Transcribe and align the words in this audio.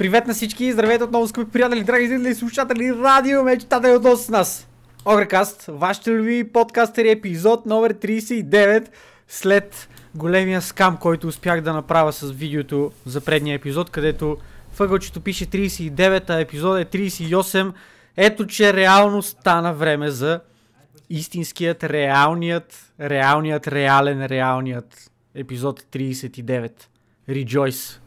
Привет 0.00 0.26
на 0.26 0.34
всички, 0.34 0.72
здравейте 0.72 1.04
отново, 1.04 1.28
скъпи 1.28 1.50
приятели, 1.50 1.84
драги 1.84 2.08
зрители, 2.08 2.34
слушатели, 2.34 2.92
радио, 2.92 3.42
мечтатели 3.42 3.92
отново 3.92 4.16
с 4.16 4.28
нас. 4.28 4.68
Огрекаст, 5.04 5.64
вашите 5.68 6.10
любими 6.10 6.48
подкастери, 6.48 7.10
епизод 7.10 7.66
номер 7.66 7.94
39, 7.94 8.88
след 9.28 9.88
големия 10.14 10.62
скам, 10.62 10.96
който 10.96 11.26
успях 11.26 11.60
да 11.60 11.72
направя 11.72 12.12
с 12.12 12.30
видеото 12.30 12.92
за 13.06 13.20
предния 13.20 13.54
епизод, 13.54 13.90
където 13.90 14.36
въгълчето 14.78 15.20
пише 15.20 15.46
39, 15.46 16.30
а 16.30 16.40
епизод 16.40 16.78
е 16.78 16.84
38. 16.84 17.72
Ето, 18.16 18.46
че 18.46 18.74
реално 18.74 19.22
стана 19.22 19.74
време 19.74 20.10
за 20.10 20.40
истинският, 21.10 21.84
реалният, 21.84 22.92
реалният, 23.00 23.68
реален, 23.68 24.26
реалният 24.26 25.10
епизод 25.34 25.82
39. 25.82 26.72
Rejoice. 27.28 28.00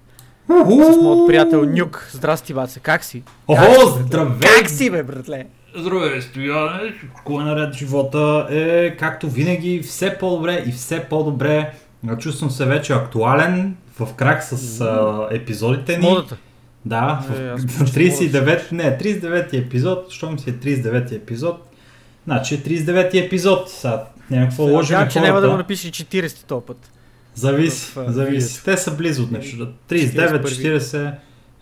С 0.47 0.97
моят 1.01 1.27
приятел 1.27 1.65
Нюк. 1.65 2.09
Здрасти, 2.11 2.53
баце. 2.53 2.79
Как 2.79 3.03
си? 3.03 3.23
Охо, 3.47 3.89
здравей! 3.89 4.39
Как 4.41 4.69
си, 4.69 4.89
бе, 4.89 5.03
братле? 5.03 5.45
Здравей, 5.75 6.21
Стояне! 6.21 6.93
Всичко 6.97 7.41
е 7.41 7.43
наред 7.43 7.73
живота 7.73 8.47
е, 8.49 8.95
както 8.97 9.29
винаги, 9.29 9.81
все 9.83 10.17
по-добре 10.17 10.63
и 10.67 10.71
все 10.71 10.99
по-добре. 11.09 11.73
Чувствам 12.19 12.51
се 12.51 12.65
вече 12.65 12.93
актуален, 12.93 13.75
в 13.99 14.13
крак 14.13 14.43
с 14.43 14.81
а, 14.81 15.27
епизодите 15.31 15.97
ни. 15.97 16.07
Модата. 16.09 16.37
Да, 16.85 17.21
Е, 17.39 17.57
в, 17.57 17.63
мисля, 17.63 17.85
че 17.85 17.93
39, 17.93 18.71
не, 18.71 18.97
39 18.97 19.53
епизод, 19.53 20.11
щом 20.11 20.39
си 20.39 20.49
е 20.49 20.53
39 20.53 21.11
епизод, 21.15 21.57
значи 22.25 22.55
е 22.55 22.57
39 22.57 23.25
епизод. 23.25 23.69
Сега 23.69 24.03
няма 24.29 24.47
какво 24.47 24.63
лъжим 24.63 24.93
Надявам, 24.93 25.11
че 25.11 25.19
няма 25.19 25.41
да 25.41 25.49
го 25.49 25.57
напише 25.57 25.91
40 25.91 26.43
този 26.45 26.65
път. 26.65 26.91
Зависи, 27.35 27.91
в, 27.95 28.05
зависи. 28.07 28.31
видеото. 28.31 28.63
Те 28.65 28.77
са 28.77 28.91
близо 28.91 29.23
от 29.23 29.31
нещо. 29.31 29.67
39, 29.89 30.43
40, 30.43 31.13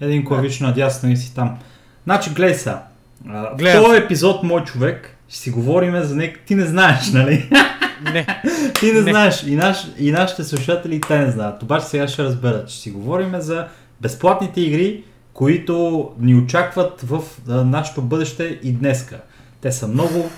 един 0.02 0.26
клавиш 0.26 0.60
надясно 0.60 1.12
и 1.12 1.18
си 1.18 1.36
там. 1.36 1.58
Значи, 2.04 2.30
гледай 2.30 2.56
сега. 2.56 2.84
Гледам. 3.58 3.84
този 3.84 3.98
епизод, 3.98 4.44
мой 4.44 4.64
човек, 4.64 5.18
ще 5.30 5.38
си 5.38 5.52
говорим 5.52 6.04
за 6.04 6.16
нек... 6.16 6.40
Ти 6.46 6.56
не 6.56 6.66
знаеш, 6.66 7.12
нали? 7.12 7.50
Не. 8.14 8.26
Ти 8.80 8.86
не, 8.86 9.02
Не. 9.02 9.12
знаеш. 9.12 9.44
И, 9.44 9.56
наш... 9.56 9.78
и 10.00 10.12
нашите 10.12 10.44
слушатели 10.44 10.96
и 10.96 11.02
те 11.02 11.20
не 11.20 11.32
знаят. 11.32 11.64
Обаче 11.64 11.86
сега 11.86 12.08
ще 12.08 12.24
разберат. 12.24 12.70
Ще 12.70 12.80
си 12.82 12.92
говорим 12.92 13.36
за 13.38 13.68
безплатните 14.02 14.62
игри, 14.62 15.04
които 15.34 16.10
ни 16.20 16.36
очакват 16.36 17.02
в 17.02 17.22
а, 17.50 17.64
нашето 17.64 18.02
бъдеще 18.02 18.60
и 18.64 18.72
днеска. 18.72 19.20
Те 19.62 19.72
са 19.72 19.88
много. 19.88 20.30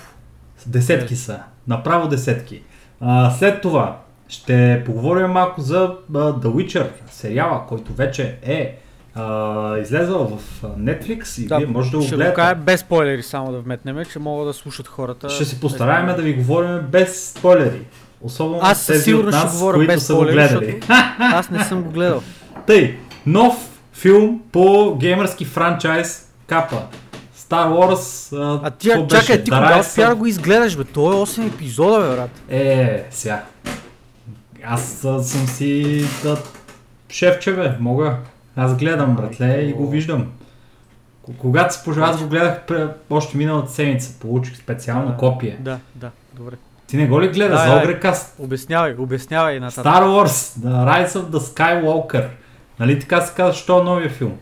Десетки 0.65 1.15
са. 1.15 1.39
Направо 1.67 2.07
десетки. 2.07 2.61
А, 3.01 3.31
след 3.31 3.61
това 3.61 4.02
ще 4.33 4.83
поговорим 4.85 5.27
малко 5.27 5.61
за 5.61 5.95
The 6.11 6.45
Witcher 6.45 6.87
сериала, 7.11 7.61
който 7.67 7.93
вече 7.93 8.35
е 8.43 8.75
а, 9.15 9.77
излезъл 9.77 10.27
в 10.27 10.61
Netflix 10.63 11.41
и 11.41 11.47
Да, 11.47 11.57
вие 11.57 11.65
може 11.67 11.91
да 11.91 11.97
го 11.97 12.03
ще 12.03 12.11
го 12.11 12.17
гледате. 12.17 12.35
кажа 12.35 12.55
без 12.55 12.79
спойлери 12.79 13.23
само 13.23 13.51
да 13.51 13.59
вметнем, 13.59 14.05
че 14.05 14.19
могат 14.19 14.47
да 14.47 14.53
слушат 14.53 14.87
хората. 14.87 15.29
Ще 15.29 15.45
се 15.45 15.59
постараем 15.59 16.05
да 16.07 16.21
ви 16.21 16.33
говорим 16.33 16.79
без 16.81 17.29
спойлери. 17.29 17.81
Особено 18.21 18.59
Аз 18.61 18.81
със 18.81 19.03
сигурност 19.03 19.37
ще 19.39 19.47
говоря 19.47 19.75
които 19.75 19.87
без 19.87 20.05
са 20.05 20.13
го 20.13 20.19
спойлери, 20.19 20.35
гледали. 20.35 20.65
защото 20.71 20.87
аз 21.19 21.49
не 21.49 21.63
съм 21.63 21.83
го 21.83 21.89
гледал. 21.89 22.21
Тъй, 22.67 22.97
нов 23.25 23.69
филм 23.93 24.41
по 24.51 24.95
геймърски 24.99 25.45
франчайз 25.45 26.29
Капа. 26.47 26.81
Star 27.37 27.67
Wars. 27.69 28.37
А, 28.37 28.59
А 28.63 28.69
ти, 28.69 28.87
чакай, 29.09 29.43
ти 29.43 29.51
кога 29.51 29.79
успя 29.79 30.07
да 30.07 30.15
го 30.15 30.25
изгледаш, 30.25 30.77
бе? 30.77 30.83
Той 30.83 31.15
е 31.15 31.17
8 31.17 31.47
епизода, 31.47 31.99
бе, 31.99 32.15
брат. 32.15 32.29
Е, 32.49 33.03
сега. 33.11 33.43
Аз 34.65 35.05
а, 35.05 35.23
съм 35.23 35.47
си 35.47 36.03
да, 36.23 36.37
шефче, 37.09 37.55
бе, 37.55 37.77
мога. 37.79 38.17
Аз 38.55 38.77
гледам, 38.77 39.15
братле, 39.15 39.61
и 39.61 39.73
го 39.73 39.89
виждам. 39.89 40.31
Когато 41.37 41.73
се 41.73 41.83
пожела, 41.83 42.07
аз 42.07 42.21
го 42.21 42.29
гледах 42.29 42.65
пре, 42.65 42.87
още 43.09 43.37
миналата 43.37 43.71
седмица. 43.71 44.19
Получих 44.19 44.57
специално 44.57 45.17
копие. 45.17 45.57
Да, 45.59 45.79
да, 45.95 46.11
добре. 46.33 46.55
Ти 46.87 46.97
не 46.97 47.07
го 47.07 47.21
ли 47.21 47.27
гледа? 47.27 47.49
Да, 47.49 47.57
за 47.57 47.75
да. 47.75 47.81
Огрекаст. 47.81 48.35
Обяснявай, 48.39 48.95
обяснявай 48.97 49.59
нататък. 49.59 49.85
Star 49.85 50.03
Wars, 50.03 50.59
The 50.59 51.05
Rise 51.05 51.07
of 51.07 51.29
the 51.29 51.39
Skywalker. 51.39 52.27
Нали 52.79 52.99
така 52.99 53.21
се 53.21 53.33
казва, 53.35 53.53
що 53.53 53.79
е 53.79 53.83
новия 53.83 54.09
филм? 54.09 54.37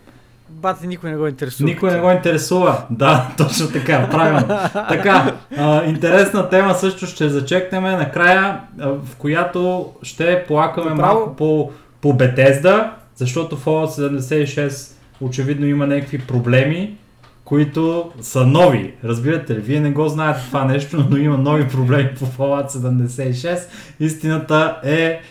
Бате, 0.52 0.88
никой 0.88 1.10
не 1.10 1.18
го 1.18 1.28
интересува. 1.28 1.70
Никой 1.70 1.92
не 1.92 2.00
го 2.00 2.12
интересува. 2.12 2.84
Да, 2.90 3.30
точно 3.38 3.68
така, 3.68 4.08
правилно. 4.12 4.48
така, 4.90 5.36
а, 5.58 5.84
интересна 5.86 6.50
тема 6.50 6.74
също 6.74 7.06
ще 7.06 7.30
зачекнем 7.30 7.84
накрая, 7.84 8.60
а, 8.80 8.90
в 8.90 9.16
която 9.18 9.92
ще 10.04 10.44
плакаме 10.48 10.90
Направо. 10.90 11.20
малко 11.20 11.36
по, 11.36 11.72
по 12.02 12.14
Bethesda, 12.18 12.90
защото 13.16 13.58
Fallout 13.58 14.20
76 14.20 14.96
очевидно 15.22 15.66
има 15.66 15.88
някакви 15.88 16.20
проблеми, 16.20 16.98
които 17.46 18.12
са 18.22 18.46
нови. 18.46 18.94
Разбирате 19.04 19.56
ли? 19.56 19.60
Вие 19.60 19.80
не 19.80 19.92
го 19.92 20.08
знаете 20.08 20.40
това 20.48 20.66
нещо, 20.66 21.06
но 21.10 21.18
има 21.18 21.38
нови 21.38 21.68
проблеми 21.68 22.10
по 22.20 22.26
Fallout 22.26 22.70
76. 22.70 23.60
Истината 24.00 24.78
е 24.84 25.22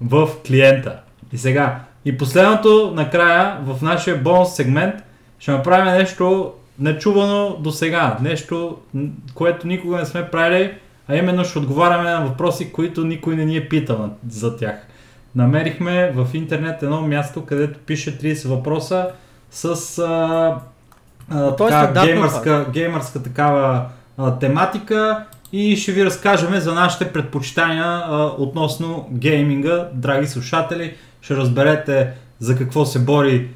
в 0.00 0.28
клиента. 0.46 1.00
И 1.32 1.38
сега, 1.38 1.80
и 2.04 2.18
последното 2.18 2.92
накрая 2.94 3.58
в 3.62 3.82
нашия 3.82 4.16
бонус 4.16 4.54
сегмент 4.54 4.94
ще 5.38 5.50
направим 5.50 5.92
нещо 5.92 6.52
нечувано 6.78 7.56
до 7.60 7.70
сега. 7.70 8.16
Нещо, 8.20 8.78
което 9.34 9.66
никога 9.66 9.96
не 9.96 10.06
сме 10.06 10.30
правили, 10.30 10.74
а 11.08 11.16
именно 11.16 11.44
ще 11.44 11.58
отговаряме 11.58 12.10
на 12.10 12.20
въпроси, 12.20 12.72
които 12.72 13.04
никой 13.04 13.36
не 13.36 13.44
ни 13.44 13.56
е 13.56 13.68
питал 13.68 14.10
за 14.28 14.56
тях. 14.56 14.86
Намерихме 15.34 16.12
в 16.14 16.28
интернет 16.34 16.82
едно 16.82 17.00
място, 17.00 17.44
където 17.44 17.78
пише 17.78 18.18
30 18.18 18.48
въпроса 18.48 19.08
с 19.50 19.98
а, 19.98 20.56
а, 21.30 21.46
е 21.46 21.56
така, 21.56 22.06
геймърска, 22.06 22.66
геймърска 22.72 23.22
такава 23.22 23.86
а, 24.18 24.38
тематика 24.38 25.24
и 25.52 25.76
ще 25.76 25.92
ви 25.92 26.04
разкажем 26.04 26.60
за 26.60 26.74
нашите 26.74 27.12
предпочитания 27.12 27.84
а, 27.84 28.30
относно 28.38 29.08
гейминга, 29.12 29.88
драги 29.94 30.26
слушатели. 30.26 30.94
Ще 31.20 31.36
разберете 31.36 32.12
за 32.38 32.56
какво 32.56 32.84
се 32.86 32.98
бори 32.98 33.48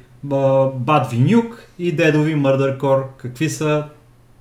Бад 0.73 1.11
Винюк 1.11 1.67
и 1.79 1.91
Дедови 1.91 2.35
Murder 2.35 3.03
какви 3.17 3.49
са 3.49 3.83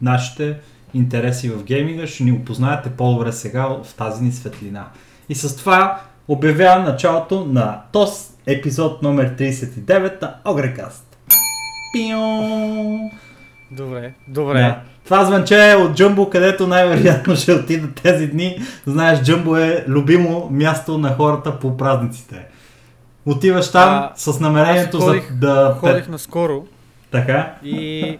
нашите 0.02 0.56
интереси 0.94 1.50
в 1.50 1.64
гейминга. 1.64 2.06
Ще 2.06 2.24
ни 2.24 2.32
опознаете 2.32 2.90
по-добре 2.90 3.32
сега 3.32 3.66
в 3.66 3.94
тази 3.96 4.24
ни 4.24 4.32
светлина. 4.32 4.86
И 5.28 5.34
с 5.34 5.56
това 5.56 6.00
обявявам 6.28 6.84
началото 6.84 7.44
на 7.44 7.80
ТОС 7.92 8.30
епизод 8.46 9.02
номер 9.02 9.36
39 9.36 10.22
на 10.22 10.34
Огрекаст. 10.44 11.18
Пион! 11.92 13.10
Добре, 13.70 14.12
добре. 14.28 14.60
Да. 14.60 14.80
Това 15.04 15.24
звънче 15.24 15.70
е 15.70 15.76
от 15.76 15.96
Джумбо, 15.96 16.30
където 16.30 16.66
най-вероятно 16.66 17.36
ще 17.36 17.52
отида 17.52 17.88
тези 18.02 18.26
дни. 18.26 18.58
Знаеш, 18.86 19.22
Джумбо 19.22 19.56
е 19.56 19.84
любимо 19.88 20.48
място 20.50 20.98
на 20.98 21.14
хората 21.14 21.58
по 21.58 21.76
празниците. 21.76 22.46
Отиваш 23.26 23.72
там 23.72 23.88
А, 23.94 24.12
с 24.16 24.40
намерението 24.40 24.98
ходих- 24.98 25.28
за 25.30 25.34
да... 25.36 25.76
Ходих 25.80 26.08
наскоро 26.08 26.64
Така? 27.10 27.54
и 27.64 28.18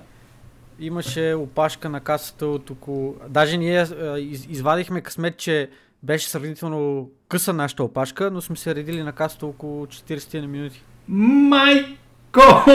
имаше 0.81 1.35
опашка 1.35 1.89
на 1.89 2.01
касата 2.01 2.47
от 2.47 2.71
около... 2.71 3.15
Даже 3.29 3.57
ние 3.57 3.87
из, 4.19 4.47
извадихме 4.51 5.01
късмет, 5.01 5.37
че 5.37 5.69
беше 6.03 6.29
сравнително 6.29 7.09
къса 7.29 7.53
нашата 7.53 7.85
опашка, 7.85 8.31
но 8.31 8.41
сме 8.41 8.57
се 8.57 8.75
редили 8.75 9.03
на 9.03 9.13
касата 9.13 9.47
около 9.47 9.87
40 9.87 10.41
на 10.41 10.47
минути. 10.47 10.83
Майко! 11.09 12.71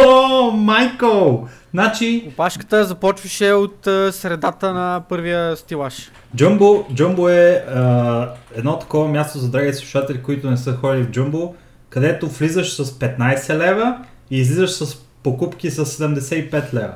Майко! 0.53 1.47
Значи, 1.71 2.25
Опашката 2.27 2.83
започваше 2.85 3.51
от 3.51 3.75
средата 4.11 4.73
на 4.73 5.01
първия 5.09 5.55
стилаж. 5.57 6.11
Джумбо, 6.35 6.85
Джумбо 6.93 7.29
е 7.29 7.65
а, 7.69 8.29
едно 8.55 8.79
такова 8.79 9.07
място 9.07 9.37
за 9.39 9.51
драги 9.51 9.73
слушатели, 9.73 10.23
които 10.23 10.49
не 10.49 10.57
са 10.57 10.73
ходили 10.73 11.03
в 11.03 11.09
Джумбо, 11.09 11.55
където 11.89 12.27
влизаш 12.27 12.73
с 12.73 12.85
15 12.85 13.57
лева 13.57 13.97
и 14.31 14.39
излизаш 14.39 14.71
с 14.71 14.97
покупки 15.23 15.71
с 15.71 15.85
75 15.85 16.73
лева. 16.73 16.93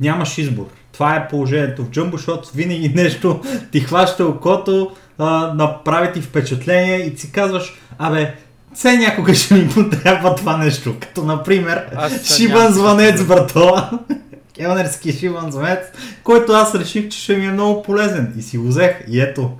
Нямаш 0.00 0.38
избор. 0.38 0.66
Това 0.92 1.16
е 1.16 1.28
положението 1.28 1.84
в 1.84 1.90
Джумбо, 1.90 2.16
защото 2.16 2.50
винаги 2.54 2.88
нещо 2.94 3.40
ти 3.72 3.80
хваща 3.80 4.24
окото, 4.26 4.90
а, 5.18 5.54
направи 5.54 6.12
ти 6.12 6.20
впечатление 6.20 6.96
и 6.96 7.18
си 7.18 7.32
казваш, 7.32 7.74
абе, 7.98 8.34
все 8.74 8.96
някога 8.96 9.34
ще 9.34 9.54
ми 9.54 9.68
потрябва 9.68 10.34
това 10.34 10.56
нещо. 10.56 10.96
Като 11.00 11.24
например, 11.24 11.86
шибан 12.24 12.72
звънец, 12.72 13.24
брато. 13.24 13.82
Келнерски 14.56 15.12
шибан 15.12 15.50
звънец, 15.50 15.78
който 16.22 16.52
аз 16.52 16.74
реших, 16.74 17.08
че 17.08 17.20
ще 17.20 17.36
ми 17.36 17.46
е 17.46 17.50
много 17.50 17.82
полезен. 17.82 18.34
И 18.38 18.42
си 18.42 18.58
го 18.58 18.68
взех. 18.68 18.96
И 19.08 19.20
ето, 19.20 19.50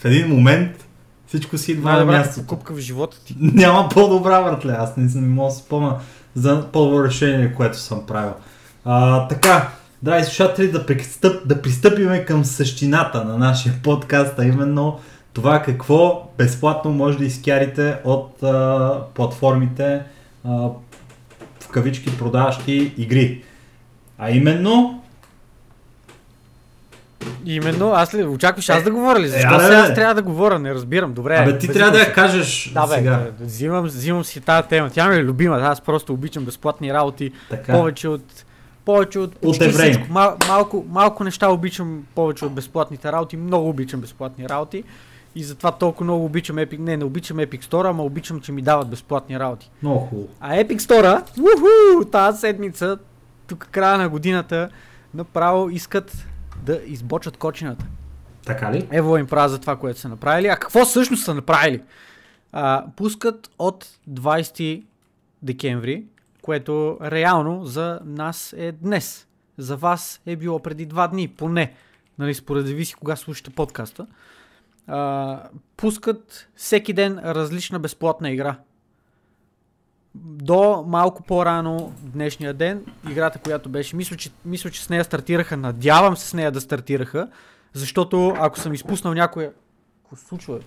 в 0.00 0.04
един 0.04 0.28
момент 0.28 0.87
всичко 1.28 1.58
си 1.58 1.72
идва 1.72 1.92
на 1.92 2.04
мястото. 2.04 2.46
покупка 2.46 2.74
в 2.74 2.78
живота 2.78 3.24
ти. 3.24 3.36
Няма 3.40 3.88
по-добра, 3.88 4.42
братле. 4.42 4.72
Аз 4.78 4.96
не, 4.96 5.20
не 5.20 5.28
мога 5.28 5.48
да 5.48 5.54
спомня 5.54 5.96
за 6.34 6.66
по-добро 6.72 7.04
решение, 7.04 7.54
което 7.54 7.78
съм 7.78 8.06
правил. 8.06 8.32
А, 8.84 9.28
така, 9.28 9.68
драги 10.02 10.24
слушатели, 10.24 10.70
да, 10.70 10.86
пристъп, 10.86 11.48
да 11.48 11.62
пристъпиме 11.62 12.24
към 12.24 12.44
същината 12.44 13.24
на 13.24 13.38
нашия 13.38 13.74
подкаст, 13.82 14.38
а 14.38 14.44
именно 14.44 15.00
това 15.32 15.62
какво 15.62 16.30
безплатно 16.38 16.90
може 16.90 17.18
да 17.18 17.24
изкярите 17.24 17.96
от 18.04 18.42
а, 18.42 19.00
платформите, 19.14 20.02
а, 20.44 20.50
в 21.60 21.68
кавички 21.70 22.18
продаващи 22.18 22.94
игри. 22.98 23.42
А 24.18 24.30
именно... 24.30 24.97
Именно, 27.46 27.92
аз 27.92 28.14
ли, 28.14 28.24
очакваш 28.24 28.68
аз 28.68 28.80
Е, 28.80 28.84
да 28.84 28.90
говоря 28.90 29.20
ли? 29.20 29.28
Защо 29.28 29.54
е, 29.56 29.60
сега 29.60 29.76
аз 29.78 29.94
трябва 29.94 30.14
да 30.14 30.22
говоря? 30.22 30.58
Не 30.58 30.74
разбирам. 30.74 31.12
Добре. 31.12 31.36
Абе 31.36 31.58
ти 31.58 31.68
трябва 31.68 31.92
да 31.92 31.98
я 31.98 32.12
кажеш 32.12 32.70
Да, 32.74 32.86
бе, 32.86 32.94
сега. 32.94 33.26
взимам, 33.40 33.84
взимам 33.84 34.24
си 34.24 34.40
тази 34.40 34.68
тема. 34.68 34.90
Тя 34.90 35.08
ми 35.08 35.16
е 35.16 35.22
любима. 35.24 35.56
Аз 35.56 35.80
просто 35.80 36.12
обичам 36.12 36.44
безплатни 36.44 36.92
работи. 36.94 37.32
Така. 37.50 37.72
Повече 37.72 38.08
от 38.08 38.44
повече 38.84 39.18
от, 39.18 39.34
евреи. 39.44 39.72
всичко. 39.72 40.12
Мал, 40.12 40.36
малко, 40.48 40.84
малко 40.88 41.24
неща 41.24 41.48
обичам 41.48 42.02
повече 42.14 42.44
от 42.44 42.52
безплатните 42.52 43.12
работи. 43.12 43.36
Много 43.36 43.68
обичам 43.68 44.00
безплатни 44.00 44.48
работи. 44.48 44.84
И 45.34 45.44
затова 45.44 45.72
толкова 45.72 46.04
много 46.04 46.24
обичам 46.24 46.56
Epic. 46.56 46.78
Не, 46.78 46.96
не 46.96 47.04
обичам 47.04 47.36
Epic 47.36 47.64
Store, 47.64 47.90
ама 47.90 48.02
обичам, 48.02 48.40
че 48.40 48.52
ми 48.52 48.62
дават 48.62 48.88
безплатни 48.88 49.38
работи. 49.40 49.70
Много 49.82 49.98
хубаво. 49.98 50.28
А 50.40 50.54
Epic 50.54 50.78
Store, 50.78 51.22
уху, 51.40 52.04
тази 52.04 52.40
седмица, 52.40 52.98
тук 53.46 53.68
края 53.70 53.98
на 53.98 54.08
годината, 54.08 54.68
направо 55.14 55.70
искат 55.70 56.26
да 56.62 56.80
избочат 56.86 57.36
кочината. 57.36 57.86
Така 58.46 58.72
ли? 58.72 58.88
Ево 58.90 59.16
им 59.16 59.26
правя 59.26 59.48
за 59.48 59.58
това, 59.58 59.76
което 59.76 60.00
са 60.00 60.08
направили. 60.08 60.46
А 60.46 60.56
какво 60.56 60.84
всъщност 60.84 61.24
са 61.24 61.34
направили? 61.34 61.82
А, 62.52 62.84
пускат 62.96 63.50
от 63.58 63.86
20 64.10 64.84
декември, 65.42 66.04
което 66.42 66.98
реално 67.02 67.64
за 67.64 68.00
нас 68.04 68.54
е 68.58 68.72
днес. 68.72 69.26
За 69.58 69.76
вас 69.76 70.20
е 70.26 70.36
било 70.36 70.58
преди 70.58 70.86
два 70.86 71.08
дни, 71.08 71.28
поне. 71.28 71.74
Нали, 72.18 72.34
според 72.34 72.66
зависи 72.66 72.94
кога 72.94 73.16
слушате 73.16 73.50
подкаста. 73.50 74.06
А, 74.86 75.42
пускат 75.76 76.48
всеки 76.56 76.92
ден 76.92 77.18
различна 77.18 77.78
безплатна 77.78 78.30
игра. 78.30 78.56
До 80.14 80.84
малко 80.86 81.22
по-рано 81.22 81.92
днешния 82.00 82.54
ден, 82.54 82.84
играта, 83.10 83.38
която 83.38 83.68
беше, 83.68 83.96
мисля 83.96 84.16
че, 84.16 84.30
мисля, 84.44 84.70
че 84.70 84.84
с 84.84 84.88
нея 84.88 85.04
стартираха, 85.04 85.56
надявам 85.56 86.16
се 86.16 86.28
с 86.28 86.34
нея 86.34 86.52
да 86.52 86.60
стартираха, 86.60 87.28
защото 87.72 88.34
ако 88.38 88.58
съм 88.58 88.74
изпуснал 88.74 89.14
някоя... 89.14 89.52
Какво 90.02 90.16
се 90.16 90.24
случва? 90.26 90.58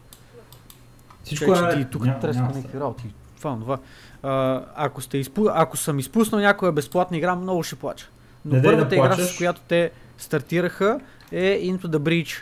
Всичко 1.23 1.53
е... 1.53 1.75
ти 1.75 1.85
тук 1.91 2.03
треска 2.21 2.43
някакви 2.43 2.79
работи. 2.79 3.13
Това, 3.37 3.57
това. 3.59 3.77
А, 4.23 4.63
ако, 4.75 5.01
сте 5.01 5.17
изпу... 5.17 5.47
ако 5.53 5.77
съм 5.77 5.99
изпуснал 5.99 6.41
някоя 6.41 6.71
безплатна 6.71 7.17
игра, 7.17 7.35
много 7.35 7.63
ще 7.63 7.75
плача. 7.75 8.07
Но 8.45 8.55
Не 8.55 8.61
дей 8.61 8.71
да 8.71 8.77
първата 8.77 8.95
игра, 8.95 9.07
плачеш. 9.07 9.33
с 9.35 9.37
която 9.37 9.61
те 9.67 9.91
стартираха 10.17 10.99
е 11.31 11.59
Into 11.63 11.85
the 11.85 11.97
Breach, 11.97 12.41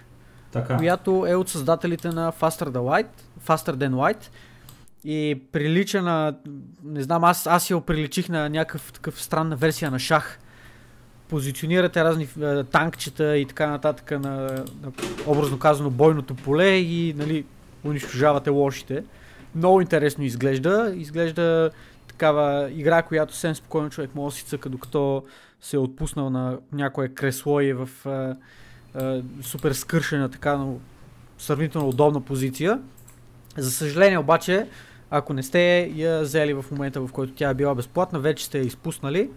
Така. 0.52 0.78
която 0.78 1.26
е 1.28 1.36
от 1.36 1.50
създателите 1.50 2.08
на 2.08 2.32
Faster, 2.32 2.66
the 2.66 2.70
Light, 2.70 3.08
Faster 3.48 3.74
Than 3.76 3.92
Light 3.94 4.30
и 5.04 5.42
прилича 5.52 6.02
на, 6.02 6.36
не 6.84 7.02
знам, 7.02 7.24
аз, 7.24 7.48
аз 7.48 7.70
я 7.70 7.78
оприличих 7.78 8.30
на 8.30 8.50
някакъв 8.50 8.94
такъв 8.94 9.24
странна 9.24 9.56
версия 9.56 9.92
на 9.92 10.00
шах. 10.00 10.40
Позиционирате 11.30 12.04
разни 12.04 12.28
е, 12.42 12.64
танкчета 12.64 13.38
и 13.38 13.46
така 13.46 13.68
нататък 13.70 14.12
на, 14.12 14.20
на 14.82 14.92
образно 15.28 15.60
казано 15.60 15.90
бойното 15.90 16.36
поле 16.36 16.76
и 16.76 17.14
нали, 17.18 17.46
унищожавате 17.86 18.50
лошите. 18.50 19.04
Много 19.56 19.82
интересно 19.82 20.24
изглежда. 20.24 20.94
Изглежда 20.96 21.72
такава 22.08 22.72
игра, 22.72 23.02
която 23.02 23.34
съвсем 23.34 23.56
спокойно 23.56 23.90
човек 23.90 24.16
може 24.16 24.34
да 24.34 24.40
си 24.40 24.46
цъка, 24.46 24.70
докато 24.70 25.24
се 25.62 25.76
е 25.76 25.80
отпуснал 25.80 26.30
на 26.30 26.58
някое 26.72 27.08
кресло 27.08 27.60
и 27.62 27.70
е 27.70 27.74
в 27.74 27.90
е, 28.06 28.36
е, 29.04 29.22
супер 29.42 29.72
скършена, 29.72 30.30
така 30.30 30.58
но 30.58 30.78
сравнително 31.38 31.90
удобна 31.90 32.22
позиция. 32.22 32.80
За 33.60 33.72
съжаление 33.72 34.18
обаче, 34.18 34.68
ако 35.12 35.34
не 35.34 35.44
сте 35.44 35.92
я 35.96 36.22
взели 36.22 36.54
в 36.54 36.66
момента, 36.72 37.02
в 37.02 37.12
който 37.12 37.34
тя 37.34 37.50
е 37.50 37.54
била 37.54 37.76
безплатна, 37.76 38.20
вече 38.20 38.46
сте 38.46 38.58
я 38.58 38.66
изпуснали. 38.66 39.30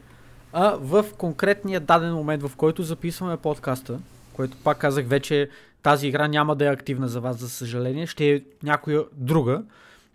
А 0.53 0.77
в 0.81 1.05
конкретния 1.19 1.81
даден 1.81 2.15
момент, 2.15 2.43
в 2.43 2.57
който 2.57 2.83
записваме 2.83 3.37
подкаста, 3.37 3.99
който 4.33 4.57
пак 4.65 4.79
казах 4.79 5.07
вече, 5.07 5.51
тази 5.83 6.07
игра 6.09 6.29
няма 6.29 6.57
да 6.57 6.65
е 6.65 6.73
активна 6.73 7.09
за 7.09 7.21
вас, 7.21 7.37
за 7.37 7.51
съжаление, 7.51 8.07
ще 8.07 8.31
е 8.31 8.41
някоя 8.63 9.05
друга. 9.13 9.63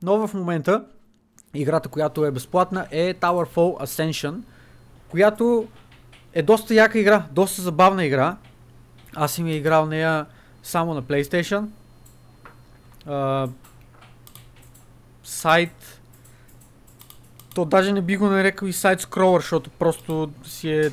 Но 0.04 0.28
в 0.28 0.34
момента 0.34 0.86
играта, 1.54 1.90
която 1.90 2.26
е 2.26 2.32
безплатна 2.32 2.88
е 2.92 3.14
Towerfall 3.14 3.84
Ascension, 3.84 4.36
която 5.10 5.68
е 6.34 6.42
доста 6.42 6.74
яка 6.74 7.00
игра, 7.00 7.24
доста 7.32 7.62
забавна 7.62 8.06
игра. 8.06 8.38
Аз 9.16 9.32
съм 9.32 9.48
я 9.48 9.56
играл 9.56 9.86
нея 9.86 10.26
само 10.64 10.94
на 10.94 11.04
PlayStation. 11.04 11.66
Сайт. 15.28 16.02
То 17.56 17.66
даже 17.66 17.92
не 17.92 18.02
би 18.02 18.18
го 18.18 18.28
нарекал 18.28 18.68
и 18.68 18.74
сайт 18.74 19.02
скролър, 19.02 19.42
защото 19.42 19.70
просто 19.70 20.32
си 20.44 20.72
е... 20.72 20.92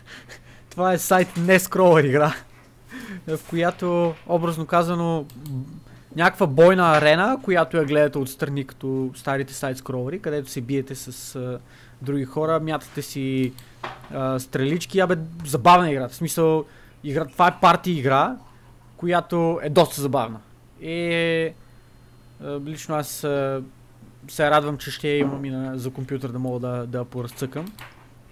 Това 0.70 0.92
е 0.92 0.98
сайт 0.98 1.28
не 1.36 1.58
скролър 1.58 2.04
игра, 2.04 2.34
в 3.26 3.38
която, 3.48 4.14
образно 4.26 4.66
казано, 4.66 5.26
някаква 6.16 6.46
бойна 6.46 6.96
арена, 6.96 7.38
която 7.42 7.76
я 7.76 7.84
гледате 7.84 8.18
отстрани 8.18 8.66
като 8.66 9.10
старите 9.14 9.54
сайт 9.54 9.78
скролъри, 9.78 10.18
където 10.18 10.50
се 10.50 10.60
биете 10.60 10.94
с 10.94 11.36
а, 11.36 11.58
други 12.02 12.24
хора, 12.24 12.60
мятате 12.60 13.02
си 13.02 13.52
а, 14.14 14.38
стрелички, 14.38 15.00
абе 15.00 15.16
забавна 15.46 15.90
игра. 15.90 16.08
В 16.08 16.14
смисъл, 16.14 16.64
игра, 17.04 17.24
това 17.24 17.48
е 17.48 17.60
парти 17.60 17.92
игра, 17.92 18.36
която 18.96 19.60
е 19.62 19.70
доста 19.70 20.00
забавна. 20.00 20.40
А, 20.82 21.52
лично 22.66 22.94
аз 22.94 23.24
а, 23.24 23.62
се 24.28 24.50
радвам, 24.50 24.78
че 24.78 24.90
ще 24.90 25.08
я 25.08 25.18
имам 25.18 25.44
и 25.44 25.50
на, 25.50 25.78
за 25.78 25.90
компютър 25.90 26.28
да 26.28 26.38
мога 26.38 26.60
да, 26.60 26.86
да 26.86 27.04
поразцъкам. 27.04 27.72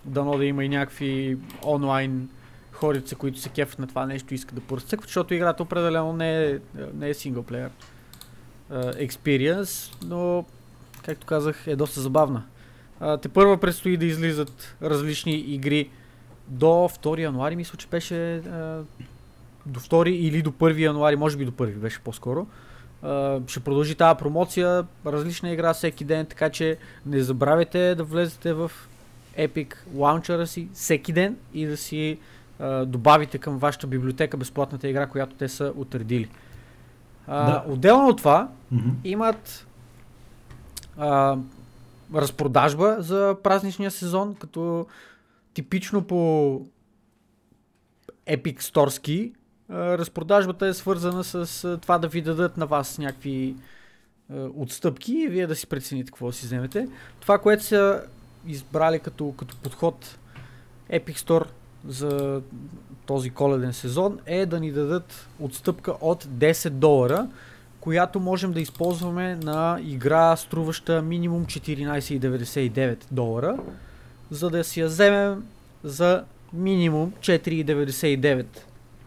Дано 0.04 0.38
да 0.38 0.44
има 0.44 0.64
и 0.64 0.68
някакви 0.68 1.38
онлайн 1.66 2.28
хорица, 2.72 3.16
които 3.16 3.38
се 3.38 3.48
кефят 3.48 3.78
на 3.78 3.86
това 3.86 4.06
нещо 4.06 4.34
и 4.34 4.34
искат 4.34 4.54
да 4.54 4.60
поразцъкват, 4.60 5.08
защото 5.08 5.34
играта 5.34 5.62
определено 5.62 6.12
не 6.12 6.44
е, 6.44 6.58
не 6.94 7.08
е 7.08 7.14
синглплеер 7.14 7.70
experience, 8.72 10.04
но 10.04 10.44
както 11.04 11.26
казах 11.26 11.66
е 11.66 11.76
доста 11.76 12.00
забавна. 12.00 12.44
Те 13.22 13.28
първа 13.28 13.58
предстои 13.58 13.96
да 13.96 14.06
излизат 14.06 14.76
различни 14.82 15.32
игри 15.32 15.90
до 16.48 16.66
2 16.66 17.18
януари, 17.20 17.56
мисля, 17.56 17.76
че 17.76 17.86
беше 17.86 18.36
а, 18.36 18.82
до 19.66 19.80
2 19.80 20.08
или 20.08 20.42
до 20.42 20.50
1 20.50 20.78
януари, 20.78 21.16
може 21.16 21.36
би 21.36 21.44
до 21.44 21.52
1 21.52 21.74
беше 21.74 22.00
по-скоро. 22.00 22.46
А, 22.50 22.71
ще 23.46 23.60
продължи 23.60 23.94
тази 23.94 24.18
промоция, 24.18 24.84
различна 25.06 25.50
игра 25.50 25.74
всеки 25.74 26.04
ден, 26.04 26.26
така 26.26 26.50
че 26.50 26.76
не 27.06 27.20
забравяйте 27.20 27.94
да 27.94 28.04
влезете 28.04 28.52
в 28.52 28.70
Epic 29.38 29.74
Launcher 29.94 30.44
си 30.44 30.68
всеки 30.74 31.12
ден 31.12 31.36
и 31.54 31.66
да 31.66 31.76
си 31.76 32.18
а, 32.58 32.84
добавите 32.84 33.38
към 33.38 33.58
вашата 33.58 33.86
библиотека 33.86 34.36
безплатната 34.36 34.88
игра, 34.88 35.06
която 35.06 35.36
те 35.36 35.48
са 35.48 35.72
отредили. 35.76 36.30
А, 37.26 37.44
Да. 37.52 37.64
Отделно 37.72 38.08
от 38.08 38.16
това, 38.18 38.48
Мгм. 38.72 38.88
имат 39.04 39.66
а, 40.98 41.36
разпродажба 42.14 42.96
за 42.98 43.36
празничния 43.42 43.90
сезон, 43.90 44.34
като 44.34 44.86
типично 45.54 46.02
по 46.02 46.16
Epic 48.26 48.60
а, 48.60 49.32
разпродажбата 49.70 50.66
е 50.66 50.74
свързана 50.74 51.24
с 51.24 51.78
това 51.82 51.98
да 51.98 52.08
ви 52.08 52.22
дадат 52.22 52.56
на 52.56 52.66
вас 52.66 52.98
някакви 52.98 53.54
отстъпки 54.56 55.12
и 55.12 55.28
вие 55.28 55.46
да 55.46 55.56
си 55.56 55.66
прецените 55.66 56.10
какво 56.10 56.26
да 56.26 56.32
си 56.32 56.46
вземете. 56.46 56.88
Това, 57.20 57.38
което 57.38 57.64
са 57.64 58.02
избрали 58.46 58.98
като, 58.98 59.34
като 59.38 59.56
подход 59.56 60.18
Epic 60.90 61.16
Store 61.16 61.46
за 61.88 62.42
този 63.06 63.30
коледен 63.30 63.72
сезон 63.72 64.18
е 64.26 64.46
да 64.46 64.60
ни 64.60 64.72
дадат 64.72 65.28
отстъпка 65.40 65.94
от 66.00 66.24
10 66.24 66.70
долара, 66.70 67.28
която 67.80 68.20
можем 68.20 68.52
да 68.52 68.60
използваме 68.60 69.36
на 69.36 69.78
игра, 69.82 70.36
струваща 70.36 71.02
минимум 71.02 71.46
14,99 71.46 73.04
долара, 73.10 73.58
за 74.30 74.50
да 74.50 74.64
си 74.64 74.80
я 74.80 74.86
вземем 74.86 75.44
за 75.84 76.24
минимум 76.52 77.12
4,99 77.20 78.46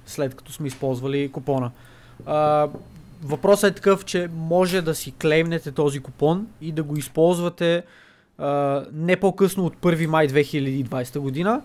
след 0.06 0.36
като 0.36 0.52
сме 0.52 0.68
използвали 0.68 1.32
купона. 1.32 1.72
А, 2.26 2.68
въпросът 3.24 3.72
е 3.72 3.76
такъв, 3.76 4.06
че 4.06 4.30
може 4.36 4.82
да 4.82 4.96
си 4.96 5.14
клеймнете 5.22 5.72
този 5.72 6.00
купон 6.00 6.48
и 6.62 6.72
да 6.72 6.84
го 6.84 6.98
използвате 6.98 7.84
а, 8.38 8.84
не 8.94 9.16
по-късно 9.16 9.66
от 9.66 9.76
1 9.76 10.06
май 10.06 10.28
2020 10.28 11.20
година, 11.20 11.62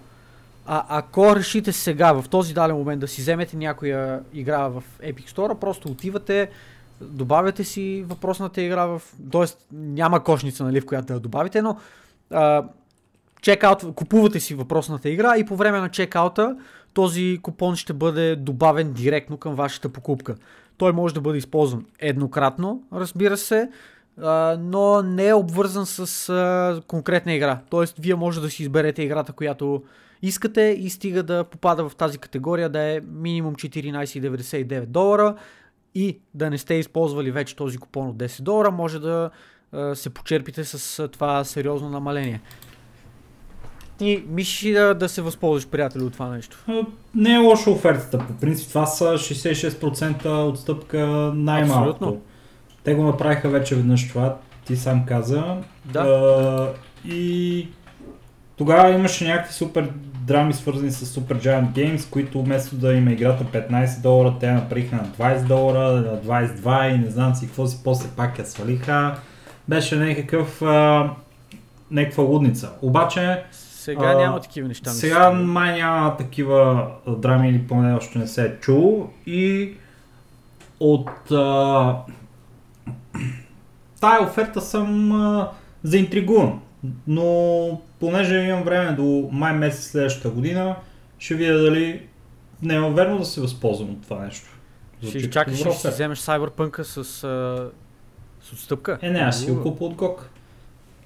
а 0.66 0.84
ако 0.88 1.36
решите 1.36 1.72
сега, 1.72 2.12
в 2.12 2.28
този 2.28 2.54
даден 2.54 2.76
момент 2.76 3.00
да 3.00 3.08
си 3.08 3.20
вземете 3.20 3.56
някоя 3.56 4.20
игра 4.32 4.68
в 4.68 4.82
Epic 5.02 5.30
Store, 5.30 5.54
просто 5.54 5.88
отивате, 5.88 6.50
добавяте 7.00 7.64
си 7.64 8.04
въпросната 8.06 8.62
игра 8.62 8.86
в... 8.86 9.02
Тоест 9.30 9.66
няма 9.72 10.24
кошница, 10.24 10.64
нали, 10.64 10.80
в 10.80 10.86
която 10.86 11.06
да 11.06 11.14
я 11.14 11.20
добавите, 11.20 11.62
но 11.62 11.76
а, 12.30 12.64
чекаут, 13.40 13.94
купувате 13.94 14.40
си 14.40 14.54
въпросната 14.54 15.08
игра 15.08 15.36
и 15.36 15.46
по 15.46 15.56
време 15.56 15.80
на 15.80 15.88
чекаута 15.88 16.56
този 16.94 17.38
купон 17.42 17.76
ще 17.76 17.92
бъде 17.92 18.36
добавен 18.36 18.92
директно 18.92 19.36
към 19.36 19.54
вашата 19.54 19.88
покупка. 19.88 20.36
Той 20.76 20.92
може 20.92 21.14
да 21.14 21.20
бъде 21.20 21.38
използван 21.38 21.86
еднократно, 21.98 22.82
разбира 22.92 23.36
се, 23.36 23.70
но 24.58 25.02
не 25.02 25.28
е 25.28 25.34
обвързан 25.34 25.86
с 25.86 26.82
конкретна 26.86 27.32
игра. 27.32 27.60
Тоест, 27.70 27.94
вие 27.98 28.14
може 28.14 28.40
да 28.40 28.50
си 28.50 28.62
изберете 28.62 29.02
играта, 29.02 29.32
която 29.32 29.82
искате 30.22 30.60
и 30.78 30.90
стига 30.90 31.22
да 31.22 31.44
попада 31.44 31.88
в 31.88 31.96
тази 31.96 32.18
категория 32.18 32.68
да 32.68 32.80
е 32.80 33.00
минимум 33.00 33.54
14,99 33.54 34.86
долара 34.86 35.34
и 35.94 36.18
да 36.34 36.50
не 36.50 36.58
сте 36.58 36.74
използвали 36.74 37.30
вече 37.30 37.56
този 37.56 37.78
купон 37.78 38.08
от 38.08 38.16
10 38.16 38.42
долара, 38.42 38.70
може 38.70 38.98
да 38.98 39.30
се 39.94 40.10
почерпите 40.10 40.64
с 40.64 41.08
това 41.08 41.44
сериозно 41.44 41.90
намаление. 41.90 42.40
Ти 44.00 44.24
мислиш 44.28 44.64
ли 44.64 44.72
да, 44.72 44.94
да 44.94 45.08
се 45.08 45.22
възползваш, 45.22 45.68
приятели, 45.68 46.02
от 46.02 46.12
това 46.12 46.28
нещо? 46.28 46.64
А, 46.68 46.82
Не 47.14 47.34
е 47.34 47.38
лоша 47.38 47.70
офертата. 47.70 48.18
По 48.18 48.32
принцип 48.32 48.68
това 48.68 48.86
са 48.86 49.04
66% 49.04 50.48
отстъпка 50.48 50.98
най-малкото. 51.34 51.90
Абсолютно. 51.90 52.20
Те 52.84 52.94
го 52.94 53.04
направиха 53.04 53.48
вече 53.48 53.74
веднъж 53.74 54.08
това, 54.08 54.36
ти 54.64 54.76
сам 54.76 55.06
каза. 55.06 55.56
Да. 55.84 56.00
А, 56.00 56.68
и 57.08 57.68
тогава 58.56 58.90
имаше 58.90 59.24
някакви 59.28 59.52
супер 59.52 59.90
драми 60.26 60.52
свързани 60.52 60.90
с 60.90 61.20
Super 61.20 61.34
Giant 61.34 61.72
Games, 61.72 62.10
които 62.10 62.42
вместо 62.42 62.76
да 62.76 62.92
има 62.92 63.12
играта 63.12 63.44
15 63.44 64.02
долара, 64.02 64.34
те 64.40 64.52
направиха 64.52 64.96
на 64.96 65.04
20 65.04 65.46
долара, 65.46 65.78
на 65.78 66.22
22 66.48 66.94
и 66.94 66.98
не 66.98 67.10
знам 67.10 67.34
си 67.34 67.46
какво 67.46 67.66
си, 67.66 67.80
после 67.84 68.08
пак 68.16 68.38
я 68.38 68.46
свалиха. 68.46 69.14
Беше 69.68 69.96
някакъв, 69.96 70.62
а, 70.62 71.10
някаква 71.90 72.24
лудница. 72.24 72.70
Обаче 72.82 73.42
Сега 73.80 74.06
А, 74.06 74.14
няма 74.18 74.40
такива 74.40 74.68
неща. 74.68 74.90
мисля. 74.90 75.00
сега 75.00 75.30
май 75.30 75.76
няма 75.76 76.16
такива 76.16 76.90
драми 77.08 77.48
или 77.48 77.66
поне 77.66 77.94
още 77.94 78.18
не 78.18 78.26
се 78.26 78.44
е 78.46 78.60
чул 78.60 79.10
и 79.26 79.74
от 80.80 81.30
а, 81.30 81.96
тая 84.00 84.22
оферта 84.22 84.60
съм 84.60 85.12
а, 85.12 85.50
заинтригуван, 85.82 86.60
но 87.06 87.80
понеже 88.00 88.36
имам 88.36 88.62
време 88.62 88.92
до 88.92 89.28
май 89.32 89.52
месец 89.52 89.90
следващата 89.90 90.30
година, 90.30 90.76
ще 91.18 91.34
видя 91.34 91.62
дали 91.62 92.06
не 92.62 92.74
е 92.74 92.80
верно 92.80 93.18
да 93.18 93.24
се 93.24 93.40
възползвам 93.40 93.90
от 93.90 94.02
това 94.02 94.18
нещо. 94.24 94.48
Ще 95.08 95.18
изчакаш 95.18 95.54
и 95.54 95.62
ще 95.62 95.72
си 95.72 95.88
вземеш 95.88 96.18
Cyberpunk 96.18 96.82
с, 96.82 96.96
а, 97.24 97.70
с 98.42 98.52
отстъпка. 98.52 98.98
Е, 99.02 99.10
не, 99.10 99.18
аз 99.18 99.40
си 99.40 99.50
го 99.50 99.62
купа 99.62 99.84
от 99.84 99.94
GOG. 99.94 100.16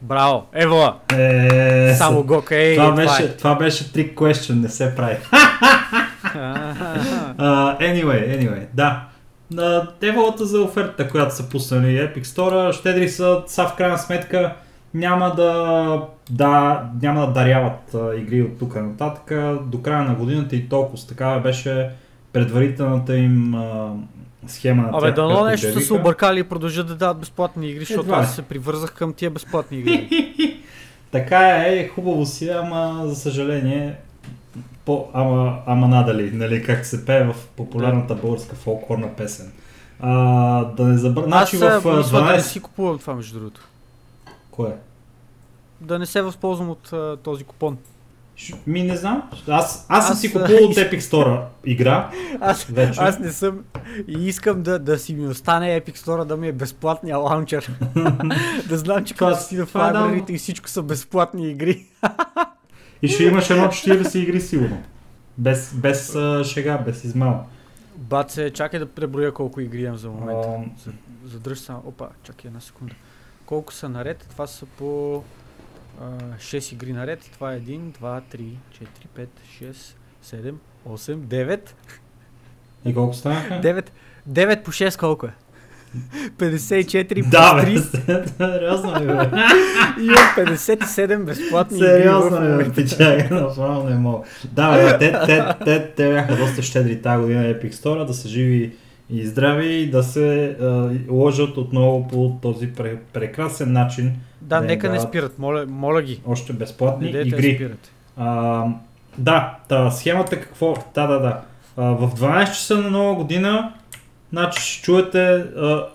Браво! 0.04 0.46
Ево! 0.52 0.92
Е, 1.18 1.94
Само 1.94 2.18
са- 2.18 2.24
Гок, 2.24 2.50
ей! 2.50 2.76
това, 2.76 2.90
това 2.90 3.04
беше, 3.04 3.36
това 3.36 3.54
беше 3.54 3.84
trick 3.84 4.14
question, 4.14 4.60
не 4.62 4.68
се 4.68 4.94
прави. 4.96 5.14
е. 5.14 5.18
Uh, 7.38 7.78
anyway, 7.78 8.38
anyway, 8.38 8.66
да. 8.74 9.04
На 9.50 9.88
девалата 10.00 10.46
за 10.46 10.60
офертата, 10.60 11.08
която 11.08 11.34
са 11.34 11.48
пуснали 11.48 11.86
Epic 11.86 12.22
Store, 12.22 12.72
щедри 12.72 13.08
са, 13.08 13.42
са 13.46 13.66
в 13.66 13.74
крайна 13.76 13.98
сметка 13.98 14.54
няма 14.94 15.34
да, 15.34 16.02
да, 16.30 16.82
няма 17.02 17.26
да 17.26 17.32
даряват 17.32 17.94
а, 17.94 18.16
игри 18.16 18.42
от 18.42 18.58
тук 18.58 18.76
нататък. 18.76 19.32
До 19.62 19.82
края 19.82 20.04
на 20.04 20.14
годината 20.14 20.56
и 20.56 20.68
толкова 20.68 21.06
такава 21.08 21.40
беше 21.40 21.90
предварителната 22.32 23.16
им 23.16 23.54
а, 23.54 23.92
схема 24.46 24.82
на 24.82 24.98
Абе, 24.98 25.12
дано 25.12 25.44
нещо 25.44 25.72
са 25.72 25.80
се 25.80 25.94
объркали 25.94 26.40
и 26.40 26.44
продължат 26.44 26.86
да 26.86 26.94
дават 26.94 27.18
безплатни 27.18 27.70
игри, 27.70 27.80
защото 27.80 28.00
Едва 28.00 28.16
ли. 28.16 28.20
аз 28.20 28.34
се 28.34 28.42
привързах 28.42 28.92
към 28.92 29.12
тия 29.12 29.30
безплатни 29.30 29.78
игри. 29.78 30.08
Така 31.10 31.48
е, 31.48 31.88
хубаво 31.88 32.26
си, 32.26 32.48
ама 32.48 33.02
за 33.06 33.16
съжаление, 33.16 33.96
по, 34.84 35.08
ама, 35.12 35.58
ама 35.66 35.88
надали, 35.88 36.30
нали, 36.30 36.62
как 36.62 36.86
се 36.86 37.06
пее 37.06 37.24
в 37.24 37.34
популярната 37.56 38.14
българска 38.14 38.56
фолклорна 38.56 39.14
песен. 39.16 39.52
А, 40.00 40.64
да 40.64 40.84
не 40.84 40.98
забравя, 40.98 41.26
значи 41.26 41.56
в 41.56 41.58
се 41.58 41.66
а, 41.66 41.76
мисля 41.76 42.20
да 42.20 42.24
не 42.24 42.38
12... 42.38 42.40
си 42.40 42.60
купувам 42.60 42.98
това, 42.98 43.14
между 43.14 43.38
другото. 43.38 43.68
Кое? 44.50 44.76
Да 45.80 45.98
не 45.98 46.06
се 46.06 46.22
възползвам 46.22 46.70
от 46.70 46.92
а, 46.92 47.16
този 47.16 47.44
купон. 47.44 47.78
Ми 48.66 48.82
не 48.82 48.96
знам. 48.96 49.22
Аз, 49.48 49.86
аз 49.88 50.06
съм 50.06 50.16
си 50.16 50.32
купувал 50.32 50.64
от 50.64 50.76
Epic 50.76 51.00
Store 51.00 51.42
игра. 51.64 52.10
Аз, 52.40 52.64
Вече. 52.64 53.00
аз 53.00 53.18
не 53.18 53.32
съм 53.32 53.64
и 54.08 54.26
искам 54.26 54.62
да, 54.62 54.78
да 54.78 54.98
си 54.98 55.14
ми 55.14 55.26
остане 55.26 55.80
Epic 55.80 55.96
Store 55.96 56.24
да 56.24 56.36
ми 56.36 56.48
е 56.48 56.52
безплатния 56.52 57.18
лаунчер. 57.18 57.70
да 58.68 58.78
знам, 58.78 59.04
че 59.04 59.14
като 59.14 59.40
си 59.40 59.56
в 59.56 59.66
това 59.66 59.88
е 59.88 59.92
да. 59.92 60.00
лайбрарите 60.00 60.32
и 60.32 60.38
всичко 60.38 60.68
са 60.68 60.82
безплатни 60.82 61.50
игри. 61.50 61.86
И 63.02 63.08
ще 63.08 63.24
имаш 63.24 63.50
едно 63.50 63.64
40 63.64 64.18
игри 64.18 64.40
сигурно. 64.40 64.82
Без, 65.38 65.74
без 65.74 66.14
а, 66.14 66.44
шега, 66.44 66.78
без 66.78 67.04
измама. 67.04 67.44
Баце, 67.96 68.50
чакай 68.50 68.80
да 68.80 68.86
преброя 68.86 69.32
колко 69.32 69.60
игри 69.60 69.82
имам 69.82 69.96
за 69.96 70.10
момента. 70.10 70.48
Задръж 71.24 71.58
само. 71.58 71.82
Опа, 71.86 72.08
чакай 72.22 72.48
една 72.48 72.60
секунда. 72.60 72.94
Колко 73.46 73.72
са 73.72 73.88
наред? 73.88 74.26
Това 74.30 74.46
са 74.46 74.66
по 74.66 75.22
а, 76.00 76.04
6 76.38 76.72
игри 76.72 76.92
наред. 76.92 77.30
Това 77.32 77.52
е 77.54 77.60
1, 77.60 77.80
2, 77.80 78.22
3, 78.34 78.54
4, 79.16 79.26
5, 79.26 79.26
6, 79.62 79.94
7, 80.24 80.54
8, 80.88 81.16
9. 81.16 81.60
и 82.84 82.94
колко 82.94 83.14
станаха? 83.14 83.54
9, 83.54 83.88
9 84.30 84.62
по 84.62 84.72
6 84.72 84.98
колко 84.98 85.26
е? 85.26 85.32
54 86.38 87.14
плюс 87.14 87.26
Да, 87.30 87.54
бе, 87.54 87.62
3. 87.62 88.36
сериозно 88.36 89.00
ли, 89.00 89.06
бе? 89.06 89.12
Имам 90.00 90.48
57 90.56 91.24
безплатни 91.24 91.78
Сериозно 91.78 92.42
ли, 92.42 92.64
бе, 92.64 92.72
печага, 92.72 93.40
направо 93.40 93.88
не 93.88 93.96
мога. 93.96 94.24
Да, 94.52 94.72
бе, 94.72 94.98
те, 94.98 95.12
те, 95.26 95.44
те, 95.64 95.92
те 95.96 96.08
бяха 96.12 96.36
доста 96.36 96.62
щедри 96.62 97.02
тази 97.02 97.22
година 97.22 97.42
Epic 97.44 97.72
Store, 97.72 98.04
да 98.04 98.14
са 98.14 98.28
живи 98.28 98.72
и 99.10 99.26
здрави 99.26 99.72
и 99.72 99.90
да 99.90 100.02
се 100.02 100.56
а, 100.60 100.90
ложат 101.10 101.56
отново 101.56 102.08
по 102.08 102.38
този 102.42 102.72
пре, 102.72 102.96
прекрасен 103.12 103.72
начин. 103.72 104.12
Да, 104.40 104.60
Да, 104.60 104.66
нека 104.66 104.90
не 104.90 105.00
спират, 105.00 105.38
моля, 105.38 105.66
моля 105.68 106.02
ги. 106.02 106.20
Още 106.26 106.52
безплатни 106.52 107.06
Не 107.06 107.12
да 107.12 107.20
игри. 107.20 107.54
спират. 107.54 107.90
А, 108.16 108.64
да, 109.18 109.56
та, 109.68 109.90
схемата 109.90 110.40
какво? 110.40 110.74
Да, 110.94 111.06
да, 111.06 111.18
да. 111.18 111.40
А, 111.76 111.82
в 111.84 112.14
12 112.14 112.46
часа 112.46 112.76
на 112.78 112.90
нова 112.90 113.14
година, 113.14 113.72
значи 114.32 114.62
ще 114.62 114.82
чуете 114.82 115.34
а, 115.34 115.86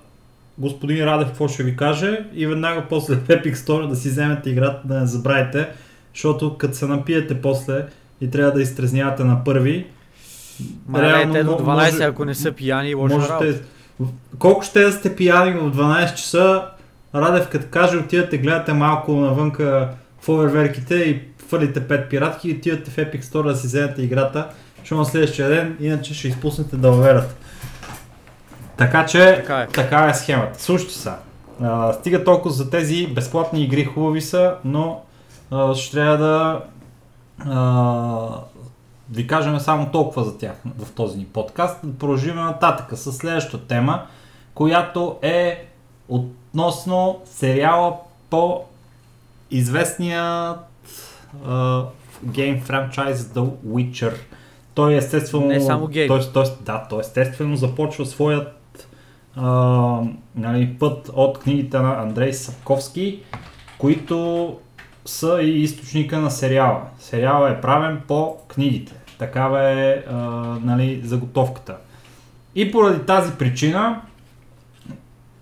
господин 0.58 1.06
Радев 1.06 1.28
какво 1.28 1.48
ще 1.48 1.64
ви 1.64 1.76
каже 1.76 2.20
и 2.34 2.48
веднага 2.48 2.84
после 2.90 3.16
в 3.16 3.28
Epic 3.28 3.54
Store 3.54 3.88
да 3.88 3.96
си 3.96 4.10
вземете 4.10 4.50
играта, 4.50 4.82
да 4.86 5.00
не 5.00 5.06
забравяйте, 5.06 5.68
защото 6.14 6.58
като 6.58 6.76
се 6.76 6.86
напиете 6.86 7.42
после 7.42 7.86
и 8.22 8.30
трябва 8.30 8.52
да 8.52 8.62
изтрезнявате 8.62 9.24
на 9.24 9.44
първи, 9.44 9.88
реално 10.96 11.34
те 11.34 11.44
до 11.44 11.52
мо- 11.52 11.60
12, 11.60 11.92
може- 11.92 12.04
ако 12.04 12.26
не 12.26 12.36
са 12.36 12.52
пияни, 12.52 12.96
лоша 12.96 13.16
работа. 13.16 13.34
можете... 13.34 13.62
Колко 14.40 14.62
ще 14.64 14.84
да 14.84 14.92
сте 14.92 15.16
пияни 15.16 15.52
в 15.52 15.72
12 15.72 16.16
часа, 16.16 16.64
Радев 17.16 17.50
като 17.50 17.66
каже, 17.70 17.98
отивате, 17.98 18.38
гледате 18.38 18.74
малко 18.74 19.12
навънка 19.12 19.90
фойерверките 20.22 20.96
и 20.96 21.22
фърлите 21.48 21.82
5 21.82 22.08
пиратки 22.10 22.50
и 22.50 22.54
отивате 22.54 22.92
в 22.92 22.96
Epic 22.96 23.22
Store 23.22 23.44
да 23.44 23.56
си 23.56 23.68
вземете 23.68 24.02
играта, 24.02 24.48
защото 24.80 25.00
на 25.00 25.06
следващия 25.06 25.50
ден, 25.50 25.78
иначе 25.80 26.14
ще 26.14 26.28
изпуснете 26.28 26.76
да 26.76 26.90
уверят. 26.92 27.36
Така 28.78 29.06
че, 29.06 29.36
Така 29.36 29.60
е. 29.62 29.68
така 29.68 30.06
е 30.06 30.14
схемата. 30.14 30.64
Слушайте 30.64 30.94
са. 30.94 31.14
А, 31.62 31.94
стига 31.94 32.24
толкова 32.24 32.52
за 32.54 32.70
тези 32.70 33.08
безплатни 33.08 33.64
игри, 33.64 33.86
хубави 33.86 34.22
са, 34.22 34.54
но 34.66 35.02
а, 35.52 35.76
ще 35.76 35.92
трябва 35.98 36.18
да 36.18 36.62
а, 37.52 38.28
ви 39.12 39.28
кажем 39.28 39.60
само 39.60 39.92
толкова 39.92 40.24
за 40.24 40.38
тях 40.38 40.62
в 40.78 40.92
този 40.92 41.18
ни 41.18 41.26
подкаст. 41.26 41.80
Да 41.84 41.98
продължим 41.98 42.36
нататък 42.36 42.98
с 42.98 43.12
следващата 43.12 43.68
тема, 43.68 44.06
която 44.54 45.18
е 45.22 45.68
относно 46.08 47.22
сериала 47.26 47.94
по 48.30 48.64
известният 49.52 50.58
а, 51.48 51.84
гейм 52.24 52.62
франчайз 52.62 53.24
The 53.24 53.50
Witcher. 53.68 54.14
Той 54.74 54.96
естествено... 54.96 55.46
Не 55.46 55.62
само 55.62 55.88
гейм. 55.88 56.08
Той, 56.08 56.22
той, 56.34 56.46
да, 56.62 56.86
той 56.90 57.00
естествено 57.02 57.56
започва 57.56 58.06
своят 58.06 58.88
а, 59.36 60.02
нали, 60.36 60.76
път 60.80 61.10
от 61.14 61.40
книгите 61.40 61.80
на 61.80 62.02
Андрей 62.02 62.34
Сапковски, 62.34 63.20
които 63.78 64.58
са 65.06 65.42
и 65.42 65.64
източника 65.64 66.20
на 66.20 66.32
сериала. 66.32 66.82
Сериала 67.00 67.50
е 67.50 67.62
правен 67.62 68.02
по 68.08 68.38
книгите. 68.48 68.94
Такава 69.20 69.64
е 69.64 70.04
а, 70.10 70.16
нали, 70.64 71.02
заготовката. 71.04 71.78
И 72.56 72.72
поради 72.72 73.06
тази 73.06 73.32
причина 73.32 74.02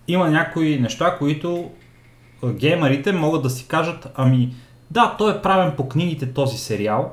има 0.08 0.30
някои 0.30 0.80
неща, 0.80 1.18
които 1.18 1.72
геймерите 2.46 3.12
могат 3.12 3.44
да 3.44 3.50
си 3.50 3.68
кажат, 3.68 4.08
ами 4.16 4.56
да, 4.92 5.16
той 5.18 5.36
е 5.36 5.42
правен 5.42 5.74
по 5.78 5.90
книгите 5.90 6.34
този 6.34 6.58
сериал. 6.58 7.12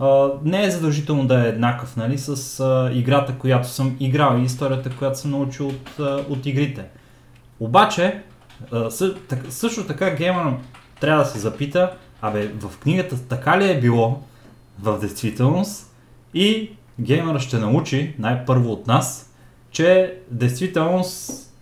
А, 0.00 0.28
не 0.44 0.64
е 0.64 0.70
задължително 0.70 1.26
да 1.26 1.44
е 1.44 1.48
еднакъв, 1.48 1.96
нали, 1.96 2.18
с 2.18 2.60
а, 2.60 2.90
играта, 2.92 3.34
която 3.38 3.68
съм 3.68 3.96
играл 4.00 4.38
и 4.38 4.44
историята, 4.44 4.90
която 4.98 5.18
съм 5.18 5.30
научил 5.30 5.68
от, 5.68 6.00
а, 6.00 6.24
от 6.28 6.46
игрите. 6.46 6.84
Обаче, 7.60 8.22
а, 8.72 8.90
съ, 8.90 9.14
так, 9.14 9.46
също 9.48 9.86
така 9.86 10.10
геймер 10.10 10.54
трябва 11.00 11.24
да 11.24 11.30
се 11.30 11.38
запита, 11.38 11.92
абе, 12.22 12.48
в 12.48 12.78
книгата 12.78 13.28
така 13.28 13.58
ли 13.58 13.70
е 13.70 13.80
било 13.80 14.22
в 14.82 14.98
действителност 14.98 15.85
и 16.36 16.70
геймера 17.00 17.40
ще 17.40 17.58
научи 17.58 18.14
най-първо 18.18 18.72
от 18.72 18.86
нас, 18.86 19.32
че 19.70 20.14
действителност 20.30 21.52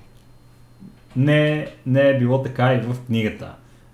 не, 1.17 1.69
не 1.87 2.01
е 2.01 2.19
било 2.19 2.43
така 2.43 2.75
и 2.75 2.81
в 2.81 2.97
книгата. 3.07 3.53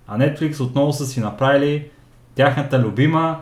А 0.09 0.19
Netflix 0.19 0.61
отново 0.61 0.93
са 0.93 1.07
си 1.07 1.21
направили 1.21 1.89
тяхната 2.35 2.79
любима, 2.79 3.41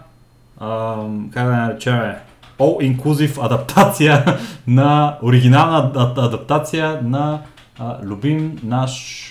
а, 0.59 0.97
как 1.33 1.47
да 1.47 1.57
наречем, 1.57 2.15
all-inclusive 2.59 3.45
адаптация 3.45 4.39
на, 4.67 5.19
оригинална 5.23 5.93
адаптация 6.17 7.03
на 7.03 7.43
а, 7.79 7.99
любим 8.03 8.59
наш 8.63 9.25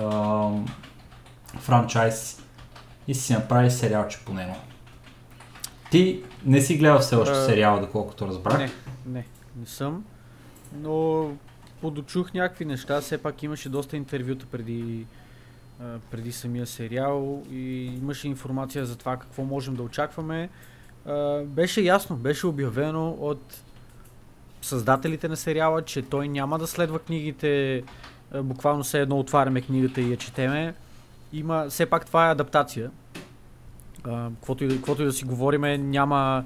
а, 0.00 0.48
франчайз 1.58 2.42
и 3.08 3.14
си 3.14 3.32
направи 3.32 3.70
сериалче 3.70 4.18
по 4.26 4.32
него. 4.32 4.56
Ти 5.92 6.22
не 6.46 6.60
си 6.60 6.76
гледал 6.76 6.98
все 6.98 7.16
още 7.16 7.34
А, 7.34 7.44
сериала, 7.44 7.80
доколкото 7.80 8.26
разбрах. 8.26 8.58
Не, 8.58 8.70
не, 9.06 9.26
не 9.60 9.66
съм. 9.66 10.04
Но 10.80 11.28
подочух 11.80 12.34
някакви 12.34 12.64
неща, 12.64 13.00
все 13.00 13.18
пак 13.18 13.42
имаше 13.42 13.68
доста 13.68 13.96
интервюта 13.96 14.46
преди, 14.46 15.06
преди 16.10 16.32
самия 16.32 16.66
сериал 16.66 17.42
и 17.50 17.84
имаше 17.84 18.28
информация 18.28 18.86
за 18.86 18.96
това 18.96 19.16
какво 19.16 19.44
можем 19.44 19.74
да 19.74 19.82
очакваме. 19.82 20.48
Беше 21.44 21.80
ясно, 21.80 22.16
беше 22.16 22.46
обявено 22.46 23.10
от 23.10 23.62
създателите 24.62 25.28
на 25.28 25.36
сериала, 25.36 25.82
че 25.82 26.02
той 26.02 26.28
няма 26.28 26.58
да 26.58 26.66
следва 26.66 26.98
книгите, 26.98 27.82
буквално 28.34 28.82
все 28.82 29.00
едно 29.00 29.18
отваряме 29.18 29.60
книгата 29.60 30.00
и 30.00 30.10
я 30.10 30.16
четеме. 30.16 30.74
Има, 31.32 31.66
все 31.68 31.86
пак 31.86 32.06
това 32.06 32.28
е 32.28 32.32
адаптация. 32.32 32.90
Каквото, 34.02 34.64
и, 34.64 34.66
и 34.66 35.04
да 35.04 35.12
си 35.12 35.24
говориме, 35.24 35.78
няма, 35.78 36.44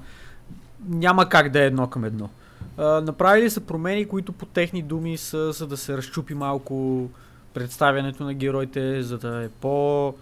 няма 0.89 1.29
как 1.29 1.49
да 1.49 1.63
е 1.63 1.67
едно 1.67 1.87
към 1.87 2.05
едно. 2.05 2.29
А, 2.77 3.01
направили 3.01 3.51
са 3.51 3.61
промени, 3.61 4.09
които 4.09 4.33
по 4.33 4.47
техни 4.47 4.83
думи 4.83 5.17
са 5.17 5.53
за 5.53 5.67
да 5.67 5.77
се 5.77 5.97
разчупи 5.97 6.35
малко 6.35 7.09
представянето 7.55 8.25
на 8.25 8.35
героите, 8.35 9.03
за 9.03 9.19
да 9.19 9.45
е 9.45 9.49
по, 9.49 10.15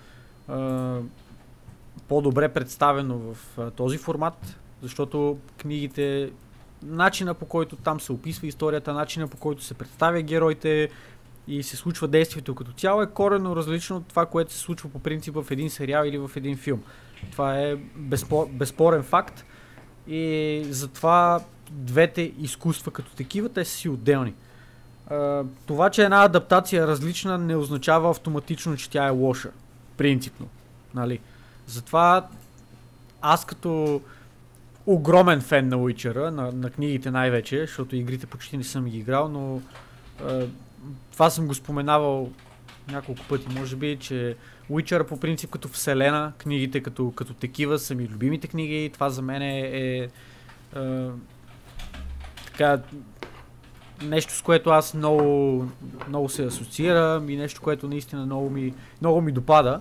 а, 0.49 0.99
по-добре 2.09 2.49
представено 2.49 3.19
в 3.19 3.59
а, 3.59 3.71
този 3.71 3.99
формат, 3.99 4.57
защото 4.83 5.39
книгите, 5.59 6.31
начина 6.83 7.35
по 7.35 7.47
който 7.47 7.77
там 7.77 8.01
се 8.01 8.13
описва 8.13 8.47
историята, 8.47 8.93
начина 8.93 9.29
по 9.29 9.37
който 9.37 9.65
се 9.65 9.75
представя 9.75 10.23
героите 10.23 10.91
и 11.49 11.63
се 11.63 11.77
случва 11.77 12.09
действието 12.09 12.55
като 12.55 12.73
цяло 12.73 13.03
е 13.03 13.07
коренно 13.07 13.57
различно 13.57 13.97
от 13.97 14.07
това, 14.07 14.27
което 14.27 14.53
се 14.53 14.59
случва 14.59 14.89
по 14.89 14.99
принцип 14.99 15.35
в 15.35 15.47
един 15.51 15.71
сериал 15.71 16.05
или 16.05 16.19
в 16.19 16.31
един 16.37 16.57
филм. 16.57 16.83
Това 17.33 17.59
е 17.61 17.77
безспор, 17.97 18.49
безспорен 18.51 19.03
факт 19.03 19.45
и 20.09 20.63
затова 20.71 21.41
двете 21.71 22.33
изкуства 22.39 22.93
като 22.93 23.17
такива, 23.17 23.49
те 23.49 23.65
са 23.65 23.73
си 23.73 23.89
отделни. 23.89 24.35
Това, 25.67 25.91
че 25.91 26.05
една 26.05 26.25
адаптация 26.25 26.83
е 26.83 26.87
различна, 26.87 27.39
не 27.39 27.57
означава 27.57 28.11
автоматично, 28.11 28.77
че 28.77 28.91
тя 28.91 29.07
е 29.07 29.11
лоша. 29.11 29.51
Принципно. 29.97 30.49
Нали? 30.95 31.21
Затова 31.67 32.27
аз 33.23 33.45
като 33.45 34.01
огромен 34.87 35.41
фен 35.41 35.69
на 35.69 35.77
Уичера, 35.77 36.31
на, 36.31 36.53
на 36.53 36.71
книгите 36.71 37.11
най-вече, 37.11 37.61
защото 37.61 37.97
игрите 37.97 38.27
почти 38.27 38.57
не 38.57 38.65
съм 38.65 38.85
ги 38.85 38.99
играл, 38.99 39.29
но 39.29 39.61
а, 40.25 40.47
това 41.13 41.31
съм 41.31 41.47
го 41.47 41.55
споменавал 41.55 42.31
няколко 42.89 43.23
пъти, 43.29 43.47
може 43.59 43.77
би, 43.77 43.97
че 44.01 44.37
Уичера 44.69 45.07
по 45.07 45.21
принцип 45.21 45.51
като 45.51 45.69
вселена, 45.69 46.33
книгите 46.39 46.83
като, 46.83 47.13
като 47.17 47.35
такива 47.35 47.79
са 47.79 47.95
ми 47.95 48.09
любимите 48.09 48.49
книги 48.49 48.91
това 48.93 49.11
за 49.11 49.23
мен 49.23 49.43
е, 49.43 49.61
е, 49.61 50.09
е 50.77 51.09
така 52.47 52.79
нещо, 54.03 54.33
с 54.35 54.43
което 54.43 54.71
аз 54.71 54.95
много, 54.95 55.69
много 56.09 56.29
се 56.29 56.45
асоциирам 56.45 57.31
и 57.31 57.37
нещо, 57.37 57.61
което 57.63 57.89
наистина 57.89 58.27
много 58.27 58.51
ми, 58.51 58.75
много 59.01 59.21
ми 59.21 59.33
допада. 59.33 59.81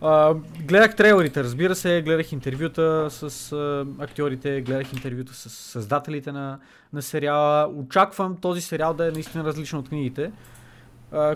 А, 0.00 0.34
гледах 0.60 0.96
трейлерите, 0.96 1.44
разбира 1.44 1.74
се, 1.74 2.02
гледах 2.02 2.32
интервюта 2.32 3.08
с 3.10 3.52
а, 3.52 3.86
актьорите, 3.98 4.60
гледах 4.60 4.92
интервюта 4.92 5.34
с 5.34 5.50
създателите 5.50 6.32
на, 6.32 6.58
на 6.92 7.02
сериала. 7.02 7.68
Очаквам 7.68 8.36
този 8.36 8.60
сериал 8.60 8.94
да 8.94 9.08
е 9.08 9.10
наистина 9.10 9.44
различен 9.44 9.78
от 9.78 9.88
книгите, 9.88 10.30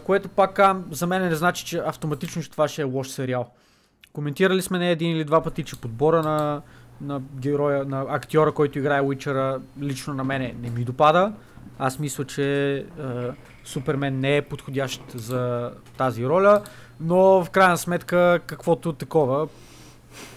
което 0.05 0.29
пак 0.29 0.61
за 0.91 1.07
мен 1.07 1.23
не 1.23 1.35
значи, 1.35 1.65
че 1.65 1.79
автоматично 1.79 2.43
това 2.43 2.69
ще 2.69 2.83
е 2.83 2.85
лош 2.85 3.09
сериал. 3.09 3.51
Коментирали 4.13 4.63
сме 4.63 4.79
не 4.79 4.91
един 4.91 5.17
или 5.17 5.25
два 5.25 5.43
пъти, 5.43 5.65
че 5.65 5.81
подбора 5.81 6.23
на, 6.23 6.63
на 7.01 7.21
героя, 7.21 7.85
на 7.85 8.07
актьора, 8.09 8.53
който 8.53 8.79
играе 8.79 9.03
Уичера, 9.03 9.61
лично 9.81 10.15
на 10.15 10.25
мене 10.25 10.55
не 10.63 10.71
ми 10.71 10.85
допада. 10.85 11.33
Аз 11.79 11.99
мисля, 11.99 12.25
че 12.25 12.77
е, 12.77 12.85
Супермен 13.65 14.21
не 14.21 14.37
е 14.37 14.43
подходящ 14.43 15.03
за 15.15 15.73
тази 15.97 16.27
роля, 16.27 16.63
но 17.01 17.45
в 17.45 17.51
крайна 17.51 17.79
сметка, 17.79 18.41
каквото 18.47 18.93
такова, 18.93 19.49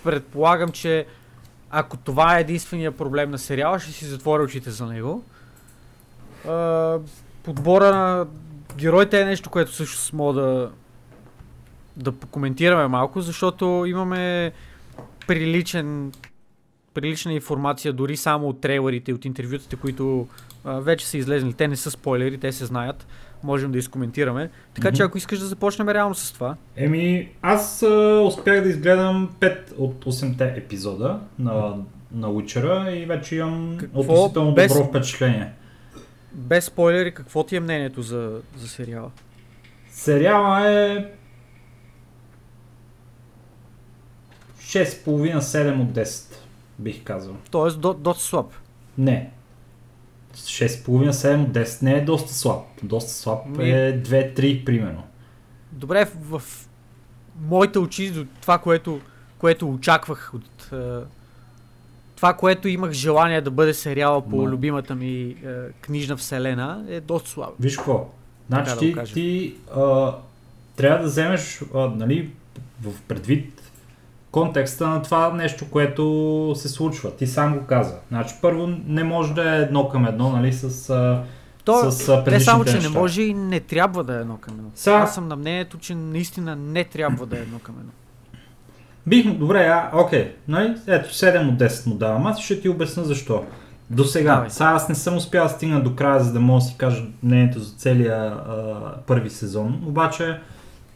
предполагам, 0.04 0.70
че 0.70 1.06
ако 1.70 1.98
това 1.98 2.38
е 2.38 2.42
единствения 2.42 2.92
проблем 2.92 3.32
на 3.32 3.38
сериала, 3.38 3.80
ще 3.80 3.92
си 3.92 4.06
затворя 4.06 4.44
очите 4.44 4.72
за 4.72 4.86
него. 4.86 5.24
Е, 6.46 6.50
подбора 7.44 7.92
на 7.92 8.26
героите 8.78 9.22
е 9.22 9.26
нещо, 9.26 9.50
което 9.50 9.74
също 9.74 10.16
мога 10.16 10.34
да, 10.34 10.72
да 11.98 12.12
покоментираме 12.12 12.88
малко, 12.88 13.22
защото 13.22 13.84
имаме 13.88 14.52
приличен, 15.28 16.12
прилична 16.94 17.34
информация 17.34 17.94
дори 17.94 18.18
само 18.18 18.50
от 18.50 18.62
трейлерите 18.62 19.12
и 19.12 19.14
от 19.14 19.26
интервютите, 19.26 19.76
които 19.76 20.28
а, 20.66 20.80
вече 20.80 21.08
са 21.08 21.18
излезли. 21.18 21.54
Те 21.54 21.68
не 21.68 21.76
са 21.76 21.92
спойлери, 21.92 22.38
те 22.38 22.52
се 22.52 22.66
знаят. 22.66 23.08
Можем 23.44 23.72
да 23.72 23.78
изкоментираме. 23.78 24.50
Така 24.74 24.92
че 24.92 25.04
Мгм. 25.04 25.08
ако 25.08 25.18
искаш 25.18 25.40
да 25.40 25.46
започнем 25.46 25.90
реално 25.90 26.16
с 26.16 26.32
това. 26.34 26.56
Еми, 26.76 27.30
аз 27.42 27.84
а, 27.84 28.22
успях 28.26 28.64
да 28.64 28.70
изгледам 28.70 29.30
5 29.40 29.58
от 29.78 30.06
8-те 30.06 30.54
епизода 30.58 31.20
на, 31.40 31.76
на 32.12 32.28
Witcher 32.28 32.94
и 32.94 33.06
вече 33.06 33.36
имам 33.36 33.78
Какво? 33.80 34.00
относително 34.00 34.54
Без- 34.54 34.74
добро 34.74 34.88
впечатление. 34.90 35.52
Без 36.34 36.66
спойлери, 36.66 37.14
какво 37.14 37.44
ти 37.44 37.56
е 37.56 37.60
мнението 37.60 38.02
за, 38.02 38.42
за 38.58 38.68
сериала? 38.68 39.12
Сериала 39.92 40.72
е 40.72 41.06
6,5-7 44.60 45.82
от 45.82 45.90
10, 45.90 46.36
бих 46.80 47.04
казал. 47.04 47.36
Тоест, 47.52 47.80
до, 47.80 47.94
доста 47.94 48.24
слаб. 48.24 48.54
Не. 48.98 49.32
6,5-7 50.36 51.44
от 51.44 51.50
10 51.50 51.84
не 51.84 51.94
е 51.94 52.02
доста 52.02 52.34
слаб. 52.34 52.66
Доста 52.84 53.12
слаб 53.12 53.46
Ми- 53.46 53.70
е 53.72 54.02
2-3 54.04 54.66
примерно. 54.66 55.04
Добре, 55.72 56.06
в, 56.06 56.40
в 56.40 56.68
моите 57.40 57.80
очи, 57.80 58.12
до 58.12 58.26
това, 58.42 58.58
което, 58.58 59.02
което 59.38 59.70
очаквах 59.70 60.32
от 60.34 60.70
е, 60.74 61.00
това, 62.16 62.34
което 62.34 62.68
имах 62.68 62.92
желание 62.92 63.42
да 63.42 63.52
бъде 63.52 63.74
сериала 63.74 64.22
по 64.22 64.36
Ма. 64.36 64.44
любимата 64.44 64.96
ми 64.96 65.22
е, 65.22 65.36
книжна 65.82 66.18
вселена, 66.18 66.86
е 66.90 67.00
доста 67.00 67.30
слабо. 67.30 67.54
Виж 67.60 67.78
какво. 67.78 68.10
Значи 68.50 68.70
Така 68.72 69.02
да 69.02 69.08
ти, 69.08 69.14
ти 69.14 69.56
а, 69.76 70.14
трябва 70.76 70.98
да 70.98 71.06
вземеш 71.06 71.62
а, 71.76 71.80
нали, 71.80 72.30
в 72.82 73.02
предвид 73.08 73.62
контекста 74.32 74.88
на 74.88 75.02
това 75.02 75.34
нещо, 75.34 75.66
което 75.70 76.04
се 76.58 76.70
случва. 76.70 77.16
Ти 77.16 77.28
сам 77.28 77.58
го 77.60 77.66
каза. 77.66 77.96
Значи 78.08 78.36
първо 78.42 78.68
не 78.88 79.04
може 79.04 79.34
да 79.34 79.56
е 79.56 79.62
едно 79.62 79.90
към 79.90 80.06
едно, 80.06 80.30
нали, 80.30 80.54
с, 80.54 80.90
а, 80.90 81.24
То, 81.64 81.92
с 81.92 82.24
не 82.28 82.40
само, 82.40 82.66
че 82.66 82.74
неща. 82.74 82.90
не 82.90 83.00
може 83.00 83.22
и 83.22 83.34
не 83.34 83.60
трябва 83.60 84.04
да 84.04 84.18
е 84.18 84.20
едно 84.20 84.38
към 84.38 84.54
едно. 84.54 84.70
Сега- 84.76 84.98
Аз 84.98 85.16
съм 85.16 85.28
на 85.28 85.36
мнението, 85.36 85.78
че 85.78 85.96
наистина 85.96 86.56
не 86.56 86.84
трябва 86.84 87.26
да 87.26 87.38
е 87.38 87.42
едно 87.42 87.60
към 87.60 87.76
едно. 87.80 87.92
Бих 89.08 89.38
добре, 89.38 89.60
а, 89.60 89.90
окей, 89.94 90.36
нали, 90.48 90.76
ето 90.88 91.10
7 91.10 91.50
от 91.50 91.56
10 91.56 91.88
му 91.88 91.96
давам. 91.96 92.28
Аз 92.28 92.40
ще 92.40 92.62
ти 92.62 92.70
обясня 92.70 93.04
защо. 93.04 93.44
До 93.90 94.04
сега, 94.04 94.46
сега 94.50 94.70
аз 94.70 94.90
не 94.90 94.96
съм 94.96 95.18
успял 95.18 95.44
да 95.44 95.50
стигна 95.50 95.84
до 95.84 95.96
края, 95.96 96.20
за 96.24 96.34
да 96.34 96.40
мога 96.40 96.60
да 96.60 96.66
си 96.66 96.76
кажа 96.78 97.04
мнението 97.24 97.60
за 97.60 97.76
целия 97.76 98.16
а, 98.16 98.76
първи 99.08 99.30
сезон. 99.30 99.84
Обаче, 99.88 100.40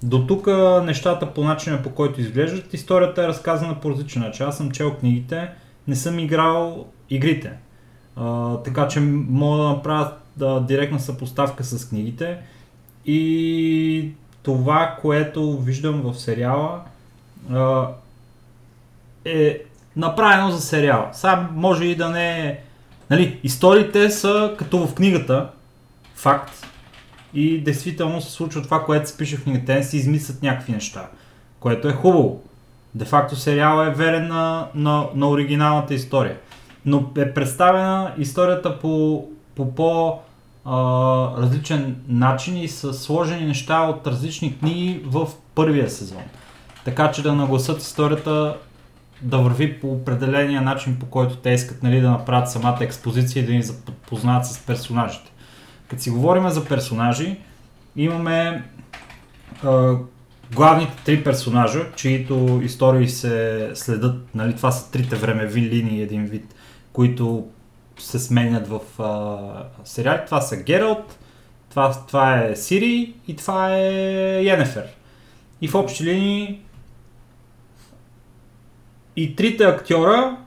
до 0.03 0.27
тук 0.27 0.47
нещата 0.85 1.33
по 1.33 1.43
начина 1.43 1.83
по 1.83 1.89
който 1.89 2.21
изглеждат, 2.21 2.73
историята 2.73 3.23
е 3.23 3.27
разказана 3.27 3.79
по 3.79 3.89
различен 3.89 4.21
начин. 4.21 4.45
Аз 4.45 4.57
съм 4.57 4.71
чел 4.71 4.93
книгите, 4.93 5.49
не 5.87 5.95
съм 5.95 6.19
играл 6.19 6.85
игрите. 7.09 7.51
А, 8.15 8.57
така 8.57 8.87
че 8.87 8.99
мога 8.99 9.63
да 9.63 9.69
направя 9.69 10.11
да, 10.37 10.59
директна 10.59 10.99
съпоставка 10.99 11.63
с 11.63 11.89
книгите. 11.89 12.37
И 13.05 14.11
това, 14.43 14.97
което 15.01 15.57
виждам 15.57 16.01
в 16.01 16.19
сериала, 16.19 16.81
е 19.25 19.61
направено 19.95 20.51
за 20.51 20.61
сериал. 20.61 21.09
Сега 21.13 21.49
може 21.53 21.85
и 21.85 21.95
да 21.95 22.09
не 22.09 22.39
е... 22.39 22.59
Нали, 23.09 23.39
историите 23.43 24.09
са 24.09 24.55
като 24.57 24.87
в 24.87 24.93
книгата, 24.93 25.49
факт. 26.15 26.67
И 27.33 27.63
действително 27.63 28.21
се 28.21 28.31
случва 28.31 28.61
това, 28.61 28.85
което 28.85 29.09
се 29.09 29.17
пише 29.17 29.37
в 29.37 29.43
книгата. 29.43 29.65
Те 29.65 29.83
си 29.83 29.97
измислят 29.97 30.43
някакви 30.43 30.73
неща, 30.73 31.07
което 31.59 31.87
е 31.87 31.93
хубаво. 31.93 32.41
Де 32.95 33.05
факто 33.05 33.35
сериала 33.35 33.87
е 33.87 33.91
верен 33.91 34.27
на, 34.27 34.67
на, 34.75 35.05
на 35.15 35.29
оригиналната 35.29 35.93
история. 35.93 36.37
Но 36.85 37.09
е 37.17 37.33
представена 37.33 38.13
историята 38.17 38.79
по, 38.79 39.25
по 39.55 39.75
по 39.75 40.19
различен 41.37 41.95
начин 42.07 42.57
и 42.57 42.67
са 42.67 42.93
сложени 42.93 43.45
неща 43.45 43.81
от 43.81 44.07
различни 44.07 44.59
книги 44.59 45.01
в 45.05 45.27
първия 45.55 45.89
сезон. 45.89 46.23
Така 46.87 47.11
че 47.11 47.23
да 47.23 47.33
нагласат 47.33 47.81
историята 47.81 48.57
да 49.21 49.37
върви 49.37 49.79
по 49.79 49.91
определения 49.91 50.61
начин, 50.61 50.99
по 50.99 51.05
който 51.05 51.35
те 51.35 51.49
искат 51.49 51.83
нали, 51.83 52.01
да 52.01 52.09
направят 52.11 52.51
самата 52.51 52.77
експозиция 52.81 53.43
и 53.43 53.45
да 53.45 53.53
ни 53.53 53.63
запознават 53.63 54.45
с 54.45 54.59
персонажите. 54.59 55.31
Като 55.87 56.01
си 56.01 56.09
говорим 56.09 56.49
за 56.49 56.65
персонажи, 56.65 57.37
имаме 57.95 58.63
а, 59.63 59.95
главните 60.53 60.93
три 61.05 61.23
персонажа, 61.23 61.85
чието 61.95 62.61
истории 62.63 63.09
се 63.09 63.69
следят, 63.73 64.35
нали, 64.35 64.55
това 64.55 64.71
са 64.71 64.91
трите 64.91 65.15
времеви 65.15 65.61
линии 65.61 66.01
един 66.01 66.25
вид, 66.25 66.55
които 66.93 67.47
се 67.99 68.19
сменят 68.19 68.67
в 68.67 69.01
а, 69.01 69.83
сериали. 69.83 70.21
Това 70.25 70.41
са 70.41 70.57
Гералт, 70.57 71.19
това, 71.69 72.05
това 72.07 72.43
е 72.43 72.55
Сири 72.55 73.13
и 73.27 73.35
това 73.35 73.75
е 73.75 73.83
Йенефер. 74.43 74.85
И 75.61 75.67
в 75.67 75.75
общи 75.75 76.03
линии 76.03 76.59
и 79.17 79.35
трите 79.35 79.63
актьора, 79.63 80.37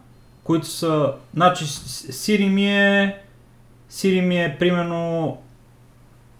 които 0.44 0.66
са... 0.66 1.12
Значи 1.35 1.64
Сири 1.66 2.46
ми 2.48 2.66
е... 2.78 3.16
Сири 3.88 4.20
ми 4.20 4.44
е 4.44 4.56
примерно 4.59 5.37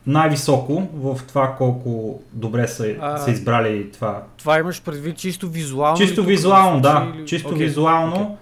най-високо 0.07 0.89
в 0.95 1.21
това 1.29 1.55
колко 1.59 2.21
добре 2.33 2.69
са, 2.69 2.95
А, 3.01 3.17
са 3.19 3.31
избрали 3.31 3.93
това. 3.93 4.23
Това 4.37 4.59
имаш 4.59 4.83
предвид 4.83 5.17
чисто 5.17 5.49
визуално? 5.49 5.97
Чисто 5.97 6.25
визуално, 6.25 6.81
да. 6.81 7.13
или- 7.17 7.27
Чисто 7.27 7.49
Окей, 7.49 7.67
визуално. 7.67 8.39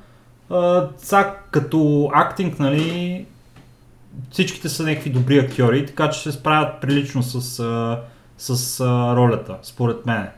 А, 0.51 0.89
Сега 0.99 1.37
като 1.51 2.11
актинг, 2.15 2.59
нали, 2.59 3.27
всичките 4.31 4.69
са 4.69 4.83
някакви 4.83 5.11
добри 5.11 5.39
актьори, 5.39 5.87
така 5.87 6.11
че 6.11 6.21
се 6.21 6.33
справят 6.33 6.81
прилично 6.81 7.23
с, 7.23 7.41
с 8.39 8.81
а, 8.81 9.17
ролята, 9.17 9.57
според 9.63 10.07
мен. 10.07 10.29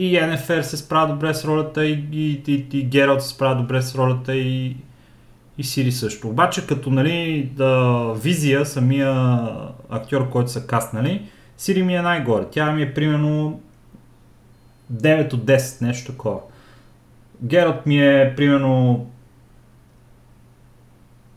И 0.00 0.20
НФР 0.20 0.62
се 0.62 0.76
справя 0.76 1.12
добре 1.12 1.34
с 1.34 1.44
ролята, 1.44 1.86
и, 1.86 2.04
и, 2.12 2.42
и, 2.46 2.66
и 2.72 2.84
Гералт 2.84 3.22
се 3.22 3.28
справя 3.28 3.56
добре 3.56 3.82
с 3.82 3.94
ролята, 3.94 4.36
и, 4.36 4.76
и 5.58 5.64
Сири 5.64 5.92
също. 5.92 6.28
Обаче 6.28 6.66
като 6.66 6.90
нали, 6.90 7.50
да, 7.56 8.12
визия, 8.22 8.66
самия 8.66 9.42
актьор, 9.90 10.30
който 10.30 10.50
са 10.50 10.66
каснали, 10.66 11.22
Сири 11.56 11.82
ми 11.82 11.96
е 11.96 12.02
най-горе. 12.02 12.44
Тя 12.50 12.72
ми 12.72 12.82
е 12.82 12.94
примерно 12.94 13.60
9 14.92 15.32
от 15.32 15.44
10, 15.44 15.82
нещо 15.82 16.12
такова. 16.12 16.40
Гералт 17.42 17.86
ми 17.86 17.98
е 18.06 18.34
примерно 18.36 19.06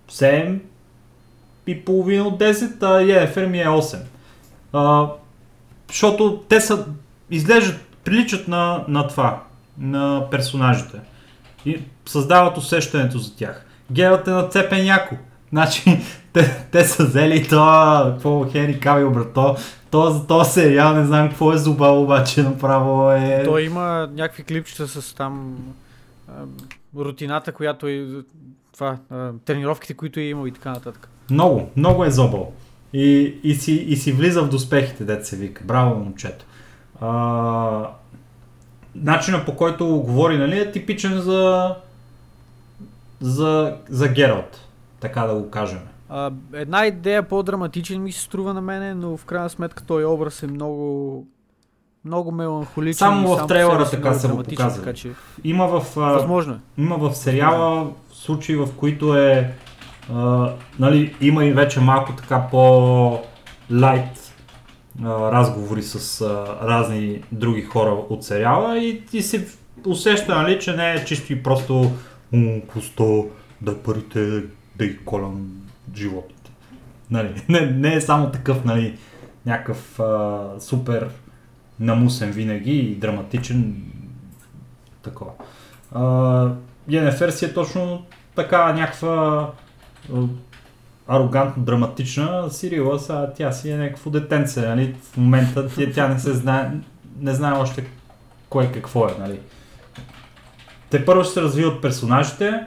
7 0.09 0.59
и 1.67 1.85
половина 1.85 2.23
от 2.23 2.39
10, 2.39 2.83
а 2.83 3.01
Йенефер 3.01 3.47
ми 3.47 3.61
е 3.61 3.67
8. 3.67 3.99
А, 4.73 5.07
защото 5.87 6.43
те 6.49 6.61
са, 6.61 6.85
изглеждат, 7.29 7.90
приличат 8.03 8.47
на, 8.47 8.83
на 8.87 9.07
това, 9.07 9.43
на 9.77 10.27
персонажите. 10.31 10.99
И 11.65 11.81
създават 12.05 12.57
усещането 12.57 13.17
за 13.17 13.35
тях. 13.35 13.65
Гералт 13.91 14.27
е 14.27 14.31
нацепен 14.31 14.85
яко. 14.85 15.15
Значи, 15.49 15.99
те, 16.33 16.67
те 16.71 16.85
са 16.85 17.05
взели 17.05 17.47
това, 17.47 18.09
какво 18.13 18.49
Хенри 18.51 18.79
Кавил, 18.79 19.11
брат, 19.11 19.33
то, 19.33 19.55
то, 19.91 20.09
за 20.09 20.27
този 20.27 20.51
сериал 20.51 20.95
не 20.95 21.05
знам 21.05 21.29
какво 21.29 21.53
е 21.53 21.57
зубал, 21.57 22.03
обаче 22.03 22.43
направо 22.43 23.11
е... 23.11 23.41
Той 23.45 23.63
има 23.63 24.09
някакви 24.13 24.43
клипчета 24.43 24.87
с 24.87 25.15
там 25.15 25.57
рутината, 26.97 27.51
която 27.51 27.87
е 27.87 28.07
това, 28.73 28.97
тренировките, 29.45 29.93
които 29.93 30.19
е 30.19 30.23
имал 30.23 30.47
и 30.47 30.51
така 30.51 30.71
нататък. 30.71 31.09
Много, 31.31 31.69
много 31.75 32.05
е 32.05 32.11
зобъл. 32.11 32.53
И, 32.93 33.35
и, 33.43 33.55
си, 33.55 33.73
и 33.73 33.95
си 33.95 34.11
влиза 34.11 34.43
в 34.43 34.49
доспехите, 34.49 35.03
дете 35.03 35.25
се 35.25 35.35
вика. 35.35 35.63
Браво, 35.65 35.95
момчето. 35.95 36.45
А, 37.01 37.87
начина 38.95 39.45
по 39.45 39.55
който 39.55 39.85
говори, 39.87 40.37
нали, 40.37 40.59
е 40.59 40.71
типичен 40.71 41.21
за, 41.21 41.75
за, 43.19 43.75
за 43.89 44.07
Гералт, 44.07 44.67
така 44.99 45.21
да 45.21 45.33
го 45.35 45.49
кажем. 45.49 45.79
А, 46.09 46.31
една 46.53 46.85
идея 46.85 47.23
по-драматичен 47.23 48.03
ми 48.03 48.11
се 48.11 48.21
струва 48.21 48.53
на 48.53 48.61
мене, 48.61 48.93
но 48.93 49.17
в 49.17 49.25
крайна 49.25 49.49
сметка 49.49 49.83
той 49.83 50.05
образ 50.05 50.43
е 50.43 50.47
много 50.47 51.27
много 52.05 52.31
меланхоличен. 52.31 52.97
Само 52.97 53.35
в 53.35 53.41
по 53.41 53.47
трейлера 53.47 53.89
така 53.89 54.13
са 54.13 54.27
го 54.27 54.43
показали. 54.43 54.79
Така 54.79 54.93
че, 54.93 55.11
Има 55.43 55.67
в, 55.67 55.95
възможно 55.95 56.53
е. 56.53 56.81
има 56.81 56.97
в 56.97 57.13
сериала 57.13 57.89
случаи, 58.13 58.55
в 58.55 58.67
които 58.77 59.17
е, 59.17 59.53
а, 60.13 60.53
нали, 60.79 61.15
има 61.21 61.45
и 61.45 61.51
вече 61.51 61.79
малко 61.79 62.15
така 62.15 62.47
по-лайт 62.51 64.20
разговори 65.03 65.83
с 65.83 66.21
а, 66.21 66.57
разни 66.67 67.23
други 67.31 67.61
хора 67.61 67.89
от 67.89 68.23
сериала 68.23 68.77
и 68.77 69.05
ти 69.05 69.21
се 69.21 69.47
усеща, 69.85 70.35
нали, 70.35 70.59
че 70.59 70.75
не 70.75 70.93
е 70.93 71.05
чисто 71.05 71.33
и 71.33 71.43
просто 71.43 71.91
«М, 72.31 72.61
просто 72.73 73.29
дай 73.61 73.75
парите 73.75 74.43
да 74.75 74.87
ги 74.87 74.97
колям 75.05 75.51
животните. 75.95 76.51
Нали, 77.11 77.33
не, 77.49 77.61
не 77.61 77.95
е 77.95 78.01
само 78.01 78.31
такъв, 78.31 78.65
нали, 78.65 78.97
някакъв 79.45 79.99
а, 79.99 80.49
супер 80.59 81.09
намусен 81.79 82.31
винаги 82.31 82.77
и 82.77 82.95
драматичен 82.95 83.83
такова. 85.01 85.31
Йенефер 86.89 87.29
си 87.29 87.45
е 87.45 87.53
точно 87.53 88.05
така 88.35 88.73
някаква 88.73 89.49
арогантно 91.07 91.63
драматична. 91.63 92.49
Сирила, 92.49 92.99
са, 92.99 93.29
тя 93.35 93.51
си 93.51 93.69
е 93.69 93.77
някакво 93.77 94.09
детенце, 94.09 94.61
нали? 94.61 94.95
В 95.11 95.17
момента 95.17 95.69
тя, 95.75 95.91
тя 95.93 96.07
не 96.07 96.19
се 96.19 96.33
знае, 96.33 96.71
не 97.19 97.33
знае 97.33 97.59
още 97.59 97.85
кое 98.49 98.71
какво 98.71 99.07
е, 99.07 99.11
нали? 99.19 99.39
Те 100.89 101.05
първо 101.05 101.23
ще 101.23 101.33
се 101.33 101.41
развиват 101.41 101.81
персонажите. 101.81 102.65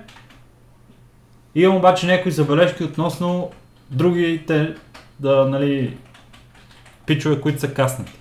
Имам 1.55 1.77
обаче 1.77 2.07
някои 2.07 2.33
забележки 2.33 2.85
относно 2.85 3.51
другите, 3.91 4.75
да, 5.21 5.45
нали, 5.45 5.97
пичове, 7.07 7.41
които 7.41 7.61
са 7.61 7.75
каснати. 7.75 8.13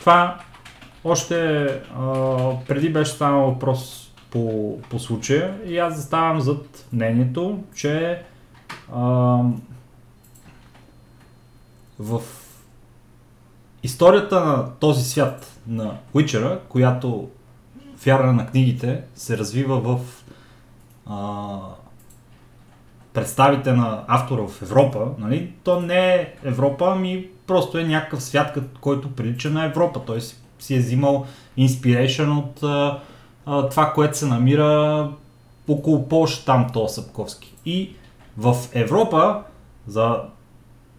Това 0.00 0.38
още 1.04 1.64
а, 1.64 2.06
преди 2.68 2.88
беше 2.88 3.10
станал 3.10 3.40
въпрос 3.40 4.12
по, 4.30 4.74
по 4.90 4.98
случая 4.98 5.54
и 5.66 5.78
аз 5.78 5.96
заставам 5.96 6.40
зад 6.40 6.86
мнението, 6.92 7.58
че 7.74 8.22
в 11.98 12.22
историята 13.82 14.44
на 14.44 14.70
този 14.80 15.04
свят 15.04 15.60
на 15.66 15.94
Уичера, 16.14 16.60
която 16.68 17.28
вярна 18.04 18.32
на 18.32 18.46
книгите 18.46 19.02
се 19.14 19.38
развива 19.38 19.80
в 19.80 20.24
а, 21.06 21.58
представите 23.12 23.72
на 23.72 24.04
автора 24.06 24.42
в 24.48 24.62
Европа, 24.62 25.08
нали, 25.18 25.52
то 25.64 25.80
не 25.80 26.14
е 26.14 26.34
Европа, 26.44 26.92
ами 26.92 27.26
просто 27.46 27.78
е 27.78 27.84
някакъв 27.84 28.22
свят, 28.22 28.58
който 28.80 29.14
прилича 29.14 29.50
на 29.50 29.64
Европа. 29.64 30.00
Той 30.06 30.20
си, 30.58 30.74
е 30.74 30.78
взимал 30.78 31.26
inspiration 31.58 32.38
от 32.38 32.62
а, 32.62 33.00
а, 33.46 33.68
това, 33.68 33.92
което 33.92 34.18
се 34.18 34.26
намира 34.26 35.10
около 35.68 36.08
Польша 36.08 36.44
там, 36.44 36.66
то 36.72 36.88
Сапковски. 36.88 37.54
И 37.66 37.94
в 38.38 38.56
Европа, 38.72 39.42
за 39.86 40.20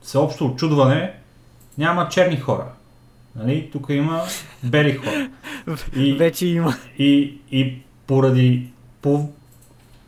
всеобщо 0.02 0.46
очудване, 0.46 1.14
няма 1.78 2.10
черни 2.10 2.38
хора. 2.38 2.66
Нали? 3.36 3.70
Тук 3.72 3.86
има 3.90 4.22
бели 4.64 4.94
хора. 4.94 5.30
И, 5.96 6.14
Вече 6.18 6.48
има. 6.48 6.76
и, 6.98 7.38
и 7.52 7.82
поради, 8.08 8.68
по, 9.02 9.30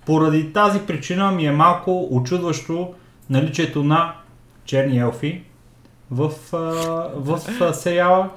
поради 0.06 0.54
тази 0.54 0.80
причина 0.80 1.32
ми 1.32 1.46
е 1.46 1.52
малко 1.52 2.08
очудващо 2.12 2.94
наличието 3.30 3.84
на 3.84 4.16
черни 4.66 4.98
елфи 4.98 5.44
в, 6.12 6.32
а, 6.54 6.58
в 7.16 7.40
а, 7.62 7.74
сериала 7.74 8.30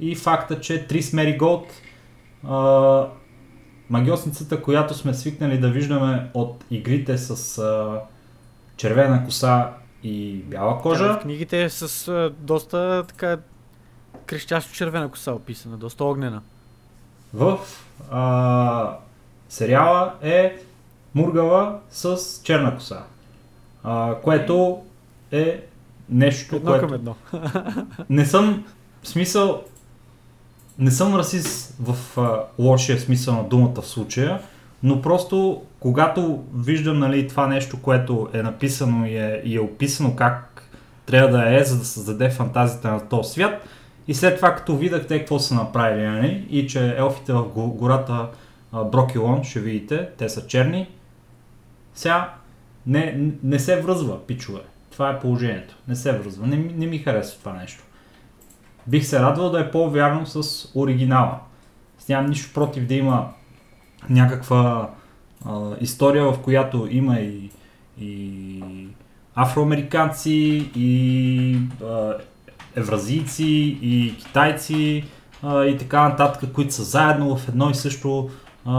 и 0.00 0.14
факта, 0.14 0.60
че 0.60 0.86
Трис 0.86 1.12
Мериголд, 1.12 1.66
а, 2.48 3.06
магиосницата, 3.90 4.62
която 4.62 4.94
сме 4.94 5.14
свикнали 5.14 5.58
да 5.58 5.70
виждаме 5.70 6.30
от 6.34 6.64
игрите 6.70 7.18
с 7.18 7.58
а, 7.58 8.00
червена 8.82 9.24
коса 9.24 9.70
и 10.02 10.32
бяла 10.32 10.78
кожа, 10.80 11.14
В 11.14 11.20
книгите 11.22 11.62
е 11.62 11.70
с 11.70 12.08
а, 12.08 12.32
доста 12.38 13.04
така 13.08 13.38
крещящо 14.26 14.72
червена 14.72 15.08
коса 15.08 15.32
описана, 15.32 15.76
доста 15.76 16.04
огнена. 16.04 16.42
в 17.34 17.58
а, 18.10 18.96
сериала 19.48 20.14
е 20.22 20.58
Мургала 21.14 21.78
с 21.90 22.18
черна 22.44 22.74
коса. 22.74 23.02
А, 23.84 24.14
което 24.22 24.82
е 25.32 25.66
нещо, 26.08 26.56
Едно 26.56 26.70
което... 26.70 26.86
към 26.86 26.94
едно. 26.94 27.16
Не 28.10 28.26
съм, 28.26 28.64
в 29.02 29.08
смисъл, 29.08 29.62
не 30.78 30.90
съм 30.90 31.14
расист 31.16 31.74
в 31.80 32.18
а, 32.20 32.44
лошия 32.58 33.00
смисъл 33.00 33.34
на 33.34 33.44
думата 33.44 33.82
в 33.82 33.86
случая, 33.86 34.42
но 34.82 35.02
просто 35.02 35.62
когато 35.80 36.44
виждам 36.54 36.98
нали, 36.98 37.28
това 37.28 37.46
нещо, 37.46 37.82
което 37.82 38.28
е 38.32 38.42
написано 38.42 39.06
и 39.06 39.16
е, 39.16 39.42
и 39.44 39.56
е 39.56 39.60
описано 39.60 40.16
как 40.16 40.68
трябва 41.06 41.38
да 41.38 41.60
е, 41.60 41.64
за 41.64 41.78
да 41.78 41.84
създаде 41.84 42.30
фантазията 42.30 42.90
на 42.90 43.08
този 43.08 43.30
свят. 43.30 43.68
И 44.08 44.14
след 44.14 44.36
това, 44.36 44.54
като 44.54 44.76
видях 44.76 45.06
те 45.06 45.18
какво 45.18 45.38
са 45.38 45.54
направили, 45.54 46.06
нали, 46.06 46.46
и 46.50 46.66
че 46.66 46.94
елфите 46.98 47.32
в 47.32 47.42
го- 47.42 47.72
гората 47.72 48.28
Брокилон, 48.72 49.44
ще 49.44 49.60
видите, 49.60 50.08
те 50.18 50.28
са 50.28 50.46
черни, 50.46 50.88
сега 51.94 52.34
не, 52.86 53.30
не 53.42 53.58
се 53.58 53.80
връзва, 53.80 54.26
пичове. 54.26 54.60
Това 54.90 55.10
е 55.10 55.20
положението. 55.20 55.76
Не 55.88 55.96
се 55.96 56.12
връзва. 56.12 56.46
Не, 56.46 56.56
не 56.56 56.86
ми 56.86 56.98
харесва 56.98 57.38
това 57.38 57.52
нещо. 57.52 57.84
Бих 58.86 59.06
се 59.06 59.20
радвал 59.20 59.50
да 59.50 59.60
е 59.60 59.70
по-вярно 59.70 60.26
с 60.26 60.68
оригинала. 60.74 61.38
Нямам 62.08 62.30
нищо 62.30 62.54
против 62.54 62.86
да 62.86 62.94
има 62.94 63.28
някаква 64.10 64.90
а, 65.46 65.60
история, 65.80 66.32
в 66.32 66.38
която 66.38 66.88
има 66.90 67.20
и, 67.20 67.50
и 68.00 68.62
афроамериканци, 69.34 70.70
и 70.76 71.58
а, 71.84 72.14
евразийци, 72.76 73.78
и 73.82 74.14
китайци, 74.18 75.04
а, 75.42 75.64
и 75.64 75.78
така 75.78 76.08
нататък, 76.08 76.52
които 76.52 76.74
са 76.74 76.82
заедно 76.82 77.36
в 77.36 77.48
едно 77.48 77.70
и 77.70 77.74
също 77.74 78.30
а, 78.64 78.72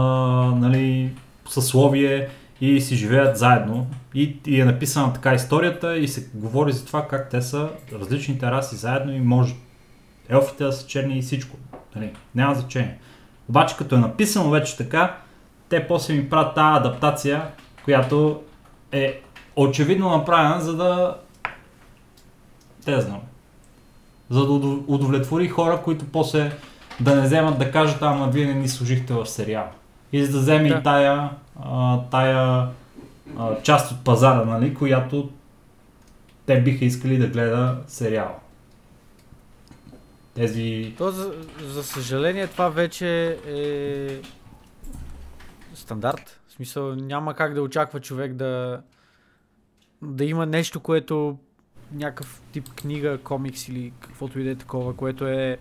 нали, 0.54 1.12
съсловие 1.48 2.28
и 2.60 2.80
си 2.80 2.96
живеят 2.96 3.38
заедно. 3.38 3.86
И, 4.14 4.36
и 4.46 4.60
е 4.60 4.64
написана 4.64 5.12
така 5.12 5.34
историята 5.34 5.98
и 5.98 6.08
се 6.08 6.28
говори 6.34 6.72
за 6.72 6.86
това 6.86 7.08
как 7.08 7.30
те 7.30 7.42
са 7.42 7.68
различните 7.92 8.50
раси 8.50 8.76
заедно 8.76 9.12
и 9.12 9.20
може 9.20 9.54
елфите 10.28 10.64
да 10.64 10.72
са 10.72 10.86
черни 10.86 11.18
и 11.18 11.22
всичко. 11.22 11.56
Нали, 11.96 12.12
няма 12.34 12.54
значение. 12.54 12.98
Обаче 13.48 13.76
като 13.76 13.94
е 13.94 13.98
написано 13.98 14.50
вече 14.50 14.76
така, 14.76 15.16
те 15.68 15.86
после 15.86 16.14
ми 16.14 16.30
правят 16.30 16.54
тази 16.54 16.76
адаптация, 16.78 17.42
която 17.84 18.42
е 18.92 19.20
очевидно 19.56 20.10
направена, 20.10 20.60
за 20.60 20.76
да... 20.76 21.16
Те 22.84 23.00
знам. 23.00 23.20
За 24.30 24.40
да 24.40 24.52
удов- 24.52 24.84
удовлетвори 24.86 25.48
хора, 25.48 25.80
които 25.84 26.04
после 26.04 26.52
да 27.00 27.16
не 27.16 27.22
вземат 27.22 27.58
да 27.58 27.70
кажат, 27.70 28.02
ама 28.02 28.28
вие 28.28 28.46
не 28.46 28.54
ни 28.54 28.68
служихте 28.68 29.14
в 29.14 29.26
сериал. 29.26 29.66
И 30.12 30.24
за 30.24 30.32
да 30.32 30.38
вземе 30.38 30.68
Да. 30.68 30.74
и 30.74 30.82
тая, 30.82 31.30
а, 31.64 31.98
тая 32.10 32.66
а, 33.38 33.62
част 33.62 33.92
от 33.92 34.04
пазара, 34.04 34.44
нали, 34.44 34.74
която 34.74 35.30
те 36.46 36.60
биха 36.62 36.84
искали 36.84 37.18
да 37.18 37.26
гледа 37.26 37.76
сериал. 37.86 38.38
Тези... 40.34 40.94
То, 40.98 41.10
за, 41.10 41.34
за 41.60 41.84
съжаление, 41.84 42.46
това 42.46 42.68
вече 42.68 43.38
е 43.46 44.20
стандарт. 45.74 46.40
В 46.48 46.52
смисъл, 46.52 46.94
няма 46.94 47.34
как 47.34 47.54
да 47.54 47.62
очаква 47.62 48.00
човек 48.00 48.32
да, 48.32 48.82
да 50.02 50.24
има 50.24 50.46
нещо, 50.46 50.80
което 50.80 51.38
някакъв 51.92 52.42
тип 52.52 52.74
книга, 52.74 53.18
комикс 53.18 53.68
или 53.68 53.92
каквото 54.00 54.40
и 54.40 54.44
да 54.44 54.50
е 54.50 54.54
такова, 54.54 54.96
което 54.96 55.26
е, 55.26 55.32
е 55.32 55.58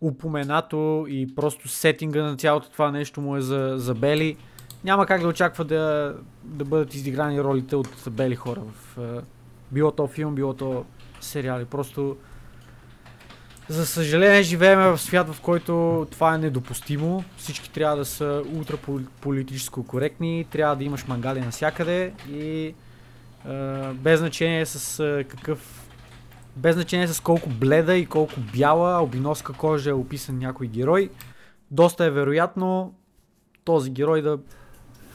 упоменато 0.00 1.06
и 1.08 1.34
просто 1.34 1.68
сетинга 1.68 2.22
на 2.22 2.36
цялото 2.36 2.70
това 2.70 2.90
нещо 2.90 3.20
му 3.20 3.36
е 3.36 3.40
за, 3.40 3.74
за 3.76 3.94
бели. 3.94 4.36
Няма 4.84 5.06
как 5.06 5.20
да 5.20 5.28
очаква 5.28 5.64
да, 5.64 6.14
да 6.44 6.64
бъдат 6.64 6.94
издиграни 6.94 7.42
ролите 7.42 7.76
от 7.76 7.88
бели 8.10 8.36
хора 8.36 8.60
в 8.60 8.98
е, 8.98 9.20
било 9.72 9.90
то 9.90 10.06
филм, 10.06 10.34
било 10.34 10.54
то 10.54 10.84
сериали. 11.20 11.64
Просто 11.64 12.16
за 13.68 13.86
съжаление 13.86 14.42
живеем 14.42 14.78
в 14.78 14.98
свят, 14.98 15.34
в 15.34 15.40
който 15.40 16.06
това 16.10 16.34
е 16.34 16.38
недопустимо. 16.38 17.24
Всички 17.36 17.70
трябва 17.70 17.96
да 17.96 18.04
са 18.04 18.42
ултра 18.54 18.76
политически 19.20 19.80
коректни, 19.86 20.46
трябва 20.50 20.76
да 20.76 20.84
имаш 20.84 21.06
мангали 21.06 21.40
навсякъде 21.40 22.12
и 22.30 22.66
е, 22.66 22.74
без 23.92 24.20
значение 24.20 24.66
с 24.66 25.04
е, 25.04 25.24
какъв 25.24 25.88
без 26.56 26.74
значение 26.74 27.08
с 27.08 27.20
колко 27.20 27.48
бледа 27.48 27.96
и 27.96 28.06
колко 28.06 28.34
бяла 28.52 28.94
албиноска 28.94 29.52
кожа 29.52 29.90
е 29.90 29.92
описан 29.92 30.38
някой 30.38 30.66
герой, 30.66 31.10
доста 31.70 32.04
е 32.04 32.10
вероятно 32.10 32.94
този 33.64 33.90
герой 33.90 34.22
да 34.22 34.38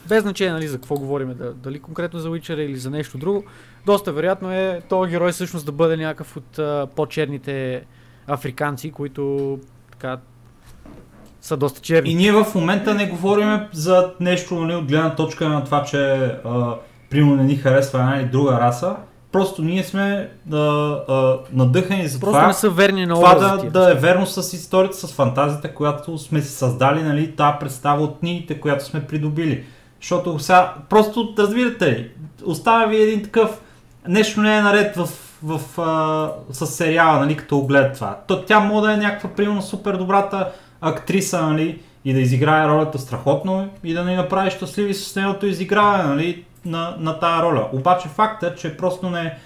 без 0.08 0.22
значение 0.22 0.54
нали, 0.54 0.68
за 0.68 0.76
какво 0.76 0.94
говорим, 0.94 1.34
да, 1.34 1.54
дали 1.54 1.80
конкретно 1.80 2.18
за 2.18 2.28
Witcher 2.28 2.54
или 2.54 2.76
за 2.76 2.90
нещо 2.90 3.18
друго, 3.18 3.44
доста 3.86 4.12
вероятно 4.12 4.52
е 4.52 4.82
този 4.88 5.10
герой 5.10 5.32
всъщност 5.32 5.66
да 5.66 5.72
бъде 5.72 5.96
някакъв 5.96 6.36
от 6.36 6.58
а, 6.58 6.88
по-черните 6.96 7.84
африканци, 8.28 8.90
които 8.90 9.58
така 9.90 10.18
са 11.40 11.56
доста 11.56 11.80
черни. 11.80 12.10
И 12.10 12.14
ние 12.14 12.32
в 12.32 12.46
момента 12.54 12.94
не 12.94 13.06
говорим 13.06 13.60
за 13.72 14.12
нещо 14.20 14.54
нали, 14.54 14.74
от 14.74 14.84
гледна 14.84 15.14
точка 15.14 15.48
на 15.48 15.64
това, 15.64 15.82
че 15.82 16.14
а, 16.44 16.74
примерно 17.10 17.36
не 17.36 17.44
ни 17.44 17.56
харесва 17.56 17.98
една 17.98 18.16
или 18.16 18.24
друга 18.24 18.52
раса. 18.52 18.96
Просто 19.32 19.62
ние 19.62 19.84
сме 19.84 20.30
а, 20.52 20.56
а, 20.56 21.38
надъхани 21.52 22.08
за 22.08 22.20
Просто 22.20 22.38
това, 22.38 22.46
не 22.46 22.52
са 22.52 22.70
верни 22.70 23.06
на 23.06 23.14
това 23.14 23.34
да, 23.34 23.58
тия. 23.58 23.70
да 23.70 23.90
е 23.90 23.94
верно 23.94 24.26
с 24.26 24.52
историята, 24.52 24.96
с 24.96 25.12
фантазията, 25.12 25.74
която 25.74 26.18
сме 26.18 26.42
си 26.42 26.52
създали, 26.52 27.02
нали, 27.02 27.36
тази 27.36 27.56
представа 27.60 28.02
от 28.02 28.18
книгите, 28.18 28.60
която 28.60 28.84
сме 28.84 29.06
придобили. 29.06 29.64
Защото 30.00 30.38
сега, 30.38 30.74
просто 30.88 31.34
разбирате 31.38 31.90
ли, 31.90 32.10
оставя 32.44 32.88
ви 32.88 33.02
един 33.02 33.22
такъв, 33.22 33.60
нещо 34.08 34.40
не 34.40 34.56
е 34.56 34.62
наред 34.62 34.96
в, 34.96 35.08
в, 35.42 35.80
а, 35.80 36.30
с 36.52 36.66
сериала, 36.66 37.20
нали, 37.20 37.36
като 37.36 37.58
го 37.58 37.66
гледат 37.66 37.94
това. 37.94 38.18
То, 38.26 38.42
тя 38.42 38.60
може 38.60 38.86
да 38.86 38.94
е 38.94 38.96
някаква, 38.96 39.30
примерно, 39.30 39.62
супер 39.62 39.96
добрата 39.96 40.52
актриса, 40.80 41.42
нали, 41.42 41.80
и 42.04 42.12
да 42.12 42.20
изиграе 42.20 42.68
ролята 42.68 42.98
страхотно 42.98 43.68
и 43.84 43.94
да 43.94 44.04
ни 44.04 44.16
направи 44.16 44.50
щастливи 44.50 44.94
с 44.94 45.16
нейното 45.16 45.46
изиграване, 45.46 46.04
нали, 46.04 46.44
на, 46.64 46.96
на 46.98 47.18
тая 47.18 47.42
роля. 47.42 47.68
Обаче 47.72 48.08
факта, 48.08 48.54
че 48.54 48.76
просто 48.76 49.10
не, 49.10 49.38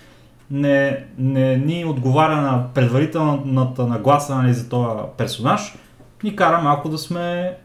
не, 0.50 1.04
не 1.18 1.56
ни 1.56 1.84
отговаря 1.84 2.36
на 2.36 2.64
предварителната 2.74 3.86
нагласа 3.86 4.34
нали, 4.34 4.54
за 4.54 4.68
този 4.68 5.00
персонаж, 5.16 5.74
ни 6.22 6.36
кара 6.36 6.60
малко 6.60 6.88
да 6.88 6.98
сме 6.98 7.56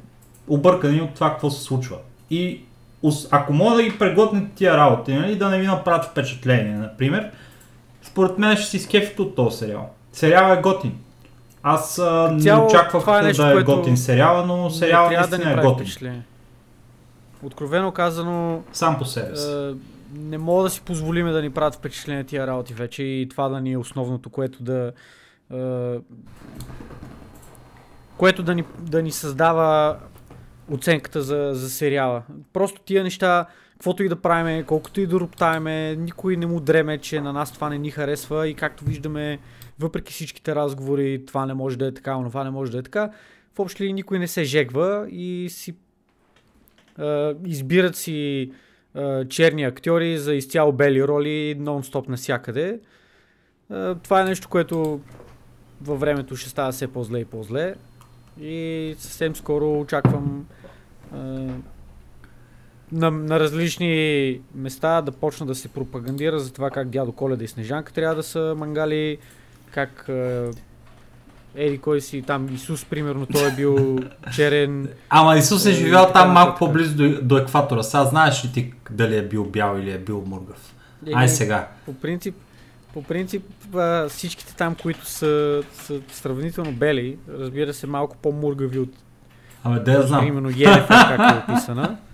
объркани 0.48 1.02
от 1.02 1.13
това 1.13 1.30
какво 1.30 1.50
се 1.50 1.63
случва. 1.63 1.98
И 2.30 2.62
ако 3.32 3.54
мога 3.54 3.76
да 3.76 3.84
ги 3.84 4.00
преглътнете 4.00 4.48
тия 4.56 4.78
работи, 4.78 5.13
нали, 5.13 5.36
да 5.36 5.50
не 5.50 5.60
ви 5.60 5.68
направят 5.68 6.06
впечатление, 6.06 6.78
например, 6.78 7.32
според 8.18 8.38
мен 8.38 8.58
ще 8.58 8.66
си 8.66 8.80
скефите 8.80 9.22
от 9.22 9.36
този 9.36 9.58
сериал. 9.58 9.90
Сериал 10.12 10.54
е 10.54 10.62
готин. 10.62 10.98
Аз 11.64 12.00
а, 12.00 12.32
не 12.32 12.42
Цяло, 12.42 12.66
очаквах 12.68 13.22
е 13.22 13.24
нещо, 13.24 13.44
да 13.44 13.60
е 13.60 13.64
готин 13.64 13.98
сериала, 13.98 14.46
но 14.46 14.70
сериала 14.70 15.10
не 15.10 15.16
трябва 15.16 15.28
да 15.28 15.38
наистина 15.38 15.56
ни 15.56 15.62
е 15.62 15.66
готин. 15.66 15.86
впечатление. 15.86 16.22
Откровено 17.44 17.92
казано, 17.92 18.62
Сам 18.74 18.98
по 18.98 19.06
себе 19.06 19.36
си. 19.36 19.52
е, 19.52 19.74
не 20.14 20.38
мога 20.38 20.64
да 20.64 20.70
си 20.70 20.82
позволиме 20.82 21.32
да 21.32 21.42
ни 21.42 21.50
правят 21.50 21.76
впечатление 21.76 22.24
тия 22.24 22.48
работи 22.48 22.74
вече 22.74 23.04
и 23.04 23.28
това 23.30 23.50
да 23.50 23.62
ни 23.62 23.72
е 23.72 23.78
основното, 23.78 24.30
което 24.30 24.64
да 24.64 24.92
е, 25.54 25.98
което 28.18 28.44
да 28.44 28.56
ни, 28.56 28.64
да 28.80 29.02
ни 29.02 29.12
създава 29.12 29.98
оценката 30.72 31.22
за, 31.22 31.50
за 31.54 31.70
сериала. 31.70 32.22
Просто 32.54 32.82
тия 32.82 33.04
неща, 33.04 33.46
каквото 33.78 34.04
и 34.04 34.10
да 34.10 34.16
правиме, 34.16 34.63
колкото 34.63 35.02
и 35.02 35.08
да 35.08 35.20
роптаеме, 35.20 35.96
никой 35.96 36.38
не 36.38 36.46
му 36.46 36.60
дреме, 36.60 36.98
че 36.98 37.22
на 37.22 37.34
нас 37.34 37.52
това 37.52 37.70
не 37.70 37.78
ни 37.78 37.92
харесва 37.92 38.48
и 38.48 38.54
както 38.54 38.86
виждаме, 38.86 39.40
въпреки 39.80 40.13
всичките 40.13 40.56
разговори, 40.56 41.26
това 41.26 41.46
не 41.46 41.54
може 41.54 41.78
да 41.78 41.88
е 41.88 41.94
така, 41.94 42.20
това 42.28 42.44
не 42.44 42.50
може 42.50 42.72
да 42.72 42.78
е 42.78 42.84
така, 42.84 43.12
в 43.56 43.60
общи 43.60 43.84
ли 43.84 43.94
никой 43.94 44.20
не 44.20 44.28
се 44.28 44.44
жегва 44.44 45.08
и 45.10 45.48
си 45.50 45.76
е, 47.00 47.34
избират 47.46 47.96
си 47.96 48.52
е, 48.96 49.26
черни 49.26 49.63
актьори 49.63 50.18
за 50.18 50.34
изцяло 50.34 50.72
бели 50.72 51.08
роли 51.08 51.56
нон-стоп 51.60 52.10
навсякъде. 52.10 52.80
Е, 53.74 53.96
това 53.96 54.22
е 54.22 54.26
нещо, 54.26 54.50
което 54.50 55.00
във 55.82 56.00
времето 56.00 56.36
ще 56.36 56.50
става 56.50 56.72
все 56.72 56.88
по-зле 56.88 57.20
и 57.20 57.26
по-зле. 57.26 57.76
И 58.42 58.96
съвсем 58.98 59.36
скоро 59.36 59.80
очаквам 59.80 60.46
е, 61.16 61.18
на, 62.91 63.12
на 63.12 63.39
различни 63.39 64.39
места 64.56 65.02
да 65.02 65.12
почна 65.12 65.45
да 65.45 65.56
се 65.56 65.67
пропагандира 65.67 66.39
за 66.39 66.54
това 66.54 66.69
как 66.69 66.89
дядо 66.89 67.12
Коледа 67.12 67.43
и 67.43 67.47
Снежанка 67.47 67.93
трябва 67.93 68.15
да 68.15 68.23
са 68.23 68.56
мангали, 68.58 69.17
как 69.71 70.06
е, 70.10 70.45
Еди 71.56 71.78
кой 71.78 72.02
си 72.02 72.21
там 72.21 72.50
Исус, 72.54 72.86
примерно, 72.86 73.26
той 73.26 73.47
е 73.47 73.56
бил 73.56 74.00
черен. 74.34 74.89
Ама 75.10 75.38
Исус 75.38 75.65
е 75.65 75.71
живял 75.71 76.12
там 76.13 76.32
малко 76.32 76.60
по-близо 76.60 76.95
до, 76.95 77.21
до 77.21 77.38
екватора. 77.38 77.84
Сега 77.84 78.06
знаеш 78.06 78.45
ли 78.45 78.52
ти 78.52 78.73
дали 78.91 79.17
е 79.17 79.23
бил 79.28 79.45
бял 79.45 79.78
или 79.78 79.91
е 79.91 79.97
бил 79.97 80.23
мургав? 80.28 80.73
Ай 81.13 81.30
сега. 81.30 81.67
По 81.86 81.93
принцип, 81.93 82.36
по 82.93 83.04
принцип 83.04 83.43
а, 83.76 84.10
всичките 84.10 84.56
там, 84.56 84.76
които 84.76 85.06
са, 85.06 85.63
са 85.73 86.00
сравнително 86.12 86.71
бели, 86.71 87.17
разбира 87.39 87.73
се, 87.73 87.88
малко 87.88 88.17
по-мургави 88.17 88.80
от 88.80 88.89
Абе, 89.63 89.80
да 89.80 89.91
я 89.91 90.02
знам. 90.02 90.21
примерно 90.21 90.50
Йенефер, 90.50 90.88
както 90.88 91.23
е 91.23 91.54
описана, 91.54 91.97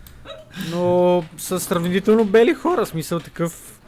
но 0.72 1.24
са 1.38 1.60
сравнително 1.60 2.26
бели 2.26 2.54
хора, 2.54 2.86
смисъл 2.86 3.20
такъв 3.20 3.80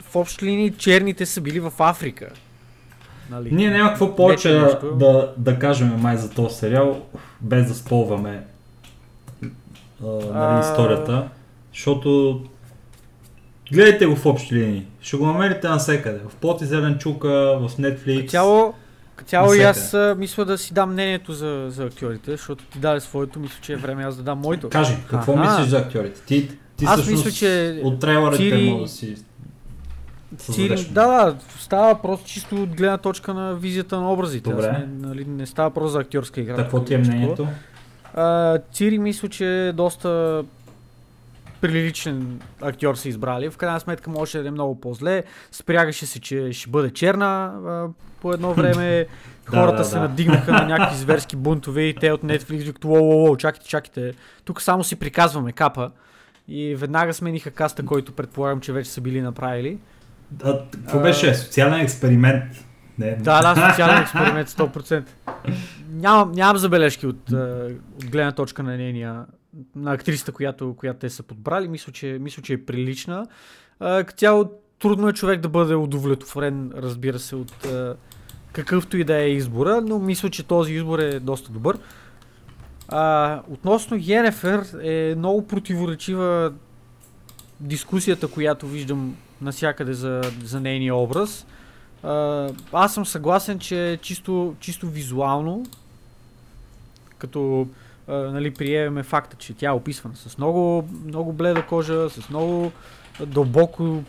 в 0.00 0.16
общи 0.16 0.44
линии 0.44 0.70
черните 0.70 1.26
са 1.26 1.40
били 1.40 1.60
в 1.60 1.72
Африка. 1.78 2.30
Нали? 3.30 3.48
Ние 3.52 3.70
няма 3.70 3.88
какво 3.88 4.16
повече 4.16 4.48
да, 4.48 4.80
да, 4.94 5.34
да 5.36 5.58
кажем 5.58 5.96
май 5.98 6.16
за 6.16 6.30
този 6.30 6.56
сериал, 6.56 7.06
без 7.40 7.68
да 7.68 7.74
сполваме 7.74 8.44
а, 10.04 10.06
нали, 10.34 10.60
историята, 10.60 11.28
защото 11.72 12.40
Гледайте 13.72 14.06
го 14.06 14.16
в 14.16 14.26
общи 14.26 14.54
линии. 14.54 14.86
Ще 15.00 15.16
го 15.16 15.26
намерите 15.26 15.68
навсекъде. 15.68 16.20
В 16.28 16.36
Плот 16.36 16.60
и 16.60 16.64
Зеленчука, 16.64 17.28
в 17.60 17.70
Netflix. 17.78 18.28
Цяло, 18.28 18.74
като 19.22 19.30
цяло 19.30 19.54
и 19.54 19.62
аз 19.62 19.94
а, 19.94 20.14
мисля 20.18 20.44
да 20.44 20.58
си 20.58 20.74
дам 20.74 20.92
мнението 20.92 21.32
за, 21.32 21.66
за 21.68 21.84
актьорите, 21.84 22.30
защото 22.30 22.64
ти 22.64 22.78
даде 22.78 23.00
своето, 23.00 23.40
мисля, 23.40 23.58
че 23.62 23.72
е 23.72 23.76
време 23.76 24.04
аз 24.04 24.16
да 24.16 24.22
дам 24.22 24.38
моето. 24.38 24.68
Кажи, 24.68 24.96
какво 25.10 25.32
Аха. 25.32 25.40
мислиш 25.42 25.70
за 25.70 25.78
актьорите? 25.78 26.20
Ти, 26.20 26.48
ти 26.76 26.84
Аз 26.84 27.08
мисля, 27.08 27.30
че 27.30 27.80
от 27.84 28.00
трейлерите 28.00 28.42
Цири- 28.42 28.70
мога 28.70 28.82
да 28.82 28.88
си 28.88 29.16
Цири, 30.36 30.84
да, 30.90 31.06
да, 31.06 31.36
става 31.58 32.02
просто 32.02 32.26
чисто 32.26 32.62
от 32.62 32.76
гледна 32.76 32.98
точка 32.98 33.34
на 33.34 33.54
визията 33.54 34.00
на 34.00 34.12
образите. 34.12 34.50
Добре. 34.50 34.66
Аз 34.66 34.78
не, 34.78 35.08
нали, 35.08 35.24
не 35.24 35.46
става 35.46 35.70
просто 35.70 35.88
за 35.88 35.98
актьорска 35.98 36.40
игра. 36.40 36.56
Какво 36.56 36.84
ти 36.84 36.94
е 36.94 36.98
мнението? 36.98 37.48
А, 38.14 38.58
Цири 38.72 38.98
мисля, 38.98 39.28
че 39.28 39.68
е 39.68 39.72
доста 39.72 40.42
приличен 41.62 42.40
актьор 42.60 42.94
са 42.94 43.08
избрали. 43.08 43.50
В 43.50 43.56
крайна 43.56 43.80
сметка 43.80 44.10
може 44.10 44.42
да 44.42 44.48
е 44.48 44.50
много 44.50 44.80
по-зле. 44.80 45.22
Спрягаше 45.50 46.06
се, 46.06 46.20
че 46.20 46.52
ще 46.52 46.70
бъде 46.70 46.90
черна 46.90 47.44
а, 47.66 47.88
по 48.20 48.32
едно 48.32 48.52
време. 48.54 49.06
Да, 49.50 49.50
Хората 49.50 49.76
да, 49.76 49.84
се 49.84 49.94
да. 49.94 50.00
надигнаха 50.00 50.52
на 50.52 50.66
някакви 50.66 50.96
зверски 50.96 51.36
бунтове 51.36 51.82
и 51.82 51.94
те 51.94 52.12
от 52.12 52.22
Netflix 52.22 52.56
викат, 52.56 52.84
лоу, 52.84 53.02
лоу, 53.02 53.26
лоу, 53.26 53.36
чакайте, 53.36 53.68
чакайте. 53.68 54.12
Тук 54.44 54.62
само 54.62 54.84
си 54.84 54.96
приказваме 54.96 55.52
капа. 55.52 55.90
И 56.48 56.74
веднага 56.74 57.14
смениха 57.14 57.50
каста, 57.50 57.84
който 57.84 58.12
предполагам, 58.12 58.60
че 58.60 58.72
вече 58.72 58.90
са 58.90 59.00
били 59.00 59.20
направили. 59.20 59.78
А, 60.44 60.58
какво 60.70 60.98
А, 60.98 61.02
беше? 61.02 61.34
Социален 61.34 61.80
експеримент. 61.80 62.44
Не, 62.98 63.16
Да, 63.16 63.54
да, 63.54 63.70
социален 63.70 63.98
експеримент 64.02 64.48
100%. 64.48 65.04
Нямам, 65.90 66.32
нямам 66.32 66.56
забележки 66.56 67.06
от, 67.06 67.30
от 67.94 68.10
гледна 68.10 68.32
точка 68.32 68.62
на 68.62 68.76
нейния, 68.76 69.24
на 69.76 69.92
актрисата, 69.92 70.32
която, 70.32 70.74
която 70.78 70.98
те 70.98 71.10
са 71.10 71.22
подбрали. 71.22 71.68
Мисля, 71.68 71.92
че, 71.92 72.18
мисля, 72.20 72.42
че 72.42 72.52
е 72.52 72.64
прилична. 72.64 73.26
Като 73.78 74.12
цяло 74.16 74.50
трудно 74.78 75.08
е 75.08 75.12
човек 75.12 75.40
да 75.40 75.48
бъде 75.48 75.74
удовлетворен, 75.74 76.72
разбира 76.76 77.18
се, 77.18 77.36
от 77.36 77.66
а, 77.66 77.96
какъвто 78.52 78.96
и 78.96 79.04
да 79.04 79.22
е 79.22 79.28
избора, 79.28 79.80
но 79.80 79.98
мисля, 79.98 80.30
че 80.30 80.42
този 80.42 80.74
избор 80.74 80.98
е 80.98 81.20
доста 81.20 81.52
добър. 81.52 81.78
А, 82.88 83.42
относно 83.48 83.96
Йенефер 84.00 84.66
е 84.82 85.14
много 85.14 85.46
противоречива 85.46 86.52
дискусията, 87.60 88.28
която 88.28 88.66
виждам 88.66 89.16
навсякъде 89.40 89.92
за, 89.92 90.20
за 90.44 90.60
нейния 90.60 90.94
образ. 90.94 91.46
А, 92.02 92.48
аз 92.72 92.94
съм 92.94 93.06
съгласен, 93.06 93.58
че 93.58 93.98
чисто, 94.02 94.54
чисто 94.60 94.88
визуално, 94.88 95.66
като 97.18 97.68
а, 98.08 98.14
нали, 98.14 98.54
приемеме 98.54 99.02
факта, 99.02 99.36
че 99.36 99.54
тя 99.54 99.68
е 99.68 99.72
описвана 99.72 100.16
с 100.16 100.38
много, 100.38 100.88
много 101.04 101.32
бледа 101.32 101.66
кожа, 101.66 102.10
с 102.10 102.28
много 102.28 102.72
дълбоко 103.26 104.02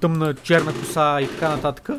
тъмна 0.00 0.34
черна 0.34 0.72
коса 0.72 1.20
и 1.20 1.28
така 1.28 1.48
нататък. 1.48 1.90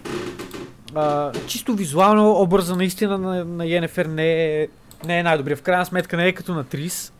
А, 0.96 1.32
чисто 1.48 1.76
визуално 1.76 2.32
образа 2.32 2.76
наистина 2.76 3.18
на, 3.18 3.46
на 3.46 3.66
Йенефер 3.66 4.06
не 4.06 4.62
е, 4.62 4.68
не 5.06 5.20
е 5.20 5.24
най-добрия. 5.24 5.58
В 5.58 5.62
крайна 5.62 5.86
сметка 5.86 6.18
не 6.18 6.28
е 6.28 6.34
като 6.34 6.54
на 6.54 6.64
Трис, 6.64 7.14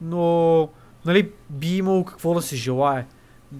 но 0.00 0.68
нали, 1.04 1.30
би 1.50 1.76
имало 1.76 2.04
какво 2.04 2.34
да 2.34 2.42
се 2.42 2.56
желае. 2.56 3.06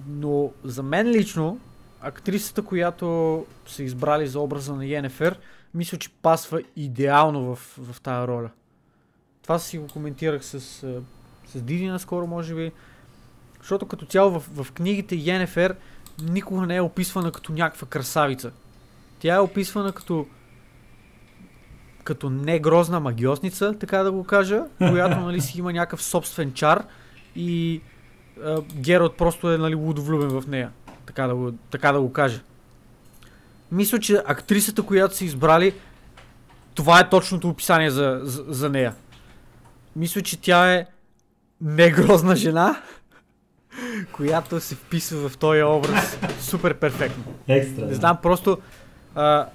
Но 0.07 0.51
за 0.63 0.83
мен 0.83 1.07
лично, 1.07 1.59
актрисата, 2.01 2.61
която 2.61 3.45
са 3.65 3.83
избрали 3.83 4.27
за 4.27 4.39
образа 4.39 4.75
на 4.75 4.85
Йенефер, 4.85 5.39
мисля, 5.73 5.97
че 5.97 6.09
пасва 6.09 6.61
идеално 6.75 7.55
в, 7.55 7.77
в 7.77 8.01
тази 8.01 8.27
роля. 8.27 8.49
Това 9.47 9.59
си 9.59 9.77
го 9.77 9.87
коментирах 9.87 10.45
с, 10.45 10.59
с 11.47 11.61
Диди 11.61 11.87
наскоро, 11.87 12.27
може 12.27 12.55
би. 12.55 12.71
Защото 13.59 13.85
като 13.85 14.05
цяло 14.05 14.39
в, 14.39 14.63
в 14.63 14.71
книгите 14.71 15.15
Йенефер 15.15 15.75
никога 16.23 16.65
не 16.65 16.75
е 16.75 16.81
описвана 16.81 17.31
като 17.31 17.51
някаква 17.51 17.87
красавица. 17.87 18.51
Тя 19.19 19.35
е 19.35 19.39
описвана 19.39 19.91
като 19.91 20.27
като 22.03 22.29
не 22.29 22.59
грозна 22.59 22.99
магиосница, 22.99 23.73
така 23.79 24.03
да 24.03 24.11
го 24.11 24.23
кажа, 24.23 24.63
която 24.77 25.19
нали, 25.19 25.41
си 25.41 25.59
има 25.59 25.73
някакъв 25.73 26.03
собствен 26.03 26.53
чар 26.53 26.83
и 27.35 27.81
а, 28.43 28.61
Герот 28.61 29.17
просто 29.17 29.51
е 29.51 29.57
нали, 29.57 29.75
лудовлюбен 29.75 30.41
в 30.41 30.47
нея, 30.47 30.71
така 31.05 31.27
да, 31.27 31.35
го, 31.35 31.51
така 31.51 31.91
да 31.91 32.01
го 32.01 32.13
кажа. 32.13 32.41
Мисля, 33.71 33.99
че 33.99 34.23
актрисата, 34.25 34.83
която 34.83 35.15
са 35.15 35.25
избрали, 35.25 35.73
това 36.75 36.99
е 36.99 37.09
точното 37.09 37.49
описание 37.49 37.89
за, 37.89 38.19
за, 38.23 38.45
за 38.47 38.69
нея. 38.69 38.95
Мисля, 39.97 40.21
че 40.21 40.41
тя 40.41 40.73
е 40.73 40.85
негрозна 41.61 42.35
жена, 42.35 42.81
която 44.11 44.59
се 44.59 44.75
вписва 44.75 45.29
в 45.29 45.37
този 45.37 45.63
образ 45.63 46.17
супер 46.39 46.73
перфектно. 46.73 47.23
Екстра. 47.47 47.85
Не 47.85 47.93
знам, 47.93 48.17
просто 48.21 48.57
а, 49.15 49.45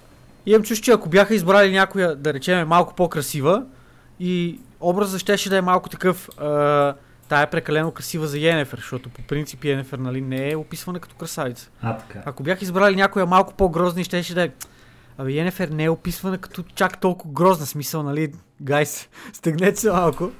имам 0.47 0.63
чувство, 0.63 0.85
че 0.85 0.93
ако 0.93 1.09
бяха 1.09 1.35
избрали 1.35 1.73
някоя, 1.73 2.17
да 2.17 2.35
речем, 2.35 2.69
малко 2.69 2.95
по-красива 2.95 3.65
и 4.21 4.61
образът 4.81 5.21
щеше 5.21 5.51
да 5.51 5.57
е 5.57 5.61
малко 5.61 5.89
такъв, 5.89 6.29
а, 6.39 6.95
тая 7.29 7.43
е 7.43 7.51
прекалено 7.51 7.91
красива 7.91 8.27
за 8.27 8.39
Йенефер, 8.39 8.79
защото 8.79 9.09
по 9.09 9.23
принцип 9.23 9.65
Йенефер 9.65 9.99
нали, 9.99 10.21
не 10.21 10.51
е 10.51 10.57
описвана 10.57 11.01
като 11.01 11.15
красавица. 11.15 11.71
А, 11.83 11.97
така. 11.97 12.23
Ако 12.25 12.43
бяха 12.43 12.65
избрали 12.65 12.97
някоя 12.97 13.27
малко 13.27 13.55
по-грозна 13.55 14.01
и 14.01 14.05
щеше 14.05 14.35
да 14.35 14.43
е 14.43 14.51
Абе, 15.23 15.33
Йенефер 15.33 15.69
не 15.69 15.85
е 15.85 15.91
описвана 15.91 16.39
като 16.39 16.63
чак 16.75 17.01
толкова 17.01 17.35
грозна 17.35 17.67
смисъл, 17.67 18.03
нали? 18.03 18.33
Гайс, 18.63 19.09
стегнете 19.33 19.81
се 19.81 19.91
малко. 19.91 20.31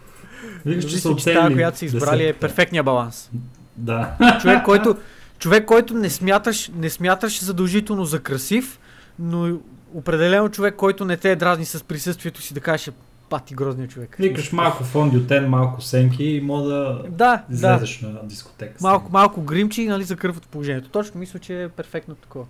Виждаш, 0.67 0.91
че 0.93 0.99
са 0.99 1.17
че 1.17 1.35
тази, 1.35 1.55
която 1.55 1.79
са 1.79 1.85
избрали 1.85 2.27
е 2.29 2.33
перфектния 2.33 2.83
баланс. 2.83 3.31
Да. 3.77 4.17
Човек, 4.41 4.65
който, 4.65 4.97
човек, 5.39 5.65
който 5.65 5.95
не 5.95 6.11
смяташ, 6.11 6.71
не 6.77 6.91
смяташ 6.91 7.45
задължително 7.45 8.05
за 8.05 8.21
красив, 8.21 8.81
но 9.19 9.59
определено 9.95 10.49
човек, 10.49 10.77
който 10.77 11.05
не 11.05 11.17
те 11.17 11.31
е 11.31 11.37
дразни 11.37 11.65
с 11.65 11.85
присъствието 11.85 12.43
си, 12.43 12.55
да 12.55 12.61
кажеш, 12.61 12.89
«Е, 12.89 12.93
пати 13.29 13.55
грозния 13.55 13.89
човек. 13.89 14.17
Викаш 14.19 14.53
малко 14.53 14.85
фондютен, 14.85 15.49
малко 15.49 15.81
сенки 15.81 16.25
и 16.25 16.41
мога 16.41 16.69
да 16.69 17.03
Да, 17.09 17.45
да. 17.49 17.55
излезеш 17.55 18.01
на 18.01 18.21
дискотека. 18.25 18.75
Малко, 18.81 19.13
малко 19.13 19.43
гримчи, 19.43 19.87
нали, 19.87 20.05
закърват 20.05 20.49
положението. 20.49 20.89
Точно 20.89 21.21
мисля, 21.21 21.39
че 21.39 21.63
е 21.63 21.69
перфектно 21.69 22.15
такова. 22.15 22.45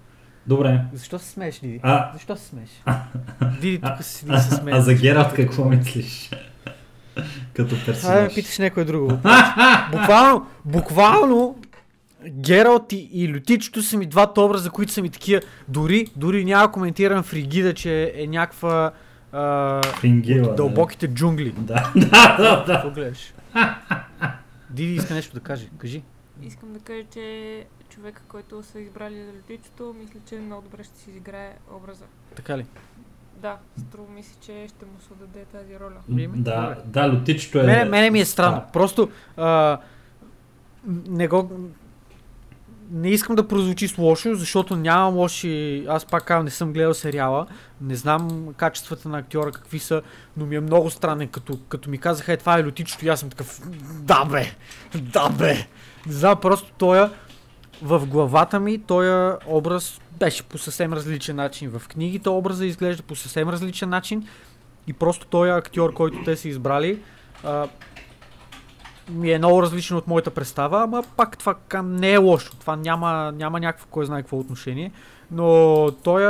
Добре. 0.46 0.80
Защо 0.92 1.18
се 1.18 1.28
смееш, 1.28 1.58
Диди? 1.58 1.80
А, 1.82 2.10
Защо 2.12 2.36
се 2.36 2.44
смееш? 2.44 2.68
Диди 3.60 3.80
а, 3.82 3.96
тук 3.96 4.04
седи 4.04 4.32
и 4.34 4.38
се 4.38 4.50
смее. 4.50 4.74
а 4.74 4.80
за 4.80 4.94
Гералт 4.94 5.32
какво 5.32 5.64
мислиш? 5.64 6.30
Като 7.54 7.68
Това 7.68 7.78
ме 7.78 7.86
персонаж. 7.86 8.34
питаш 8.34 8.58
някой 8.58 8.84
друго. 8.84 9.18
буквално, 9.92 10.46
буквално 10.64 11.56
Гералт 12.28 12.92
и, 12.92 13.08
и 13.12 13.34
Лютичето 13.34 13.82
са 13.82 13.96
ми 13.96 14.06
двата 14.06 14.40
образа, 14.40 14.70
които 14.70 14.92
са 14.92 15.02
ми 15.02 15.10
такива. 15.10 15.40
Дори, 15.68 16.06
дори 16.16 16.44
няма 16.44 16.66
да 16.66 16.72
коментирам 16.72 17.22
Фригида, 17.22 17.74
че 17.74 18.12
е 18.16 18.26
някаква 18.26 18.90
а, 19.32 19.80
от 20.42 20.56
дълбоките 20.56 21.08
джунгли. 21.08 21.54
Да, 21.58 21.92
да, 21.96 22.64
да, 22.66 22.90
да. 22.90 23.14
Диди 24.70 24.94
иска 24.94 25.14
нещо 25.14 25.34
да 25.34 25.40
каже. 25.40 25.66
Кажи. 25.78 26.02
Искам 26.46 26.72
да 26.72 26.80
кажа, 26.80 27.04
че 27.12 27.66
човека, 27.88 28.22
който 28.28 28.62
са 28.62 28.80
избрали 28.80 29.24
за 29.24 29.32
летичето, 29.32 29.94
мисля, 29.98 30.20
че 30.28 30.38
много 30.38 30.62
добре 30.62 30.84
ще 30.84 30.98
си 30.98 31.10
изиграе 31.10 31.52
образа. 31.72 32.04
Така 32.36 32.58
ли? 32.58 32.66
Да, 33.36 33.56
струва 33.78 34.12
ми 34.12 34.22
се, 34.22 34.36
че 34.40 34.66
ще 34.68 34.84
му 34.84 34.92
се 35.06 35.12
отдаде 35.12 35.44
тази 35.44 35.78
роля. 35.80 36.28
Да, 36.36 36.76
да, 36.84 37.12
лютичето 37.12 37.58
е... 37.58 37.62
Мене, 37.62 37.84
мене 37.84 38.10
ми 38.10 38.20
е 38.20 38.24
странно. 38.24 38.56
Да. 38.56 38.66
Просто 38.72 39.10
а, 39.36 39.78
не 41.08 41.28
го... 41.28 41.50
Не 42.90 43.10
искам 43.10 43.36
да 43.36 43.48
прозвучи 43.48 43.88
с 43.88 43.98
лошо, 43.98 44.34
защото 44.34 44.76
нямам 44.76 45.16
лоши... 45.16 45.84
Аз 45.88 46.06
пак 46.06 46.24
казвам, 46.24 46.44
не 46.44 46.50
съм 46.50 46.72
гледал 46.72 46.94
сериала. 46.94 47.46
Не 47.80 47.94
знам 47.94 48.54
качествата 48.56 49.08
на 49.08 49.18
актьора 49.18 49.52
какви 49.52 49.78
са, 49.78 50.02
но 50.36 50.46
ми 50.46 50.56
е 50.56 50.60
много 50.60 50.90
странен. 50.90 51.28
Като, 51.28 51.58
като 51.68 51.90
ми 51.90 51.98
казаха, 51.98 52.32
е 52.32 52.36
това 52.36 52.58
е 52.58 52.64
лютичето 52.64 53.04
и 53.04 53.08
аз 53.08 53.20
съм 53.20 53.30
такъв... 53.30 53.60
Да 54.02 54.24
бе! 54.24 54.54
Да 54.94 55.28
бе! 55.28 55.66
Не 56.06 56.12
знам, 56.12 56.40
просто 56.40 56.72
тоя... 56.78 57.10
В 57.84 58.06
главата 58.06 58.60
ми 58.60 58.78
този 58.78 59.36
образ 59.46 60.00
беше 60.18 60.42
по 60.42 60.58
съвсем 60.58 60.92
различен 60.92 61.36
начин. 61.36 61.78
В 61.78 61.88
книгите 61.88 62.28
образа 62.28 62.66
изглежда 62.66 63.02
по 63.02 63.16
съвсем 63.16 63.48
различен 63.48 63.88
начин. 63.88 64.28
И 64.86 64.92
просто 64.92 65.26
този 65.26 65.50
актьор, 65.50 65.92
който 65.92 66.24
те 66.24 66.36
са 66.36 66.48
избрали, 66.48 67.02
а, 67.44 67.68
ми 69.08 69.32
е 69.32 69.38
много 69.38 69.62
различен 69.62 69.96
от 69.96 70.06
моята 70.06 70.30
представа, 70.30 70.82
ама 70.82 71.04
пак 71.16 71.38
това 71.38 71.54
не 71.82 72.12
е 72.12 72.16
лошо. 72.16 72.56
Това 72.56 72.76
няма, 72.76 73.32
няма 73.36 73.60
някакво 73.60 73.86
кой 73.90 74.06
знае 74.06 74.22
какво 74.22 74.38
отношение. 74.38 74.92
Но 75.30 75.90
той 76.02 76.22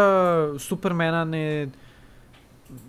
Супермена 0.59 1.25
не... 1.25 1.69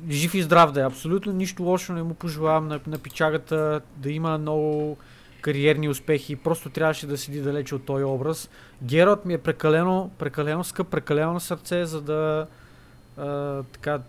Жив 0.10 0.34
и 0.34 0.42
здрав 0.42 0.72
да 0.72 0.82
е. 0.82 0.86
Абсолютно 0.86 1.32
нищо 1.32 1.64
лошо 1.64 1.94
не 1.94 2.04
му 2.04 2.14
пожелавам 2.14 2.68
на, 2.68 2.80
на 2.88 2.98
пичагата 2.98 3.82
да 3.98 4.12
има 4.12 4.38
много 4.38 4.98
кариерни 5.44 5.90
успехи. 5.90 6.36
Просто 6.36 6.70
трябваше 6.70 7.08
да 7.08 7.18
седи 7.18 7.42
далече 7.42 7.76
от 7.76 7.86
този 7.86 8.04
образ. 8.04 8.50
Герат 8.84 9.26
ми 9.26 9.34
е 9.34 9.38
прекалено, 9.38 10.12
прекалено 10.18 10.64
скъп, 10.64 10.88
прекалено 10.88 11.34
на 11.34 11.40
сърце, 11.40 11.86
за 11.86 12.02
да 12.02 12.48
а, 13.18 13.64
така 13.64 14.00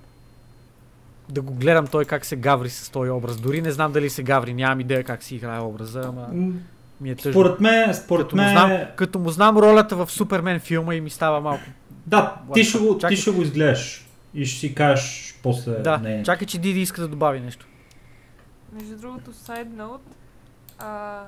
да 1.28 1.42
го 1.42 1.54
гледам 1.54 1.86
той 1.86 2.04
как 2.04 2.24
се 2.24 2.36
гаври 2.36 2.70
с 2.70 2.90
този 2.90 3.10
образ. 3.10 3.40
Дори 3.40 3.62
не 3.62 3.72
знам 3.72 3.92
дали 3.92 4.10
се 4.10 4.22
гаври, 4.22 4.54
нямам 4.54 4.80
идея 4.80 5.04
как 5.04 5.22
си 5.22 5.36
играе 5.36 5.60
образа, 5.60 6.02
ама 6.04 6.28
ми 7.00 7.10
е 7.10 7.14
тъжно. 7.14 7.32
Според 7.32 7.60
мен, 7.60 7.94
според 7.94 8.24
като, 8.26 8.36
му 8.36 8.42
мен... 8.42 8.50
знам, 8.50 8.80
като 8.96 9.18
му 9.18 9.30
знам 9.30 9.58
ролята 9.58 9.96
в 9.96 10.10
Супермен 10.10 10.60
филма 10.60 10.94
и 10.94 11.00
ми 11.00 11.10
става 11.10 11.40
малко. 11.40 11.64
Да, 12.06 12.34
ти 12.54 12.64
ще, 12.64 12.78
го, 12.78 12.98
Чакай. 12.98 13.16
ти 13.16 13.22
ще 13.22 13.30
го 13.30 13.42
изгледаш 13.42 14.06
и 14.34 14.46
ще 14.46 14.60
си 14.60 14.74
кажеш 14.74 15.38
после 15.42 15.72
Да, 15.72 15.98
мнението. 15.98 16.26
чакай, 16.26 16.46
че 16.46 16.58
Диди 16.58 16.80
иска 16.80 17.00
да 17.00 17.08
добави 17.08 17.40
нещо. 17.40 17.66
Между 18.72 18.96
другото, 18.96 19.32
side 19.32 19.68
note, 19.68 19.98
а, 20.78 21.22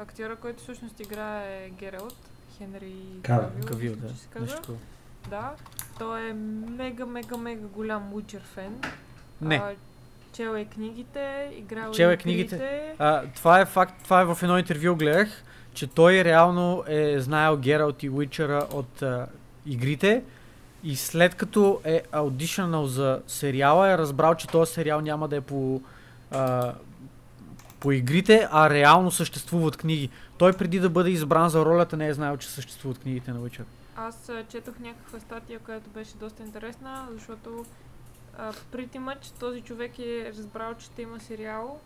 актьора, 0.00 0.36
който 0.36 0.62
всъщност 0.62 1.00
играе 1.00 1.70
Гералт, 1.70 2.16
Хенри 2.58 2.94
Кавил. 3.22 3.66
Кавил, 3.66 3.96
да. 3.96 4.08
се 4.08 4.26
казва. 4.26 4.60
Да, 5.30 5.52
той 5.98 6.28
е 6.28 6.32
мега, 6.32 7.06
мега, 7.06 7.36
мега 7.36 7.66
голям 7.66 8.12
Witcher 8.12 8.40
фен. 8.40 8.80
Не. 9.40 9.54
А, 9.56 9.74
чел 10.32 10.56
е 10.56 10.64
книгите, 10.64 11.50
играл 11.56 11.92
Чел 11.92 12.08
е 12.08 12.16
книгите. 12.16 12.94
А, 12.98 13.22
това 13.36 13.60
е 13.60 13.64
факт, 13.64 13.94
това 14.04 14.20
е 14.20 14.24
в 14.24 14.38
едно 14.42 14.58
интервю 14.58 14.96
гледах, 14.96 15.42
че 15.74 15.86
той 15.86 16.24
реално 16.24 16.84
е 16.86 17.20
знаел 17.20 17.56
Гералт 17.56 18.02
и 18.02 18.10
Уичера 18.10 18.66
от 18.72 19.02
а, 19.02 19.26
игрите 19.66 20.22
и 20.84 20.96
след 20.96 21.34
като 21.34 21.80
е 21.84 22.02
аудишънал 22.12 22.86
за 22.86 23.22
сериала 23.26 23.90
е 23.92 23.98
разбрал, 23.98 24.34
че 24.34 24.48
този 24.48 24.72
сериал 24.72 25.00
няма 25.00 25.28
да 25.28 25.36
е 25.36 25.40
по, 25.40 25.80
а, 26.30 26.72
по 27.80 27.92
игрите, 27.92 28.48
а 28.50 28.70
реално 28.70 29.10
съществуват 29.10 29.76
книги. 29.76 30.10
Той 30.38 30.52
преди 30.52 30.80
да 30.80 30.90
бъде 30.90 31.10
избран 31.10 31.48
за 31.48 31.64
ролята 31.64 31.96
не 31.96 32.08
е 32.08 32.14
знаел, 32.14 32.36
че 32.36 32.48
съществуват 32.48 32.98
книгите 32.98 33.32
на 33.32 33.40
Уичер. 33.40 33.64
Аз 33.96 34.28
а, 34.28 34.44
четох 34.48 34.78
някаква 34.78 35.20
статия, 35.20 35.58
която 35.58 35.90
беше 35.90 36.16
доста 36.16 36.42
интересна, 36.42 37.08
защото 37.12 37.64
pretty 38.72 38.98
much 38.98 39.40
този 39.40 39.60
човек 39.60 39.98
е 39.98 40.32
разбрал, 40.38 40.74
че 40.74 40.86
ще 40.86 41.02
има 41.02 41.20
сериал 41.20 41.80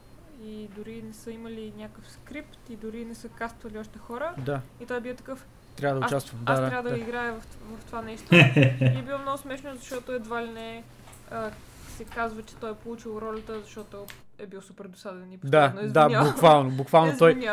и 0.45 0.68
дори 0.76 1.03
не 1.03 1.12
са 1.12 1.30
имали 1.30 1.72
някакъв 1.76 2.11
скрипт 2.11 2.59
и 2.70 2.76
дори 2.76 3.05
не 3.05 3.14
са 3.14 3.28
каствали 3.28 3.78
още 3.78 3.99
хора. 3.99 4.34
Да, 4.38 4.61
И 4.80 4.86
той 4.86 4.97
е 4.97 5.01
бил 5.01 5.14
такъв, 5.14 5.47
трябва 5.76 6.01
да 6.01 6.07
аз, 6.07 6.12
участвам. 6.12 6.42
аз 6.47 6.61
да, 6.61 6.68
трябва 6.68 6.90
да, 6.90 6.97
да. 6.97 7.03
играя 7.03 7.32
в, 7.32 7.42
в 7.78 7.84
това 7.84 8.03
нещо. 8.03 8.34
и 8.34 8.40
е 8.80 9.03
било 9.07 9.18
много 9.18 9.38
смешно, 9.38 9.76
защото 9.76 10.12
едва 10.12 10.42
ли 10.42 10.51
не 10.51 10.82
а, 11.30 11.51
се 11.95 12.05
казва, 12.05 12.42
че 12.42 12.57
той 12.57 12.70
е 12.70 12.74
получил 12.74 13.18
ролята, 13.22 13.61
защото 13.64 14.07
е 14.38 14.47
бил 14.47 14.62
супер 14.62 14.84
досаден 14.84 15.32
и 15.32 15.38
Да, 15.45 15.72
да, 15.82 16.24
буквално, 16.24 16.70
буквално 16.70 17.18
той. 17.18 17.49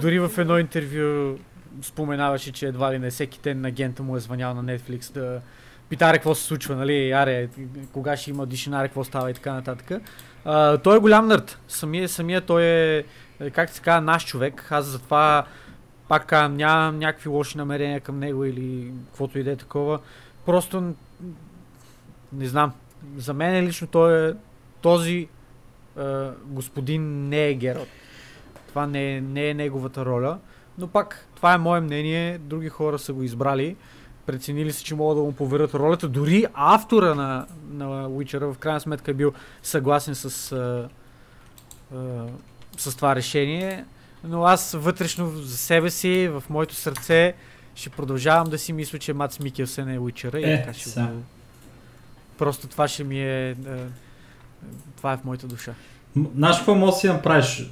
Дори 0.00 0.18
в 0.18 0.38
едно 0.38 0.58
интервю 0.58 1.38
споменаваше, 1.82 2.52
че 2.52 2.66
едва 2.66 2.92
ли 2.92 2.98
не 2.98 3.10
всеки 3.10 3.40
ден 3.42 3.64
агента 3.64 4.02
му 4.02 4.16
е 4.16 4.20
звънял 4.20 4.54
на 4.54 4.64
Netflix 4.64 5.12
да 5.12 5.40
питаре 5.88 6.16
какво 6.16 6.34
се 6.34 6.44
случва, 6.44 6.76
нали, 6.76 7.10
аре, 7.10 7.48
кога 7.92 8.16
ще 8.16 8.30
има 8.30 8.46
дишинаре, 8.46 8.88
какво 8.88 9.04
става 9.04 9.30
и 9.30 9.34
така 9.34 9.52
нататък. 9.52 10.02
А, 10.44 10.78
той 10.78 10.96
е 10.96 11.00
голям 11.00 11.26
нърд. 11.26 11.58
Самия, 11.68 12.08
самия 12.08 12.40
той 12.40 12.62
е, 12.62 13.04
е, 13.40 13.50
как 13.50 13.70
се 13.70 13.82
казва, 13.82 14.00
наш 14.00 14.26
човек. 14.26 14.66
Аз 14.70 14.84
затова 14.84 15.46
пак 16.08 16.26
казвам, 16.26 16.56
нямам 16.56 16.98
някакви 16.98 17.28
лоши 17.28 17.58
намерения 17.58 18.00
към 18.00 18.18
него 18.18 18.44
или 18.44 18.92
каквото 19.06 19.38
и 19.38 19.42
да 19.42 19.50
е 19.50 19.56
такова. 19.56 19.98
Просто 20.46 20.94
не 22.32 22.46
знам. 22.46 22.72
За 23.16 23.34
мен 23.34 23.64
лично 23.64 23.86
той 23.86 24.28
е 24.28 24.34
този 24.80 25.28
е, 25.98 26.28
господин 26.44 27.28
не 27.28 27.48
е 27.48 27.54
Гералт. 27.54 27.88
Това 28.68 28.86
не 28.86 29.16
е, 29.16 29.20
не 29.20 29.48
е 29.48 29.54
неговата 29.54 30.04
роля. 30.04 30.38
Но 30.78 30.88
пак, 30.88 31.26
това 31.36 31.54
е 31.54 31.58
мое 31.58 31.80
мнение. 31.80 32.38
Други 32.38 32.68
хора 32.68 32.98
са 32.98 33.12
го 33.12 33.22
избрали. 33.22 33.76
Преценили 34.26 34.72
са, 34.72 34.84
че 34.84 34.94
могат 34.94 35.18
да 35.18 35.22
му 35.22 35.32
поверят 35.32 35.74
ролята. 35.74 36.08
Дори 36.08 36.46
автора 36.54 37.14
на, 37.14 37.46
на 37.70 37.84
Witcher 38.08 38.52
в 38.52 38.58
крайна 38.58 38.80
сметка 38.80 39.10
е 39.10 39.14
бил 39.14 39.32
съгласен 39.62 40.14
с, 40.14 40.52
а, 40.52 40.88
а, 41.96 42.26
с 42.76 42.96
това 42.96 43.16
решение. 43.16 43.84
Но 44.24 44.44
аз 44.44 44.72
вътрешно 44.72 45.30
за 45.30 45.56
себе 45.56 45.90
си, 45.90 46.28
в 46.28 46.44
моето 46.50 46.74
сърце, 46.74 47.34
ще 47.74 47.90
продължавам 47.90 48.50
да 48.50 48.58
си 48.58 48.72
мисля, 48.72 48.98
че 48.98 49.12
Мац 49.12 49.38
Микелсен 49.38 49.88
е 49.88 49.98
Witcher. 49.98 50.38
И 50.38 50.52
Е, 50.52 50.62
така 50.62 50.72
ще 50.72 51.00
го... 51.00 51.06
Просто 52.40 52.66
това 52.66 52.88
ще 52.88 53.04
ми 53.04 53.20
е... 53.20 53.50
А, 53.50 53.76
това 54.96 55.12
е 55.12 55.16
в 55.16 55.24
моята 55.24 55.46
душа. 55.46 55.74
Знаеш 56.36 56.56
какво 56.56 56.74
може 56.74 56.92
да 56.92 56.98
си 56.98 57.08
направиш? 57.08 57.70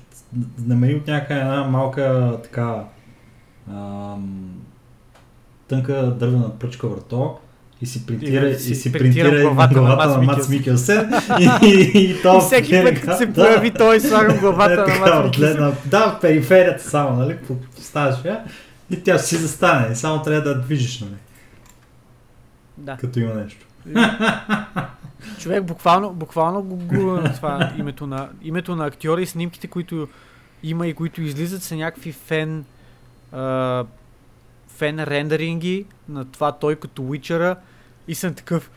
Намери 0.58 0.94
от 0.94 1.06
някъде 1.06 1.40
една 1.40 1.64
малка 1.64 2.38
така 2.42 2.84
ам, 3.70 4.50
тънка 5.68 6.16
дървена 6.18 6.58
пръчка 6.58 6.88
върто 6.88 7.36
и 7.82 7.86
си 7.86 8.06
принтира, 8.06 8.46
И 8.46 8.50
и, 8.50 8.52
да 8.52 8.58
си 8.58 8.92
принтира 8.92 9.40
главата 9.42 9.74
главата, 9.74 10.08
на 10.08 10.22
Мац 10.22 10.48
Микелсен 10.48 11.12
и, 11.40 11.66
и, 11.66 11.90
и, 11.94 12.22
то 12.22 12.38
И 12.38 12.40
всеки 12.40 12.82
път, 12.84 13.00
като 13.00 13.16
се 13.16 13.32
появи, 13.32 13.70
той 13.70 14.00
слагам 14.08 14.38
главата 14.38 14.72
е, 14.72 14.98
на 14.98 15.00
Мац 15.00 15.24
Микелсен. 15.24 15.72
Да, 15.86 16.10
в 16.10 16.20
периферията 16.20 16.84
само, 16.84 17.16
нали? 17.16 17.38
Поставяш 17.76 18.24
я 18.24 18.44
и 18.90 19.02
тя 19.02 19.18
си 19.18 19.36
застане. 19.36 19.92
И 19.92 19.96
само 19.96 20.22
трябва 20.22 20.42
да 20.42 20.60
движиш, 20.60 21.00
нали? 21.00 21.16
Да. 22.76 22.96
Като 22.96 23.18
има 23.18 23.34
нещо. 23.34 23.67
Човек 25.38 25.64
буквално, 25.64 26.12
буквално 26.12 26.62
го 26.62 26.76
гугла 26.76 27.20
на 27.20 27.34
това 27.34 27.72
името 27.78 28.06
на, 28.06 28.28
името 28.42 28.76
на 28.76 28.86
актьора 28.86 29.22
и 29.22 29.26
снимките, 29.26 29.66
които 29.66 30.08
има 30.62 30.86
и 30.86 30.94
които 30.94 31.22
излизат 31.22 31.62
са 31.62 31.76
някакви 31.76 32.12
фен 32.12 32.64
а, 33.32 33.84
фен 34.68 35.04
рендеринги 35.04 35.86
на 36.08 36.24
това 36.24 36.52
той 36.52 36.76
като 36.76 37.02
Уичера 37.02 37.56
и 38.08 38.14
съм 38.14 38.34
такъв 38.34 38.70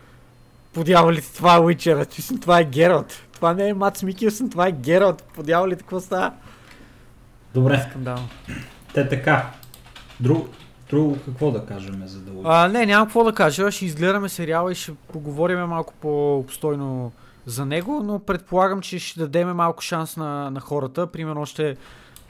подявалите 0.74 1.34
това 1.34 1.56
е 1.56 1.60
Уичера, 1.60 2.06
това 2.42 2.60
е 2.60 2.64
Гералт. 2.64 3.22
Това 3.34 3.54
не 3.54 3.70
е 3.70 3.74
Мац 3.74 4.04
Микелсън, 4.04 4.50
това 4.50 4.68
е 4.68 4.72
Гералт. 4.72 5.24
Подявалите 5.24 5.82
какво 5.82 6.00
става? 6.00 6.34
Добре, 7.54 7.86
Скандално. 7.90 8.30
те 8.94 9.10
така. 9.10 9.52
Друг, 10.20 10.50
друго 10.92 11.18
какво 11.26 11.52
да 11.52 11.66
кажем, 11.66 12.04
за 12.06 12.20
да 12.20 12.32
А, 12.44 12.68
не, 12.68 12.86
нямам 12.86 13.08
какво 13.08 13.24
да 13.24 13.34
кажа. 13.34 13.72
Ще 13.72 13.86
изгледаме 13.86 14.30
сериала 14.30 14.72
и 14.72 14.76
ще 14.76 14.94
поговорим 14.94 15.60
малко 15.60 15.94
по-обстойно 16.02 17.12
за 17.46 17.66
него, 17.66 18.04
но 18.04 18.20
предполагам, 18.20 18.82
че 18.82 19.00
ще 19.00 19.20
дадем 19.20 19.56
малко 19.56 19.82
шанс 19.82 20.18
на, 20.18 20.50
на 20.50 20.60
хората. 20.60 21.08
Примерно 21.08 21.42
още 21.42 21.78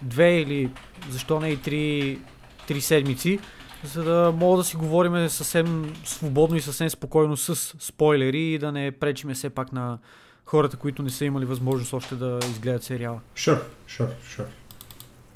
две 0.01 0.39
или 0.39 0.71
защо 1.09 1.39
не 1.39 1.49
и 1.49 1.57
три, 1.57 2.19
три 2.67 2.81
седмици, 2.81 3.39
за 3.83 4.03
да 4.03 4.31
мога 4.31 4.57
да 4.57 4.63
си 4.63 4.75
говорим 4.75 5.29
съвсем 5.29 5.93
свободно 6.05 6.57
и 6.57 6.61
съвсем 6.61 6.89
спокойно 6.89 7.37
с 7.37 7.55
спойлери 7.79 8.53
и 8.53 8.59
да 8.59 8.71
не 8.71 8.91
пречиме 8.91 9.33
все 9.33 9.49
пак 9.49 9.73
на 9.73 9.97
хората, 10.45 10.77
които 10.77 11.03
не 11.03 11.09
са 11.09 11.25
имали 11.25 11.45
възможност 11.45 11.93
още 11.93 12.15
да 12.15 12.39
изгледат 12.43 12.83
сериала. 12.83 13.19
Sure, 13.35 13.61
sure, 13.87 14.09
sure. 14.37 14.45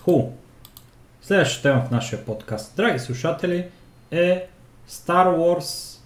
Хубаво. 0.03 0.37
Следващата 1.25 1.61
тема 1.63 1.81
в 1.81 1.91
нашия 1.91 2.25
подкаст, 2.25 2.75
драги 2.75 2.99
слушатели, 2.99 3.67
е 4.11 4.47
Star 4.89 5.27
Wars 5.27 5.99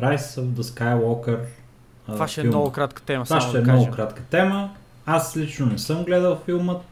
Rise 0.00 0.16
of 0.40 0.44
the 0.44 0.62
Skywalker. 0.62 1.40
а, 2.08 2.12
Това 2.12 2.28
ще 2.28 2.40
е 2.40 2.44
филма. 2.44 2.56
много 2.56 2.72
кратка 2.72 3.02
тема, 3.02 3.24
Това 3.24 3.40
ще 3.40 3.56
е 3.56 3.60
да 3.60 3.66
кажа. 3.66 3.76
много 3.76 3.96
кратка 3.96 4.22
тема. 4.22 4.74
Аз 5.06 5.36
лично 5.36 5.66
не 5.66 5.78
съм 5.78 6.04
гледал 6.04 6.38
филмът 6.44 6.82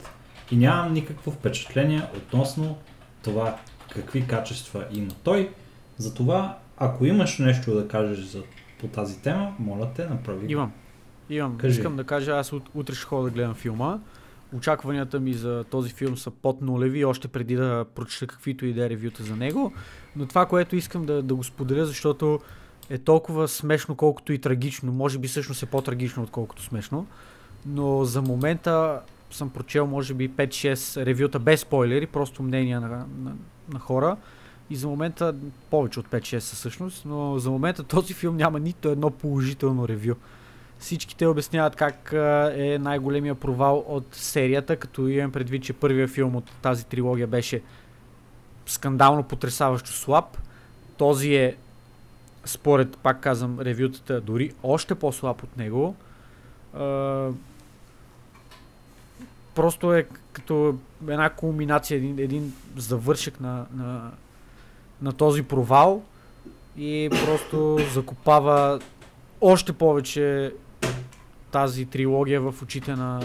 и 0.51 0.57
нямам 0.57 0.93
никакво 0.93 1.31
впечатление 1.31 2.03
относно 2.17 2.77
това 3.23 3.57
какви 3.89 4.27
качества 4.27 4.85
има 4.91 5.13
той. 5.25 5.51
Затова, 5.99 6.59
ако 6.77 7.07
имаш 7.07 7.39
нещо 7.39 7.75
да 7.75 7.89
кажеш 7.89 8.19
за, 8.19 8.43
по 8.81 8.87
тази 8.87 9.19
тема, 9.19 9.55
моля 9.59 9.89
те, 9.97 10.07
направи. 10.07 10.53
Имам. 10.53 10.73
Имам. 11.31 11.59
Кажи. 11.59 11.79
Искам 11.79 11.97
да 11.97 12.05
кажа, 12.05 12.31
аз 12.33 12.51
ут- 12.51 12.69
утре 12.75 12.95
ще 12.95 13.05
ходя 13.05 13.25
да 13.25 13.31
гледам 13.31 13.55
филма. 13.55 13.99
Очакванията 14.57 15.21
ми 15.21 15.33
за 15.33 15.65
този 15.71 15.91
филм 15.91 16.17
са 16.17 16.31
под 16.31 16.63
нулеви, 16.63 17.05
още 17.05 17.29
преди 17.29 17.57
да 17.57 17.85
прочета 17.95 18.27
каквито 18.27 18.67
и 18.67 18.73
да 18.73 18.87
е 18.87 18.91
ревюта 18.91 19.23
за 19.23 19.37
него. 19.37 19.73
Но 20.17 20.27
това, 20.27 20.47
което 20.47 20.77
искам 20.77 21.07
да, 21.07 21.23
да 21.23 21.35
го 21.35 21.45
споделя, 21.45 21.87
защото 21.87 22.41
е 22.91 22.99
толкова 22.99 23.49
смешно, 23.49 23.95
колкото 23.95 24.33
и 24.33 24.39
трагично. 24.39 24.93
Може 24.93 25.19
би 25.19 25.29
всъщност 25.29 25.63
е 25.63 25.67
по-трагично, 25.67 26.23
отколкото 26.23 26.63
смешно. 26.63 27.07
Но 27.67 28.05
за 28.05 28.23
момента 28.23 29.01
съм 29.31 29.51
прочел, 29.51 29.87
може 29.87 30.15
би, 30.15 30.31
5-6 30.31 31.07
ревюта 31.07 31.39
без 31.39 31.61
спойлери, 31.61 32.07
просто 32.07 32.43
мнения 32.43 32.81
на, 32.81 32.89
на, 32.89 33.33
на 33.73 33.79
хора. 33.79 34.17
И 34.71 34.77
за 34.77 34.89
момента 34.89 35.35
повече 35.71 36.01
от 36.01 36.09
5-6 36.09 36.39
са 36.39 36.57
всъщност, 36.57 37.05
но 37.05 37.39
за 37.39 37.51
момента 37.51 37.83
този 37.89 38.15
филм 38.15 38.37
няма 38.37 38.61
нито 38.61 38.89
едно 38.89 39.11
положително 39.11 39.89
ревю. 39.89 40.15
Всички 40.79 41.16
те 41.16 41.27
обясняват 41.27 41.77
как 41.77 42.12
е 42.57 42.79
най-големия 42.81 43.35
провал 43.35 43.85
от 43.89 44.07
серията, 44.12 44.77
като 44.77 45.09
имам 45.09 45.33
предвид, 45.33 45.62
че 45.62 45.72
първият 45.72 46.11
филм 46.11 46.37
от 46.37 46.51
тази 46.62 46.87
трилогия 46.87 47.27
беше 47.27 47.62
скандално 48.66 49.22
потрясаващо 49.22 49.93
слаб. 49.93 50.39
Този 50.97 51.35
е, 51.35 51.57
според, 52.45 52.97
пак 52.97 53.20
казвам, 53.20 53.61
ревютата, 53.61 54.20
дори 54.20 54.53
още 54.62 54.95
по-слаб 54.95 55.43
от 55.43 55.57
него. 55.57 55.97
Просто 59.55 59.95
е 59.95 60.07
като 60.33 60.77
една 61.09 61.31
кулминация, 61.31 61.97
един, 61.97 62.18
един 62.18 62.55
завършек 62.77 63.41
на, 63.41 63.66
на, 63.75 64.11
на 65.03 65.12
този 65.12 65.43
провал 65.43 66.03
и 66.77 67.11
просто 67.27 67.79
закопава 67.93 68.81
още 69.41 69.72
повече 69.72 70.53
тази 71.55 71.87
трилогия 71.87 72.41
в 72.41 72.63
очите 72.63 72.97
на, 72.97 73.21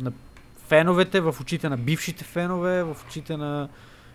на 0.00 0.12
феновете, 0.66 1.20
в 1.20 1.36
очите 1.40 1.68
на 1.68 1.76
бившите 1.76 2.24
фенове, 2.24 2.82
в 2.82 2.96
очите 3.08 3.36
на 3.36 3.68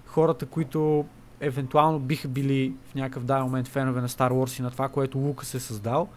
хората, 0.06 0.46
които 0.46 1.06
евентуално 1.40 2.00
биха 2.00 2.28
били 2.28 2.74
в 2.92 2.96
някакъв 2.96 3.24
даден 3.24 3.44
момент 3.44 3.68
фенове 3.68 4.02
на 4.02 4.10
Star 4.10 4.32
Wars 4.32 4.60
и 4.60 4.62
на 4.62 4.72
това, 4.72 4.90
което 4.90 5.18
Лукас 5.18 5.54
е 5.54 5.60
създал. 5.60 6.08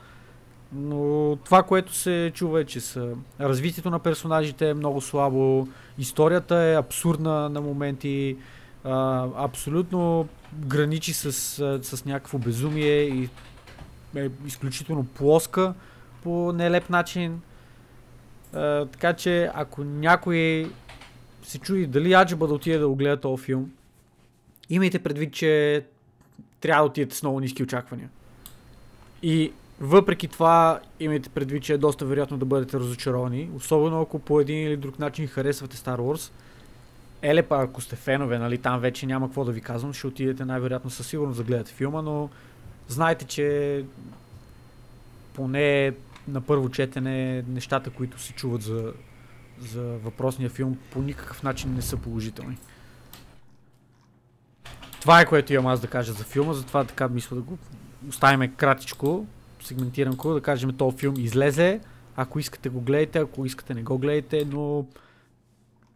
Но 0.72 1.36
това, 1.44 1.62
което 1.62 1.94
се 1.94 2.32
чува 2.34 2.60
е, 2.60 2.64
че 2.64 2.80
са... 2.80 3.12
развитието 3.40 3.90
на 3.90 3.98
персонажите 3.98 4.70
е 4.70 4.74
много 4.74 5.00
слабо, 5.00 5.68
историята 5.98 6.56
е 6.56 6.76
абсурдна 6.76 7.48
на 7.48 7.60
моменти, 7.60 8.36
а, 8.84 9.26
абсолютно 9.36 10.28
граничи 10.54 11.12
с, 11.12 11.32
с 11.82 12.04
някакво 12.04 12.38
безумие 12.38 13.00
и 13.02 13.28
е 14.16 14.30
изключително 14.46 15.04
плоска 15.04 15.74
по 16.22 16.52
нелеп 16.52 16.90
начин. 16.90 17.40
А, 18.52 18.86
така 18.86 19.12
че 19.12 19.50
ако 19.54 19.84
някой 19.84 20.70
се 21.42 21.58
чуди 21.58 21.86
дали 21.86 22.12
Аджиба 22.12 22.46
да 22.46 22.54
отиде 22.54 22.78
да 22.78 22.88
го 22.88 22.96
гледа 22.96 23.20
този 23.20 23.42
филм, 23.42 23.72
имайте 24.70 24.98
предвид, 24.98 25.32
че 25.34 25.84
трябва 26.60 26.84
да 26.84 26.90
отидете 26.90 27.16
с 27.16 27.22
много 27.22 27.40
ниски 27.40 27.62
очаквания. 27.62 28.08
И 29.22 29.52
въпреки 29.80 30.28
това, 30.28 30.80
имайте 31.00 31.28
предвид, 31.28 31.62
че 31.62 31.72
е 31.72 31.78
доста 31.78 32.06
вероятно 32.06 32.38
да 32.38 32.44
бъдете 32.44 32.78
разочаровани, 32.78 33.50
особено 33.56 34.00
ако 34.00 34.18
по 34.18 34.40
един 34.40 34.66
или 34.66 34.76
друг 34.76 34.98
начин 34.98 35.26
харесвате 35.26 35.76
Star 35.76 35.98
Wars. 35.98 36.32
Еле 37.22 37.42
па, 37.42 37.62
ако 37.62 37.80
сте 37.80 37.96
фенове, 37.96 38.38
нали, 38.38 38.58
там 38.58 38.80
вече 38.80 39.06
няма 39.06 39.26
какво 39.26 39.44
да 39.44 39.52
ви 39.52 39.60
казвам, 39.60 39.92
ще 39.92 40.06
отидете 40.06 40.44
най-вероятно 40.44 40.90
със 40.90 41.06
сигурност 41.06 41.38
да 41.38 41.44
гледате 41.44 41.72
филма, 41.72 42.02
но 42.02 42.28
знайте, 42.88 43.24
че 43.24 43.84
поне 45.34 45.92
на 46.30 46.40
първо 46.40 46.68
четене 46.68 47.42
нещата, 47.42 47.90
които 47.90 48.20
се 48.20 48.32
чуват 48.32 48.62
за, 48.62 48.92
за 49.58 49.82
въпросния 49.82 50.50
филм, 50.50 50.78
по 50.90 51.02
никакъв 51.02 51.42
начин 51.42 51.74
не 51.74 51.82
са 51.82 51.96
положителни. 51.96 52.58
Това 55.00 55.20
е 55.20 55.26
което 55.26 55.52
имам 55.52 55.66
аз 55.66 55.80
да 55.80 55.86
кажа 55.86 56.12
за 56.12 56.24
филма, 56.24 56.52
затова 56.52 56.84
така 56.84 57.08
мисля 57.08 57.36
да 57.36 57.42
го 57.42 57.58
оставим 58.08 58.54
кратичко, 58.56 59.26
сегментирам 59.62 60.14
го, 60.14 60.34
да 60.34 60.40
кажем 60.40 60.76
този 60.76 60.96
филм 60.96 61.14
излезе, 61.18 61.80
ако 62.16 62.38
искате 62.38 62.68
го 62.68 62.80
гледайте, 62.80 63.18
ако 63.18 63.46
искате 63.46 63.74
не 63.74 63.82
го 63.82 63.98
гледайте, 63.98 64.44
но 64.44 64.86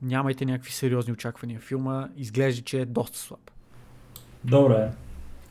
нямайте 0.03 0.45
някакви 0.45 0.73
сериозни 0.73 1.13
очаквания. 1.13 1.61
Филма 1.61 2.09
изглежда, 2.17 2.63
че 2.63 2.81
е 2.81 2.85
доста 2.85 3.19
слаб. 3.19 3.51
Добре. 4.45 4.91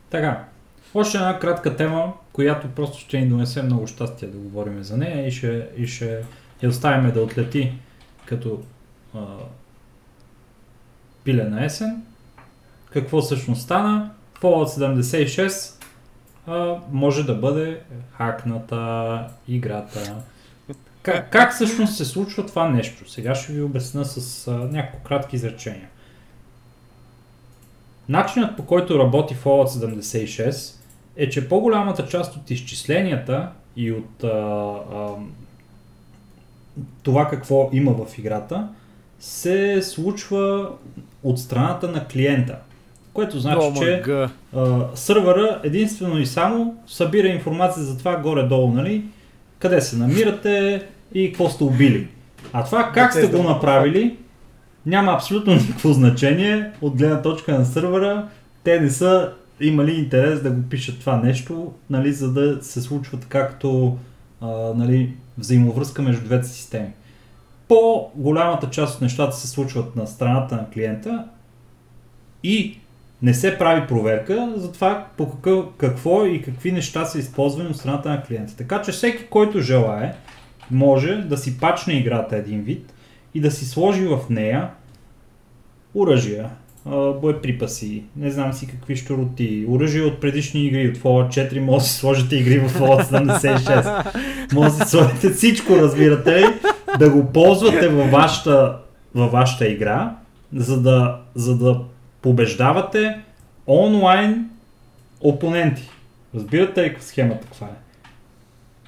Така. 0.10 0.48
Още 0.96 1.18
една 1.18 1.40
кратка 1.40 1.76
тема, 1.76 2.14
която 2.34 2.68
просто 2.68 3.00
ще 3.00 3.20
ни 3.20 3.30
донесе 3.30 3.64
много 3.64 3.88
щастие 3.88 4.28
да 4.28 4.38
говорим 4.38 4.84
за 4.84 4.98
нея 4.98 5.28
и 5.28 5.32
ще, 5.32 5.68
и 5.78 5.88
ще 5.88 6.24
я 6.64 6.70
оставим 6.70 7.12
да 7.12 7.22
отлети 7.22 7.72
като 8.26 8.62
а, 9.16 9.20
пиле 11.24 11.44
на 11.44 11.66
есен. 11.66 12.04
Какво 12.90 13.22
всъщност 13.22 13.62
стана? 13.62 14.12
Fallout 14.42 14.96
76 14.96 15.84
а, 16.48 16.76
може 16.92 17.24
да 17.24 17.36
бъде 17.36 17.82
хакната 18.18 19.28
играта. 19.48 20.16
Как, 21.02 21.32
как 21.32 21.54
всъщност 21.54 21.98
се 21.98 22.06
случва 22.06 22.46
това 22.46 22.70
нещо? 22.70 23.12
Сега 23.12 23.36
ще 23.36 23.54
ви 23.54 23.62
обясня 23.62 24.06
с 24.06 24.48
а, 24.48 24.52
няколко 24.52 25.04
кратки 25.04 25.36
изречения. 25.36 25.90
Начинът 28.10 28.58
по 28.58 28.66
който 28.66 29.00
работи 29.00 29.36
Fallout 29.36 29.68
76 29.68 30.83
е, 31.18 31.30
че 31.30 31.50
по-голямата 31.50 32.08
част 32.08 32.36
от 32.36 32.52
изчисленията 32.52 33.50
и 33.76 33.92
от 33.92 34.24
а, 34.24 34.28
а, 34.28 35.08
това 37.04 37.28
какво 37.30 37.70
има 37.74 37.92
в 37.92 38.18
играта 38.18 38.68
се 39.20 39.82
случва 39.82 40.70
от 41.24 41.40
страната 41.40 41.88
на 41.88 42.08
клиента. 42.08 42.58
Което 43.14 43.40
значи, 43.40 43.68
О, 43.68 43.74
че 43.82 44.04
а, 44.56 44.86
сървъра 44.96 45.60
единствено 45.64 46.20
и 46.20 46.26
само 46.26 46.76
събира 46.88 47.28
информация 47.28 47.84
за 47.84 47.98
това 47.98 48.16
горе-долу, 48.16 48.72
нали? 48.72 49.06
Къде 49.60 49.82
се 49.82 49.98
намирате 49.98 50.88
и 51.14 51.28
какво 51.28 51.50
сте 51.50 51.64
убили. 51.64 52.08
А 52.54 52.64
това 52.64 52.92
как 52.94 53.14
сте 53.14 53.28
го 53.28 53.44
направили, 53.44 54.18
няма 54.86 55.12
абсолютно 55.12 55.54
никакво 55.54 55.94
значение 55.94 56.72
от 56.82 56.98
гледна 56.98 57.22
точка 57.22 57.60
на 57.60 57.66
сървъра. 57.66 58.28
Те 58.64 58.80
не 58.80 58.90
са 58.90 59.34
имали 59.68 59.92
интерес 59.92 60.42
да 60.42 60.52
го 60.52 60.62
пишат 60.70 61.00
това 61.00 61.18
нещо, 61.18 61.74
нали, 61.90 62.14
за 62.14 62.34
да 62.34 62.64
се 62.64 62.82
случва 62.82 63.20
така 63.20 63.48
като 63.48 63.98
а, 64.42 64.48
нали, 64.76 65.14
взаимовръзка 65.38 66.02
между 66.02 66.26
двете 66.26 66.48
системи. 66.48 66.90
По-голямата 67.68 68.70
част 68.70 68.96
от 68.96 69.02
нещата 69.02 69.36
се 69.36 69.48
случват 69.48 69.96
на 69.96 70.08
страната 70.08 70.56
на 70.56 70.70
клиента 70.70 71.26
и 72.44 72.78
не 73.22 73.34
се 73.34 73.58
прави 73.58 73.88
проверка 73.88 74.54
за 74.56 74.72
това 74.72 75.08
по 75.18 75.32
какъв, 75.32 75.66
какво 75.78 76.26
и 76.26 76.42
какви 76.42 76.72
неща 76.72 77.06
са 77.06 77.20
използвани 77.20 77.70
от 77.70 77.78
страната 77.78 78.10
на 78.10 78.24
клиента. 78.24 78.56
Така 78.56 78.82
че 78.82 78.92
всеки, 78.92 79.26
който 79.26 79.62
желае, 79.62 80.14
може 80.72 81.16
да 81.16 81.38
си 81.38 81.60
пачне 81.60 81.94
играта 81.94 82.36
един 82.36 82.62
вид 82.62 82.94
и 83.34 83.42
да 83.42 83.52
си 83.52 83.66
сложи 83.66 84.06
в 84.06 84.20
нея 84.30 84.70
оръжия, 85.96 86.50
боеприпаси, 87.22 88.04
не 88.16 88.32
знам 88.32 88.54
си 88.54 88.68
какви 88.68 88.96
щуроти, 88.96 89.66
оръжия 89.70 90.06
от 90.06 90.22
предишни 90.22 90.66
игри, 90.66 90.90
от 90.90 90.98
Fallout 90.98 91.52
4, 91.52 91.60
може 91.60 91.84
да 91.84 91.90
си 91.90 91.98
сложите 91.98 92.36
игри 92.36 92.60
в 92.60 92.80
Fallout 92.80 93.04
76. 93.04 94.54
Може 94.54 94.78
да 94.78 94.86
си 94.86 94.90
сложите 94.90 95.30
всичко, 95.30 95.76
разбирате 95.76 96.42
ли, 96.42 96.46
да 97.00 97.10
го 97.10 97.26
ползвате 97.26 97.88
във 97.88 98.12
вашата, 98.12 98.78
във 99.16 99.32
вашата 99.32 99.68
игра, 99.68 100.16
за 100.56 100.82
да, 100.82 101.20
за 101.36 101.58
да 101.58 101.82
побеждавате 102.22 103.20
онлайн 103.68 104.50
опоненти. 105.22 105.90
Разбирате 106.36 106.84
ли 106.84 106.96
схемата 107.00 107.48
каква 107.48 107.68
е? 107.68 108.10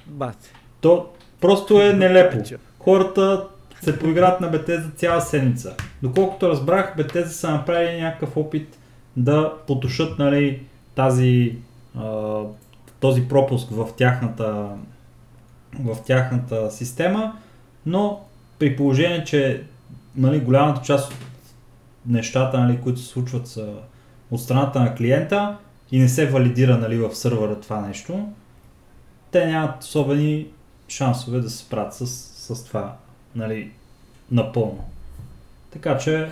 Бате. 0.06 0.52
То 0.80 1.06
просто 1.40 1.82
е 1.82 1.92
нелепо. 1.92 2.38
Хората 2.78 3.44
се 3.82 3.98
поиграят 3.98 4.40
на 4.40 4.48
Бетеза 4.48 4.90
цяла 4.96 5.20
седмица. 5.20 5.74
Доколкото 6.02 6.48
разбрах, 6.48 6.96
Бетеза 6.96 7.30
са 7.30 7.50
направили 7.50 8.00
някакъв 8.02 8.36
опит 8.36 8.78
да 9.16 9.52
потушат 9.66 10.18
нали, 10.18 10.62
тази, 10.94 11.56
а, 11.98 12.40
този 13.00 13.28
пропуск 13.28 13.68
в 13.70 13.88
тяхната, 13.96 14.68
в 15.80 15.96
тяхната 16.06 16.70
система, 16.70 17.36
но 17.86 18.20
при 18.58 18.76
положение, 18.76 19.24
че 19.24 19.64
нали, 20.16 20.40
голямата 20.40 20.82
част 20.82 21.12
от 21.12 21.18
нещата, 22.06 22.60
нали, 22.60 22.80
които 22.80 23.00
се 23.00 23.06
случват 23.06 23.48
са 23.48 23.72
от 24.30 24.40
страната 24.40 24.80
на 24.80 24.94
клиента 24.94 25.56
и 25.92 25.98
не 25.98 26.08
се 26.08 26.26
валидира 26.26 26.78
нали, 26.78 26.98
в 26.98 27.14
сървъра 27.14 27.60
това 27.60 27.80
нещо, 27.80 28.28
те 29.30 29.46
нямат 29.46 29.82
особени 29.82 30.46
шансове 30.88 31.40
да 31.40 31.50
се 31.50 31.58
справят 31.58 31.94
с, 31.94 32.06
с 32.54 32.64
това 32.64 32.96
нали, 33.36 33.70
напълно. 34.30 34.84
Така 35.72 35.98
че, 35.98 36.28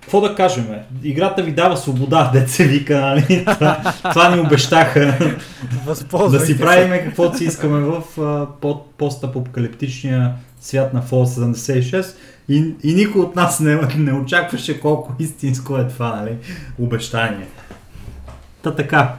какво 0.00 0.20
да 0.20 0.34
кажем? 0.34 0.68
Играта 1.02 1.42
ви 1.42 1.52
дава 1.52 1.76
свобода, 1.76 2.32
се 2.46 2.68
вика, 2.68 3.00
нали? 3.00 3.44
Това, 3.44 3.92
това 4.02 4.36
ни 4.36 4.40
обещаха. 4.40 5.18
да 6.30 6.40
си 6.40 6.58
правим 6.58 7.04
каквото 7.04 7.36
си 7.36 7.44
искаме 7.44 7.80
в 7.80 8.02
под, 8.60 8.90
постапокалиптичния 8.90 10.34
свят 10.60 10.94
на 10.94 11.02
Fallout 11.02 11.54
76 11.54 12.16
и, 12.48 12.74
и 12.82 12.94
никой 12.94 13.20
от 13.20 13.36
нас 13.36 13.60
не, 13.60 13.80
не 13.96 14.12
очакваше 14.12 14.80
колко 14.80 15.12
истинско 15.18 15.78
е 15.78 15.88
това, 15.88 16.16
нали? 16.16 16.36
Обещание. 16.78 17.46
Та 18.62 18.74
така, 18.74 19.14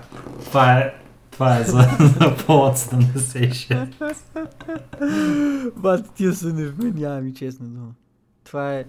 това 0.45 0.73
е, 0.73 0.93
това 1.38 1.57
е 1.57 1.63
за, 1.63 1.71
за 1.99 2.35
Fallout 2.38 2.75
76. 2.75 5.71
Бате, 5.75 6.09
тия 6.15 6.33
са 6.33 6.47
невменяеми, 6.47 7.33
честна 7.33 7.67
дума. 7.67 7.91
Това 8.43 8.73
е 8.73 8.85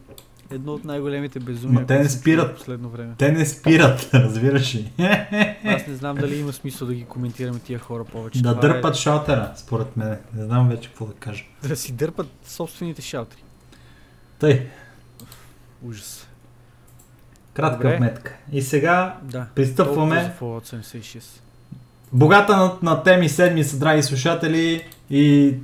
едно 0.50 0.72
от 0.72 0.84
най-големите 0.84 1.40
безумия. 1.40 1.80
Ма 1.80 1.86
те 1.86 1.98
не 1.98 2.08
спират. 2.08 2.56
Последно 2.56 2.88
време. 2.88 3.14
Те 3.18 3.32
не 3.32 3.46
спират, 3.46 4.10
разбираш 4.14 4.74
ли? 4.74 4.92
Аз 5.64 5.86
не 5.86 5.94
знам 5.94 6.16
дали 6.16 6.36
има 6.36 6.52
смисъл 6.52 6.88
да 6.88 6.94
ги 6.94 7.04
коментираме 7.04 7.58
тия 7.58 7.78
хора 7.78 8.04
повече. 8.04 8.42
да 8.42 8.48
Това 8.50 8.60
дърпат 8.68 8.94
шалтера, 8.94 9.52
според 9.56 9.96
мен. 9.96 10.18
Не 10.34 10.44
знам 10.44 10.68
вече 10.68 10.88
какво 10.88 11.06
да 11.06 11.12
кажа. 11.12 11.44
Е, 11.64 11.68
да 11.68 11.76
си 11.76 11.92
дърпат 11.92 12.28
собствените 12.44 13.02
шалтри. 13.02 13.42
Тъй, 14.38 14.66
Ужас. 15.82 16.28
кратка 17.54 17.76
Добре. 17.78 17.96
вметка. 17.96 18.36
И 18.52 18.62
сега 18.62 19.18
Да. 19.22 19.46
пристъпваме. 19.54 20.14
Толкова 20.40 20.60
за 20.60 20.66
Fallout 20.76 20.82
76. 20.82 21.40
Богата 22.12 22.56
на, 22.56 22.72
на 22.82 23.02
теми 23.02 23.28
седмица, 23.28 23.78
драги 23.78 24.02
слушатели. 24.02 24.84
И 25.10 25.54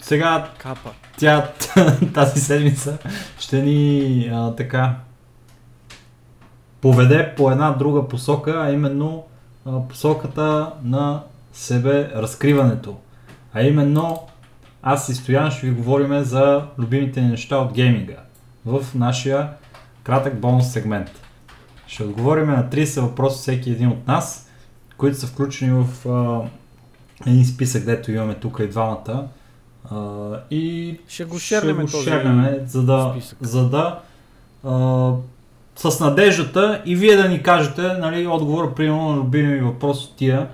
сега 0.00 0.48
Капа. 0.58 0.90
тя 1.18 1.50
тази 2.14 2.40
седмица 2.40 2.98
ще 3.38 3.62
ни 3.62 4.30
а, 4.32 4.54
така 4.54 4.94
поведе 6.80 7.34
по 7.36 7.50
една 7.50 7.70
друга 7.70 8.08
посока, 8.08 8.62
а 8.66 8.72
именно 8.72 9.24
а, 9.66 9.80
посоката 9.88 10.72
на 10.82 11.22
себе 11.52 12.10
разкриването. 12.14 12.96
А 13.54 13.62
именно 13.62 14.20
аз 14.82 15.08
и 15.08 15.14
Стоян 15.14 15.50
ще 15.50 15.66
ви 15.66 15.72
говорим 15.72 16.22
за 16.22 16.66
любимите 16.78 17.20
неща 17.20 17.56
от 17.56 17.72
гейминга 17.72 18.16
в 18.66 18.86
нашия 18.94 19.48
кратък 20.02 20.40
бонус 20.40 20.72
сегмент. 20.72 21.10
Ще 21.86 22.02
отговорим 22.02 22.46
на 22.46 22.64
30 22.70 23.00
въпроса 23.00 23.38
всеки 23.38 23.70
един 23.70 23.88
от 23.88 24.06
нас, 24.06 24.43
които 24.96 25.18
са 25.18 25.26
включени 25.26 25.84
в 25.84 26.08
а, 26.08 26.48
един 27.26 27.44
списък, 27.44 27.84
дето 27.84 28.10
имаме 28.12 28.34
тук 28.34 28.60
и 28.60 28.68
двамата. 28.68 29.28
А, 29.90 30.30
и 30.50 30.98
Ще 31.08 31.24
го 31.24 31.38
ще 31.38 31.46
шернем 31.46 31.76
го 31.76 31.86
този 31.86 32.04
шернем, 32.04 32.66
за 32.66 32.82
да, 32.82 33.10
списък. 33.14 33.38
за 33.40 33.68
да 33.68 34.00
а, 34.64 35.12
с 35.76 36.00
надеждата 36.00 36.82
и 36.86 36.96
вие 36.96 37.16
да 37.16 37.28
ни 37.28 37.42
кажете 37.42 37.82
нали, 37.82 38.26
отговора 38.26 38.74
примерно 38.74 39.08
на 39.08 39.16
любимия 39.16 39.56
ви 39.56 39.64
въпрос 39.64 40.04
от 40.04 40.16
тия 40.16 40.48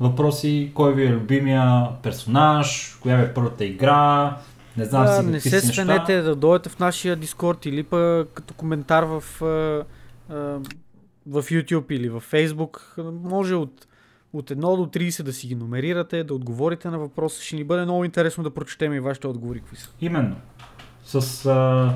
въпроси, 0.00 0.70
кой 0.74 0.94
ви 0.94 1.06
е 1.06 1.10
любимия 1.10 1.88
персонаж, 2.02 2.98
коя 3.02 3.16
ви 3.16 3.22
е 3.22 3.34
първата 3.34 3.64
игра, 3.64 4.36
не 4.76 4.84
знам 4.84 5.04
Да, 5.04 5.22
си 5.22 5.26
не 5.26 5.40
се 5.40 5.60
свенете 5.60 6.22
да 6.22 6.34
дойдете 6.34 6.68
в 6.68 6.78
нашия 6.78 7.16
Дискорд 7.16 7.66
или 7.66 7.82
пък 7.82 8.28
като 8.34 8.54
коментар 8.54 9.02
в, 9.02 9.42
а, 9.42 9.84
а, 10.34 10.58
в 11.26 11.42
YouTube 11.42 11.92
или 11.92 12.08
в 12.08 12.22
Facebook. 12.32 13.02
Може 13.30 13.54
от, 13.54 13.86
от 14.32 14.50
1 14.50 14.56
до 14.56 14.86
30 14.86 15.22
да 15.22 15.32
си 15.32 15.46
ги 15.46 15.54
номерирате, 15.54 16.24
да 16.24 16.34
отговорите 16.34 16.88
на 16.88 16.98
въпроса. 16.98 17.42
Ще 17.42 17.56
ни 17.56 17.64
бъде 17.64 17.82
много 17.82 18.04
интересно 18.04 18.44
да 18.44 18.54
прочетем 18.54 18.92
и 18.92 19.00
вашите 19.00 19.26
отговори. 19.26 19.60
Какви 19.60 19.76
са. 19.76 19.88
Именно. 20.00 20.36
С, 21.04 21.46
а, 21.46 21.94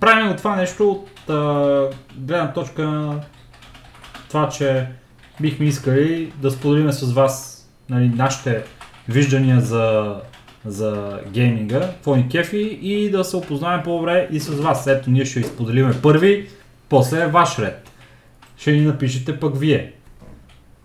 правим 0.00 0.28
го 0.28 0.36
това 0.36 0.56
нещо 0.56 0.90
от 0.90 1.30
а, 1.30 1.90
гледна 2.16 2.52
точка 2.52 2.82
на 2.82 3.20
това, 4.28 4.48
че 4.48 4.88
бихме 5.40 5.66
искали 5.66 6.32
да 6.42 6.50
споделим 6.50 6.92
с 6.92 7.12
вас 7.12 7.60
нали, 7.88 8.08
нашите 8.08 8.64
виждания 9.08 9.60
за, 9.60 10.16
за 10.64 11.20
гейминга, 11.30 11.80
какво 11.80 12.16
кефи 12.30 12.78
и 12.82 13.10
да 13.10 13.24
се 13.24 13.36
опознаем 13.36 13.82
по-добре 13.84 14.28
и 14.30 14.40
с 14.40 14.54
вас. 14.54 14.86
Ето 14.86 15.10
ние 15.10 15.24
ще 15.24 15.40
ви 15.40 15.46
споделиме 15.46 16.02
първи, 16.02 16.48
после 16.88 17.22
е 17.22 17.26
ваш 17.26 17.58
ред. 17.58 17.89
Ще 18.60 18.72
ни 18.72 18.80
напишете 18.80 19.40
пък 19.40 19.56
вие. 19.56 19.92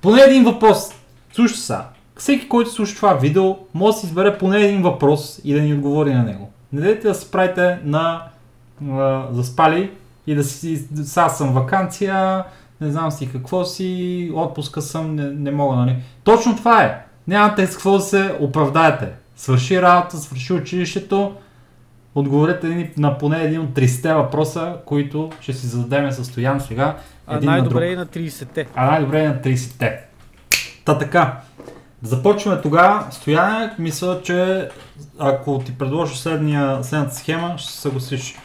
Поне 0.02 0.22
един 0.22 0.44
въпрос. 0.44 0.90
Слушай 1.34 1.58
са. 1.58 1.82
Всеки, 2.18 2.50
който 2.50 2.70
слуша 2.70 2.96
това 2.96 3.14
видео, 3.14 3.56
може 3.74 3.96
да 3.96 4.00
си 4.00 4.06
избере 4.06 4.38
поне 4.38 4.62
един 4.62 4.82
въпрос 4.82 5.42
и 5.44 5.54
да 5.54 5.62
ни 5.62 5.74
отговори 5.74 6.14
на 6.14 6.24
него. 6.24 6.52
Не 6.74 6.82
дайте 6.82 7.08
да 7.08 7.16
се 7.16 7.32
правите 7.32 7.80
на 7.84 8.24
а, 8.92 9.28
заспали 9.32 9.92
и 10.28 10.36
да 10.36 10.44
си, 10.44 10.88
сега 11.04 11.30
съм 11.30 11.54
вакансия, 11.54 12.44
не 12.82 12.92
знам 12.92 13.12
си 13.12 13.32
какво 13.32 13.66
си, 13.66 14.32
отпуска 14.36 14.82
съм, 14.82 15.16
не, 15.16 15.30
не 15.30 15.52
мога, 15.52 15.76
нали. 15.76 15.96
Точно 16.24 16.56
това 16.56 16.84
е. 16.84 17.06
Нямате 17.28 17.68
с 17.68 17.74
какво 17.74 17.92
да 17.92 18.02
се 18.02 18.36
оправдаете. 18.40 19.12
Свърши 19.36 19.82
работа, 19.82 20.18
свърши 20.18 20.54
училището, 20.54 21.36
отговорете 22.16 22.94
на 22.98 23.18
поне 23.18 23.44
един 23.44 23.62
от 23.62 23.70
30 23.70 24.16
въпроса, 24.16 24.76
които 24.86 25.30
ще 25.40 25.54
си 25.54 25.68
зададем 25.68 26.12
със 26.12 26.32
сега. 26.68 26.98
А 27.28 27.34
на 27.34 27.40
друг. 27.40 27.50
най-добре 27.50 27.88
е 27.88 27.92
и 27.92 27.96
на 27.96 28.06
30-те. 28.06 28.68
А 28.76 28.86
най-добре 28.86 29.24
е 29.24 29.28
на 29.28 29.42
30-те. 29.42 30.00
Та 30.86 30.98
така. 30.98 31.42
Започваме 32.02 32.62
тогава. 32.62 33.08
Стояне, 33.12 33.74
мисля, 33.80 34.22
че 34.24 34.70
ако 35.20 35.60
ти 35.60 35.78
предложа 35.78 36.16
следния, 36.16 36.84
следната 36.84 37.16
схема, 37.16 37.54
ще 37.58 37.72
се 37.72 37.82
съгласиш. 37.82 38.36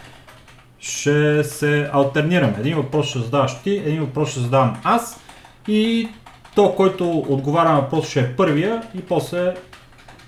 Ще 0.79 1.45
се 1.45 1.91
альтернираме. 1.93 2.55
Един 2.59 2.77
въпрос 2.77 3.07
ще 3.07 3.19
задаваш 3.19 3.63
ти, 3.63 3.71
един 3.71 4.01
въпрос 4.01 4.31
ще 4.31 4.41
задавам 4.41 4.77
аз 4.85 5.21
и 5.69 6.09
то, 6.55 6.75
който 6.75 7.19
отговаря 7.19 7.73
на 7.73 7.81
въпрос 7.81 8.09
ще 8.09 8.21
е 8.21 8.37
първия 8.37 8.83
и 8.95 9.01
после 9.01 9.55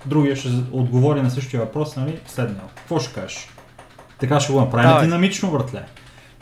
другия 0.05 0.35
ще 0.35 0.49
отговори 0.71 1.21
на 1.21 1.31
същия 1.31 1.59
въпрос, 1.59 1.95
нали, 1.95 2.19
следния. 2.27 2.61
Какво 2.75 2.99
ще 2.99 3.13
кажеш? 3.13 3.49
Така 4.19 4.39
ще 4.39 4.53
го 4.53 4.59
направим 4.59 4.89
Давай. 4.89 5.03
динамично, 5.05 5.51
братле. 5.51 5.83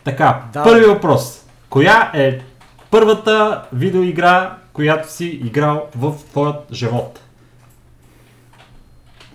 Така, 0.04 0.42
Давай. 0.54 0.74
първи 0.74 0.86
въпрос. 0.86 1.41
Коя 1.72 2.12
е 2.14 2.42
първата 2.90 3.66
видеоигра, 3.74 4.58
която 4.74 5.12
си 5.12 5.26
играл 5.26 5.90
в 5.96 6.16
твоят 6.30 6.74
живот? 6.74 7.20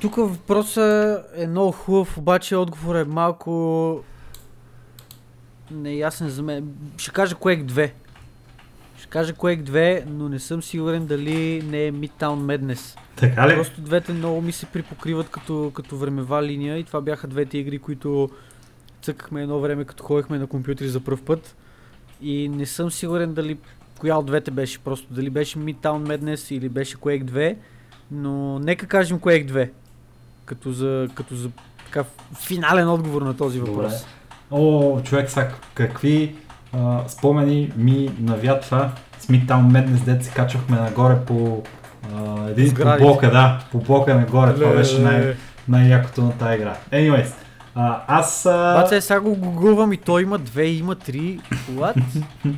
Тук 0.01 0.17
въпросът 0.17 1.25
е 1.37 1.47
много 1.47 1.73
хубав, 1.73 2.19
обаче 2.19 2.57
отговор 2.57 2.95
е 2.95 3.05
малко 3.05 4.03
неясен 5.71 6.29
за 6.29 6.43
мен. 6.43 6.69
Ще 6.97 7.11
кажа 7.11 7.35
Quake 7.35 7.65
2. 7.65 7.91
Ще 8.99 9.09
кажа 9.09 9.33
Quake 9.33 9.63
2, 9.63 10.05
но 10.07 10.29
не 10.29 10.39
съм 10.39 10.63
сигурен 10.63 11.07
дали 11.07 11.63
не 11.63 11.87
е 11.87 11.93
Midtown 11.93 12.11
Madness. 12.21 12.99
Така 13.17 13.49
ли? 13.49 13.55
Просто 13.55 13.81
двете 13.81 14.13
много 14.13 14.41
ми 14.41 14.53
се 14.53 14.67
припокриват 14.67 15.31
като, 15.31 15.71
като 15.75 15.97
времева 15.97 16.43
линия 16.43 16.79
и 16.79 16.85
това 16.85 17.01
бяха 17.01 17.27
двете 17.27 17.59
игри, 17.59 17.79
които 17.79 18.31
цъкахме 19.03 19.43
едно 19.43 19.61
време, 19.61 19.85
като 19.85 20.05
ходихме 20.05 20.39
на 20.39 20.47
компютри 20.47 20.89
за 20.89 21.01
пръв 21.01 21.23
път. 21.23 21.57
И 22.23 22.49
не 22.49 22.67
съм 22.67 22.91
сигурен 22.91 23.35
дали 23.35 23.59
коя 23.99 24.17
от 24.17 24.27
двете 24.27 24.51
беше 24.51 24.79
просто. 24.79 25.07
Дали 25.11 25.31
беше 25.31 25.59
Midtown 25.59 25.77
Madness 26.09 26.55
или 26.55 26.69
беше 26.69 26.97
Quake 26.97 27.25
2. 27.25 27.57
Но 28.11 28.59
нека 28.59 28.87
кажем 28.87 29.21
Quake 29.21 29.47
2. 29.47 29.71
Като 30.45 30.73
за, 30.73 31.09
като 31.15 31.35
за 31.35 31.51
така, 31.85 32.05
финален 32.37 32.89
отговор 32.89 33.23
на 33.23 33.37
този 33.37 33.59
Добре. 33.59 33.73
въпрос. 33.73 34.07
О, 34.51 35.01
човек, 35.01 35.31
са 35.31 35.47
какви 35.75 36.35
а, 36.73 37.09
спомени 37.09 37.73
ми 37.77 38.11
навятва 38.21 38.91
с 39.19 39.27
Midtown 39.27 39.47
Madness, 39.47 40.05
дет 40.05 40.25
се 40.25 40.31
качвахме 40.31 40.77
нагоре 40.77 41.17
по 41.27 41.63
а, 42.17 42.49
един 42.49 42.65
по 42.65 42.71
Сградите. 42.71 43.05
блока, 43.05 43.31
да, 43.31 43.61
по 43.73 43.79
блока 43.79 44.15
нагоре, 44.15 44.55
това 44.55 44.73
беше 44.73 44.99
най- 44.99 45.35
най-якото 45.69 46.23
на 46.23 46.33
тази 46.33 46.55
игра. 46.57 46.77
Anyways, 46.93 47.33
а, 47.77 48.03
аз... 48.07 48.47
А... 48.47 48.75
Баце, 48.75 49.01
сега 49.01 49.21
го 49.21 49.35
гугълвам 49.35 49.93
и 49.93 49.97
той 49.97 50.23
има 50.23 50.39
две, 50.39 50.67
има 50.67 50.95
три. 50.95 51.41
What? 51.71 51.95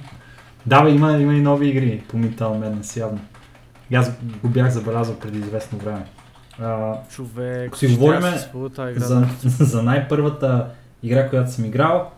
Да, 0.66 0.82
бе, 0.82 0.90
има, 0.90 1.12
има 1.12 1.34
и 1.34 1.40
нови 1.40 1.68
игри 1.68 2.02
по 2.08 2.16
Midtown 2.16 2.38
Madness, 2.38 2.96
явно. 2.96 3.20
И 3.90 3.96
аз 3.96 4.12
го 4.42 4.48
бях 4.48 4.70
забелязал 4.70 5.14
преди 5.14 5.38
известно 5.38 5.78
време. 5.78 6.04
А, 6.62 6.94
Човек. 7.10 7.66
Ако 7.66 7.76
си 7.76 7.86
игра. 7.86 9.06
за, 9.06 9.26
за 9.64 9.82
най-първата 9.82 10.66
игра, 11.02 11.28
която 11.28 11.52
съм 11.52 11.64
играл, 11.64 12.10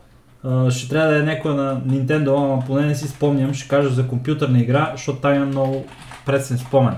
а, 0.44 0.70
ще 0.70 0.88
трябва 0.88 1.08
да 1.08 1.18
е 1.18 1.22
някоя 1.22 1.54
на 1.54 1.80
Nintendo, 1.80 2.44
ама 2.44 2.62
поне 2.66 2.86
не 2.86 2.94
си 2.94 3.08
спомням, 3.08 3.54
ще 3.54 3.68
кажа 3.68 3.88
за 3.88 4.08
компютърна 4.08 4.58
игра, 4.58 4.92
защото 4.94 5.20
там 5.20 5.34
има 5.34 5.46
много 5.46 5.84
пресен 6.26 6.58
спомен. 6.58 6.94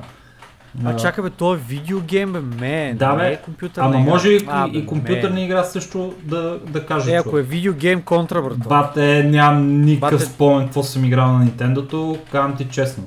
А 0.85 0.97
чакай 0.97 1.25
бе, 1.25 1.31
то 1.31 1.55
е 1.55 1.59
видеогейм 1.59 2.33
бе, 2.33 2.41
мен. 2.41 2.97
Да, 2.97 3.15
бе. 3.15 3.23
не 3.23 3.29
е 3.29 3.37
компютърна 3.37 3.87
Ама 3.87 3.97
игра. 3.97 4.11
може 4.11 4.29
и, 4.29 4.41
А, 4.49 4.69
и 4.69 4.87
компютърна 4.87 5.31
мен. 5.31 5.45
игра 5.45 5.65
също 5.65 6.15
да, 6.23 6.59
да 6.69 6.87
каже. 6.87 7.13
Е, 7.13 7.17
ако 7.17 7.39
е 7.39 7.43
видеогейм 7.43 8.03
контра, 8.03 8.43
брат. 8.43 8.59
Бате, 8.59 9.25
нямам 9.25 9.81
никакъв 9.81 10.21
Бате- 10.21 10.25
спомен 10.25 10.65
какво 10.65 10.83
съм 10.83 11.05
играл 11.05 11.29
на 11.29 11.47
Nintendo-то, 11.47 12.19
казвам 12.33 12.57
ти 12.57 12.65
честно. 12.65 13.05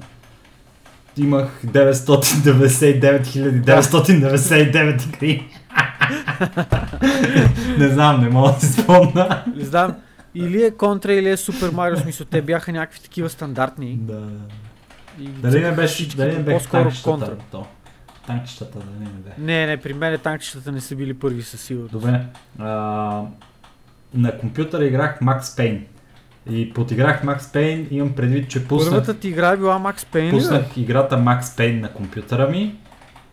Имах 1.18 1.62
999 1.66 3.62
999 3.62 5.06
игри. 5.08 5.48
не 7.80 7.88
знам, 7.88 8.22
не 8.22 8.30
мога 8.30 8.52
да 8.52 8.60
си 8.60 8.74
спомня. 8.74 9.44
Не 9.56 9.66
знам. 9.66 9.96
Или 10.36 10.64
е 10.64 10.72
контра, 10.72 11.14
или 11.14 11.30
е 11.30 11.38
Супер 11.38 11.70
Марио, 11.70 11.98
смисъл, 11.98 12.26
те 12.26 12.42
бяха 12.42 12.72
някакви 12.72 13.00
такива 13.00 13.30
стандартни. 13.30 13.98
Да. 14.02 14.22
И 15.20 15.28
Дали 15.28 15.62
не 15.62 15.72
беше, 15.72 16.16
дали 16.16 16.38
не 16.38 16.44
бех 16.44 16.58
по-скоро 16.58 16.92
контра. 17.04 17.36
То. 17.52 17.66
Танкищата, 18.28 18.80
дали 18.80 19.00
не 19.00 19.06
бе. 19.06 19.32
Не, 19.38 19.66
не, 19.68 19.78
при 19.78 19.94
мен 19.94 20.20
танкчетата 20.20 20.72
не 20.72 20.82
са 20.82 20.96
били 20.96 21.14
първи 21.14 21.42
със 21.42 21.62
сигурност. 21.62 21.92
Добре. 21.92 22.22
А, 22.60 23.22
на 24.14 24.38
компютъра 24.38 24.86
играх 24.86 25.20
Max 25.20 25.42
Payne. 25.42 25.82
И 26.50 26.74
подиграх 26.74 27.24
Max 27.24 27.40
Payne, 27.40 27.88
имам 27.92 28.16
предвид, 28.16 28.50
че 28.50 28.68
пуснах, 28.68 28.90
Първата 28.90 29.20
ти 29.20 29.28
игра 29.28 29.50
е 29.50 29.58
била 29.58 29.80
Max 29.80 29.98
Payne 29.98 30.28
ли, 30.28 30.32
пуснах 30.32 30.78
играта 30.78 31.18
Max 31.18 31.42
Payne 31.42 31.82
на 31.82 31.94
компютъра 31.94 32.50
ми 32.50 32.76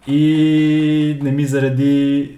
и 0.06 1.18
не 1.22 1.32
ми 1.32 1.44
зареди 1.44 2.30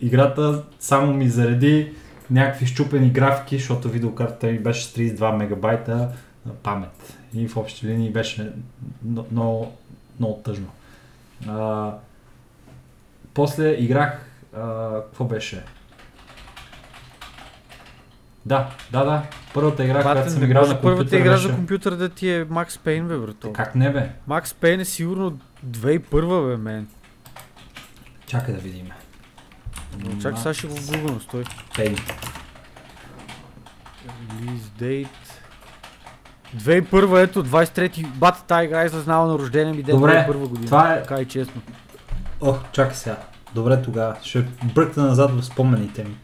играта, 0.00 0.62
само 0.78 1.12
ми 1.12 1.28
зареди 1.28 1.92
някакви 2.30 2.66
щупени 2.66 3.10
графики, 3.10 3.58
защото 3.58 3.88
видеокартата 3.88 4.46
ми 4.46 4.58
беше 4.58 4.84
с 4.84 4.94
32 4.94 5.36
мегабайта 5.36 6.08
памет. 6.62 7.18
И 7.34 7.48
в 7.48 7.56
общи 7.56 7.86
линии 7.86 8.10
беше 8.10 8.52
но- 9.04 9.26
много, 9.32 9.76
много 10.20 10.40
тъжно. 10.44 10.68
А, 11.48 11.90
после 13.34 13.70
играх, 13.70 14.26
а, 14.56 14.94
какво 15.02 15.24
беше? 15.24 15.62
Да, 18.46 18.70
да, 18.92 19.04
да. 19.04 19.22
Първата 19.54 19.84
игра, 19.84 20.02
която 20.02 20.20
Бате, 20.20 20.30
съм 20.30 20.44
играл 20.44 20.66
на 20.66 20.80
първата 20.80 20.98
компютъра 20.98 21.20
игра 21.20 21.32
беше... 21.32 21.48
за 21.48 21.54
компютър 21.54 21.94
да 21.94 22.08
ти 22.08 22.30
е 22.30 22.46
Max 22.46 22.68
Payne, 22.68 23.08
бе, 23.08 23.18
брато. 23.18 23.52
Как 23.52 23.74
не 23.74 23.92
бе? 23.92 24.10
Max 24.28 24.44
Payne 24.44 24.80
е 24.80 24.84
сигурно 24.84 25.38
2001, 25.66 26.48
бе, 26.50 26.56
мен. 26.56 26.88
Чакай 28.26 28.54
да 28.54 28.60
видим. 28.60 28.90
Но 29.98 30.20
Чакай, 30.20 30.38
сега 30.38 30.54
ще 30.54 30.66
го 30.66 30.74
гугълна, 30.86 31.20
стой. 31.20 31.44
Пейн. 31.76 31.96
Release 34.06 34.58
date. 34.80 35.08
2001, 36.56 36.84
ето, 37.18 37.44
23 37.44 38.06
бата 38.06 38.42
тази 38.42 38.64
игра 38.64 38.82
е 38.82 38.86
излезнала 38.86 39.26
на 39.26 39.34
рождения 39.34 39.74
ми 39.74 39.82
ден 39.82 39.96
Добре, 39.96 40.26
2001 40.28 40.32
година. 40.38 40.66
това 40.66 40.94
е- 40.94 41.02
Така 41.02 41.20
и 41.20 41.24
честно. 41.24 41.62
Ох, 42.40 42.58
чакай 42.72 42.94
сега. 42.94 43.16
Добре 43.54 43.82
тогава. 43.82 44.14
Ще 44.22 44.44
бръкна 44.74 45.02
назад 45.04 45.30
в 45.32 45.44
спомените 45.44 46.04
ми. 46.04 46.14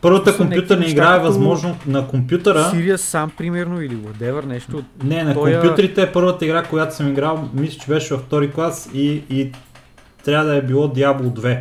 Първата 0.00 0.36
компютърна 0.36 0.86
игра 0.86 1.14
е 1.14 1.18
възможно 1.18 1.76
на 1.86 2.08
компютъра. 2.08 2.70
Сирия 2.70 2.98
сам, 2.98 3.30
примерно, 3.30 3.82
или 3.82 3.96
whatever, 3.96 4.44
нещо. 4.44 4.82
Не, 5.04 5.24
на 5.24 5.34
Той, 5.34 5.54
а- 5.54 5.60
компютрите 5.60 6.02
е 6.02 6.12
първата 6.12 6.44
игра, 6.44 6.62
която 6.62 6.94
съм 6.94 7.08
играл, 7.08 7.48
мисля, 7.54 7.78
че 7.78 7.86
беше 7.88 8.14
във 8.14 8.22
втори 8.22 8.52
клас 8.52 8.90
и, 8.94 9.22
и 9.30 9.52
трябва 10.24 10.44
да 10.44 10.56
е 10.56 10.62
било 10.62 10.88
Diablo 10.88 11.22
2. 11.22 11.60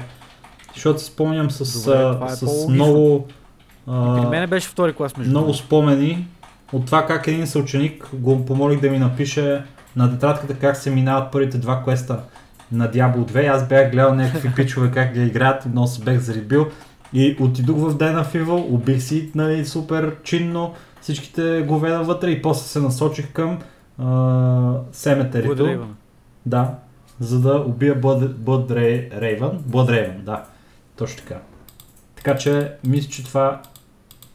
Защото 0.73 0.99
си 0.99 1.05
спомням 1.05 1.51
с, 1.51 1.83
Добре, 1.83 1.95
това 2.13 2.27
е 2.27 2.35
с 2.35 2.67
много, 2.69 3.27
При 3.85 3.93
а, 3.93 4.29
мен 4.29 4.49
беше 4.49 4.67
втори 4.69 4.93
клас 4.93 5.17
между 5.17 5.29
много 5.31 5.53
спомени 5.53 6.27
от 6.73 6.85
това 6.85 7.05
как 7.05 7.27
един 7.27 7.47
съученик 7.47 8.09
го 8.13 8.45
помолих 8.45 8.81
да 8.81 8.89
ми 8.89 8.99
напише 8.99 9.63
на 9.95 10.11
тетрадката 10.11 10.53
как 10.53 10.77
се 10.77 10.91
минават 10.91 11.31
първите 11.31 11.57
два 11.57 11.81
квеста 11.83 12.19
на 12.71 12.91
Diablo 12.91 13.31
2. 13.31 13.47
Аз 13.47 13.67
бях 13.67 13.91
гледал 13.91 14.15
някакви 14.15 14.53
пичове 14.55 14.91
как 14.91 15.13
ги 15.13 15.25
играят 15.25 15.65
и 15.65 15.69
много 15.69 15.87
се 15.87 16.03
бех 16.03 16.19
зарибил. 16.19 16.67
И 17.13 17.37
отидох 17.39 17.77
в 17.77 17.97
of 17.97 18.25
Evil, 18.25 18.73
убих 18.73 19.01
си 19.01 19.31
нали, 19.35 19.65
супер 19.65 20.15
чинно 20.23 20.73
всичките 21.01 21.63
говеда 21.67 22.03
вътре 22.03 22.29
и 22.29 22.41
после 22.41 22.67
се 22.67 22.79
насочих 22.79 23.31
към 23.31 23.59
а, 23.99 24.73
семетерито. 24.91 25.87
Да, 26.45 26.75
за 27.19 27.39
да 27.39 27.63
убия 27.67 28.01
Blood, 28.01 28.33
Blood 28.33 28.71
Ra- 28.71 29.19
Raven. 29.19 29.57
Blood 29.59 29.89
Raven, 29.89 30.19
да. 30.19 30.43
Точно 30.95 31.17
така. 31.17 31.39
Така 32.15 32.35
че, 32.35 32.71
мисля, 32.87 33.09
че 33.09 33.23
това... 33.23 33.61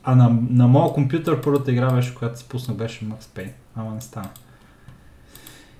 А 0.04 0.14
на, 0.14 0.38
на 0.50 0.68
моя 0.68 0.92
компютър 0.92 1.40
първата 1.40 1.72
игра 1.72 1.90
беше, 1.90 2.14
която 2.14 2.38
си 2.38 2.48
пуснах, 2.48 2.76
беше 2.76 3.04
Max 3.04 3.20
Payne. 3.20 3.52
Ама 3.76 3.94
не 3.94 4.00
стана. 4.00 4.28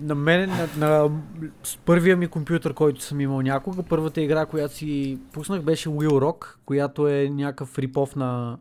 На 0.00 0.14
мен, 0.14 0.50
на, 0.50 0.68
на 0.76 1.10
първия 1.84 2.16
ми 2.16 2.26
компютър, 2.26 2.74
който 2.74 3.02
съм 3.02 3.20
имал 3.20 3.42
някога, 3.42 3.82
първата 3.82 4.20
игра, 4.20 4.46
която 4.46 4.74
си 4.74 5.18
пуснах, 5.32 5.62
беше 5.62 5.88
Wheel 5.88 6.08
Rock, 6.08 6.54
която 6.66 7.08
е 7.08 7.28
някакъв 7.32 7.78
рипов 7.78 8.16
на, 8.16 8.56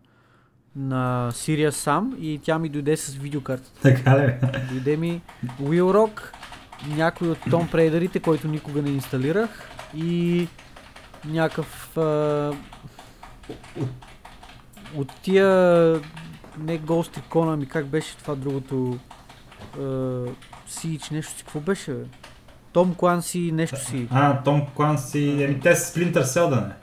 на 0.75 1.29
Sirius 1.31 1.69
Sam 1.69 2.17
и 2.17 2.39
тя 2.43 2.59
ми 2.59 2.69
дойде 2.69 2.97
с 2.97 3.13
видеокарта. 3.13 3.71
Така 3.81 4.17
ли? 4.17 4.33
Дойде 4.71 4.97
ми 4.97 5.21
Wheel 5.61 5.81
Rock, 5.81 6.21
някой 6.87 7.29
от 7.29 7.37
Tomb 7.37 7.71
Raider-ите, 7.71 8.21
който 8.21 8.47
никога 8.47 8.81
не 8.81 8.89
инсталирах 8.89 9.69
и 9.95 10.47
някакъв 11.25 11.97
а, 11.97 12.01
от 13.79 13.89
тия 15.21 15.47
не 16.59 16.79
Ghost 16.79 17.19
Recon, 17.19 17.53
ами 17.53 17.65
как 17.65 17.85
беше 17.85 18.17
това 18.17 18.35
другото 18.35 18.99
Siege, 20.69 21.11
нещо 21.11 21.37
си, 21.37 21.43
какво 21.43 21.59
беше 21.59 21.93
бе? 21.93 22.05
Том 22.73 22.95
Кланси, 22.95 23.51
нещо 23.51 23.85
си. 23.85 24.07
А, 24.11 24.43
Том 24.43 24.65
Кланси... 24.75 25.43
Еми 25.43 25.59
те 25.59 25.75
са 25.75 25.99
Splinter 25.99 26.23
Cell 26.23 26.49
да 26.49 26.55
не. 26.55 26.73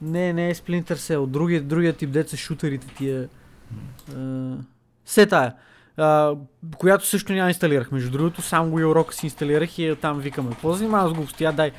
Не, 0.00 0.32
не 0.32 0.50
е 0.50 0.54
Splinter 0.54 0.94
Cell, 0.94 1.26
другия, 1.26 1.62
другия 1.62 1.92
тип 1.92 2.10
деца 2.10 2.36
шутерите 2.36 2.86
тия. 2.86 3.28
А, 4.16 4.52
се 5.04 5.26
тая. 5.26 5.54
А, 5.96 6.34
която 6.78 7.06
също 7.06 7.32
няма 7.32 7.48
инсталирах. 7.48 7.92
Между 7.92 8.10
другото, 8.10 8.42
сам 8.42 8.70
Wheel 8.70 9.02
Rock 9.02 9.12
си 9.12 9.26
инсталирах 9.26 9.78
и 9.78 9.96
там 10.00 10.20
викаме. 10.20 10.50
Какво 10.50 10.72
занимава 10.72 11.08
с 11.08 11.12
глупости? 11.12 11.44
Я 11.44 11.52
дай. 11.52 11.72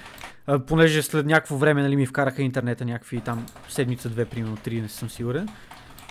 Понеже 0.58 1.02
след 1.02 1.26
някакво 1.26 1.56
време 1.58 1.82
нали, 1.82 1.96
ми 1.96 2.06
вкараха 2.06 2.42
интернета 2.42 2.86
някакви 2.86 3.20
там 3.20 3.46
седмица-две, 3.70 4.26
примерно 4.26 4.56
три, 4.56 4.82
не 4.82 4.88
съм 4.88 5.10
сигурен. 5.10 5.50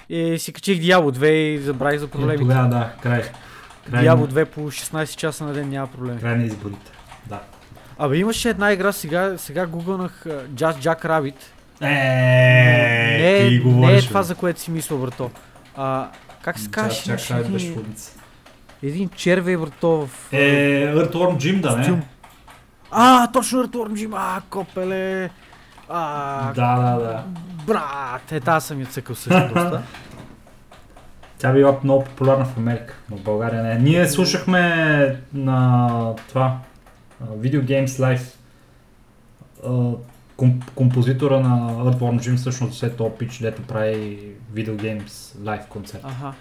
И 0.08 0.38
си 0.38 0.52
качих 0.52 0.78
Diablo 0.78 1.18
2 1.18 1.26
и 1.26 1.58
забравих 1.58 1.98
за 2.00 2.04
Е, 2.04 2.08
проблемите. 2.08 2.38
тогава 2.38 2.68
да, 2.68 2.92
край. 3.02 3.22
Край, 3.90 4.04
Diablo 4.04 4.20
на, 4.20 4.28
2 4.28 4.44
по 4.44 4.60
16 4.60 5.16
часа 5.16 5.44
на 5.44 5.52
ден 5.52 5.68
няма 5.68 5.86
проблеми. 5.86 6.20
край 6.20 6.36
на 6.36 6.44
изборите. 6.44 6.92
Да. 7.26 7.40
Абе 7.98 8.16
имаше 8.16 8.48
една 8.48 8.72
игра, 8.72 8.92
сега, 8.92 9.38
сега 9.38 9.66
гугълнах 9.66 10.24
Just 10.26 10.78
Jack 10.78 11.04
Rabbit. 11.04 11.34
Е, 11.80 11.86
не, 13.22 13.48
ти 13.48 13.54
е- 13.54 13.58
говориш, 13.58 13.92
не 13.92 13.98
е 13.98 14.02
това, 14.02 14.22
за 14.22 14.34
което 14.34 14.60
си 14.60 14.70
мисля, 14.70 14.96
брато. 14.96 15.30
А, 15.76 16.08
как 16.42 16.58
се 16.58 16.68
Имаше 16.78 17.16
чак, 17.18 17.48
беше 17.48 17.74
един, 18.82 19.08
червей, 19.08 19.56
брато, 19.56 20.06
в... 20.06 20.32
Е, 20.32 20.94
Earthworm 20.94 21.36
Jim 21.36 21.60
да 21.60 21.76
не? 21.76 22.02
А, 22.90 23.26
точно 23.26 23.64
Earthworm 23.64 23.92
Jim, 24.06 24.14
а, 24.14 24.40
копеле. 24.42 25.30
А, 25.88 26.52
Да, 26.52 26.76
да, 26.76 26.96
да. 26.96 27.24
брат, 27.66 28.32
е, 28.32 28.40
тази 28.40 28.66
съм 28.66 28.80
я 28.80 28.86
цъкал 28.86 29.16
също 29.16 29.48
доста. 29.48 29.82
Тя 31.38 31.52
била 31.52 31.78
много 31.84 32.04
популярна 32.04 32.44
в 32.44 32.56
Америка, 32.56 32.94
но 33.10 33.16
в 33.16 33.22
България 33.22 33.62
не. 33.62 33.74
Ние 33.74 34.08
слушахме 34.08 34.66
на 35.32 35.88
това 36.28 36.58
Video 37.24 37.64
Games 37.64 37.86
Live 37.86 38.34
а, 39.64 39.68
ком- 40.36 40.70
композитора 40.74 41.40
на 41.40 41.58
Earthworm 41.72 41.98
Jim 42.20 42.36
всъщност 42.36 42.82
е 42.82 42.90
то 42.90 43.16
пич, 43.16 43.38
дето 43.38 43.62
прави 43.62 44.18
Video 44.54 44.76
Games 44.76 45.08
Live 45.36 45.66
концерт. 45.66 46.02
Аха. 46.04 46.32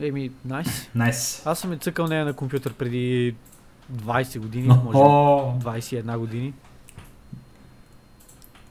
Еми, 0.00 0.30
найс. 0.44 0.88
Найс. 0.94 1.46
Аз 1.46 1.58
съм 1.58 1.72
я 1.72 1.78
цъкал 1.78 2.06
нея 2.06 2.24
на 2.24 2.32
компютър 2.32 2.72
преди 2.72 3.34
20 3.92 4.38
години, 4.38 4.68
може 4.68 4.82
би. 4.82 4.94
О, 4.94 5.58
21 5.60 6.18
години. 6.18 6.52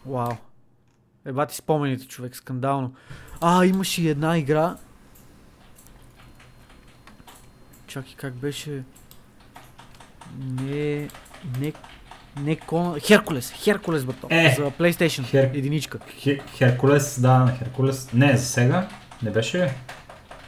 Вау. 0.05 0.31
Еба 1.25 1.45
ти 1.45 1.55
спомените, 1.55 2.07
човек, 2.07 2.35
скандално. 2.35 2.93
А, 3.41 3.65
имаше 3.65 4.01
и 4.01 4.09
една 4.09 4.37
игра. 4.37 4.75
Чакай, 7.87 8.13
как 8.17 8.33
беше? 8.33 8.83
Не... 10.39 11.07
Не... 11.59 11.73
Не 12.41 12.55
Кона... 12.55 12.99
Херкулес. 12.99 13.51
Херкулес, 13.51 14.05
брато. 14.05 14.27
Е. 14.29 14.55
За 14.57 14.71
PlayStation. 14.71 15.23
Хер- 15.23 15.57
Единичка. 15.57 15.99
Хе- 15.99 16.41
Херкулес, 16.49 17.21
да, 17.21 17.39
на 17.39 17.55
Херкулес. 17.57 18.13
Не, 18.13 18.37
за 18.37 18.45
сега. 18.45 18.87
Не 19.23 19.31
беше? 19.31 19.75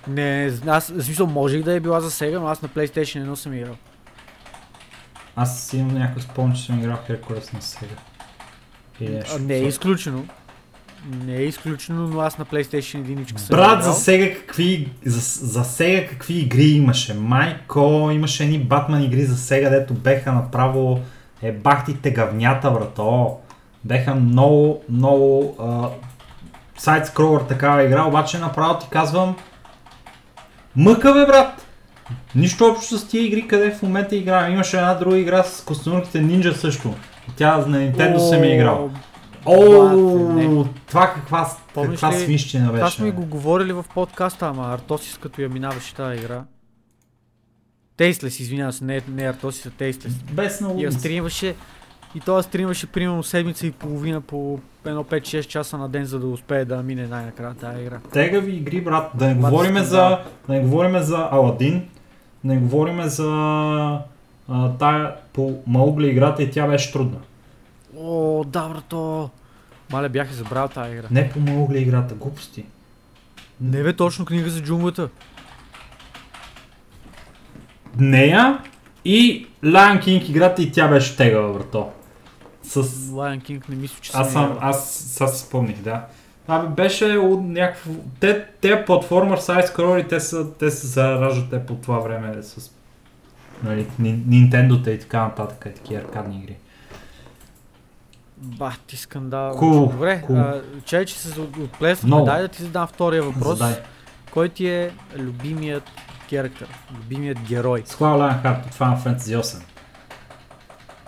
Не, 0.08 0.52
аз, 0.68 0.90
в 0.90 1.04
смисъл, 1.04 1.28
можех 1.28 1.64
да 1.64 1.74
е 1.74 1.80
била 1.80 2.02
за 2.02 2.12
сега, 2.12 2.40
но 2.40 2.48
аз 2.48 2.62
на 2.62 2.70
PlayStation 2.70 3.28
1 3.30 3.34
съм 3.36 3.54
играл. 3.54 3.76
Аз 5.36 5.74
имам 5.74 5.98
някакъв 5.98 6.24
спомен, 6.24 6.56
че 6.56 6.66
съм 6.66 6.80
играл 6.80 6.98
Херкулес 7.08 7.54
на 7.54 7.62
сега. 7.62 7.96
Нещо. 9.02 9.40
Не 9.40 9.54
е 9.54 9.64
изключено. 9.64 10.26
Не 11.26 11.36
е 11.36 11.44
изключено, 11.44 12.08
но 12.08 12.20
аз 12.20 12.38
на 12.38 12.46
PlayStation 12.46 13.00
единичка 13.00 13.40
съм 13.40 13.58
Брат, 13.58 13.84
за 13.84 13.94
сега 13.94 14.36
какви, 14.36 14.92
за, 15.06 15.48
за 15.48 15.64
сега 15.64 16.08
какви 16.08 16.34
игри 16.34 16.68
имаше? 16.68 17.14
Майко, 17.14 18.10
имаше 18.14 18.44
едни 18.44 18.60
Батман 18.60 19.04
игри 19.04 19.26
за 19.26 19.38
сега, 19.38 19.70
дето 19.70 19.94
беха 19.94 20.34
направо 20.34 21.00
е 21.42 21.52
бахтите 21.52 22.12
гавнята, 22.12 22.72
брато. 22.72 23.38
Беха 23.84 24.16
много, 24.16 24.84
много 24.90 25.56
а, 25.60 25.90
сайт 26.78 27.08
скролър 27.08 27.42
такава 27.42 27.84
игра, 27.84 28.04
обаче 28.04 28.40
направо 28.40 28.80
ти 28.80 28.88
казвам 28.90 29.36
мъка 30.76 31.14
бе, 31.14 31.26
брат! 31.26 31.65
Нищо 32.36 32.66
общо 32.66 32.98
с 32.98 33.08
тия 33.08 33.26
игри, 33.26 33.48
къде 33.48 33.72
в 33.72 33.82
момента 33.82 34.16
играем. 34.16 34.54
Имаше 34.54 34.78
една 34.78 34.94
друга 34.94 35.18
игра 35.18 35.44
с 35.44 35.66
костюмърките 35.66 36.18
Ninja 36.18 36.52
също. 36.52 36.94
Тя 37.36 37.58
на 37.58 37.78
Nintendo 37.78 38.18
съм 38.18 38.44
е 38.44 38.48
играл. 38.48 38.92
О, 39.46 40.66
това 40.88 41.14
каква, 41.14 41.50
Помниш 41.74 42.00
каква 42.00 42.18
ли, 42.18 42.24
свинщина 42.24 42.72
беше. 42.72 42.80
Това 42.80 42.90
сме 42.90 43.12
го 43.12 43.26
говорили 43.26 43.74
в 43.74 43.86
подкаста, 43.94 44.48
ама 44.48 44.74
Артосис 44.74 45.18
като 45.18 45.42
я 45.42 45.50
минаваше 45.50 45.96
тази 45.96 46.18
игра. 46.18 46.44
Тейстлес, 47.98 48.40
извинявам 48.40 48.74
се, 48.74 48.84
не, 48.84 49.02
не 49.10 49.24
Артосис, 49.24 49.66
а 49.66 49.70
Тейстлес. 49.70 50.14
Без 50.14 50.62
на 50.62 50.74
я 50.78 50.92
стримваше 50.92 51.56
и 52.16 52.20
това 52.20 52.44
стримваше 52.44 52.88
примерно 52.88 53.24
седмица 53.24 53.68
и 53.68 53.72
половина 53.72 54.22
по 54.22 54.60
едно 54.86 55.04
5-6 55.04 55.48
часа 55.48 55.78
на 55.78 55.90
ден, 55.90 56.06
за 56.06 56.20
да 56.20 56.28
успее 56.28 56.66
да 56.66 56.84
мине 56.84 57.08
най-накрая 57.08 57.54
тази 57.54 57.82
игра. 57.82 58.00
Тегави 58.14 58.56
игри, 58.56 58.82
брат. 58.82 59.12
Да 59.16 59.28
не 59.28 59.34
говориме 59.34 59.84
за, 59.84 60.20
да 60.48 60.54
не 60.54 60.60
говориме 60.60 61.02
за 61.02 61.28
Аладин, 61.32 61.90
не 62.46 62.58
говориме 62.58 63.08
за 63.08 63.30
а, 64.50 64.70
тая 64.80 65.16
по 65.34 65.64
Маугли 65.68 66.08
играта 66.08 66.44
и 66.44 66.52
тя 66.52 66.68
беше 66.68 66.92
трудна. 66.92 67.18
О, 67.98 68.44
да, 68.44 68.70
брато! 68.70 69.30
Мале, 69.92 70.10
бях 70.10 70.32
и 70.32 70.34
забрал 70.34 70.68
тази 70.68 70.94
игра. 70.94 71.08
Не 71.12 71.30
по 71.30 71.40
Маугли 71.40 71.80
играта, 71.80 72.16
глупости. 72.16 72.66
Не 73.62 73.84
бе, 73.84 73.94
точно 73.94 74.26
книга 74.26 74.50
за 74.50 74.62
джунглата. 74.62 75.10
Нея 77.98 78.60
и 79.06 79.48
Lion 79.64 80.04
King 80.04 80.30
играта 80.30 80.62
и 80.62 80.72
тя 80.72 80.88
беше 80.88 81.18
тегава, 81.18 81.54
брато. 81.54 81.90
С... 82.64 82.84
Lion 82.84 83.42
King 83.42 83.70
не 83.70 83.76
мисля, 83.76 83.98
че 84.02 84.12
съм 84.12 84.22
Аз 84.22 84.32
съм, 84.32 84.58
аз 84.62 84.90
сега 84.90 85.28
си 85.28 85.46
спомних, 85.46 85.82
да. 85.82 86.06
Абе, 86.48 86.68
беше 86.68 87.06
от 87.06 87.44
някакво... 87.44 87.92
Те, 88.20 88.46
те 88.62 88.86
платформер 88.86 89.38
сайт 89.38 89.68
скролери, 89.68 90.08
те 90.08 90.20
са, 90.20 90.52
те 90.54 90.72
се 90.72 90.88
зараждат 90.88 91.50
те 91.50 91.66
по 91.66 91.76
това 91.76 92.00
време 92.00 92.44
с 92.44 92.72
нали, 93.64 93.88
Nintendo-та 94.02 94.90
и 94.90 95.00
така 95.00 95.24
нататък, 95.24 95.66
и 95.72 95.76
такива 95.76 96.02
аркадни 96.02 96.38
игри. 96.38 96.56
Бах 98.38 98.80
ти 98.80 98.98
скандал. 98.98 99.54
Cool, 99.54 99.92
Добре, 99.92 100.24
cool. 100.30 100.40
а, 100.40 100.82
чай, 100.86 101.06
че 101.06 101.20
се 101.20 101.42
отплесваме. 101.42 102.08
Много. 102.08 102.26
Дай 102.26 102.42
да 102.42 102.48
ти 102.48 102.64
задам 102.64 102.88
втория 102.88 103.24
въпрос. 103.24 103.58
Задай. 103.58 103.76
Кой 104.32 104.50
ти 104.50 104.68
е 104.68 104.92
любимият 105.18 105.84
характер, 106.30 106.68
любимият 106.98 107.40
герой? 107.40 107.84
Склава 107.86 108.18
Лайон 108.18 108.40
Харт 108.42 108.66
от 108.66 108.74
Final 108.74 108.98
Fantasy 108.98 109.42
8. 109.42 109.64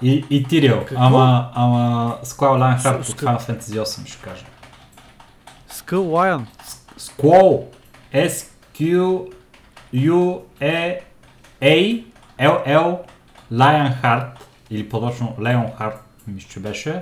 И, 0.02 0.26
и 0.30 0.44
Тирио. 0.44 0.78
Ама, 0.96 1.52
ама 1.54 2.18
Squall 2.24 2.78
Lionheart 2.78 3.02
С- 3.04 3.10
от 3.10 3.22
Final 3.22 3.40
Fantasy 3.40 3.82
8 3.84 4.08
ще 4.08 4.22
кажа. 4.22 4.46
Skull 5.88 6.08
Lion. 6.10 6.46
Squall. 7.00 7.64
S-Q 8.14 8.80
U 9.94 10.20
E 10.62 11.00
A 11.62 12.04
L 12.40 12.56
L 12.68 12.98
Lionheart 13.52 14.28
или 14.70 14.90
по-точно 14.90 15.36
Leonheart, 15.40 15.94
мисля, 16.28 16.50
че 16.50 16.60
беше 16.60 17.02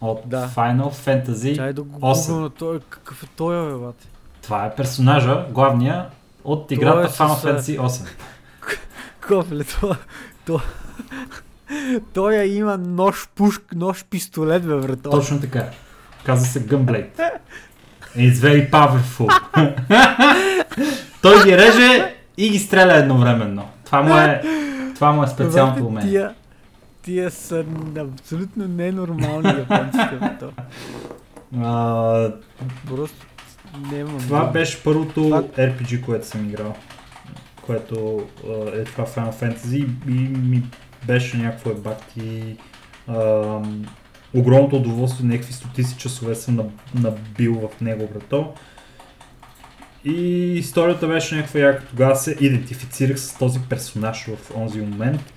от 0.00 0.20
Да. 0.26 0.48
Final 0.48 0.90
Fantasy. 0.90 1.56
Чай 1.56 1.72
да 1.72 1.82
го 1.82 1.98
Осем. 2.02 2.32
гугълна 2.34 2.50
той. 2.50 2.80
Какъв 2.80 3.22
е 3.22 3.26
той, 3.26 3.72
бе, 3.72 3.76
бате? 3.76 4.08
Това 4.42 4.66
е 4.66 4.74
персонажа, 4.74 5.46
главния 5.50 6.06
от 6.44 6.70
играта 6.70 7.06
е 7.06 7.08
с, 7.08 7.18
Final 7.18 7.30
а, 7.46 7.60
Fantasy 7.60 7.78
8. 7.80 8.08
Кофле, 9.28 9.64
това... 9.64 9.96
то- 10.46 10.60
Той 12.14 12.34
я 12.34 12.56
има 12.56 12.78
нож, 12.78 13.28
пушк, 13.34 13.62
нож, 13.74 14.04
пистолет, 14.04 14.66
бе, 14.66 14.76
брат. 14.76 15.02
Точно 15.02 15.40
така. 15.40 15.70
Казва 16.24 16.46
се 16.46 16.66
Gunblade. 16.66 17.30
It's 18.16 18.34
very 18.34 18.70
powerful. 18.70 19.28
Той 21.22 21.44
ги 21.44 21.58
реже 21.58 22.04
и 22.36 22.48
ги 22.50 22.58
стреля 22.58 22.94
едновременно. 22.94 23.68
Това 23.84 24.02
му 24.02 24.16
е, 24.16 24.42
това 24.94 25.12
му 25.12 25.24
е 25.24 25.28
специалното 25.28 25.86
умение. 25.86 26.10
Тия, 26.10 26.34
тия 27.02 27.30
са 27.30 27.64
абсолютно 28.00 28.68
ненормални 28.68 29.48
японците, 29.48 30.16
бе, 30.20 30.28
то. 30.40 30.50
А, 31.58 32.32
Просто 32.86 33.26
нямам. 33.92 34.18
това 34.18 34.44
беше 34.44 34.82
първото 34.82 35.14
Това- 35.14 35.42
RPG, 35.42 36.00
което 36.00 36.26
съм 36.26 36.44
играл. 36.44 36.74
Което 37.62 38.20
а, 38.46 38.50
е 38.70 38.84
това 38.84 39.06
Final 39.06 39.32
Fantasy 39.32 39.76
и 40.08 40.12
ми 40.38 40.62
беше 41.04 41.36
някакво 41.36 41.70
ебати 41.70 42.56
ам, 43.08 43.84
огромното 44.34 44.76
удоволствие, 44.76 45.28
някакви 45.28 45.52
стотици 45.52 45.96
часове 45.96 46.34
съм 46.34 46.56
наб- 46.56 46.94
набил 46.94 47.54
в 47.54 47.80
него, 47.80 48.08
брато. 48.14 48.52
И 50.04 50.54
историята 50.54 51.08
беше 51.08 51.36
някаква 51.36 51.60
яка. 51.60 51.84
Тогава 51.86 52.16
се 52.16 52.36
идентифицирах 52.40 53.20
с 53.20 53.38
този 53.38 53.60
персонаж 53.60 54.26
в 54.26 54.56
онзи 54.56 54.80
момент, 54.80 55.32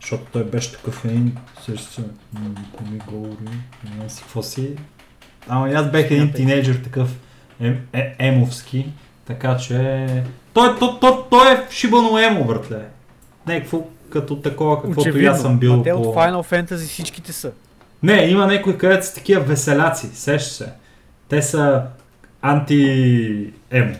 защото 0.00 0.24
той 0.32 0.44
беше 0.44 0.72
такъв 0.72 1.04
един, 1.04 1.36
също 1.64 2.00
не 2.34 2.90
ми 2.90 2.98
говори, 3.06 3.58
не 3.98 4.08
си 4.08 4.22
какво 4.22 4.42
си. 4.42 4.76
Ама 5.48 5.70
аз 5.70 5.90
бех 5.90 6.10
един 6.10 6.32
тинейджър 6.32 6.80
такъв 6.84 7.18
е, 7.60 7.76
е, 7.92 8.14
емовски, 8.18 8.86
така 9.24 9.56
че... 9.56 10.06
Той, 10.52 10.78
той, 10.78 10.88
той, 11.00 11.12
той 11.30 11.52
е 11.52 11.66
шибано 11.70 12.18
емо, 12.18 12.44
братле. 12.44 12.88
Някакво 13.46 13.82
като 14.10 14.36
такова, 14.36 14.82
каквото 14.82 15.18
и 15.18 15.26
аз 15.26 15.42
съм 15.42 15.58
бил 15.58 15.76
Ма 15.76 15.82
те 15.82 15.90
по... 15.90 16.00
от 16.00 16.16
Final 16.16 16.42
Fantasy 16.42 16.88
всичките 16.88 17.32
са. 17.32 17.52
Не, 18.02 18.24
има 18.24 18.46
някои, 18.46 18.78
където 18.78 19.06
са 19.06 19.14
такива 19.14 19.40
веселяци, 19.40 20.06
сеща 20.06 20.54
се. 20.54 20.72
Те 21.28 21.42
са 21.42 21.82
анти-емо. 22.42 23.94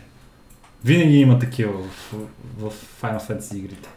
Винаги 0.85 1.21
има 1.21 1.39
такива 1.39 1.73
в, 1.73 2.15
в 2.59 2.73
Final 3.03 3.21
Fantasy 3.21 3.55
игрите. 3.55 3.89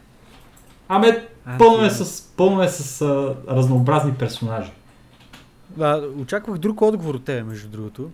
Аме, 0.87 1.27
пълно 1.57 1.85
е 1.85 1.89
с, 1.89 2.21
пълно 2.37 2.63
е 2.63 2.67
с 2.67 3.01
а, 3.01 3.35
разнообразни 3.55 4.13
персонажи. 4.13 4.71
А, 5.79 5.97
очаквах 5.97 6.57
друг 6.57 6.81
отговор 6.81 7.15
от 7.15 7.25
тебе, 7.25 7.43
между 7.43 7.69
другото. 7.69 8.09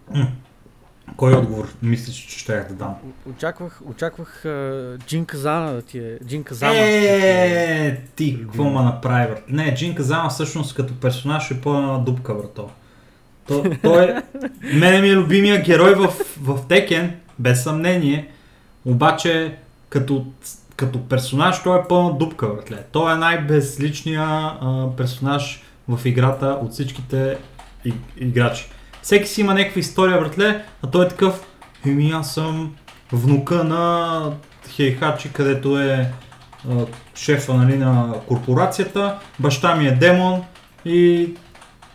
Кой 1.15 1.33
отговор 1.33 1.73
мислиш, 1.81 2.15
че 2.15 2.39
ще 2.39 2.59
да 2.59 2.73
дам? 2.73 2.95
Очаквах, 3.29 3.81
очаквах 3.85 4.45
а, 4.45 4.97
Джин 5.07 5.25
Казана 5.25 5.73
да 5.73 5.81
ти 5.81 5.99
е... 5.99 6.19
Джин 6.27 6.43
Казама. 6.43 6.73
да 6.73 6.79
ти 6.79 6.85
е- 6.85 7.87
Е, 7.87 8.01
ти, 8.15 8.41
какво 8.41 8.63
ма 8.63 8.83
направи, 8.83 9.27
брат? 9.27 9.43
Не, 9.49 9.75
Джин 9.75 9.95
Казама 9.95 10.29
всъщност 10.29 10.75
като 10.75 10.93
персонаж 10.99 11.51
е 11.51 11.61
пълна 11.61 11.99
дупка, 11.99 12.33
брато. 12.33 12.69
То, 13.47 13.63
той 13.81 14.03
е... 14.03 14.21
Мене 14.73 15.01
ми 15.01 15.09
е 15.09 15.15
любимия 15.15 15.61
герой 15.63 15.93
в, 15.95 16.07
в 16.41 16.67
Текен, 16.67 17.15
без 17.39 17.63
съмнение. 17.63 18.31
Обаче, 18.85 19.57
като, 19.89 20.25
като 20.75 21.07
персонаж, 21.07 21.63
той 21.63 21.79
е 21.79 21.83
пълна 21.89 22.17
дупка, 22.17 22.47
братле. 22.47 22.83
Той 22.91 23.13
е 23.13 23.17
най-безличният 23.17 24.51
персонаж 24.97 25.63
в 25.87 26.05
играта 26.05 26.45
от 26.61 26.71
всичките 26.71 27.37
играчи. 28.17 28.69
Всеки 29.07 29.27
си 29.27 29.41
има 29.41 29.53
някаква 29.53 29.79
история, 29.79 30.19
братле, 30.19 30.63
а 30.83 30.87
той 30.87 31.05
е 31.05 31.09
такъв, 31.09 31.47
еми 31.85 32.11
аз 32.11 32.33
съм 32.33 32.75
внука 33.11 33.63
на 33.63 34.31
Хейхачи, 34.69 35.33
където 35.33 35.79
е 35.79 36.11
а, 36.69 36.85
шефа 37.15 37.53
нали, 37.53 37.77
на 37.77 38.13
корпорацията, 38.27 39.19
баща 39.39 39.75
ми 39.75 39.87
е 39.87 39.91
демон 39.91 40.43
и 40.85 41.29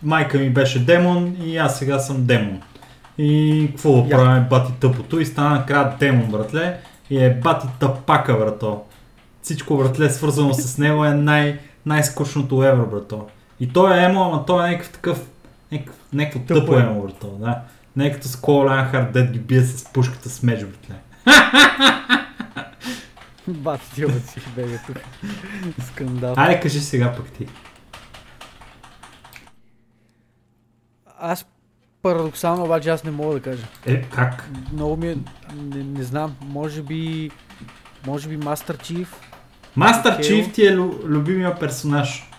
майка 0.02 0.38
ми 0.38 0.50
беше 0.50 0.84
демон 0.84 1.36
и 1.44 1.56
аз 1.56 1.78
сега 1.78 1.98
съм 1.98 2.24
демон. 2.24 2.60
И 3.18 3.66
какво 3.70 4.02
да 4.02 4.08
правим 4.08 4.44
бати 4.50 4.72
тъпото 4.80 5.20
и 5.20 5.26
стана 5.26 5.50
накрая 5.50 5.96
демон, 6.00 6.30
братле. 6.30 6.78
И 7.10 7.24
е 7.24 7.30
бати 7.30 7.66
тъпака, 7.80 8.34
брато. 8.34 8.80
Всичко, 9.42 9.76
братле, 9.76 10.10
свързано 10.10 10.54
с 10.54 10.78
него 10.78 11.04
е 11.04 11.10
най- 11.10 11.58
най-скучното 11.86 12.64
евро, 12.64 12.86
брато. 12.86 13.26
И 13.60 13.72
той 13.72 13.98
е 13.98 14.04
емо, 14.04 14.24
ама 14.24 14.44
той 14.46 14.66
е 14.66 14.70
някакъв 14.70 14.90
такъв, 14.90 15.26
някакъв, 15.72 15.96
някакво 16.12 16.38
Тъпо 16.40 16.60
тъпо 16.60 16.74
емо. 16.74 16.90
емо, 16.90 17.02
брато. 17.02 17.26
Да. 17.28 17.62
Не 17.96 18.06
е 18.06 18.12
като 18.12 18.28
с 18.28 18.36
Кол 18.36 18.64
Лайнхард, 18.66 19.12
дед 19.12 19.30
ги 19.30 19.38
бие 19.38 19.62
с 19.62 19.84
пушката 19.84 20.28
с 20.30 20.42
меч, 20.42 20.60
братле. 20.60 20.94
Бати 23.48 23.84
ти 23.94 24.02
си 24.30 24.40
бега 24.56 24.78
тук. 24.86 24.96
Скандал. 25.86 26.34
Айде, 26.36 26.60
кажи 26.60 26.80
сега 26.80 27.12
пък 27.12 27.26
ти. 27.28 27.46
Аз 31.18 31.46
парадоксално 32.02 32.64
обаче 32.64 32.90
аз 32.90 33.04
не 33.04 33.10
мога 33.10 33.34
да 33.34 33.40
кажа. 33.40 33.66
Е, 33.86 34.02
как? 34.02 34.48
Много 34.72 34.96
ми 34.96 35.08
е... 35.08 35.16
Не, 35.54 35.84
не 35.84 36.02
знам, 36.02 36.36
може 36.42 36.82
би... 36.82 37.30
Може 38.06 38.28
би 38.28 38.38
Master 38.38 38.76
Chief. 38.76 39.06
Мастър 39.76 40.12
Окей. 40.12 40.24
Чиф 40.24 40.52
ти 40.52 40.66
е 40.66 40.70
лю- 40.70 41.04
любимия 41.04 41.58
персонаж. 41.58 42.30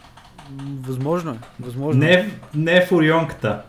Възможно 0.81 1.31
е. 1.31 1.37
Възможно 1.59 2.03
е. 2.03 2.07
Не, 2.07 2.31
не 2.55 2.77
е 2.77 2.85
фурионката. 2.85 3.61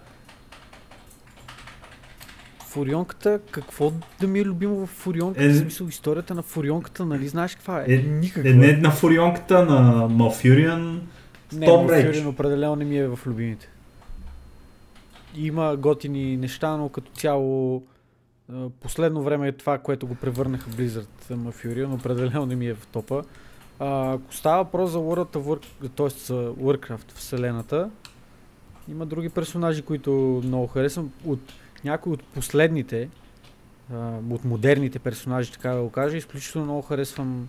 Фурионката, 2.67 3.41
какво 3.51 3.93
да 4.21 4.27
ми 4.27 4.39
е 4.39 4.45
любимо 4.45 4.87
в 4.87 4.91
Фурионката? 4.91 5.45
Е, 5.45 5.49
в 5.49 5.59
смисъл, 5.59 5.87
историята 5.87 6.35
на 6.35 6.43
Фурионката, 6.43 7.05
нали 7.05 7.29
знаеш 7.29 7.55
каква 7.55 7.81
е? 7.81 7.85
Е, 7.89 7.97
Никаква. 7.97 8.51
Е, 8.51 8.53
не 8.53 8.73
на 8.73 8.91
фурионката, 8.91 9.65
на 9.65 10.09
Малфюриан. 10.09 11.03
не, 11.53 11.67
Малфюриан 11.67 12.27
определено 12.27 12.77
не 12.77 12.85
ми 12.85 12.99
е 12.99 13.09
в 13.09 13.19
любимите. 13.27 13.69
Има 15.37 15.77
готини 15.77 16.37
неща, 16.37 16.77
но 16.77 16.89
като 16.89 17.11
цяло 17.13 17.83
последно 18.81 19.23
време 19.23 19.49
е 19.49 19.53
това, 19.53 19.79
което 19.79 20.07
го 20.07 20.15
превърнаха 20.15 20.71
Blizzard 20.71 21.35
Малфюриан, 21.35 21.93
определено 21.93 22.47
не 22.47 22.57
ми 22.57 22.67
е 22.67 22.75
в 22.75 22.87
топа. 22.87 23.23
А, 23.79 24.13
ако 24.13 24.35
става 24.35 24.65
въпрос 24.65 24.91
за 24.91 24.99
World 24.99 25.37
of 25.37 25.43
War, 25.43 25.61
т.е. 25.97 26.09
за 26.09 26.51
Warcraft 26.53 27.13
вселената, 27.13 27.91
има 28.89 29.07
други 29.07 29.29
персонажи, 29.29 29.83
които 29.83 30.11
много 30.45 30.67
харесвам. 30.67 31.13
От 31.27 31.41
някои 31.85 32.13
от 32.13 32.23
последните, 32.23 33.09
а, 33.93 34.19
от 34.31 34.45
модерните 34.45 34.99
персонажи, 34.99 35.53
така 35.53 35.71
да 35.71 35.83
го 35.83 35.91
кажа, 35.91 36.17
изключително 36.17 36.65
много 36.65 36.83
харесвам 36.83 37.49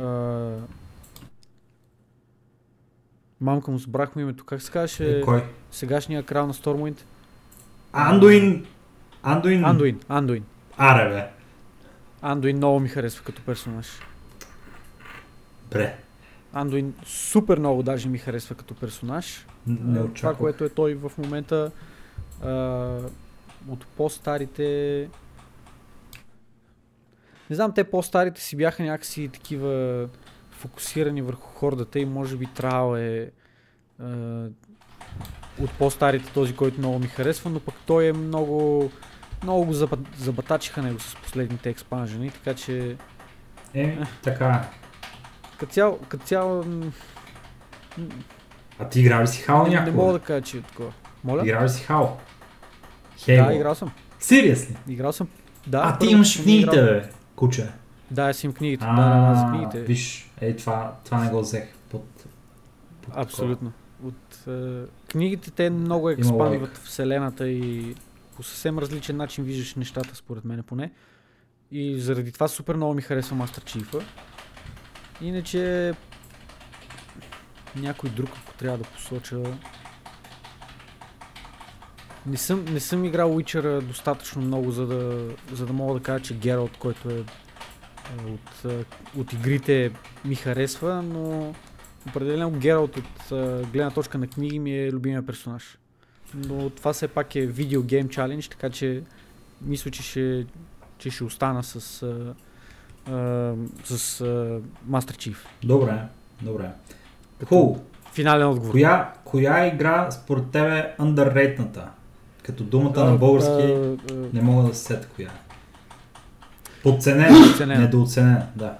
а, 0.00 0.50
Мамка 3.40 3.70
му 3.70 3.78
забрах 3.78 4.16
му 4.16 4.22
името. 4.22 4.44
Как 4.44 4.62
се 4.62 4.70
казваше 4.72 5.18
Е, 5.18 5.20
кой? 5.20 5.44
сегашния 5.70 6.22
крал 6.22 6.46
на 6.46 6.54
Stormwind? 6.54 7.00
Андуин. 7.92 8.66
Андуин. 9.22 9.64
Андуин. 9.64 10.00
Андуин. 10.08 10.44
Аре, 10.76 11.08
бе. 11.08 11.30
Андуин 12.22 12.56
много 12.56 12.80
ми 12.80 12.88
харесва 12.88 13.24
като 13.24 13.42
персонаж. 13.42 13.86
Бре. 15.70 15.96
Андуин 16.52 16.94
супер 17.04 17.58
много 17.58 17.82
даже 17.82 18.08
ми 18.08 18.18
харесва 18.18 18.54
като 18.54 18.74
персонаж. 18.74 19.46
Не 19.66 20.00
очаквах. 20.00 20.14
Това, 20.14 20.34
което 20.34 20.64
е 20.64 20.68
той 20.68 20.94
в 20.94 21.12
момента 21.18 21.70
а, 22.44 22.50
от 23.68 23.86
по-старите... 23.96 25.08
Не 27.50 27.56
знам, 27.56 27.72
те 27.74 27.84
по-старите 27.84 28.40
си 28.40 28.56
бяха 28.56 28.82
някакси 28.82 29.28
такива 29.32 30.08
фокусирани 30.50 31.22
върху 31.22 31.48
хордата 31.48 31.98
и 31.98 32.04
може 32.04 32.36
би 32.36 32.46
Трал 32.46 32.96
е 32.96 33.30
а, 34.02 34.06
от 35.60 35.70
по-старите 35.78 36.32
този, 36.32 36.56
който 36.56 36.78
много 36.78 36.98
ми 36.98 37.06
харесва, 37.06 37.50
но 37.50 37.60
пък 37.60 37.74
той 37.86 38.06
е 38.06 38.12
много 38.12 38.90
много 39.42 39.64
го 39.64 39.72
заба- 39.72 40.16
забатачиха 40.18 40.82
него 40.82 41.00
с 41.00 41.16
последните 41.16 41.70
експанжени, 41.70 42.30
така 42.30 42.54
че 42.54 42.96
Е, 43.74 43.98
така. 44.22 44.68
Като 45.60 45.72
цяло, 45.72 45.98
като 46.08 46.26
цяло 46.26 46.64
А 48.78 48.88
ти 48.88 49.00
играл 49.00 49.22
ли 49.22 49.26
си 49.26 49.42
Хал 49.42 49.62
не, 49.62 49.68
не 49.68 49.74
някога? 49.74 49.96
мога 49.96 50.12
да 50.12 50.18
кажа, 50.18 50.42
че 50.42 50.56
е 50.56 50.60
такова. 50.60 50.92
Моля? 51.24 51.42
Играл 51.44 51.64
ли 51.64 51.68
си 51.68 51.82
Хал? 51.82 52.18
Хейго. 53.18 53.46
Да, 53.46 53.54
играл 53.54 53.74
съм. 53.74 53.92
Сериозли? 54.18 54.76
Играл 54.88 55.12
съм. 55.12 55.28
Да, 55.66 55.82
а, 55.84 55.98
ти 55.98 56.06
имаш 56.06 56.42
книгите, 56.42 56.82
бе, 56.82 57.10
куче. 57.36 57.68
Да, 58.10 58.22
аз 58.22 58.44
имам 58.44 58.54
книгите. 58.54 58.84
А, 58.88 58.96
да, 58.96 59.28
да, 59.28 59.40
за 59.40 59.46
книгите. 59.46 59.80
Виж, 59.80 60.30
ей, 60.40 60.56
това, 60.56 60.94
това 61.04 61.24
не 61.24 61.30
го 61.30 61.40
взех 61.40 61.68
под, 61.90 62.24
под 63.02 63.14
Абсолютно. 63.16 63.72
От 64.04 64.48
е, 64.48 64.82
книгите 65.10 65.50
те 65.50 65.70
много 65.70 66.10
експандват 66.10 66.76
вселената 66.76 67.48
и 67.48 67.94
по 68.36 68.42
съвсем 68.42 68.78
различен 68.78 69.16
начин 69.16 69.44
виждаш 69.44 69.74
нещата, 69.74 70.16
според 70.16 70.44
мен 70.44 70.62
поне. 70.62 70.90
И 71.72 72.00
заради 72.00 72.32
това 72.32 72.48
супер 72.48 72.74
много 72.74 72.94
ми 72.94 73.02
харесва 73.02 73.36
Master 73.36 73.62
Chief. 73.64 74.02
Иначе 75.20 75.92
някой 77.76 78.10
друг, 78.10 78.30
ако 78.44 78.54
трябва 78.54 78.78
да 78.78 78.84
посоча. 78.84 79.42
Не 82.26 82.36
съм, 82.36 82.64
не 82.64 82.80
съм 82.80 83.04
играл 83.04 83.30
Witcher 83.30 83.80
достатъчно 83.80 84.42
много, 84.42 84.70
за 84.70 84.86
да, 84.86 85.28
за 85.52 85.66
да 85.66 85.72
мога 85.72 85.94
да 85.94 86.02
кажа, 86.02 86.24
че 86.24 86.34
Гералт, 86.34 86.76
който 86.76 87.10
е 87.10 87.24
е, 88.10 88.30
от, 88.30 88.72
е, 88.72 88.84
от 89.16 89.32
игрите 89.32 89.92
ми 90.24 90.34
харесва, 90.34 91.02
но 91.02 91.54
определено 92.08 92.50
Гералт 92.50 92.96
от 92.96 93.32
е, 93.32 93.62
гледна 93.72 93.90
точка 93.90 94.18
на 94.18 94.26
книги 94.26 94.58
ми 94.58 94.78
е 94.78 94.92
любимия 94.92 95.26
персонаж. 95.26 95.78
Но 96.34 96.70
това 96.70 96.92
все 96.92 97.08
пак 97.08 97.36
е 97.36 97.46
видео 97.46 97.82
гейм 97.82 98.08
чалендж, 98.08 98.48
така 98.48 98.70
че 98.70 99.02
мисля, 99.62 99.90
че 99.90 100.02
ще, 100.02 100.46
че 100.98 101.10
ще 101.10 101.24
остана 101.24 101.64
с, 101.64 102.04
а, 103.06 103.12
а, 103.12 103.54
с 103.84 104.20
а, 104.20 104.24
Master 104.90 105.16
Chief. 105.16 105.36
Добре, 105.64 106.02
добре. 106.42 106.70
Хубаво. 107.44 107.84
Финален 108.12 108.48
отговор. 108.48 108.70
Коя, 108.72 109.12
коя 109.24 109.66
игра 109.66 110.10
според 110.10 110.50
тебе 110.50 110.78
е 110.78 111.02
underrated-ната? 111.02 111.82
Като 112.42 112.64
думата 112.64 113.04
на 113.04 113.16
български 113.16 113.50
А, 113.50 113.96
а, 114.10 114.14
не 114.32 114.42
мога 114.42 114.68
да 114.68 114.74
се 114.74 114.84
сета 114.84 115.08
коя. 115.16 115.28
е. 115.28 115.32
Подценена, 116.82 117.46
Подценена. 117.48 117.80
недооценена, 117.80 118.46
да. 118.56 118.74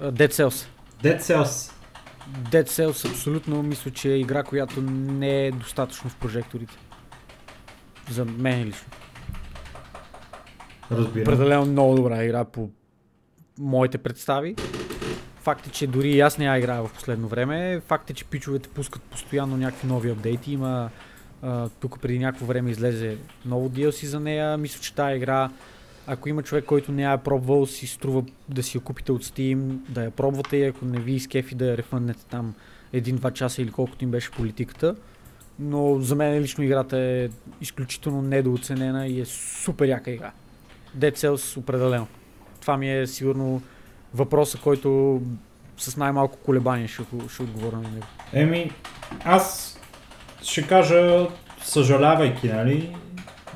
а, 0.00 0.12
Dead 0.12 0.30
Cells. 0.32 0.66
Dead 1.02 1.20
Cells. 1.20 1.72
Dead 2.50 2.64
Cells 2.68 3.10
абсолютно 3.10 3.62
мисля, 3.62 3.90
че 3.90 4.12
е 4.12 4.18
игра, 4.18 4.42
която 4.42 4.80
не 4.82 5.46
е 5.46 5.50
достатъчно 5.52 6.10
в 6.10 6.16
прожекторите. 6.16 6.74
За 8.10 8.24
мен 8.24 8.64
лично. 8.64 8.86
Разбирам. 10.92 11.22
Определено 11.34 11.64
много 11.66 11.94
добра 11.96 12.24
игра 12.24 12.44
по 12.44 12.70
моите 13.58 13.98
представи. 13.98 14.54
Факт 15.40 15.66
е, 15.66 15.70
че 15.70 15.86
дори 15.86 16.10
и 16.10 16.20
аз 16.20 16.38
не 16.38 16.44
я 16.44 16.58
играя 16.58 16.82
в 16.82 16.92
последно 16.92 17.28
време. 17.28 17.80
Факт 17.86 18.10
е, 18.10 18.14
че 18.14 18.24
пичовете 18.24 18.68
пускат 18.68 19.02
постоянно 19.02 19.56
някакви 19.56 19.88
нови 19.88 20.10
апдейти. 20.10 20.52
Има 20.52 20.90
тук 21.80 22.00
преди 22.00 22.18
някакво 22.18 22.46
време 22.46 22.70
излезе 22.70 23.16
ново 23.44 23.68
DLC 23.68 24.06
за 24.06 24.20
нея. 24.20 24.58
Мисля, 24.58 24.80
че 24.80 24.94
тази 24.94 25.16
игра, 25.16 25.50
ако 26.06 26.28
има 26.28 26.42
човек, 26.42 26.64
който 26.64 26.92
не 26.92 27.02
я 27.02 27.12
е 27.12 27.18
пробвал, 27.18 27.66
си 27.66 27.86
струва 27.86 28.24
да 28.48 28.62
си 28.62 28.78
я 28.78 28.82
купите 28.82 29.12
от 29.12 29.24
Steam, 29.24 29.76
да 29.88 30.04
я 30.04 30.10
пробвате 30.10 30.56
и 30.56 30.64
ако 30.64 30.84
не 30.84 31.00
ви 31.00 31.12
изкефи 31.12 31.54
да 31.54 31.66
я 31.66 31.76
рефъннете 31.76 32.24
там 32.24 32.54
един-два 32.92 33.30
часа 33.30 33.62
или 33.62 33.70
колкото 33.70 34.04
им 34.04 34.10
беше 34.10 34.30
политиката. 34.30 34.96
Но 35.58 36.00
за 36.00 36.14
мен 36.14 36.40
лично 36.40 36.64
играта 36.64 36.98
е 36.98 37.28
изключително 37.60 38.22
недооценена 38.22 39.06
и 39.06 39.20
е 39.20 39.24
супер 39.24 39.88
яка 39.88 40.10
игра. 40.10 40.32
Dead 40.98 41.16
Cells 41.16 41.56
определено. 41.56 42.06
Това 42.60 42.76
ми 42.76 42.98
е 42.98 43.06
сигурно 43.06 43.62
въпроса, 44.14 44.58
който 44.58 45.20
с 45.76 45.96
най-малко 45.96 46.36
колебание 46.36 46.88
ще, 46.88 47.02
ще 47.32 47.42
отговоря 47.42 47.76
на 47.76 47.88
него. 47.88 48.06
Еми, 48.32 48.70
аз 49.24 49.78
ще 50.42 50.66
кажа, 50.66 51.26
съжалявайки, 51.62 52.48
нали, 52.48 52.96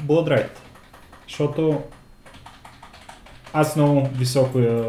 Blood. 0.07 0.47
Защото 1.29 1.83
аз 3.53 3.77
много 3.77 4.09
високо 4.15 4.59
я 4.59 4.87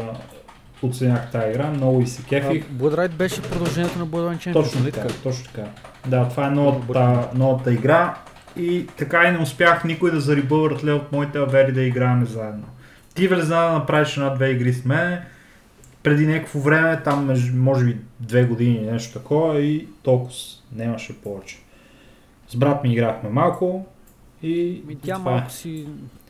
оценях 0.82 1.30
тази 1.30 1.50
игра, 1.50 1.70
много 1.70 2.00
и 2.00 2.06
се 2.06 2.22
кефих. 2.22 2.64
Blood 2.68 3.08
беше 3.08 3.42
продължението 3.42 3.98
на 3.98 4.06
Bloodline 4.06 4.38
Champions, 4.38 4.52
Точно 4.52 4.80
нали 4.80 4.92
така, 4.92 5.06
така? 5.08 5.20
точно 5.22 5.44
така. 5.44 5.68
Да, 6.06 6.28
това 6.28 6.46
е 6.46 6.50
новата, 6.50 7.28
новата 7.34 7.72
игра 7.72 8.14
и 8.56 8.86
така 8.86 9.24
и 9.24 9.32
не 9.32 9.38
успях 9.38 9.84
никой 9.84 10.10
да 10.10 10.20
зарибълват 10.20 10.84
ле 10.84 10.92
от 10.92 11.12
моите 11.12 11.38
авери 11.38 11.72
да 11.72 11.82
играем 11.82 12.26
заедно. 12.26 12.64
Ти 13.14 13.28
влезна 13.28 13.56
да 13.56 13.72
направиш 13.72 14.16
една-две 14.16 14.50
игри 14.50 14.72
с 14.72 14.84
мен 14.84 15.22
преди 16.02 16.26
някакво 16.26 16.58
време, 16.58 17.02
там 17.02 17.26
между, 17.26 17.56
може 17.56 17.84
би 17.84 17.98
две 18.20 18.44
години 18.44 18.74
или 18.76 18.90
нещо 18.90 19.18
такова 19.18 19.60
и 19.60 19.88
толкова 20.02 20.30
нямаше 20.72 21.20
повече. 21.20 21.58
С 22.48 22.56
брат 22.56 22.84
ми 22.84 22.92
играхме 22.92 23.30
малко 23.30 23.86
и, 24.42 24.82
Ми, 24.86 24.92
и 24.92 24.96
тя 24.96 25.14
това 25.16 25.30
е. 25.30 25.34
малко 25.34 25.50
си... 25.50 25.86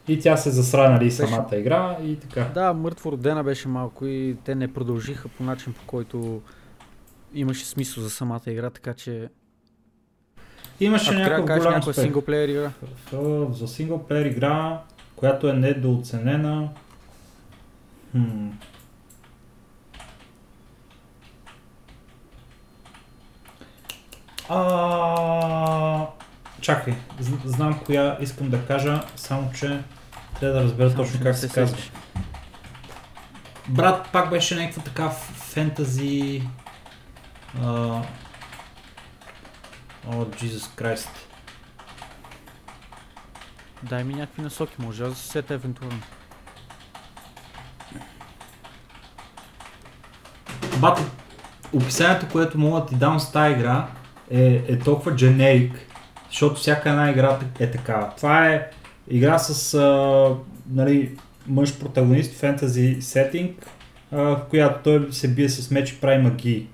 И 0.09 0.21
тя 0.21 0.37
се 0.37 0.51
засра, 0.51 0.91
нали, 0.91 1.05
Беше- 1.05 1.17
самата 1.17 1.57
игра 1.57 1.97
и 2.03 2.17
така. 2.17 2.45
Да, 2.55 2.73
мъртво 2.73 3.13
родена 3.13 3.45
беше 3.45 3.69
малко 3.69 4.07
и 4.07 4.37
те 4.45 4.55
не 4.55 4.73
продължиха 4.73 5.29
по 5.29 5.43
начин, 5.43 5.73
по 5.73 5.87
който 5.87 6.43
имаше 7.35 7.67
смисъл 7.67 8.03
за 8.03 8.11
самата 8.11 8.41
игра, 8.47 8.71
така 8.71 8.95
че... 8.95 9.29
Имаше 10.81 11.15
някакъв 11.15 11.59
голям 11.59 11.81
успех. 11.81 11.95
синглплеер 11.95 12.49
игра, 12.49 12.71
За 13.53 13.69
синглплеер 13.69 14.27
игра, 14.27 14.81
която 15.25 15.49
е 15.49 15.53
недооценена. 15.53 16.69
Хм. 18.13 18.49
А... 24.49 26.07
Чакай, 26.61 26.95
знам 27.45 27.81
коя 27.87 28.17
искам 28.21 28.51
да 28.51 28.67
кажа, 28.67 29.03
само 29.17 29.53
че 29.53 29.83
трябва 30.41 30.59
да 30.59 30.65
разбера 30.65 30.95
точно 30.95 31.21
как 31.23 31.37
се 31.37 31.49
казва. 31.49 31.79
Брат, 33.69 34.09
пак 34.13 34.31
беше 34.31 34.57
някаква 34.57 34.83
така 34.83 35.11
фентази... 35.11 36.43
А... 37.63 37.69
О, 40.07 40.13
Jesus 40.13 40.81
Christ. 40.81 41.24
Дай 43.89 44.05
ми 44.05 44.15
някакви 44.15 44.43
насоки, 44.43 44.75
може 44.79 45.05
да 45.05 45.15
се 45.15 45.29
сета 45.29 45.55
евентуално. 45.55 46.01
Бати, 50.81 51.03
описанието, 51.73 52.27
което 52.33 52.59
мога 52.59 52.81
да 52.81 52.87
ти 52.87 52.95
дам 52.95 53.21
с 53.21 53.33
тази 53.33 53.55
игра 53.55 53.89
е, 54.31 54.65
е 54.69 54.79
толкова 54.79 55.17
дженерик, 55.17 55.73
защото 56.29 56.55
всяка 56.55 56.91
една 56.91 57.11
игра 57.11 57.39
е 57.59 57.71
такава. 57.71 58.13
Това 58.17 58.49
е 58.49 58.71
игра 59.09 59.39
с 59.39 59.75
а, 59.75 60.37
нали, 60.71 61.17
мъж 61.47 61.79
протагонист, 61.79 62.35
фентази 62.35 62.97
сетинг, 63.01 63.67
в 64.13 64.41
която 64.51 64.83
той 64.85 65.13
се 65.13 65.35
бие 65.35 65.49
с 65.49 65.71
меч 65.71 65.91
и 65.91 66.01
прави 66.01 66.23
магии. 66.23 66.67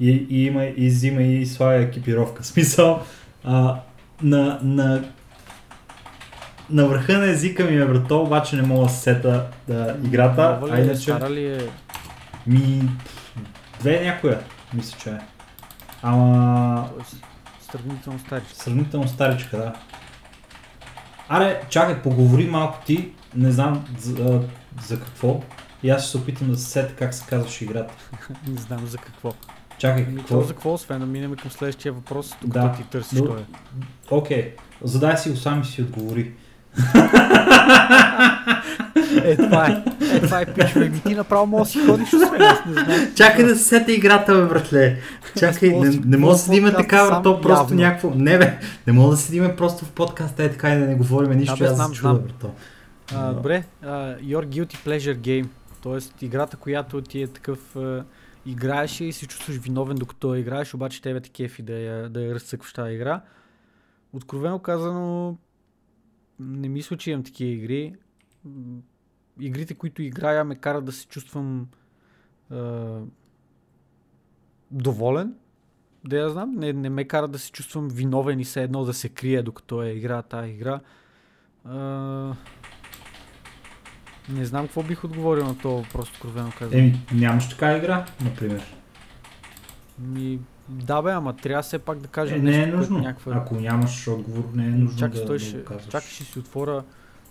И, 0.00 0.26
и, 0.30 0.44
има, 0.44 0.64
и 0.64 0.88
взима 0.88 1.22
и 1.22 1.46
слага 1.46 1.82
екипировка. 1.82 2.44
Смисъл, 2.44 3.02
а, 3.44 3.80
на, 4.22 4.58
на, 4.62 5.04
на 6.70 6.86
върха 6.86 7.18
на 7.18 7.26
езика 7.26 7.64
ми 7.64 7.76
е 7.76 7.84
брато, 7.84 8.20
обаче 8.20 8.56
не 8.56 8.62
мога 8.62 8.82
да 8.82 8.92
се 8.92 9.00
сета 9.00 9.46
да, 9.68 9.96
играта. 10.04 10.58
Нова 10.60 10.74
А 10.74 10.78
е, 10.78 10.82
иначе... 10.82 11.00
стара 11.00 11.30
ли 11.30 11.46
е? 11.46 11.68
Ми, 12.46 12.82
две 13.80 14.04
някоя, 14.04 14.40
мисля, 14.74 14.98
че 14.98 15.10
е. 15.10 15.18
Ама, 16.02 16.88
сравнително 17.70 18.18
стари. 18.18 18.42
сравнително 18.52 19.08
старичка, 19.08 19.56
да. 19.56 19.72
Аре, 21.28 21.60
чакай, 21.68 22.02
поговори 22.02 22.46
малко 22.46 22.78
ти, 22.86 23.10
не 23.34 23.50
знам 23.52 23.84
за, 23.98 24.42
за 24.82 25.00
какво. 25.00 25.40
И 25.82 25.90
аз 25.90 26.02
ще 26.02 26.10
се 26.10 26.16
опитам 26.16 26.50
да 26.50 26.56
се 26.56 26.64
сета 26.64 26.94
как 26.94 27.14
се 27.14 27.26
казваше 27.26 27.64
играта. 27.64 27.94
Не 28.46 28.60
знам 28.60 28.86
за 28.86 28.98
какво. 28.98 29.32
Чакай, 29.78 30.04
Ами 30.08 30.16
какво? 30.16 30.40
за 30.40 30.48
какво, 30.48 30.72
освен 30.72 31.00
да 31.00 31.06
минем 31.06 31.36
към 31.36 31.50
следващия 31.50 31.92
въпрос, 31.92 32.34
докато 32.42 32.66
Да. 32.66 32.72
ти 32.72 32.82
търсиш 32.82 33.18
Но- 33.18 33.26
той 33.26 33.38
е. 33.38 33.44
Окей, 34.10 34.54
задай 34.82 35.16
си 35.16 35.30
го 35.30 35.36
сам 35.36 35.60
и 35.60 35.64
си 35.64 35.82
отговори. 35.82 36.32
Е, 39.24 39.36
това 39.36 39.66
е. 39.66 39.84
Е, 40.16 40.20
това 40.20 40.40
е 40.40 40.46
пичове. 40.46 40.88
Ми 40.88 41.02
ти 41.02 41.14
направо 41.14 41.46
мога 41.46 41.62
да 41.62 41.68
си 41.68 41.86
ходиш, 41.86 42.12
освен 42.14 42.42
аз 42.42 42.58
не 42.66 42.72
знам. 42.72 43.14
Чакай 43.14 43.44
да 43.44 43.56
се 43.56 43.64
сета 43.64 43.92
играта, 43.92 44.34
бе, 44.34 44.42
братле. 44.42 44.98
Чакай, 45.38 45.68
не, 45.68 45.90
да 45.90 46.08
не 46.08 46.16
мога 46.16 46.32
да 46.32 46.38
седиме 46.38 46.72
така, 46.72 46.98
сам 46.98 47.08
брато, 47.08 47.40
просто 47.40 47.74
явно. 47.74 47.76
някакво... 47.76 48.10
Не, 48.14 48.38
бе, 48.38 48.58
не 48.86 48.92
мога 48.92 49.10
да 49.10 49.16
седиме 49.16 49.56
просто 49.56 49.84
в 49.84 49.90
подкаста, 49.90 50.44
е 50.44 50.50
така 50.50 50.74
и 50.74 50.78
да 50.78 50.86
не 50.86 50.94
говорим 50.94 51.38
нищо, 51.38 51.56
бе, 51.58 51.64
аз 51.64 51.76
да 51.76 51.84
се 51.84 51.92
чуда, 51.92 52.08
знам. 52.08 52.18
брато. 52.18 52.50
А, 53.14 53.32
добре, 53.32 53.64
а, 53.82 53.88
Your 54.16 54.46
Guilty 54.46 54.76
Pleasure 54.86 55.18
Game. 55.18 55.46
Тоест 55.82 56.22
играта, 56.22 56.56
която 56.56 57.02
ти 57.02 57.22
е 57.22 57.26
такъв 57.26 57.76
а, 57.76 58.04
играеш 58.46 59.00
и 59.00 59.12
се 59.12 59.26
чувстваш 59.26 59.56
виновен 59.56 59.96
докато 59.96 60.34
я 60.34 60.40
играеш, 60.40 60.74
обаче 60.74 61.02
тебе 61.02 61.20
те 61.20 61.28
кефи 61.28 61.62
да 61.62 61.72
я, 61.72 62.08
да 62.08 62.20
я 62.20 62.34
разцъкваш 62.34 62.72
тази 62.72 62.94
игра. 62.94 63.20
Откровено 64.12 64.58
казано, 64.58 65.36
не 66.40 66.68
мисля, 66.68 66.96
че 66.96 67.10
имам 67.10 67.24
такива 67.24 67.50
игри. 67.50 67.94
Игрите, 69.40 69.74
които 69.74 70.02
играя, 70.02 70.44
ме 70.44 70.54
карат 70.56 70.84
да 70.84 70.92
се 70.92 71.06
чувствам 71.06 71.68
а, 72.50 72.98
доволен. 74.70 75.34
Да 76.04 76.16
я 76.16 76.30
знам, 76.30 76.54
не, 76.54 76.72
не 76.72 76.90
ме 76.90 77.04
кара 77.04 77.28
да 77.28 77.38
се 77.38 77.52
чувствам 77.52 77.88
виновен 77.88 78.40
и 78.40 78.44
все 78.44 78.62
едно 78.62 78.84
да 78.84 78.94
се 78.94 79.08
крия 79.08 79.42
докато 79.42 79.82
я 79.82 79.92
игра 79.92 80.22
тази 80.22 80.50
игра. 80.50 80.80
А, 81.64 81.78
не 84.28 84.44
знам 84.44 84.66
какво 84.66 84.82
бих 84.82 85.04
отговорил 85.04 85.44
на 85.44 85.58
това 85.58 85.74
въпрос, 85.74 86.10
откровено 86.10 86.52
казвам. 86.58 86.80
Еми, 86.80 87.06
нямаш 87.14 87.48
така 87.48 87.76
игра, 87.76 88.06
например. 88.24 88.76
Ми, 89.98 90.40
Да 90.68 91.02
бе, 91.02 91.12
ама 91.12 91.36
трябва 91.36 91.62
все 91.62 91.78
пак 91.78 91.98
да 91.98 92.08
кажем 92.08 92.36
Е, 92.36 92.42
не 92.42 92.56
е 92.56 92.58
нещо, 92.58 92.76
нужно. 92.76 92.98
някаква... 92.98 93.36
Ако 93.36 93.54
нямаш 93.54 94.08
отговор, 94.08 94.44
не 94.54 94.66
е 94.66 94.70
нужно 94.70 94.98
Чакай, 94.98 95.20
да, 95.20 95.26
стой, 95.26 95.38
да 95.38 95.44
ще, 95.44 95.64
казваш. 95.64 95.84
чакай, 95.84 96.08
ще 96.08 96.24
си 96.24 96.38
отворя 96.38 96.84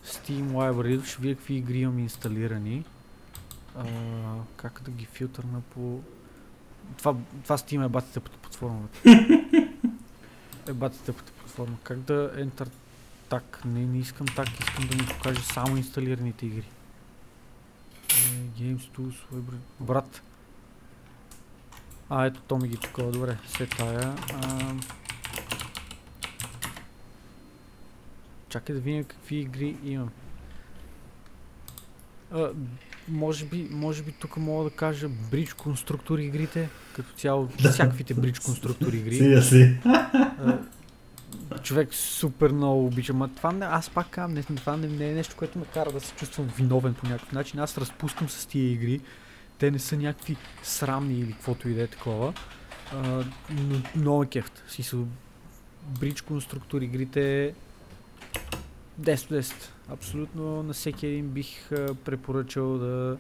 Steam 0.06 0.52
Library, 0.52 1.06
ще 1.06 1.22
видя 1.22 1.36
какви 1.36 1.54
игри 1.56 1.80
имам 1.80 2.00
инсталирани. 2.00 2.86
А, 3.78 3.84
как 4.56 4.82
да 4.86 4.92
ги 4.92 5.06
филтърна 5.06 5.62
по... 5.74 6.00
Това, 6.98 7.16
това 7.44 7.58
Steam 7.58 7.86
е 7.86 7.90
батите 7.90 8.20
по 8.20 8.32
платформа. 8.32 8.88
е 10.68 10.74
батите 10.74 11.12
по 11.12 11.24
платформа. 11.24 11.78
Как 11.84 12.00
да 12.00 12.32
enter 12.38 12.68
так? 13.30 13.62
Не, 13.66 13.86
не 13.86 13.98
искам 13.98 14.28
так, 14.28 14.48
искам 14.60 14.88
да 14.88 14.96
ми 14.96 15.06
покаже 15.08 15.42
само 15.42 15.78
инсталираните 15.78 16.46
игри. 16.46 16.64
Е, 18.10 18.14
Games 18.60 18.80
Tools 18.90 19.16
Library. 19.34 19.58
Брат. 19.80 20.22
А, 22.10 22.26
ето 22.26 22.42
то 22.48 22.58
ми 22.58 22.68
ги 22.68 22.78
такова, 22.78 23.12
добре, 23.12 23.38
се 23.58 23.66
тая. 23.66 24.16
А, 24.34 24.74
Чакай 28.50 28.76
да 28.76 28.82
видим 28.82 29.04
какви 29.04 29.36
игри 29.36 29.78
имам. 29.84 30.10
А, 32.32 32.50
може 33.08 33.46
би, 33.46 33.68
може 33.72 34.04
би 34.04 34.12
тук 34.12 34.38
мога 34.38 34.64
да 34.64 34.70
кажа 34.70 35.10
бридж 35.32 35.54
конструктор 35.54 36.20
игрите, 36.20 36.70
като 36.96 37.14
цяло 37.14 37.50
всякаквите 37.58 38.14
бридж 38.14 38.40
конструктор 38.40 38.94
игри. 38.94 39.16
Си, 39.16 39.50
си. 39.50 39.78
А, 39.86 40.60
човек 41.64 41.94
супер 41.94 42.52
много 42.52 42.86
обичам, 42.86 43.22
а 43.22 43.28
това 43.28 43.52
не, 43.52 43.66
аз 43.66 43.90
пак 43.90 44.10
казвам, 44.10 44.34
не, 44.34 44.44
това 44.44 44.78
не, 44.78 44.88
не 44.88 45.10
е 45.10 45.14
нещо, 45.14 45.36
което 45.38 45.60
ме 45.60 45.66
кара 45.74 45.92
да 45.92 46.00
се 46.00 46.14
чувствам 46.14 46.48
виновен 46.58 46.94
по 46.94 47.08
някакъв 47.08 47.32
начин. 47.32 47.60
Аз 47.60 47.78
разпускам 47.78 48.30
с 48.30 48.46
тия 48.46 48.72
игри, 48.72 49.02
те 49.58 49.72
не 49.72 49.80
са 49.80 49.98
някакви 49.98 50.38
срамни 50.64 51.20
или 51.20 51.32
каквото 51.32 51.70
и 51.70 51.74
да 51.74 51.84
е 51.84 51.88
такова. 51.88 52.34
А, 52.94 53.24
но 53.50 53.82
много 53.96 54.24
е 54.24 54.28
кефт. 54.28 54.64
Си 54.68 54.84
са 54.84 54.98
бридж 56.00 56.22
конструктор 56.22 56.82
игрите 56.82 57.54
10 59.02 59.24
от 59.24 59.30
10. 59.30 59.54
Абсолютно 59.90 60.64
на 60.64 60.74
всеки 60.74 61.08
един 61.08 61.28
бих 61.28 61.70
препоръчал 62.06 62.78
да 62.78 63.18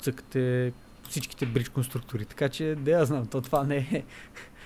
цъкате 0.00 0.72
всичките 1.08 1.46
бридж 1.46 1.68
конструктори. 1.68 2.24
Така 2.24 2.48
че, 2.48 2.74
да 2.78 2.90
я 2.90 3.04
знам, 3.04 3.26
то 3.26 3.40
това 3.40 3.64
не 3.64 3.76
е 3.76 4.04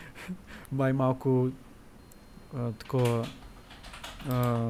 май 0.73 0.93
малко 0.93 1.49
а, 2.57 2.73
такова 2.73 3.27
а, 4.29 4.69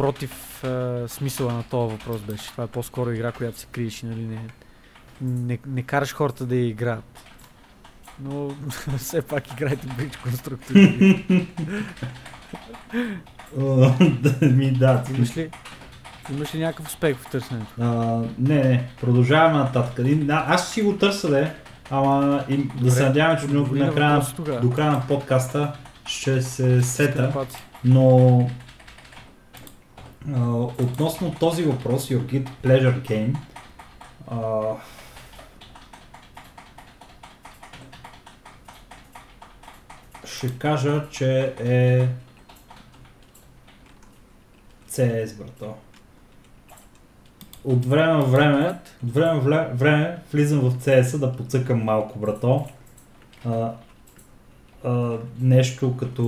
против 0.00 0.64
а, 0.64 1.04
смисъла 1.08 1.52
на 1.52 1.62
този 1.62 1.92
въпрос 1.92 2.20
беше. 2.20 2.50
Това 2.50 2.64
е 2.64 2.66
по-скоро 2.66 3.10
игра, 3.10 3.32
която 3.32 3.58
се 3.58 3.66
криеш 3.66 4.02
и 4.02 4.06
нали, 4.06 4.22
не, 4.22 4.40
не, 5.20 5.58
не 5.66 5.82
караш 5.82 6.14
хората 6.14 6.46
да 6.46 6.56
я 6.56 6.66
играят. 6.66 7.24
Но 8.20 8.50
все 8.98 9.22
пак 9.22 9.52
играйте 9.52 9.86
бридж 9.96 10.16
конструктори. 10.16 11.24
О, 13.60 13.90
да, 14.00 14.46
Ми 14.46 14.70
да. 14.70 15.04
Имаш 15.16 15.36
ли, 15.36 15.50
имаш 16.30 16.54
ли 16.54 16.58
някакъв 16.58 16.86
успех 16.86 17.16
в 17.16 17.30
търсенето? 17.30 17.72
А, 17.80 18.22
не, 18.38 18.64
не, 18.64 18.88
продължаваме 19.00 19.58
нататък. 19.58 20.06
Да, 20.16 20.44
аз 20.48 20.72
си 20.72 20.82
го 20.82 20.96
търся, 20.96 21.30
де, 21.30 21.54
ама 21.90 22.44
и, 22.48 22.56
да 22.56 22.74
Добре, 22.74 22.90
се 22.90 23.04
надяваме, 23.04 23.40
че 23.40 23.46
до, 23.46 23.66
на 23.66 23.90
до 24.62 24.70
края 24.70 24.92
на 24.92 25.02
подкаста 25.08 25.72
ще 26.06 26.42
се 26.42 26.82
сета. 26.82 27.46
Но 27.84 28.38
а, 28.38 28.69
относно 30.78 31.34
този 31.40 31.62
въпрос, 31.62 32.08
Your 32.08 32.48
Pleasure 32.62 33.08
Game, 33.08 33.36
а, 34.30 34.60
ще 40.24 40.58
кажа, 40.58 41.08
че 41.10 41.54
е 41.60 42.08
CS, 44.90 45.36
брато. 45.36 45.74
От 47.64 47.86
време 47.86 48.12
на 48.12 48.20
време, 48.20 48.78
от 49.04 49.14
време 49.14 49.42
на 49.42 49.68
време 49.74 50.18
влизам 50.32 50.60
в 50.60 50.78
CS 50.78 51.18
да 51.18 51.36
поцъкам 51.36 51.82
малко, 51.84 52.18
брато. 52.18 52.66
А, 53.44 53.72
а, 54.84 55.18
нещо 55.40 55.96
като 55.96 56.22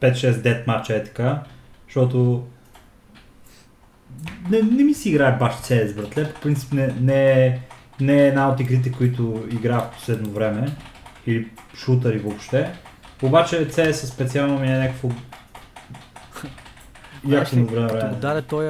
5-6 0.00 0.42
дет 0.42 0.66
матча 0.66 0.96
е 0.96 1.04
така, 1.04 1.42
защото 1.92 2.44
не, 4.50 4.62
не 4.62 4.84
ми 4.84 4.94
си 4.94 5.10
играе 5.10 5.38
баш 5.38 5.54
CS, 5.54 5.94
братле. 5.94 6.32
По 6.32 6.40
принцип 6.40 6.72
не, 6.72 6.94
не, 7.00 7.46
е, 7.46 7.60
не 8.00 8.24
е 8.24 8.26
една 8.26 8.48
от 8.48 8.60
игрите, 8.60 8.92
които 8.92 9.44
игра 9.50 9.78
в 9.78 9.90
последно 9.90 10.30
време. 10.30 10.76
Или 11.26 11.48
шутъри 11.74 12.18
въобще. 12.18 12.72
Обаче 13.22 13.68
CS 13.68 13.92
специално 13.92 14.58
ми 14.58 14.66
е 14.66 14.78
някакво 14.78 15.08
Знаеш 17.24 17.52
яко 17.52 17.56
ли, 17.56 17.60
на 17.60 17.86
време. 17.86 18.00
Като 18.00 18.14
го 18.14 18.20
даде 18.20 18.42
този, 18.42 18.68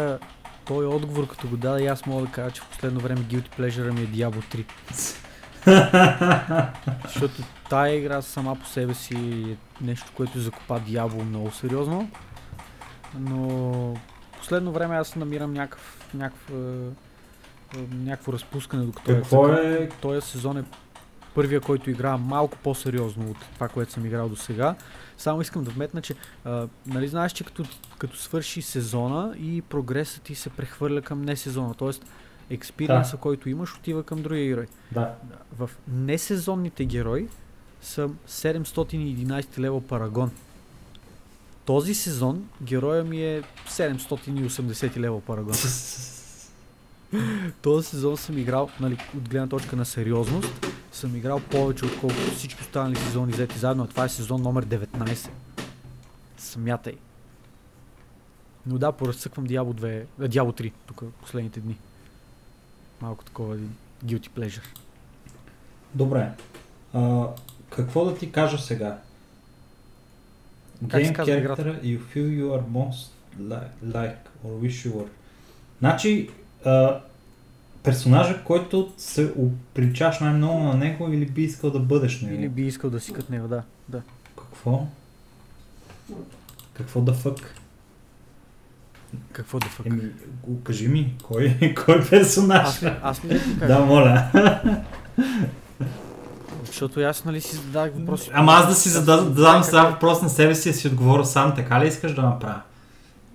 този 0.64 0.86
отговор, 0.86 1.28
като 1.28 1.48
го 1.48 1.56
даде, 1.56 1.86
аз 1.86 2.06
мога 2.06 2.26
да 2.26 2.32
кажа, 2.32 2.50
че 2.50 2.60
в 2.60 2.68
последно 2.68 3.00
време 3.00 3.20
Guilty 3.20 3.58
Pleasure 3.58 3.90
ми 3.90 4.00
е 4.00 4.08
Diablo 4.08 4.64
3. 5.64 5.64
Защото 7.04 7.42
тая 7.70 7.98
игра 7.98 8.22
сама 8.22 8.56
по 8.56 8.66
себе 8.66 8.94
си 8.94 9.46
е 9.50 9.56
нещо, 9.84 10.12
което 10.16 10.40
закопа 10.40 10.80
Diablo 10.80 11.22
много 11.22 11.50
сериозно. 11.50 12.10
Но 13.18 13.94
последно 14.38 14.72
време 14.72 14.96
аз 14.96 15.16
намирам 15.16 15.52
някакъв, 15.52 16.10
някакъв, 16.14 16.50
е, 16.50 16.54
е, 17.78 17.86
някакво 17.92 18.32
разпускане, 18.32 18.84
докато 18.84 19.10
я 19.10 19.16
Какво 19.16 19.48
цъкам. 19.48 19.72
е 19.72 19.88
Този 20.00 20.20
сезон 20.20 20.58
е 20.58 20.64
първия, 21.34 21.60
който 21.60 21.90
играя 21.90 22.18
малко 22.18 22.58
по-сериозно 22.58 23.30
от 23.30 23.36
това, 23.54 23.68
което 23.68 23.92
съм 23.92 24.06
играл 24.06 24.28
до 24.28 24.36
сега. 24.36 24.74
Само 25.18 25.40
искам 25.40 25.64
да 25.64 25.70
вметна, 25.70 26.02
че 26.02 26.14
а, 26.44 26.68
нали 26.86 27.08
знаеш, 27.08 27.32
че 27.32 27.44
като, 27.44 27.64
като 27.98 28.16
свърши 28.16 28.62
сезона 28.62 29.34
и 29.38 29.62
прогресът 29.62 30.22
ти 30.22 30.34
се 30.34 30.50
прехвърля 30.50 31.02
към 31.02 31.22
не 31.22 31.36
сезона, 31.36 31.74
т.е. 31.74 31.90
експириенса, 32.54 33.16
който 33.16 33.48
имаш, 33.48 33.74
отива 33.74 34.02
към 34.02 34.22
другия 34.22 34.46
герой. 34.46 34.66
Да. 34.92 35.14
В 35.58 35.70
несезонните 35.88 36.84
герои 36.84 37.28
съм 37.80 38.18
711 38.28 39.58
лева 39.58 39.80
парагон. 39.80 40.30
Този 41.64 41.94
сезон 41.94 42.48
героя 42.62 43.04
ми 43.04 43.22
е 43.22 43.42
780 43.68 44.96
лева 44.96 45.20
парагон. 45.20 45.54
Този 47.62 47.88
сезон 47.88 48.16
съм 48.16 48.38
играл, 48.38 48.70
нали, 48.80 48.98
от 49.16 49.28
гледна 49.28 49.48
точка 49.48 49.76
на 49.76 49.84
сериозност, 49.84 50.66
съм 50.92 51.16
играл 51.16 51.40
повече 51.40 51.84
отколкото 51.84 52.30
всички 52.30 52.62
останали 52.62 52.96
сезони 52.96 53.32
взети 53.32 53.58
заедно, 53.58 53.84
а 53.84 53.86
това 53.86 54.04
е 54.04 54.08
сезон 54.08 54.42
номер 54.42 54.66
19. 54.66 55.28
Смятай. 56.38 56.94
Но 58.66 58.78
да, 58.78 58.92
поразцъквам 58.92 59.46
Diablo 59.46 59.72
2, 59.72 60.04
а, 60.20 60.28
Diablo 60.28 60.60
3 60.60 60.72
тук 60.86 61.02
последните 61.20 61.60
дни. 61.60 61.76
Малко 63.00 63.24
такова 63.24 63.56
guilty 64.04 64.28
pleasure. 64.28 64.66
Добре. 65.94 66.32
А, 66.94 67.26
какво 67.70 68.04
да 68.04 68.18
ти 68.18 68.32
кажа 68.32 68.58
сега? 68.58 68.98
Как 70.88 71.06
се 71.06 71.12
Game 71.12 71.16
казва 71.16 71.34
играта? 71.34 71.62
character 71.62 71.82
you 71.82 71.98
feel 72.14 72.40
you 72.40 72.50
are 72.50 72.62
most 72.72 73.10
like, 73.40 73.94
like 73.94 74.16
or 74.46 74.60
wish 74.60 74.88
you 74.88 74.92
were. 74.92 75.08
Значи, 75.78 76.28
а, 76.64 77.00
персонажа, 77.82 78.44
който 78.44 78.92
се 78.96 79.32
причаш 79.74 80.20
най-много 80.20 80.62
на 80.62 80.74
него 80.74 81.12
или 81.12 81.26
би 81.26 81.42
искал 81.42 81.70
да 81.70 81.78
бъдеш 81.78 82.20
него. 82.20 82.34
Или 82.34 82.48
би 82.48 82.62
искал 82.62 82.90
да 82.90 83.00
си 83.00 83.12
като 83.12 83.32
него, 83.32 83.48
да. 83.48 83.62
да. 83.88 84.02
Какво? 84.36 84.86
Какво 86.74 87.00
да 87.00 87.12
фък? 87.12 87.54
Какво 89.32 89.58
да 89.58 89.66
фък? 89.66 89.86
Еми, 89.86 90.02
кажи 90.64 90.88
ми, 90.88 91.14
кой, 91.22 91.74
кой 91.84 92.04
персонаж? 92.10 92.82
Аз, 92.82 92.84
аз 93.02 93.20
кажа? 93.20 93.66
Да, 93.66 93.80
моля. 93.80 94.30
Защото 96.72 97.00
аз 97.00 97.24
нали 97.24 97.40
си 97.40 97.56
зададах 97.56 97.92
въпроси. 97.94 98.30
Ама 98.34 98.52
аз 98.52 98.68
да 98.68 98.74
си 98.74 98.88
задам, 98.88 99.18
да 99.24 99.34
задам 99.34 99.54
Как- 99.54 99.64
сега 99.64 99.82
въпрос 99.84 100.22
на 100.22 100.28
себе 100.30 100.54
си 100.54 100.68
и 100.68 100.72
си 100.72 100.88
отговоря 100.88 101.24
сам, 101.24 101.54
така 101.54 101.80
ли 101.80 101.88
искаш 101.88 102.14
да 102.14 102.22
направя? 102.22 102.60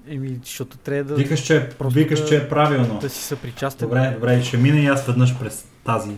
Еми, 0.08 0.40
защото 0.44 0.78
трябва 0.78 1.04
да, 1.04 1.16
Викаш, 1.16 1.40
че, 1.40 1.58
е- 1.58 1.70
викаш, 1.84 2.22
да- 2.22 2.28
че 2.28 2.38
е 2.38 2.50
правилно. 2.50 3.00
да 3.00 3.10
си 3.10 3.24
съпричастен. 3.24 3.88
Добре, 3.88 4.12
добре, 4.12 4.44
ще 4.44 4.58
мина 4.58 4.80
и 4.80 4.88
аз 4.88 5.06
веднъж 5.06 5.40
през 5.40 5.66
тази. 5.86 6.10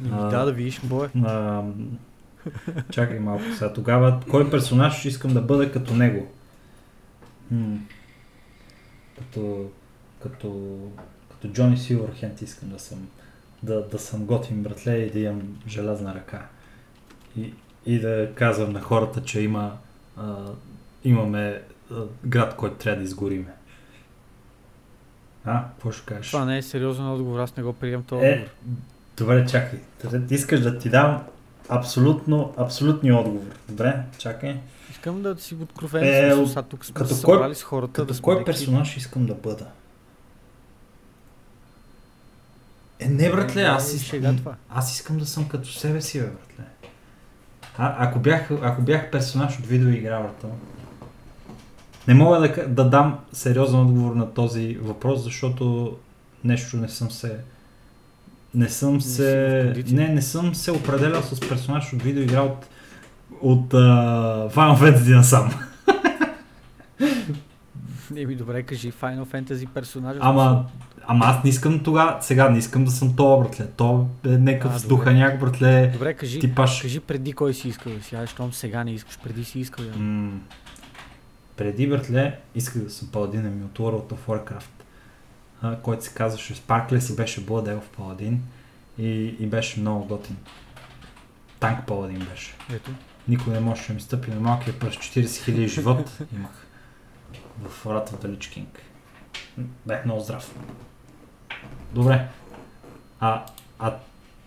Еми, 0.00 0.10
А. 0.12 0.28
да, 0.28 0.44
да 0.44 0.52
видиш, 0.52 0.80
бое. 0.80 1.08
А, 1.24 1.62
чакай 2.90 3.18
малко 3.18 3.42
сега. 3.54 3.72
Тогава, 3.72 4.20
кой 4.30 4.50
персонаж 4.50 5.04
искам 5.04 5.34
да 5.34 5.40
бъда 5.40 5.72
като 5.72 5.94
него? 5.94 6.26
М, 7.50 7.76
Като, 9.18 9.64
като, 10.22 10.78
като 11.30 11.48
Джони 11.48 11.76
Силвърхенд 11.76 12.42
искам 12.42 12.68
да 12.68 12.78
съм. 12.78 12.98
Да, 13.62 13.88
да 13.88 13.98
съм 13.98 14.24
готин 14.24 14.62
братле 14.62 14.92
и 14.92 15.10
да 15.10 15.18
имам 15.18 15.42
желязна 15.68 16.14
ръка. 16.14 16.46
И, 17.36 17.54
и 17.86 17.98
да 17.98 18.30
казвам 18.34 18.72
на 18.72 18.80
хората, 18.80 19.22
че 19.22 19.40
има, 19.40 19.72
а, 20.16 20.34
имаме 21.04 21.62
а, 21.90 21.94
град, 22.26 22.56
който 22.56 22.76
трябва 22.76 22.98
да 22.98 23.04
изгориме. 23.04 23.52
А, 25.44 25.64
какво 25.64 25.90
ще 25.92 26.06
кажеш? 26.06 26.30
Това 26.30 26.44
не 26.44 26.58
е 26.58 26.62
сериозен 26.62 27.08
отговор, 27.08 27.38
аз 27.38 27.56
не 27.56 27.62
го 27.62 27.72
приемам 27.72 28.04
този 28.04 28.26
Е, 28.26 28.30
отговор. 28.32 28.50
Добре, 29.16 29.46
чакай. 29.46 29.80
Искаш 30.30 30.60
да 30.60 30.78
ти 30.78 30.88
дам 30.90 31.22
абсолютно, 31.68 32.54
абсолютни 32.56 33.12
отговор. 33.12 33.54
Добре, 33.68 34.02
чакай. 34.18 34.60
Искам 34.90 35.22
да 35.22 35.38
си 35.38 35.54
откровен 35.54 36.04
Е, 36.04 36.34
смисъл, 36.34 36.62
тук 36.62 36.84
сме 36.84 37.06
се 37.06 37.14
кой- 37.14 37.36
събрали 37.36 37.54
с 37.54 37.62
хората 37.62 37.92
Като 37.92 38.06
да 38.06 38.14
сме 38.14 38.22
кой 38.22 38.44
персонаж 38.44 38.96
искам 38.96 39.26
да 39.26 39.34
бъда? 39.34 39.66
Е, 42.98 43.08
не, 43.08 43.30
братле, 43.30 43.62
Е, 43.62 43.64
аз, 43.64 43.92
е, 43.92 43.96
ис... 43.96 44.02
шега 44.02 44.36
това. 44.36 44.54
аз 44.70 44.94
искам 44.94 45.18
да 45.18 45.26
съм 45.26 45.48
като 45.48 45.68
себе 45.68 46.00
си, 46.00 46.20
бе, 46.20 46.26
братле. 46.26 46.64
А, 47.78 47.94
ако, 47.98 48.18
бях, 48.18 48.50
ако 48.62 48.82
бях 48.82 49.10
персонаж 49.10 49.58
от 49.58 49.66
видеоигра, 49.66 50.20
брата, 50.20 50.46
не 52.08 52.14
мога 52.14 52.40
да, 52.40 52.68
да 52.68 52.84
дам 52.84 53.18
сериозен 53.32 53.80
отговор 53.80 54.14
на 54.14 54.34
този 54.34 54.78
въпрос, 54.82 55.22
защото 55.22 55.96
нещо 56.44 56.76
не 56.76 56.88
съм 56.88 57.10
се... 57.10 57.36
Не 58.54 58.68
съм 58.68 59.00
се... 59.00 59.84
Не, 59.90 60.08
не 60.08 60.22
съм 60.22 60.54
се 60.54 60.72
определял 60.72 61.22
с 61.22 61.40
персонаж 61.48 61.92
от 61.92 62.02
видеоигра 62.02 62.42
от, 62.42 62.66
от 63.40 63.72
uh, 63.72 64.52
Final 64.52 64.78
Fantasy 64.78 65.16
насам. 65.16 65.50
Еми 68.16 68.34
добре, 68.36 68.62
кажи 68.62 68.92
Final 68.92 69.24
Fantasy 69.24 69.68
персонажа. 69.68 70.18
Ама, 70.22 70.66
ама 71.06 71.24
аз 71.24 71.44
не 71.44 71.50
искам 71.50 71.82
тогава, 71.82 72.18
сега 72.22 72.48
не 72.48 72.58
искам 72.58 72.84
да 72.84 72.90
съм 72.90 73.16
то, 73.16 73.40
братле. 73.40 73.66
То 73.76 74.06
е 74.24 74.28
някакъв 74.28 74.72
добре. 74.72 74.88
духаняк, 74.88 75.40
братле. 75.40 75.90
Добре, 75.92 76.14
кажи, 76.14 76.40
Типаш. 76.40 76.82
кажи 76.82 77.00
преди 77.00 77.32
кой 77.32 77.54
си 77.54 77.68
искал 77.68 77.92
да 77.92 78.02
си, 78.02 78.14
а 78.14 78.26
щом 78.26 78.52
сега 78.52 78.84
не 78.84 78.90
искаш, 78.92 79.18
преди 79.24 79.44
си 79.44 79.60
искал. 79.60 79.84
Да. 79.84 79.98
М- 79.98 80.40
преди, 81.56 81.88
братле, 81.88 82.38
исках 82.54 82.82
да 82.82 82.90
съм 82.90 83.08
паладин 83.12 83.46
ами 83.46 83.64
от 83.64 83.78
World 83.78 84.12
of 84.12 84.18
Warcraft, 84.28 84.70
а, 85.62 85.76
който 85.76 86.04
се 86.04 86.14
казваше 86.14 86.54
Sparkless 86.54 87.12
и 87.12 87.16
беше 87.16 87.46
Blood 87.46 87.76
Elf 87.78 87.96
паладин 87.96 88.42
и, 88.98 89.36
и 89.40 89.46
беше 89.46 89.80
много 89.80 90.04
готин. 90.04 90.36
Танк 91.60 91.86
паладин 91.86 92.26
беше. 92.30 92.54
Ето. 92.74 92.90
Никой 93.28 93.52
не 93.52 93.60
можеше 93.60 93.88
да 93.88 93.94
ми 93.94 94.00
стъпи 94.00 94.30
на 94.30 94.40
малкия 94.40 94.78
пръст. 94.78 94.98
40 94.98 95.24
000 95.24 95.66
живот 95.66 96.18
имах 96.36 96.63
в 97.62 97.84
the 97.84 98.26
Lich 98.26 98.38
King. 98.38 98.66
Бях 99.86 100.04
много 100.04 100.20
здрав. 100.20 100.54
Добре. 101.92 102.28
А, 103.20 103.46
а 103.78 103.96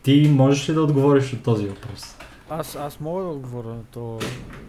ти 0.04 0.32
можеш 0.36 0.70
ли 0.70 0.74
да 0.74 0.82
отговориш 0.82 1.32
на 1.32 1.44
този 1.44 1.68
въпрос? 1.68 2.16
Аз, 2.50 2.76
аз 2.76 3.00
мога 3.00 3.24
да 3.24 3.30
отговоря 3.30 3.68
на 3.68 3.84
то, 3.84 4.20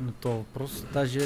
на 0.01 0.12
този 0.12 0.36
въпрос. 0.36 0.85
Даже 0.93 1.20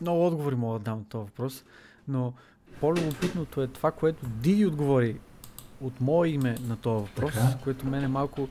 много 0.00 0.26
отговори 0.26 0.54
мога 0.54 0.78
да 0.78 0.84
дам 0.84 0.98
на 0.98 1.04
този 1.04 1.24
въпрос. 1.24 1.64
Но 2.08 2.32
по-любопитното 2.80 3.62
е 3.62 3.66
това, 3.66 3.90
което 3.90 4.26
Диди 4.26 4.66
отговори 4.66 5.16
от 5.80 6.00
мое 6.00 6.28
име 6.28 6.56
на 6.68 6.76
този 6.76 7.02
въпрос, 7.06 7.34
Така. 7.34 7.58
което 7.64 7.86
мен 7.86 8.04
е 8.04 8.08
малко 8.08 8.48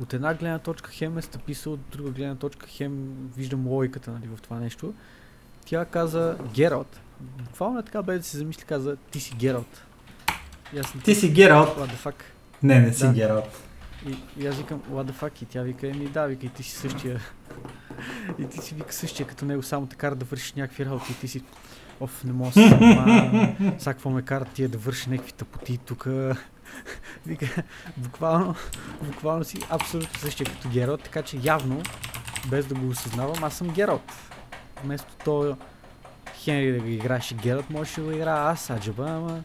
от 0.00 0.14
една 0.14 0.34
гледна 0.34 0.58
точка 0.58 0.90
хем 0.90 1.18
е 1.18 1.22
стъписал, 1.22 1.72
от 1.72 1.80
друга 1.92 2.10
гледна 2.10 2.34
точка 2.34 2.66
хем 2.66 3.14
виждам 3.36 3.66
логиката 3.66 4.10
нали, 4.10 4.26
в 4.36 4.42
това 4.42 4.60
нещо. 4.60 4.94
Тя 5.64 5.84
каза 5.84 6.36
Гералт. 6.54 7.00
Буквално 7.20 7.78
е 7.78 7.82
така, 7.82 8.02
без 8.02 8.18
да 8.18 8.24
се 8.24 8.38
замисли, 8.38 8.64
каза 8.64 8.96
ти 8.96 9.20
си 9.20 9.34
Гералт. 9.36 9.84
Не 10.72 10.82
Ти 11.04 11.14
си 11.14 11.32
Гералт. 11.32 11.68
What 11.68 11.88
the 11.88 11.96
fuck? 11.96 12.14
Не, 12.62 12.80
не 12.80 12.92
си 12.92 13.06
Да. 13.06 13.12
Гералт. 13.12 13.62
И, 14.06 14.42
и 14.42 14.46
аз 14.46 14.56
викам, 14.56 14.80
what 14.80 15.10
the 15.10 15.12
fuck? 15.12 15.42
И 15.42 15.46
тя 15.46 15.62
вика, 15.62 15.88
еми 15.88 16.08
да, 16.08 16.26
вика, 16.26 16.46
и 16.46 16.48
ти 16.48 16.62
си 16.62 16.70
същия. 16.70 17.20
и 18.38 18.46
ти 18.46 18.58
си 18.58 18.74
вика 18.74 18.92
същия 18.92 19.26
като 19.26 19.44
него, 19.44 19.62
само 19.62 19.86
те 19.86 19.96
кара 19.96 20.14
да 20.14 20.24
вършиш 20.24 20.52
някакви 20.52 20.86
работи 20.86 21.12
и 21.12 21.14
ти 21.14 21.28
си, 21.28 21.42
оф, 22.00 22.24
не 22.24 22.32
мога 22.32 22.50
да 22.50 23.74
се 23.78 23.84
какво 23.84 24.10
ме 24.10 24.22
кара 24.22 24.44
тия 24.44 24.68
да 24.68 24.78
върши 24.78 25.10
някакви 25.10 25.32
тъпоти 25.32 25.78
тук. 25.78 26.06
вика, 27.26 27.62
буквално, 27.96 28.54
буквално 29.02 29.44
си 29.44 29.58
абсолютно 29.70 30.20
същия 30.20 30.46
като 30.46 30.68
Гералт, 30.68 31.02
така 31.02 31.22
че 31.22 31.38
явно, 31.42 31.82
без 32.50 32.66
да 32.66 32.74
го 32.74 32.88
осъзнавам, 32.88 33.44
аз 33.44 33.54
съм 33.54 33.68
Гералт. 33.68 34.12
Вместо 34.84 35.12
то 35.24 35.56
Хенри 36.44 36.72
да 36.72 36.78
го 36.78 36.86
играеше 36.86 37.34
Гералт, 37.34 37.70
можеше 37.70 38.00
да 38.00 38.06
го 38.06 38.12
играя 38.12 38.50
аз, 38.52 38.70
аджаба, 38.70 39.06
ама... 39.08 39.40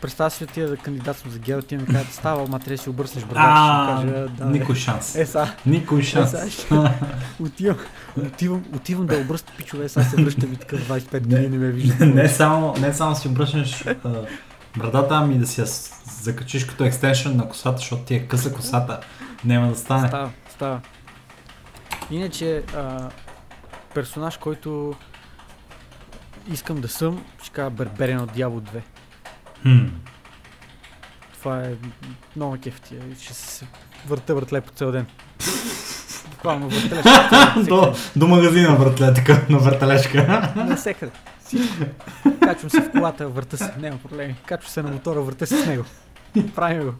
Представя 0.00 0.30
си 0.30 0.46
тия 0.46 0.68
да 0.68 0.76
кандидатствам 0.76 1.32
за 1.32 1.38
Гералт 1.38 1.72
и 1.72 1.76
ми 1.76 1.86
кажат, 1.86 2.12
става, 2.12 2.42
ама 2.42 2.58
трябва 2.58 2.76
да 2.76 2.82
си 2.82 2.90
обръснеш 2.90 3.24
брада. 3.24 3.40
А, 3.44 3.98
Ще 3.98 4.06
кажа, 4.06 4.28
да, 4.28 4.44
никой 4.44 4.74
шанс. 4.74 5.14
Е, 5.16 5.26
са, 5.26 5.54
Никой 5.66 6.00
е, 6.00 6.02
шанс. 6.02 6.30
са, 6.30 6.94
отивам, 7.40 7.78
отивам, 8.26 8.64
отивам 8.74 9.06
да 9.06 9.16
обръсна 9.16 9.52
пичове, 9.56 9.88
сега 9.88 10.06
се 10.06 10.16
връщам 10.16 10.52
и 10.52 10.56
такъв 10.56 10.88
25 10.88 11.20
години 11.20 11.48
не 11.48 11.58
ме 11.58 11.70
вижда. 11.70 12.06
не, 12.14 12.28
само, 12.28 12.74
не 12.80 12.92
само 12.92 13.14
си 13.14 13.28
обръщаш 13.28 13.84
брадата, 14.78 15.14
ами 15.14 15.38
да 15.38 15.46
си 15.46 15.60
я 15.60 15.66
закачиш 16.22 16.64
като 16.64 16.84
екстеншън 16.84 17.36
на 17.36 17.48
косата, 17.48 17.78
защото 17.78 18.02
ти 18.02 18.14
е 18.14 18.26
къса 18.26 18.52
косата. 18.52 19.00
Няма 19.44 19.68
да 19.68 19.76
стане. 19.76 20.08
Става, 20.08 20.30
става. 20.50 20.80
Иначе, 22.10 22.62
а, 22.76 23.08
персонаж, 23.94 24.36
който 24.36 24.94
искам 26.52 26.80
да 26.80 26.88
съм, 26.88 27.24
ще 27.42 27.50
кажа 27.50 27.70
Берберен 27.70 28.20
от 28.20 28.32
Дявол 28.32 28.60
2. 28.60 28.80
Хм. 29.62 29.86
Това 31.32 31.62
е 31.62 31.74
много 32.36 32.56
кефтия 32.62 33.02
ще 33.20 33.34
се 33.34 33.66
върта 34.06 34.34
въртле 34.34 34.60
по 34.60 34.70
цял 34.70 34.92
ден. 34.92 35.06
Буквално 36.30 36.68
въртелеш. 36.68 37.04
до, 37.68 37.94
до 38.16 38.26
магазина, 38.26 38.76
братле, 38.76 39.14
така, 39.14 39.46
на 39.48 39.58
въртележка. 39.58 40.52
Навсекъде. 40.56 41.12
Всичко. 41.44 41.84
Качвам 42.40 42.70
се 42.70 42.80
в 42.80 42.90
колата, 42.90 43.28
върта 43.28 43.56
се, 43.56 43.72
няма 43.78 43.98
проблеми. 43.98 44.36
Качвам 44.46 44.70
се 44.70 44.82
на 44.82 44.90
мотора, 44.90 45.20
върта 45.20 45.46
се 45.46 45.62
с 45.62 45.66
него. 45.66 45.84
Правим 46.54 46.82
го. 46.82 46.94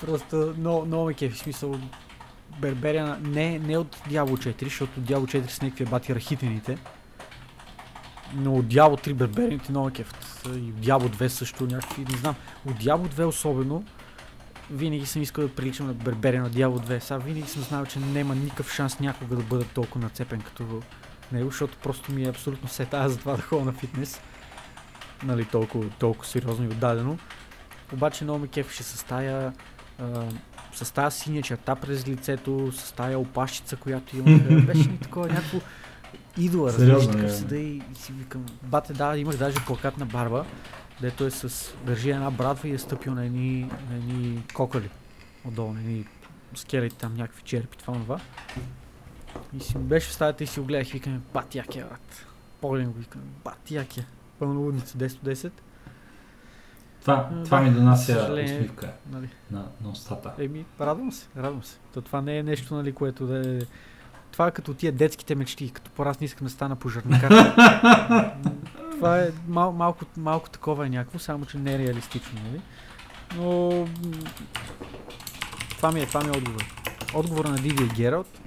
Просто 0.00 0.54
много, 0.58 0.86
много 0.86 1.06
ме 1.06 1.14
кефи. 1.14 1.34
В 1.34 1.38
смисъл, 1.38 1.74
Берберия 2.60 3.18
не, 3.22 3.58
не 3.58 3.78
от 3.78 3.96
Diablo 3.96 4.54
4, 4.54 4.64
защото 4.64 5.00
Diablo 5.00 5.42
4 5.42 5.48
с 5.48 5.62
някакви 5.62 5.84
бати 5.84 6.14
рахитените. 6.14 6.78
Но 8.34 8.54
от 8.54 8.66
Diablo 8.66 9.06
3 9.06 9.14
Берберините 9.14 9.72
много 9.72 9.86
ме 9.86 9.92
кефят. 9.92 10.42
И 10.46 10.48
от 10.48 10.80
Diablo 10.80 11.16
2 11.16 11.28
също 11.28 11.66
някакви, 11.66 12.04
не 12.04 12.16
знам. 12.16 12.34
От 12.66 12.74
Diablo 12.74 13.08
2 13.08 13.24
особено, 13.24 13.84
винаги 14.70 15.06
съм 15.06 15.22
искал 15.22 15.48
да 15.48 15.54
приличам 15.54 15.86
на 15.86 15.94
Берберия 15.94 16.42
на 16.42 16.50
Diablo 16.50 16.88
2. 16.88 16.98
Сега 16.98 17.18
винаги 17.18 17.48
съм 17.48 17.62
знал, 17.62 17.86
че 17.86 17.98
няма 17.98 18.34
никакъв 18.34 18.72
шанс 18.72 19.00
някога 19.00 19.36
да 19.36 19.42
бъда 19.42 19.64
толкова 19.64 20.04
нацепен 20.04 20.40
като 20.40 20.82
него, 21.32 21.50
защото 21.50 21.76
просто 21.82 22.12
ми 22.12 22.22
е 22.22 22.28
абсолютно 22.28 22.68
се 22.68 22.84
тая 22.84 23.08
за 23.08 23.18
това 23.18 23.36
да 23.36 23.42
ходя 23.42 23.64
на 23.64 23.72
фитнес. 23.72 24.20
Нали, 25.22 25.44
толкова, 25.44 25.90
толкова 25.98 26.26
сериозно 26.26 26.64
и 26.64 26.68
отдадено. 26.68 27.18
Обаче 27.92 28.24
много 28.24 28.38
ме 28.40 28.48
кефеше 28.48 28.82
с 28.82 29.04
тая, 29.04 29.52
а, 29.98 30.24
с 30.72 30.94
тая 30.94 31.10
синя 31.10 31.42
черта 31.42 31.74
през 31.74 32.08
лицето, 32.08 32.72
с 32.72 32.92
тая 32.92 33.18
опашчица, 33.18 33.76
която 33.76 34.16
имах. 34.16 34.64
Беше 34.66 34.88
ми 34.88 34.98
такова 34.98 35.28
някакво 35.28 35.58
идола, 36.38 36.68
разбираш, 36.68 36.88
Сериозно, 36.88 37.12
такъв 37.12 37.30
е. 37.30 37.34
седа 37.34 37.56
и, 37.56 37.82
и 37.92 37.94
си 37.94 38.12
викам, 38.12 38.46
бате, 38.62 38.92
да, 38.92 39.16
имах 39.16 39.36
даже 39.36 39.64
плакатна 39.66 40.06
барба, 40.06 40.44
дето 41.00 41.24
е 41.26 41.30
с, 41.30 41.74
държи 41.86 42.10
една 42.10 42.30
брадва 42.30 42.68
и 42.68 42.72
е 42.72 42.78
стъпил 42.78 43.14
на 43.14 43.24
едни, 43.24 43.60
на 43.90 43.96
едни 43.96 44.42
кокали 44.54 44.90
отдолу, 45.44 45.72
на 45.72 45.80
едни 45.80 46.06
скелети 46.54 46.96
там, 46.96 47.14
някакви 47.14 47.42
черепи, 47.42 47.78
това 47.78 47.94
това. 47.94 48.20
И 49.56 49.60
си 49.60 49.78
беше 49.78 50.08
в 50.08 50.12
стаята 50.12 50.44
и 50.44 50.46
си 50.46 50.60
го 50.60 50.66
гледах 50.66 50.88
и 50.88 50.92
викаме, 50.92 51.20
бат 51.34 51.54
як 51.54 51.76
е, 51.76 51.84
брат. 51.84 52.26
Погледам 52.60 52.92
го 52.92 52.98
и 52.98 53.02
викам, 53.02 53.20
бат 53.44 53.70
як 53.70 53.98
е. 53.98 54.06
Пълно 54.38 54.60
лудница, 54.60 54.98
10 54.98 55.14
от 55.14 55.22
10. 55.22 55.50
Това, 57.00 57.28
М, 57.32 57.42
това 57.44 57.58
да, 57.58 57.64
ми 57.64 57.70
донася 57.70 58.30
усмивка 58.44 58.92
Нали. 59.12 59.28
на, 59.50 59.66
на 59.80 59.88
устата. 59.90 60.32
Еми, 60.38 60.64
радвам 60.80 61.12
се, 61.12 61.28
радвам 61.36 61.62
се. 61.64 61.78
То 61.94 62.00
това 62.00 62.20
не 62.20 62.38
е 62.38 62.42
нещо, 62.42 62.74
нали, 62.74 62.92
което 62.92 63.26
да 63.26 63.56
е... 63.56 63.60
Това 64.32 64.46
е 64.46 64.50
като 64.50 64.74
тия 64.74 64.92
детските 64.92 65.34
мечти, 65.34 65.70
като 65.70 65.90
по-раз 65.90 66.20
не 66.20 66.24
искам 66.24 66.46
да 66.46 66.50
стана 66.50 66.76
пожарникар. 66.76 67.30
това 68.90 69.18
е 69.18 69.30
мал, 69.48 69.72
малко, 69.72 70.04
малко 70.16 70.50
такова 70.50 70.86
е 70.86 70.88
някакво, 70.88 71.18
само 71.18 71.46
че 71.46 71.58
не 71.58 71.74
е 71.74 71.78
реалистично, 71.78 72.40
нали? 72.44 72.60
Но... 73.36 73.86
Това 75.76 75.92
ми 75.92 76.00
е, 76.00 76.06
това 76.06 76.20
ми 76.20 76.28
е 76.28 76.38
отговор. 76.38 76.64
Отговора 77.14 77.48
на 77.48 77.56
Диди 77.56 77.84
и 77.84 77.88
Гералт, 77.88 78.40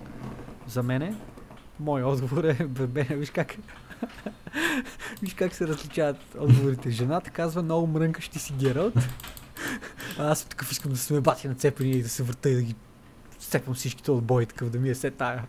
за 0.68 0.84
мен 0.84 1.02
е, 1.02 1.16
мой 1.80 2.04
отговор 2.04 2.44
е, 2.44 2.64
бе, 2.64 3.04
виж 3.04 3.30
как, 3.30 3.56
виж 5.22 5.34
как 5.34 5.56
се 5.56 5.68
различават 5.68 6.18
отговорите. 6.40 6.92
Жената 6.92 7.30
казва, 7.30 7.64
много 7.64 7.88
мрънкаш 7.88 8.30
ти 8.30 8.40
си 8.40 8.54
Гералт. 8.54 8.94
А 10.20 10.32
аз 10.32 10.46
такъв 10.46 10.72
искам 10.72 10.92
да 10.92 10.98
се 10.98 11.14
ме 11.14 11.22
бати 11.22 11.48
на 11.48 11.56
цепени 11.56 11.92
и 11.92 12.04
да 12.04 12.10
се 12.10 12.24
върта 12.24 12.50
и 12.50 12.56
да 12.56 12.62
ги 12.62 12.76
цепвам 13.40 13.76
всичките 13.76 14.12
от 14.12 14.24
бой, 14.24 14.46
такъв 14.46 14.70
да 14.70 14.80
ми 14.80 14.90
е 14.90 14.96
се 14.96 15.12
тая. 15.12 15.44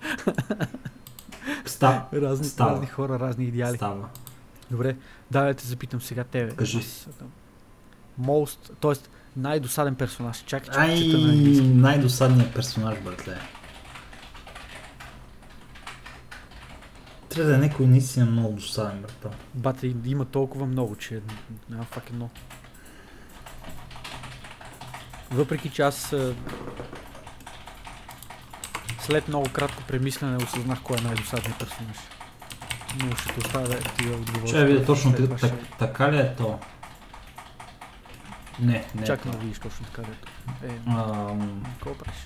Става. 1.64 2.06
Разни, 2.12 2.44
Става. 2.46 2.72
разни 2.72 2.86
хора, 2.86 3.18
разни 3.18 3.44
идеали. 3.44 3.76
Става. 3.76 4.08
Добре, 4.70 4.96
давай 5.30 5.52
да 5.52 5.54
те 5.58 5.66
запитам 5.66 6.00
сега 6.00 6.24
тебе. 6.24 6.52
Кажи. 6.56 6.78
Аз, 6.78 7.08
Most, 8.22 8.70
т.е. 8.80 9.08
най-досаден 9.36 9.94
персонаж. 9.94 10.44
Чакай, 10.46 10.74
че 10.74 10.80
Ай, 10.80 10.98
чета 10.98 11.18
на 11.18 11.32
английски. 11.32 11.66
най-досадният 11.66 12.54
персонаж, 12.54 13.00
братле. 13.00 13.38
Трябва 17.28 17.50
да 17.50 17.56
е 17.56 17.60
някой 17.60 17.86
наистина 17.86 18.26
много 18.26 18.54
досаден, 18.54 19.02
брата. 19.02 19.30
Бате, 19.54 19.94
има 20.04 20.24
толкова 20.24 20.66
много, 20.66 20.96
че 20.96 21.20
няма 21.70 21.84
фак 21.84 22.10
едно. 22.10 22.30
Въпреки 25.30 25.70
че 25.70 25.82
аз 25.82 26.14
след 29.00 29.28
много 29.28 29.46
кратко 29.52 29.82
премислене 29.82 30.36
осъзнах 30.36 30.78
кой 30.82 30.96
е 30.98 31.02
най-досадният 31.02 31.58
персонаж. 31.58 31.96
Но 33.04 33.16
ще 33.16 33.32
те 33.32 33.40
оставя 33.40 33.68
ти 33.98 34.04
да 34.06 34.12
отговориш. 34.12 34.50
Ще 34.50 34.64
видя 34.64 34.84
точно 34.84 35.10
След 35.10 35.28
так, 35.30 35.38
това 35.38 35.48
так, 35.48 35.58
ще- 35.60 35.78
така 35.78 36.12
ли 36.12 36.18
е 36.18 36.34
то? 36.36 36.58
Не, 38.60 38.84
не. 38.94 39.02
е 39.02 39.06
Чакай 39.06 39.32
то. 39.32 39.38
да 39.38 39.44
видиш 39.44 39.58
точно 39.58 39.86
така 39.86 40.02
дето. 40.02 40.28
Е, 40.64 40.78
Ам, 40.88 41.62
какво 41.72 41.94
правиш? 41.94 42.18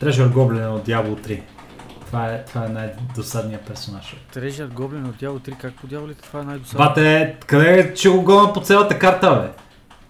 Treasure 0.00 0.28
Goblin 0.28 0.66
от 0.68 0.86
Diablo 0.86 1.16
3. 1.18 1.42
Това 2.06 2.26
е, 2.26 2.44
това 2.44 2.64
е 2.64 2.68
най-досадният 2.68 3.66
персонаж. 3.66 4.16
Трежър 4.32 4.68
Гоблин 4.68 5.06
от 5.06 5.16
Дявол 5.16 5.38
3, 5.38 5.58
как 5.58 5.74
по 5.74 5.86
дяволите 5.86 6.22
това 6.22 6.40
е 6.40 6.44
най-досадно? 6.44 6.86
Бате, 6.86 7.36
къде 7.46 7.80
е, 7.80 7.94
че 7.94 8.08
го 8.08 8.22
гона 8.22 8.52
по 8.52 8.60
цялата 8.60 8.98
карта, 8.98 9.34
бе? 9.36 9.62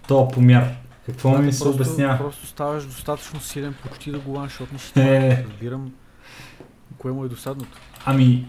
То 0.07 0.27
помяр. 0.27 0.75
Какво 1.05 1.37
ми 1.37 1.53
се 1.53 1.63
просто, 1.63 1.75
обяснява? 1.75 2.17
Просто 2.17 2.45
ставаш 2.45 2.85
достатъчно 2.85 3.39
силен, 3.39 3.75
почти 3.83 4.11
да 4.11 4.19
го 4.19 4.31
ланшотнеш. 4.31 4.91
Е. 4.95 5.45
Разбирам 5.49 5.91
кое 6.97 7.11
му 7.11 7.25
е 7.25 7.27
досадното. 7.27 7.77
Ами, 8.05 8.47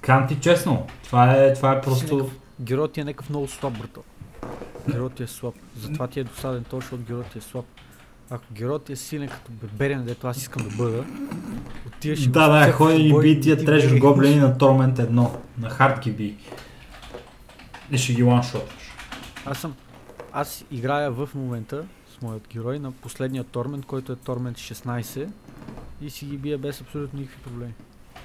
кам 0.00 0.28
ти 0.28 0.40
честно, 0.40 0.86
това 1.04 1.32
е, 1.32 1.52
това 1.52 1.72
е 1.72 1.80
просто... 1.80 2.30
Героят 2.60 2.92
ти 2.92 3.00
е 3.00 3.04
някакъв 3.04 3.30
много 3.30 3.48
слаб, 3.48 3.78
брато. 3.78 4.02
Героят 4.90 5.12
ти 5.12 5.22
е 5.22 5.26
слаб. 5.26 5.54
Затова 5.76 6.08
ти 6.08 6.20
е 6.20 6.24
досаден 6.24 6.64
точно, 6.64 6.80
защото 6.80 7.02
героят 7.02 7.26
ти 7.26 7.38
е 7.38 7.40
слаб. 7.40 7.64
Ако 8.30 8.44
героят 8.52 8.84
ти 8.84 8.92
е 8.92 8.96
силен 8.96 9.28
като 9.28 9.50
беберен, 9.52 10.04
дето 10.04 10.26
аз 10.26 10.36
искам 10.36 10.68
да 10.68 10.76
бъда, 10.76 11.04
отиваш 11.86 12.26
Да, 12.26 12.48
да, 12.48 12.60
цъкаш 12.60 12.76
ходи 12.76 13.02
и 13.02 13.20
би 13.20 13.40
тия 13.40 13.56
бегаш. 13.56 13.84
Goblin 13.84 14.40
на 14.40 14.56
Torment 14.56 14.94
1. 14.94 15.30
На 15.58 15.70
хард 15.70 16.00
ги 16.00 16.10
би. 16.10 16.36
И 17.90 17.98
ще 17.98 18.12
ги 18.12 18.22
ланшотваш. 18.22 18.94
Аз 19.46 19.58
съм... 19.58 19.74
Аз 20.32 20.64
играя 20.70 21.10
в 21.10 21.28
момента 21.34 21.84
с 22.18 22.22
моят 22.22 22.48
герой 22.52 22.78
на 22.78 22.92
последния 22.92 23.44
Тормент, 23.44 23.86
който 23.86 24.12
е 24.12 24.16
Тормент 24.16 24.56
16 24.56 25.28
и 26.02 26.10
си 26.10 26.24
ги 26.26 26.36
бия 26.36 26.58
без 26.58 26.80
абсолютно 26.80 27.20
никакви 27.20 27.42
проблеми. 27.42 27.72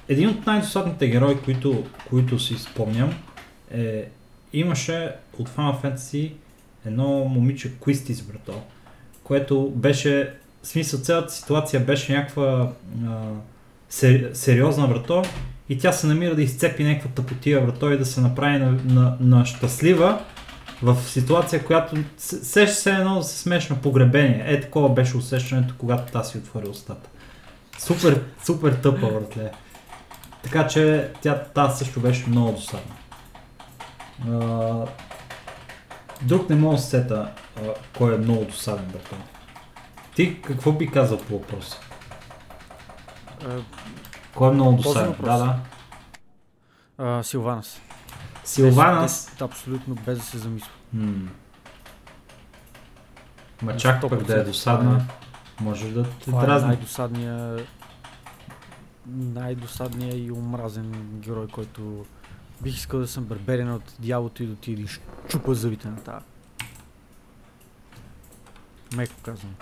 Един 0.07 0.29
от 0.29 0.45
най-досадните 0.45 1.07
герои, 1.07 1.37
които, 1.41 1.83
които 2.09 2.39
си 2.39 2.55
спомням, 2.57 3.13
е, 3.71 4.09
имаше 4.53 5.15
от 5.39 5.49
Final 5.49 5.83
Fantasy 5.83 6.31
едно 6.85 7.07
момиче 7.07 7.71
Куистис, 7.79 8.21
брато, 8.21 8.61
което 9.23 9.69
беше, 9.69 10.33
в 10.63 10.67
смисъл 10.67 10.99
цялата 10.99 11.33
ситуация 11.33 11.79
беше 11.79 12.13
някаква 12.13 12.71
а, 13.07 13.21
се, 13.89 14.29
сериозна, 14.33 14.87
брато, 14.87 15.21
и 15.69 15.77
тя 15.77 15.91
се 15.91 16.07
намира 16.07 16.35
да 16.35 16.41
изцепи 16.41 16.83
някаква 16.83 17.09
тъпотия, 17.09 17.65
брато, 17.65 17.91
и 17.91 17.97
да 17.97 18.05
се 18.05 18.21
направи 18.21 18.57
на, 18.57 18.71
на, 18.71 19.17
на 19.19 19.45
щастлива 19.45 20.25
в 20.85 21.03
ситуация, 21.03 21.65
която 21.65 21.95
се- 22.17 22.45
сеща 22.45 22.75
се 22.75 22.91
едно 22.91 23.21
се 23.23 23.37
смеш 23.37 23.69
на 23.69 23.75
погребение. 23.75 24.43
Е, 24.45 24.61
такова 24.61 24.89
беше 24.89 25.17
усещането, 25.17 25.73
когато 25.77 26.11
та 26.11 26.23
си 26.23 26.37
отвори 26.37 26.67
устата. 26.67 27.09
Супер, 27.77 28.23
супер 28.43 28.73
тъпа, 28.73 29.07
братле. 29.09 29.51
Така 30.43 30.67
че 30.67 31.11
тя 31.21 31.43
тази 31.43 31.77
също 31.77 31.99
беше 31.99 32.29
много 32.29 32.51
досадна. 32.51 32.95
А, 34.31 34.85
друг 36.21 36.49
не 36.49 36.55
мога 36.55 36.75
да 36.75 36.81
се 36.81 36.89
сета 36.89 37.31
а, 37.57 37.61
кой 37.97 38.15
е 38.15 38.17
много 38.17 38.45
досаден, 38.45 38.85
братан. 38.85 39.19
Ти 40.15 40.41
какво 40.41 40.71
би 40.71 40.91
казал 40.91 41.17
по 41.17 41.33
въпроса? 41.33 41.77
Кой 44.35 44.49
е 44.49 44.53
много 44.53 44.77
досаден? 44.77 45.15
Да, 45.19 45.37
да. 45.37 45.55
а, 46.99 47.23
Силванас. 47.23 47.81
Силванас. 48.43 49.01
Без- 49.03 49.31
без- 49.31 49.41
Абсолютно 49.41 49.95
без 49.95 50.17
да 50.17 50.23
се 50.23 50.37
замисля. 50.37 50.69
М. 50.95 51.29
Ма 53.61 53.77
чак 53.77 54.01
пък 54.01 54.23
да 54.23 54.33
е 54.33 54.37
100%. 54.37 54.45
досадна, 54.45 55.05
може 55.59 55.91
да 55.91 56.03
те 56.03 56.19
Това 56.21 56.43
е 56.43 56.45
дразни. 56.45 56.67
най-досадния 56.67 57.65
най-досадния 59.07 60.25
и 60.25 60.31
омразен 60.31 60.91
герой, 61.13 61.47
който 61.47 62.05
бих 62.61 62.75
искал 62.75 62.99
да 62.99 63.07
съм 63.07 63.23
берберен 63.23 63.71
от 63.73 63.93
дяволото 63.99 64.43
и 64.43 64.47
да 64.47 64.55
ти 64.55 64.71
един 64.71 64.87
чупа 65.27 65.53
зъбите 65.53 65.87
на 65.87 65.95
тази. 65.95 66.25
Меко 68.95 69.13
казвам. 69.23 69.55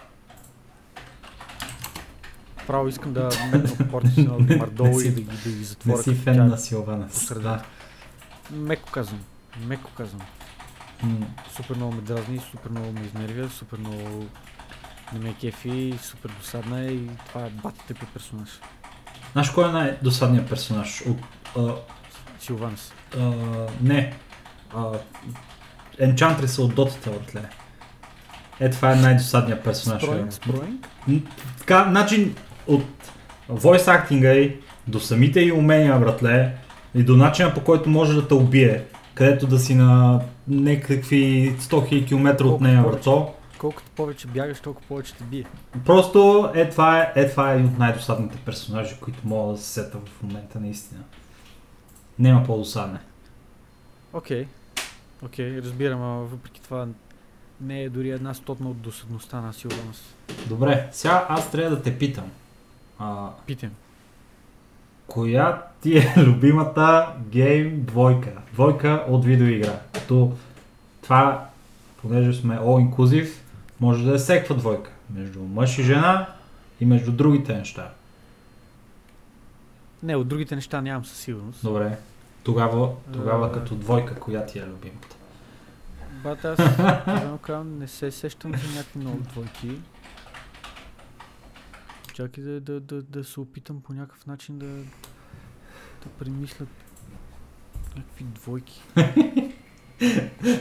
Право 2.68 2.88
искам 2.88 3.14
да 3.14 3.30
портите 3.92 4.24
на 4.24 4.58
Мардол 4.58 4.86
Не 4.88 4.94
си- 4.94 5.08
и 5.08 5.12
да 5.12 5.22
ги, 5.22 5.38
да 5.38 5.50
ги 5.50 5.56
Не 5.58 5.64
затворя. 5.64 5.98
си 5.98 6.10
като 6.10 6.22
фен 6.24 6.36
тях 6.36 6.46
на 6.98 7.10
средата. 7.10 7.66
Меко 8.52 8.92
казвам. 8.92 9.20
Меко 9.60 9.92
казвам. 9.98 10.22
Супер 11.56 11.76
много 11.76 11.96
ме 11.96 12.02
дразни, 12.02 12.40
супер 12.52 12.70
много 12.70 12.92
ме 12.92 13.02
изнервя, 13.06 13.50
супер 13.50 13.78
много 13.78 14.26
не 15.14 15.20
ме 15.20 15.34
кефи, 15.42 15.94
супер 16.02 16.32
досадна 16.40 16.82
е 16.82 16.88
и 16.88 17.08
това 17.28 17.42
е 17.42 17.50
батите 17.50 17.94
по 17.94 18.06
персонаж. 18.06 18.50
Знаеш 19.32 19.50
кой 19.50 19.70
е 19.70 19.72
най-досадният 19.72 20.50
персонаж? 20.50 21.04
От, 21.08 21.18
а, 21.58 21.74
Силванс. 22.40 22.94
а, 23.18 23.32
не. 23.82 24.14
А, 24.76 24.92
Енчантриса 26.00 26.62
от 26.62 26.76
дотата, 26.76 27.10
братле. 27.10 27.50
Е, 28.60 28.70
това 28.70 28.92
е 28.92 28.96
най-досадният 28.96 29.64
персонаж. 29.64 30.04
Спроинг, 30.04 30.34
спроинг. 30.34 30.88
Така, 31.60 31.86
начин 31.86 32.36
от 32.68 32.86
voice 33.50 33.96
актинга 33.96 34.34
и 34.34 34.56
до 34.88 35.00
самите 35.00 35.42
и 35.42 35.52
умения, 35.52 36.00
братле, 36.00 36.56
и 36.96 37.04
до 37.04 37.16
начина 37.16 37.54
по 37.54 37.64
който 37.64 37.90
може 37.90 38.14
да 38.14 38.28
те 38.28 38.34
убие, 38.34 38.84
където 39.14 39.48
да 39.48 39.60
си 39.60 39.76
на 39.76 40.22
някакви 40.48 41.56
100 41.60 41.70
000 41.70 42.08
км 42.08 42.46
от 42.46 42.62
нея, 42.62 42.84
брато. 42.84 43.34
Колкото 43.58 43.92
повече 43.96 44.28
бягаш, 44.28 44.60
толкова 44.60 44.88
повече 44.88 45.14
те 45.14 45.24
бие. 45.24 45.46
Просто 45.86 46.50
е 46.56 46.70
това 46.70 47.00
е, 47.00 47.12
е 47.16 47.30
това 47.32 47.52
е 47.52 47.56
един 47.56 47.68
от 47.68 47.78
най-досадните 47.78 48.38
персонажи, 48.46 48.96
които 49.02 49.28
мога 49.28 49.54
да 49.54 49.60
се 49.60 49.70
сета 49.70 49.98
в 50.06 50.24
момента 50.24 50.60
наистина. 50.60 51.02
Няма 52.20 52.46
по-досадне. 52.46 53.00
Окей. 54.14 54.48
Окей, 55.26 55.62
разбирам, 55.62 56.02
а 56.02 56.06
въпреки 56.06 56.62
това 56.62 56.88
не 57.62 57.84
е 57.84 57.90
дори 57.90 58.10
една 58.10 58.34
стотна 58.34 58.70
от 58.70 58.82
досадността 58.82 59.42
на 59.42 59.54
Силванс. 59.54 60.16
Добре, 60.48 60.90
сега 60.92 61.26
аз 61.30 61.52
трябва 61.52 61.76
да 61.76 61.82
те 61.82 61.98
питам. 61.98 62.32
А, 63.00 63.30
Питам. 63.46 63.70
Коя 65.08 65.62
ти 65.82 65.98
е 65.98 66.14
любимата 66.22 67.08
гейм 67.30 67.84
двойка? 67.84 68.32
Двойка 68.54 69.06
от 69.10 69.26
видеоигра. 69.26 69.80
Като 69.94 70.32
това, 71.02 71.46
понеже 72.02 72.34
сме 72.34 72.56
all 72.58 72.90
inclusive, 72.90 73.30
може 73.80 74.06
да 74.06 74.16
е 74.16 74.18
всеква 74.18 74.56
двойка. 74.56 74.92
Между 75.10 75.40
мъж 75.40 75.78
и 75.78 75.84
жена 75.84 76.28
и 76.80 76.86
между 76.86 77.12
другите 77.12 77.58
неща. 77.58 77.90
Не, 80.04 80.16
от 80.16 80.28
другите 80.28 80.56
неща 80.56 80.82
нямам 80.82 81.06
със 81.06 81.18
сигурност. 81.18 81.64
Добре. 81.64 81.98
Тогава, 82.44 82.90
тогава 83.14 83.48
Е. 83.48 83.52
като 83.52 83.76
двойка, 83.76 84.16
коя 84.16 84.46
ти 84.46 84.60
е 84.60 84.66
любимата? 84.66 85.16
Бат, 86.24 86.46
аз 86.46 86.60
не 87.80 87.88
се 87.88 88.12
сещам 88.12 88.52
за 88.52 88.76
някакви 88.78 89.00
много 89.00 89.18
двойки. 89.18 89.72
Чакай 92.14 92.44
да, 92.44 92.60
да, 92.60 92.80
да, 92.80 93.02
да 93.02 93.24
се 93.24 93.40
опитам 93.40 93.82
по 93.82 93.94
някакъв 93.94 94.26
начин 94.26 94.60
да, 94.60 94.66
да 94.66 96.10
премисля 96.20 96.66
някакви 97.96 98.24
двойки. 98.24 98.82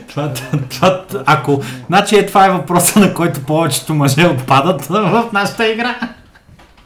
Това, 0.07 0.33
това, 0.69 1.05
това, 1.07 1.23
ако... 1.25 1.63
Значи 1.87 2.15
е, 2.15 2.25
това 2.25 2.45
е 2.45 2.51
въпроса, 2.51 2.99
на 2.99 3.13
който 3.13 3.45
повечето 3.45 3.93
мъже 3.93 4.27
отпадат 4.27 4.85
в 4.85 5.29
нашата 5.33 5.71
игра. 5.71 6.15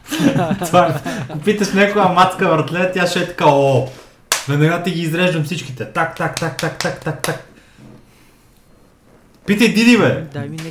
това, 0.64 0.86
е. 0.86 1.10
ако 1.28 1.40
питаш 1.40 1.72
някоя 1.72 2.08
матка 2.08 2.48
въртле, 2.48 2.92
тя 2.92 3.06
ще 3.06 3.20
е 3.20 3.26
така, 3.26 3.44
о, 3.48 3.88
веднага 4.48 4.82
ти 4.82 4.90
ги 4.90 5.00
изреждам 5.00 5.44
всичките. 5.44 5.92
Так, 5.92 6.16
так, 6.16 6.40
так, 6.40 6.58
так, 6.58 6.78
так, 6.78 7.04
так, 7.04 7.22
так. 7.22 7.48
Питай 9.46 9.68
Диди, 9.68 9.98
бе! 9.98 10.26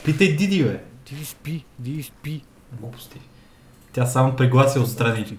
Питай 0.05 0.35
Диди, 0.35 0.63
бе! 0.63 0.79
Диди 1.09 1.25
спи, 1.25 1.65
Диди 1.79 2.03
спи. 2.03 2.41
Глупости. 2.79 3.19
Тя 3.97 4.05
само 4.05 4.35
преглася 4.35 4.79
отстрани. 4.79 5.37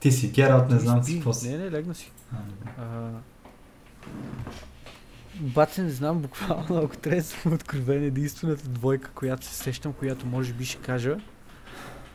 Ти 0.00 0.12
си 0.12 0.30
Гералт, 0.30 0.70
не 0.70 0.76
Диди 0.76 0.88
знам 0.88 1.04
си 1.04 1.14
какво 1.14 1.32
си. 1.32 1.48
Не, 1.48 1.58
не, 1.58 1.70
легна 1.70 1.94
си. 1.94 2.12
Бате, 5.40 5.82
не 5.82 5.90
знам, 5.90 6.18
буквално, 6.18 6.76
ако 6.84 6.96
трябва 6.96 7.20
да 7.20 7.26
съм 7.26 7.52
откровен, 7.52 8.04
единствената 8.04 8.68
двойка, 8.68 9.10
която 9.14 9.46
се 9.46 9.54
сещам, 9.54 9.92
която 9.92 10.26
може 10.26 10.52
би 10.52 10.64
ще 10.64 10.82
кажа, 10.82 11.16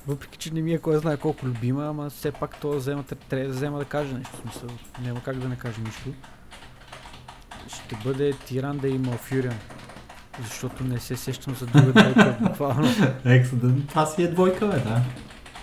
въпреки, 0.08 0.38
че 0.38 0.54
не 0.54 0.62
ми 0.62 0.74
е 0.74 0.80
кой 0.80 0.98
знае 0.98 1.18
колко 1.18 1.46
любима, 1.46 1.88
ама 1.88 2.10
все 2.10 2.32
пак 2.32 2.60
то 2.60 2.70
взема, 2.70 3.04
трябва 3.04 3.48
да 3.48 3.54
взема 3.54 3.80
да 3.80 3.86
каже 3.86 4.14
нещо, 4.14 4.38
в 4.38 4.42
смисъл, 4.42 4.70
няма 5.02 5.22
как 5.24 5.40
да 5.40 5.50
не 5.50 5.56
каже 5.56 5.82
нищо. 5.82 6.10
Ще 7.68 7.96
бъде 8.04 8.34
Тиранда 8.34 8.88
и 8.88 8.98
Малфюриан, 8.98 9.60
защото 10.44 10.84
не 10.84 11.00
се 11.00 11.16
сещам 11.16 11.56
за 11.56 11.66
друга 11.66 11.92
двойка, 11.92 12.38
буквално. 12.42 12.88
Екс, 13.26 13.56
да, 13.56 13.88
това 13.88 14.06
си 14.06 14.24
е 14.24 14.28
двойка, 14.28 14.68
бе, 14.68 14.80
да. 14.80 15.02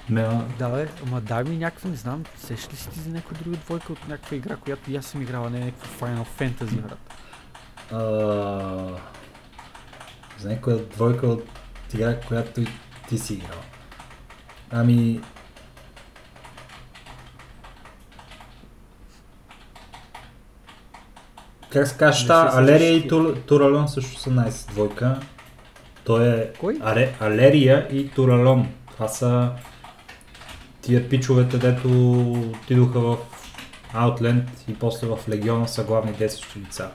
Ме, 0.09 0.29
Да, 0.59 0.69
бе, 0.69 0.89
ама 1.07 1.21
дай 1.21 1.45
ми 1.45 1.57
някаква, 1.57 1.91
не 1.91 1.97
знам, 1.97 2.25
сещаш 2.37 2.73
ли 2.73 2.77
си 2.77 2.91
ти 2.91 3.01
за 3.01 3.11
някаква 3.11 3.39
друга 3.39 3.57
двойка 3.57 3.93
от 3.93 4.09
някаква 4.09 4.37
игра, 4.37 4.57
която 4.57 4.91
и 4.91 4.97
аз 4.97 5.07
съм 5.07 5.23
играла, 5.23 5.51
не 5.51 5.59
е 5.59 5.65
някаква 5.65 6.09
Final 6.09 6.27
Fantasy, 6.39 6.81
брат. 6.81 6.99
А, 7.93 7.99
за 10.39 10.49
някоя 10.49 10.77
двойка 10.77 11.27
от 11.27 11.45
игра, 11.95 12.21
която 12.21 12.61
и 12.61 12.67
ти 13.09 13.19
си 13.19 13.35
играл. 13.35 13.59
Ами... 14.71 15.21
Как 21.71 21.89
се 21.89 21.97
казва, 21.97 22.27
та, 22.27 22.51
Алерия 22.53 22.97
и. 22.97 23.09
Тур, 23.09 23.37
Туралон 23.47 23.89
също 23.89 24.21
са 24.21 24.31
найс 24.31 24.67
двойка. 24.67 25.21
Той 26.05 26.29
е 26.29 26.53
Кой? 26.53 26.79
Алерия 27.21 27.89
и 27.91 28.11
Туралон. 28.11 28.69
Това 28.93 29.09
са 29.09 29.51
тия 30.83 31.09
пичовете, 31.09 31.59
дето 31.59 31.89
отидоха 32.33 33.01
в 33.01 33.17
Outland 33.95 34.45
и 34.69 34.75
после 34.75 35.07
в 35.07 35.19
Легиона 35.29 35.67
са 35.67 35.85
главни 35.85 36.13
действащи 36.13 36.59
лица. 36.59 36.91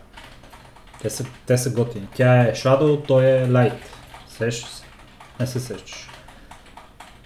Те 1.01 1.09
са, 1.09 1.25
те 1.45 1.57
са 1.57 1.69
готини. 1.73 2.07
Тя 2.15 2.41
е 2.43 2.53
Shadow, 2.53 3.07
той 3.07 3.25
е 3.25 3.47
Light. 3.47 3.79
Сещаш 4.29 4.69
се? 4.69 4.83
Не 5.39 5.47
се 5.47 5.59
сещаш. 5.59 6.09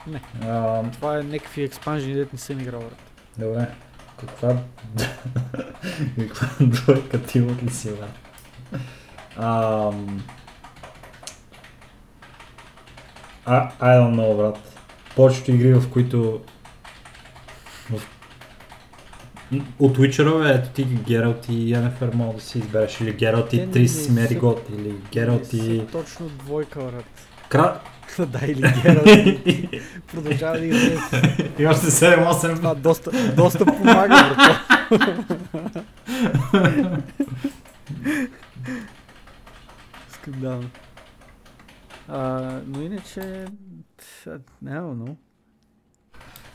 Не. 0.07 0.21
А, 0.43 0.83
Това 0.91 1.17
е 1.19 1.23
някакви 1.23 1.63
експанжени, 1.63 2.13
дет 2.13 2.33
не 2.33 2.39
съм 2.39 2.59
играл. 2.59 2.83
добре. 3.37 3.67
Каква... 4.17 4.57
Каква 6.19 6.47
двойка 6.59 7.23
ти 7.23 7.41
от 7.41 7.63
ли 7.63 7.69
си, 7.69 7.89
бе? 7.89 8.07
А, 9.37 9.91
I 13.79 13.97
don't 13.97 14.15
know, 14.15 14.37
брат. 14.37 14.70
Повечето 15.15 15.51
игри, 15.51 15.73
в 15.73 15.89
които... 15.89 16.41
В... 17.89 18.01
От 19.79 19.97
Witcher, 19.97 20.59
ето 20.59 20.69
ти 20.69 20.83
Гералт 20.83 21.49
и 21.49 21.51
Yennefer 21.51 22.13
мога 22.13 22.33
да 22.33 22.41
си 22.41 22.59
избереш. 22.59 23.01
Или 23.01 23.13
Гералт 23.13 23.53
и 23.53 23.71
Трис 23.71 24.09
Меригот. 24.09 24.69
Или 24.77 24.93
Гералт 25.11 25.53
и... 25.53 25.81
точно 25.91 26.29
двойка, 26.29 26.79
брат. 26.79 27.27
Кра... 27.49 27.79
да, 28.19 28.39
или 28.45 28.73
Гералт. 28.83 29.05
Продължава 30.13 30.57
да 30.57 30.65
играе. 30.65 30.97
и 31.59 31.67
още 31.67 31.85
7-8. 31.85 32.55
Това 32.55 32.75
доста, 32.75 33.33
доста 33.35 33.65
помага, 33.65 34.35
брат. 34.35 34.57
Скандално. 40.09 40.69
А, 42.07 42.51
но 42.67 42.81
иначе... 42.81 43.45
т- 44.23 44.39
Не, 44.61 44.79
но... 44.81 45.05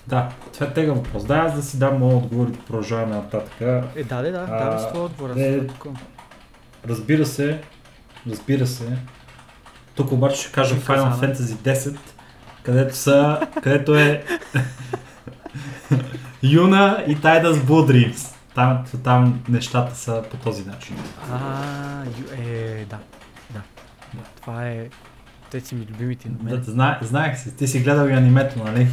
Да, 0.07 0.29
това 0.53 0.67
е 0.67 0.73
тега 0.73 0.93
въпрос. 0.93 1.25
Да, 1.25 1.35
аз 1.37 1.55
да 1.55 1.63
си 1.63 1.79
дам 1.79 1.99
моят 1.99 2.23
отговор 2.23 2.49
и 2.49 2.53
да 2.53 2.59
продължаваме 2.59 3.15
нататък. 3.15 3.61
Е, 3.61 4.05
да, 4.05 4.23
да, 4.23 4.33
да, 4.33 4.47
давай 4.47 4.79
с 4.79 4.89
твой 4.89 5.05
отговор. 5.05 5.31
аз 5.31 5.37
е. 5.37 5.67
Разбира 6.89 7.27
се, 7.27 7.61
разбира 8.31 8.67
се. 8.67 8.99
Тук 9.95 10.13
обаче 10.13 10.41
ще 10.43 10.53
кажа 10.53 10.75
Final 10.77 10.87
каза, 10.87 11.27
Fantasy 11.27 11.75
10, 11.75 11.99
където 12.63 12.97
са, 12.97 13.41
където 13.63 13.95
е 13.95 14.23
Юна 16.43 17.05
и 17.07 17.17
Blue 17.57 17.67
Dreams. 18.13 18.35
Там, 18.55 18.85
там 19.05 19.45
нещата 19.49 19.95
са 19.95 20.25
по 20.31 20.37
този 20.37 20.65
начин. 20.65 20.97
А, 21.33 22.03
е, 22.39 22.85
да. 22.85 22.99
Да. 23.51 23.61
Това 24.41 24.69
е... 24.69 24.89
Те 25.57 25.61
си 25.61 25.75
ми 25.75 25.87
любимите 25.87 26.29
на 26.29 26.35
Да, 26.35 26.55
мен. 26.55 26.63
зна, 26.65 26.99
знаех 27.03 27.39
си, 27.39 27.57
ти 27.57 27.69
си 27.69 27.81
гледал 27.81 28.07
и 28.07 28.13
анимето, 28.13 28.65
нали? 28.65 28.89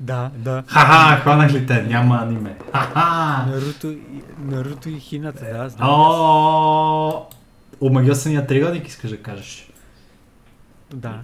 Да, 0.00 0.30
да. 0.34 0.64
Ха-ха, 0.66 1.20
хванах 1.20 1.52
ли 1.52 1.66
те? 1.66 1.82
Няма 1.82 2.16
аниме. 2.16 2.56
Ха-ха! 2.72 3.46
Наруто, 3.50 3.86
и- 3.86 3.98
Наруто 4.38 4.88
и 4.88 5.00
Хината, 5.00 5.44
да, 5.52 5.68
знам. 5.68 5.88
О, 5.90 7.26
омагиосания 7.80 8.46
триъгълник 8.46 8.88
искаш 8.88 9.10
да 9.10 9.22
кажеш. 9.22 9.68
Да. 10.94 11.18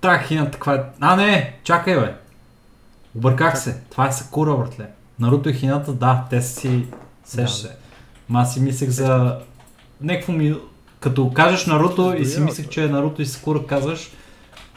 Трах 0.00 0.26
хината, 0.26 0.50
каква 0.50 0.74
е... 0.74 0.82
А, 1.00 1.16
не! 1.16 1.58
Чакай, 1.64 2.00
бе! 2.00 2.14
Обърках 3.16 3.58
се. 3.58 3.80
Това 3.90 4.08
е 4.08 4.12
Сакура, 4.12 4.56
братле. 4.56 4.86
Наруто 5.18 5.48
и 5.48 5.54
хината, 5.54 5.92
да, 5.92 6.24
те 6.30 6.42
са 6.42 6.60
си... 6.60 6.86
Сеш 7.24 7.42
Да, 7.42 7.48
се. 7.48 7.76
Ма 8.28 8.40
аз 8.40 8.54
си 8.54 8.60
мислех 8.60 8.90
за... 8.90 9.38
Некво 10.00 10.32
ми... 10.32 10.54
Като 11.00 11.32
кажеш 11.32 11.66
Наруто 11.66 12.14
и 12.18 12.26
си 12.26 12.44
бе. 12.44 12.68
че 12.68 12.84
е 12.84 12.88
Наруто 12.88 13.22
и 13.22 13.26
Сакура 13.26 13.66
казваш, 13.66 14.10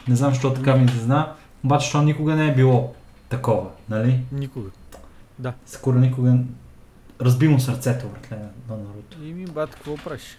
не 0.08 0.16
знам, 0.16 0.30
защо 0.30 0.54
така 0.54 0.76
ми 0.76 0.88
зна, 0.88 1.32
обаче, 1.64 1.88
що 1.88 2.02
никога 2.02 2.34
не 2.34 2.48
е 2.48 2.54
било 2.54 2.94
такова, 3.28 3.70
нали? 3.88 4.20
Никога. 4.32 4.70
Сакура 5.66 5.98
никога... 5.98 6.34
Разби 7.20 7.48
му 7.48 7.60
сърцето, 7.60 8.06
братле, 8.08 8.36
на 8.68 8.76
Наруто. 8.76 9.24
И 9.24 9.32
ми 9.32 9.46
бат, 9.46 9.74
какво 9.74 9.96
правиш? 9.96 10.38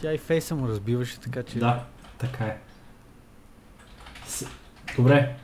Тя 0.00 0.12
и 0.12 0.18
фейса 0.18 0.54
му 0.54 0.68
разбиваше, 0.68 1.20
така 1.20 1.42
че... 1.42 1.58
Да, 1.58 1.84
така 2.18 2.44
е. 2.44 2.58
С... 4.26 4.46
Добре. 4.96 5.36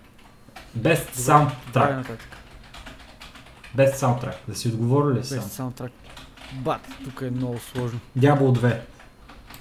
Best 0.79 1.11
soundtrack. 1.13 2.05
Best 3.77 3.95
soundtrack. 3.95 4.35
Да 4.49 4.55
си 4.55 4.69
отговорили 4.69 5.15
ли 5.15 5.19
Без 5.19 5.29
сам? 5.29 5.41
саундтрак. 5.41 5.93
Бат, 6.53 6.81
тук 7.05 7.23
е 7.23 7.31
много 7.31 7.59
сложно. 7.59 8.01
Diablo 8.19 8.41
2. 8.41 8.81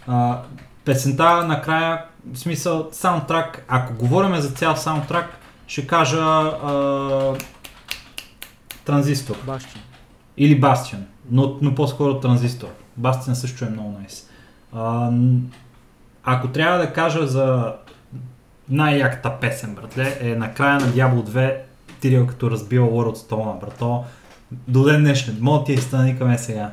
А, 0.07 0.41
песента 0.85 1.47
накрая, 1.47 2.05
в 2.33 2.39
смисъл 2.39 2.89
саундтрак, 2.91 3.65
ако 3.67 3.93
говорим 3.93 4.35
за 4.35 4.51
цял 4.51 4.75
саундтрак, 4.75 5.37
ще 5.67 5.87
кажа 5.87 6.21
а, 6.21 7.35
Транзистор 8.85 9.35
Бащи. 9.45 9.79
или 10.37 10.59
Бастион, 10.59 11.05
но, 11.31 11.57
но 11.61 11.75
по-скоро 11.75 12.19
Транзистор. 12.19 12.69
Бастион 12.97 13.35
също 13.35 13.65
е 13.65 13.69
много 13.69 13.91
найс. 13.99 14.29
А, 14.73 15.11
ако 16.23 16.47
трябва 16.47 16.77
да 16.77 16.93
кажа 16.93 17.27
за 17.27 17.73
най-яката 18.69 19.39
песен, 19.41 19.75
братле, 19.75 20.17
е 20.21 20.35
накрая 20.35 20.79
на 20.79 20.87
Diablo 20.87 21.23
2 21.23 21.57
Тирил 22.03 22.27
като 22.27 22.51
разбива 22.51 22.87
World 22.87 23.15
Stone, 23.15 23.59
брато. 23.59 24.03
До 24.51 24.83
ден 24.83 25.01
днешен. 25.01 25.37
Мога 25.41 25.65
ти 25.65 25.73
изтъникаме 25.73 26.37
сега. 26.37 26.71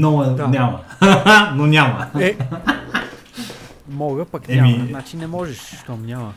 Много 0.00 0.22
е, 0.22 0.26
Да. 0.26 0.48
няма. 0.48 0.80
Но 1.54 1.66
няма. 1.66 2.06
Е! 2.20 2.36
Мога, 3.88 4.24
пък 4.24 4.42
Еми- 4.48 4.72
няма. 4.72 4.86
Значи 4.86 5.16
не 5.16 5.26
можеш, 5.26 5.58
щом 5.82 6.06
няма. 6.06 6.32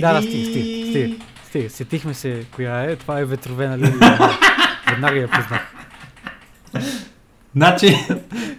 Да, 0.00 0.12
да, 0.12 0.22
стига, 0.22 0.44
стига, 0.44 0.86
стига. 0.86 1.14
Стига, 1.48 1.70
сетихме 1.70 2.14
се 2.14 2.44
коя 2.54 2.82
е. 2.82 2.96
Това 2.96 3.20
е 3.20 3.24
ветровена 3.24 3.78
лилия. 3.78 4.18
Веднага 4.90 5.16
я 5.16 5.28
познах. 5.28 5.72
Значи, 7.54 7.96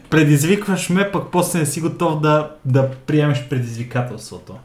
предизвикваш 0.09 0.89
ме, 0.89 1.11
пък 1.11 1.31
после 1.31 1.59
не 1.59 1.65
си 1.65 1.81
готов 1.81 2.21
да, 2.21 2.51
да 2.65 2.91
приемеш 2.91 3.43
предизвикателството. 3.49 4.55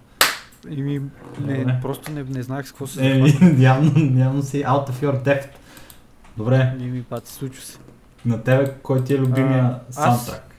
Еми, 0.69 1.01
не, 1.41 1.57
Добре. 1.57 1.79
просто 1.83 2.13
не, 2.13 2.23
не 2.23 2.43
знаех 2.43 2.67
с 2.67 2.71
какво 2.71 2.87
се 2.87 3.11
Еми, 3.11 3.33
явно, 3.59 4.19
явно 4.19 4.43
си 4.43 4.57
out 4.59 4.91
of 4.91 5.03
your 5.03 5.25
depth. 5.25 5.49
Добре, 6.37 6.77
Еми, 6.81 7.03
пат, 7.03 7.27
случва 7.27 7.65
се. 7.65 7.79
на 8.25 8.43
тебе 8.43 8.75
кой 8.75 9.05
ти 9.05 9.15
е 9.15 9.19
любимия 9.19 9.63
А, 9.65 9.81
аз- 9.89 9.95
саундтрак? 9.95 10.55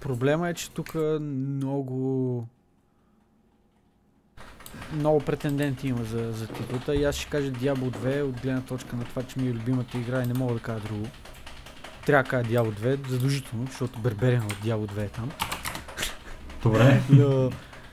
Проблема 0.00 0.48
е, 0.48 0.54
че 0.54 0.70
тук 0.70 0.94
много 1.20 2.46
много 4.92 5.20
претенденти 5.20 5.88
има 5.88 6.04
за, 6.04 6.32
за 6.32 6.46
титлата 6.46 6.94
и 6.94 7.04
аз 7.04 7.14
ще 7.14 7.30
кажа 7.30 7.52
Diablo 7.52 7.96
2 7.96 8.22
от 8.22 8.40
гледна 8.40 8.60
точка 8.60 8.96
на 8.96 9.04
това, 9.04 9.22
че 9.22 9.38
ми 9.38 9.48
е 9.48 9.54
любимата 9.54 9.98
игра 9.98 10.22
и 10.22 10.26
не 10.26 10.34
мога 10.34 10.54
да 10.54 10.60
кажа 10.60 10.80
друго. 10.80 11.06
Трябва 12.06 12.22
да 12.22 12.28
кажа 12.28 12.44
Diablo 12.44 12.70
2, 12.96 13.08
задължително, 13.08 13.66
защото 13.66 13.98
Берберен 13.98 14.42
от 14.42 14.52
Diablo 14.54 14.86
2 14.88 14.98
е 14.98 15.08
там. 15.08 15.30
Добре. 16.62 17.00
Но, 17.10 17.50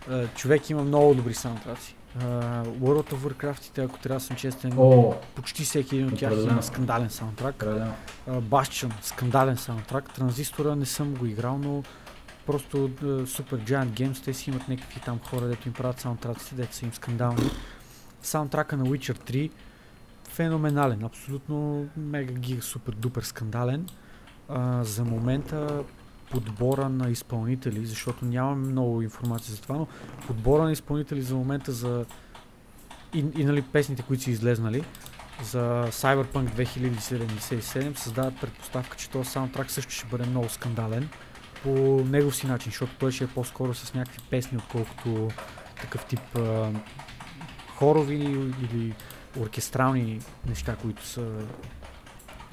а, 0.09 0.27
човек 0.27 0.69
има 0.69 0.83
много 0.83 1.15
добри 1.15 1.33
саундтраци. 1.33 1.95
А, 2.15 2.23
World 2.65 3.13
of 3.13 3.15
Warcraft, 3.15 3.85
ако 3.85 3.99
трябва 3.99 4.19
да 4.19 4.25
съм 4.25 4.35
честен, 4.35 4.73
О, 4.77 5.13
почти 5.35 5.63
всеки 5.63 5.95
един 5.95 6.07
от 6.07 6.19
тях 6.19 6.33
има 6.33 6.63
скандален 6.63 7.09
саундтрак. 7.09 7.55
определено. 7.55 7.93
Bastion, 8.27 8.91
скандален 9.01 9.57
саундтрак. 9.57 10.13
Транзистора 10.13 10.75
не 10.75 10.85
съм 10.85 11.13
го 11.13 11.25
играл, 11.25 11.57
но 11.57 11.83
просто 12.45 12.77
uh, 12.77 13.25
Super 13.25 13.69
Giant 13.69 13.89
Games, 13.89 14.23
те 14.23 14.33
си 14.33 14.49
имат 14.49 14.67
някакви 14.67 14.99
там 14.99 15.19
хора, 15.19 15.45
дето 15.45 15.67
им 15.67 15.73
правят 15.73 15.99
саундтраците, 15.99 16.55
дето 16.55 16.75
са 16.75 16.85
им 16.85 16.93
скандални. 16.93 17.49
Саундтрака 18.21 18.77
на 18.77 18.85
Witcher 18.85 19.31
3 19.31 19.51
феноменален, 20.29 21.03
абсолютно 21.03 21.85
мега 21.97 22.33
гига 22.33 22.61
супер 22.61 22.93
дупер 22.93 23.21
скандален. 23.21 23.87
А, 24.49 24.83
за 24.83 25.03
момента 25.03 25.83
подбора 26.31 26.89
на 26.89 27.09
изпълнители, 27.09 27.85
защото 27.85 28.25
нямам 28.25 28.59
много 28.59 29.01
информация 29.01 29.55
за 29.55 29.61
това, 29.61 29.75
но 29.75 29.87
подбора 30.27 30.63
на 30.63 30.71
изпълнители 30.71 31.21
за 31.21 31.35
момента 31.35 31.71
за 31.71 32.05
и, 33.13 33.25
и 33.37 33.45
нали, 33.45 33.61
песните, 33.61 34.01
които 34.01 34.23
са 34.23 34.31
излезнали, 34.31 34.83
за 35.43 35.87
Cyberpunk 35.91 36.49
2077 36.49 37.97
създават 37.97 38.41
предпоставка, 38.41 38.97
че 38.97 39.09
този 39.09 39.29
саундтрак 39.29 39.71
също 39.71 39.91
ще 39.91 40.07
бъде 40.07 40.25
много 40.25 40.49
скандален 40.49 41.09
по 41.63 41.69
негов 42.05 42.35
си 42.35 42.47
начин, 42.47 42.71
защото 42.71 42.91
той 42.99 43.11
ще 43.11 43.23
е 43.23 43.27
по-скоро 43.27 43.73
с 43.73 43.93
някакви 43.93 44.19
песни, 44.29 44.57
отколкото 44.57 45.27
такъв 45.81 46.05
тип 46.05 46.35
а, 46.35 46.71
хорови 47.75 48.15
или 48.63 48.93
оркестрални 49.39 50.19
неща, 50.47 50.75
които 50.81 51.05
са 51.05 51.31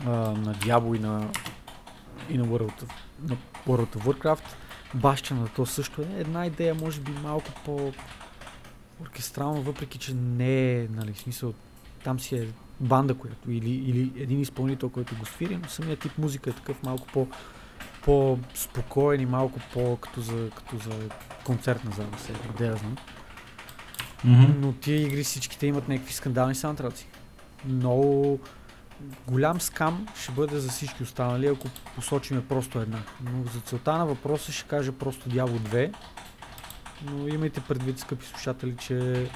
а, 0.07 0.11
на 0.11 0.55
Diablo 0.55 0.97
и 0.97 0.99
на, 0.99 1.29
и 2.31 2.39
на 2.39 2.45
World, 2.45 2.83
of, 2.83 2.93
на 3.29 3.37
World 3.67 3.97
of 3.97 4.05
Warcraft. 4.05 4.45
Баща 4.95 5.35
на 5.35 5.49
то 5.49 5.67
също 5.67 6.03
е 6.03 6.21
една 6.21 6.47
идея, 6.47 6.75
може 6.75 7.01
би 7.01 7.13
малко 7.13 7.51
по 7.65 7.93
оркестрално, 9.03 9.63
въпреки 9.63 9.99
че 9.99 10.15
не 10.15 10.73
е, 10.73 10.89
нали, 10.89 11.13
в 11.13 11.19
смисъл, 11.19 11.55
там 12.05 12.21
си 12.21 12.37
е 12.37 12.49
банда, 12.81 13.15
която, 13.15 13.51
или, 13.51 13.71
или 13.71 14.13
един 14.17 14.41
изпълнител, 14.41 14.89
който 14.89 15.17
го 15.17 15.27
свири, 15.27 15.57
но 15.57 15.69
самият 15.69 16.01
тип 16.01 16.19
музика 16.19 16.51
е 16.51 16.53
такъв 16.53 16.83
малко 16.83 17.07
по, 17.07 17.29
по-спокоен 18.05 19.21
и 19.21 19.27
малко 19.27 19.61
по 19.73 19.97
като 19.97 20.21
за, 20.21 20.51
като 20.51 20.79
за 20.79 21.09
концертна 21.45 21.91
зала, 21.91 22.19
се 22.19 22.33
да 22.59 22.77
знам. 22.77 22.97
Мгм. 24.25 24.61
Но 24.61 24.73
тия 24.73 25.03
игри 25.03 25.25
всичките 25.25 25.67
имат 25.67 25.89
някакви 25.89 26.13
скандални 26.13 26.55
саундтраци. 26.55 27.07
Много 27.65 28.41
голям 29.27 29.61
скам 29.61 30.07
ще 30.17 30.33
бъде 30.33 30.59
за 30.59 30.69
всички 30.69 31.03
останали, 31.03 31.47
ако 31.47 31.69
посочиме 31.95 32.47
просто 32.47 32.81
една. 32.81 33.03
Но 33.21 33.45
за 33.53 33.61
целта 33.61 33.93
на 33.93 34.07
въпроса 34.07 34.53
ще 34.53 34.69
кажа 34.69 34.93
просто 34.93 35.31
Diablo 35.31 35.59
2. 35.59 35.95
Но 37.03 37.29
имайте 37.29 37.61
предвид, 37.61 37.99
скъпи 37.99 38.27
слушатели, 38.27 38.77
че 38.77 39.29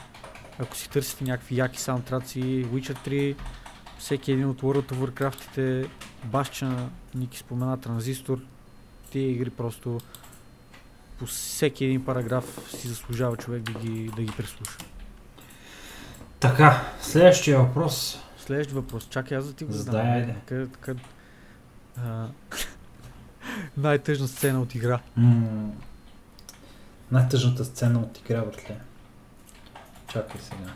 ако 0.58 0.76
си 0.76 0.90
търсите 0.90 1.24
някакви 1.24 1.56
яки 1.56 1.80
саундтраци, 1.80 2.40
Witcher 2.42 3.08
3, 3.08 3.36
всеки 3.98 4.32
един 4.32 4.48
от 4.48 4.62
World 4.62 4.92
of 4.92 4.94
Warcraft-ите, 4.94 5.88
баща, 6.24 6.88
Ники 7.14 7.38
спомена 7.38 7.80
Транзистор, 7.80 8.38
тия 9.10 9.30
игри 9.30 9.50
просто 9.50 10.00
по 11.18 11.26
всеки 11.26 11.84
един 11.84 12.04
параграф 12.04 12.60
си 12.68 12.88
заслужава 12.88 13.36
човек 13.36 13.62
да 13.62 13.72
ги, 13.72 14.10
да 14.16 14.22
ги 14.22 14.32
преслуша. 14.36 14.78
Така, 16.40 16.82
следващия 17.00 17.58
въпрос. 17.58 18.18
Следващ 18.48 18.70
въпрос. 18.70 19.08
Чакай 19.08 19.38
аз 19.38 19.46
да 19.46 19.52
ти 19.52 19.64
го 19.64 19.72
задам. 19.72 20.06
айде. 20.06 20.34
Къде, 20.46 20.66
къде... 20.80 21.00
А... 22.04 22.26
Най-тъжна 23.76 24.28
сцена 24.28 24.60
от 24.60 24.74
игра. 24.74 25.00
М, 25.16 25.72
Най-тъжната 27.10 27.64
сцена 27.64 27.98
от 27.98 28.18
игра, 28.18 28.42
братле. 28.42 28.76
Чакай 30.08 30.40
сега. 30.40 30.72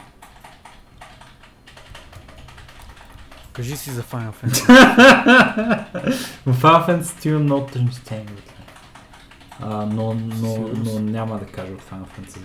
Кажи 3.53 3.77
си 3.77 3.90
за 3.90 4.03
Final 4.03 4.32
Fantasy. 4.32 4.66
В 6.47 6.62
Final 6.62 6.89
Fantasy 6.89 7.28
има 7.28 7.39
много 7.39 7.66
тъжни 7.66 7.93
сцени, 7.93 8.24
братле. 8.24 8.65
Но, 9.94 10.15
но, 10.15 10.59
но 10.59 11.01
няма 11.01 11.39
да 11.39 11.47
кажа 11.47 11.73
от 11.73 11.82
Final 11.82 12.07
Fantasy. 12.19 12.39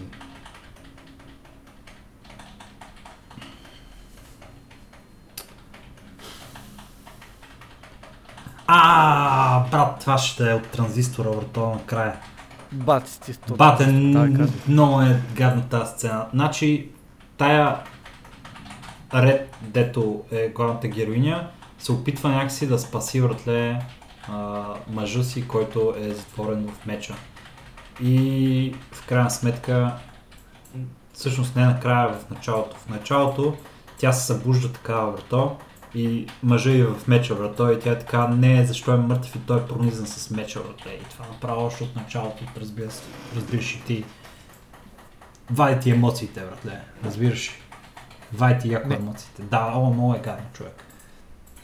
А, 8.68 9.70
брат, 9.72 10.00
това 10.00 10.18
ще 10.18 10.52
е 10.52 10.54
от 10.54 10.68
транзистора 10.68 11.30
върто 11.30 11.70
накрая. 11.70 12.14
Бат, 12.72 13.08
си 13.08 13.20
ти 13.22 13.34
така 14.14 14.34
казах. 14.38 14.68
много 14.68 15.02
е 15.02 15.22
гадна 15.36 15.70
тази 15.70 15.92
сцена. 15.92 16.26
Значи, 16.34 16.90
тая 17.38 17.76
Ред, 19.14 19.58
дето 19.62 20.24
е 20.32 20.48
главната 20.48 20.88
героиня, 20.88 21.48
се 21.80 21.92
опитва 21.92 22.30
някакси 22.30 22.68
да 22.68 22.80
спаси 22.80 23.22
вратле 23.22 23.82
а, 24.30 24.64
мъжа 24.90 25.24
си, 25.24 25.48
който 25.48 25.94
е 26.00 26.14
затворен 26.14 26.68
в 26.68 26.86
меча. 26.86 27.16
И 28.04 28.76
в 28.92 29.06
крайна 29.06 29.32
сметка, 29.32 29.94
всъщност 31.14 31.56
не 31.56 31.66
накрая, 31.66 32.14
в 32.14 32.30
началото. 32.30 32.78
В 32.78 32.90
началото 32.90 33.56
тя 33.98 34.12
се 34.12 34.26
събужда 34.26 34.74
такава 34.74 35.12
врато 35.12 35.58
и 35.98 36.28
мъжа 36.44 36.72
е 36.72 36.84
в 36.84 37.08
меча 37.08 37.36
врато 37.36 37.72
и 37.72 37.80
тя 37.80 37.92
е 37.92 38.00
така, 38.00 38.28
не, 38.28 38.66
защо 38.66 38.94
е 38.94 38.98
мъртв 38.98 39.36
и 39.36 39.40
той 39.40 39.60
е 39.60 39.66
пронизан 39.66 40.08
с 40.08 40.30
меча 40.32 40.60
врата. 40.60 40.90
И 40.90 41.10
това 41.10 41.26
направо 41.26 41.66
още 41.66 41.84
от 41.84 41.96
началото, 41.96 42.44
разбира 42.62 42.90
разбираш 43.36 43.76
и 43.76 43.82
ти. 43.82 44.04
Вади 45.52 45.80
ти 45.80 45.92
емоциите, 45.92 46.42
братле, 46.42 46.82
разбираш. 47.06 47.52
Вади 48.34 48.60
ти 48.60 48.72
яко 48.72 48.88
Не. 48.88 48.96
емоциите. 48.96 49.42
Да, 49.42 49.72
о, 49.76 49.94
много 49.94 50.14
е 50.14 50.20
гадно 50.20 50.46
човек. 50.54 50.84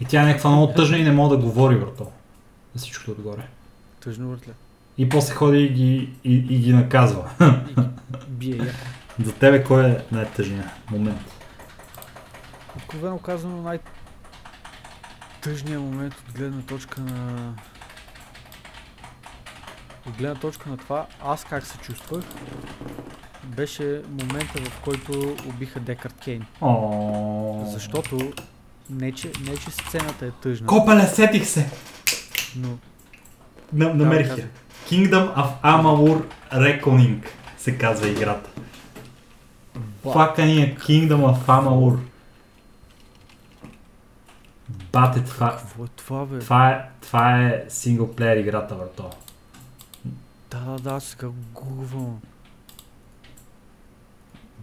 И 0.01 0.05
тя 0.05 0.21
е 0.21 0.25
някаква 0.25 0.49
много 0.49 0.73
тъжна 0.73 0.97
и 0.97 1.03
не 1.03 1.11
мога 1.11 1.37
да 1.37 1.43
говори, 1.43 1.79
брато. 1.79 2.07
За 2.73 2.79
всичкото 2.79 3.11
отгоре. 3.11 3.47
Тъжно 3.99 4.29
въртле. 4.29 4.53
И 4.97 5.09
после 5.09 5.33
ходи 5.33 5.63
и 5.63 5.69
ги, 5.69 6.13
и, 6.23 6.33
и 6.33 6.59
ги 6.59 6.73
наказва. 6.73 7.29
И 7.41 7.81
бие 8.27 8.57
я. 8.57 8.73
За 9.23 9.33
тебе 9.33 9.63
кой 9.63 9.85
е 9.85 9.97
най-тъжният 10.11 10.67
момент? 10.91 11.21
Откровено 12.77 13.17
казано 13.19 13.61
най- 13.61 13.79
тъжният 15.43 15.81
момент 15.81 16.13
от 16.13 16.37
гледна 16.37 16.61
точка 16.61 17.01
на 17.01 17.53
от 20.07 20.17
гледна 20.17 20.35
точка 20.35 20.69
на 20.69 20.77
това, 20.77 21.05
аз 21.23 21.43
как 21.43 21.65
се 21.65 21.77
чувствах, 21.77 22.23
беше 23.43 24.01
момента 24.09 24.61
в 24.61 24.81
който 24.83 25.35
убиха 25.47 25.79
Декарт 25.79 26.15
Кейн. 26.23 26.45
О, 26.61 27.65
Защото 27.71 28.33
не 28.89 29.11
че, 29.11 29.31
не, 29.45 29.57
че 29.57 29.71
сцената 29.71 30.25
е 30.25 30.31
тъжна, 30.31 30.67
Копале, 30.67 31.07
сетих 31.07 31.47
се! 31.47 31.69
но 32.55 32.67
На, 33.73 33.93
намерих 33.93 34.37
я. 34.37 34.47
Kingdom 34.89 35.35
of 35.35 35.61
Amalur 35.63 36.23
Reckoning 36.53 37.27
се 37.57 37.77
казва 37.77 38.07
играта. 38.07 38.49
Фака 40.13 40.45
ни 40.45 40.61
е 40.61 40.75
Kingdom 40.75 41.21
of 41.21 41.45
Amalur. 41.45 41.97
Бате, 44.93 45.23
това, 45.23 45.57
какво 45.57 45.83
е 45.83 45.87
това 45.87 46.25
бе? 46.25 46.39
това 46.39 46.69
е, 46.69 46.89
това 47.01 47.41
е 47.41 47.65
синглплеер 47.69 48.37
играта, 48.37 48.75
върто. 48.75 49.09
Да, 50.51 50.59
да, 50.59 50.79
да, 50.79 50.99
сега 50.99 51.27
гугвам. 51.53 52.21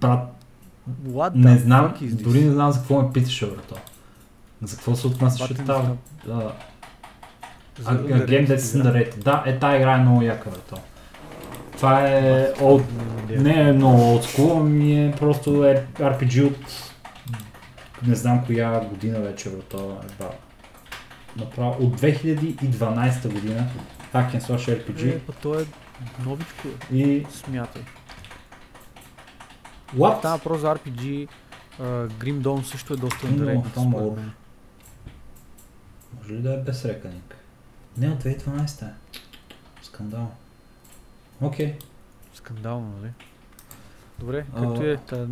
Брат, 0.01 0.21
What 1.07 1.31
не 1.35 1.59
знам, 1.59 1.95
is 2.01 2.23
дори 2.23 2.45
не 2.45 2.53
знам 2.53 2.73
за 2.73 2.79
какво 2.79 3.03
ме 3.03 3.13
питаше, 3.13 3.47
върто. 3.47 3.75
За 4.63 4.77
какво 4.77 4.95
се 4.95 5.07
отнасяше 5.07 5.55
тази? 5.55 5.89
Да. 6.27 6.53
Game 7.79 8.43
игра. 8.43 8.57
Underrated. 8.57 9.23
Да, 9.23 9.43
е, 9.47 9.59
тази 9.59 9.77
игра 9.77 9.95
е 9.95 9.99
много 9.99 10.23
яка, 10.23 10.51
брато. 10.51 10.77
Това 11.77 12.09
е 12.09 12.53
идея. 13.25 13.41
Не 13.41 13.69
е 13.69 13.73
много 13.73 13.99
oldschool, 13.99 14.63
ми 14.63 15.09
е 15.09 15.15
просто 15.19 15.65
е 15.65 15.87
RPG 15.99 16.47
от... 16.47 16.90
Не 18.07 18.15
знам 18.15 18.45
коя 18.47 18.81
година 18.81 19.21
вече, 19.21 19.51
брато. 19.51 19.99
Еба. 20.13 20.31
Направо 21.37 21.87
от 21.87 22.01
2012 22.01 23.33
година. 23.33 23.67
Hack 24.13 24.33
and 24.33 24.41
Slash 24.41 24.73
Е, 24.73 24.85
RPG. 24.85 25.21
па 25.21 25.33
то 25.33 25.61
е 25.61 25.65
новичко, 26.25 26.69
е. 26.69 26.97
И... 26.97 27.27
смятай. 27.31 27.83
What? 29.97 30.19
Става 30.19 30.37
въпрос 30.37 30.61
за 30.61 30.75
RPG. 30.75 31.29
Uh, 31.81 32.09
Grim 32.09 32.41
Dawn 32.41 32.63
също 32.63 32.95
е 32.95 32.97
доста 32.97 33.19
според 33.19 33.39
мен. 33.41 34.33
Може 36.19 36.33
ли 36.33 36.43
да 36.43 36.55
е 36.55 36.57
без 36.57 36.85
реканик? 36.85 37.37
Не, 37.97 38.11
от 38.11 38.25
2012 38.25 38.83
е. 38.83 38.93
Скандал. 39.83 40.31
Окей. 41.41 41.75
Скандално, 42.35 42.93
нали? 43.01 43.13
Добре, 44.19 44.47
като 44.55 44.83
е. 44.83 44.97
Та, 44.97 45.27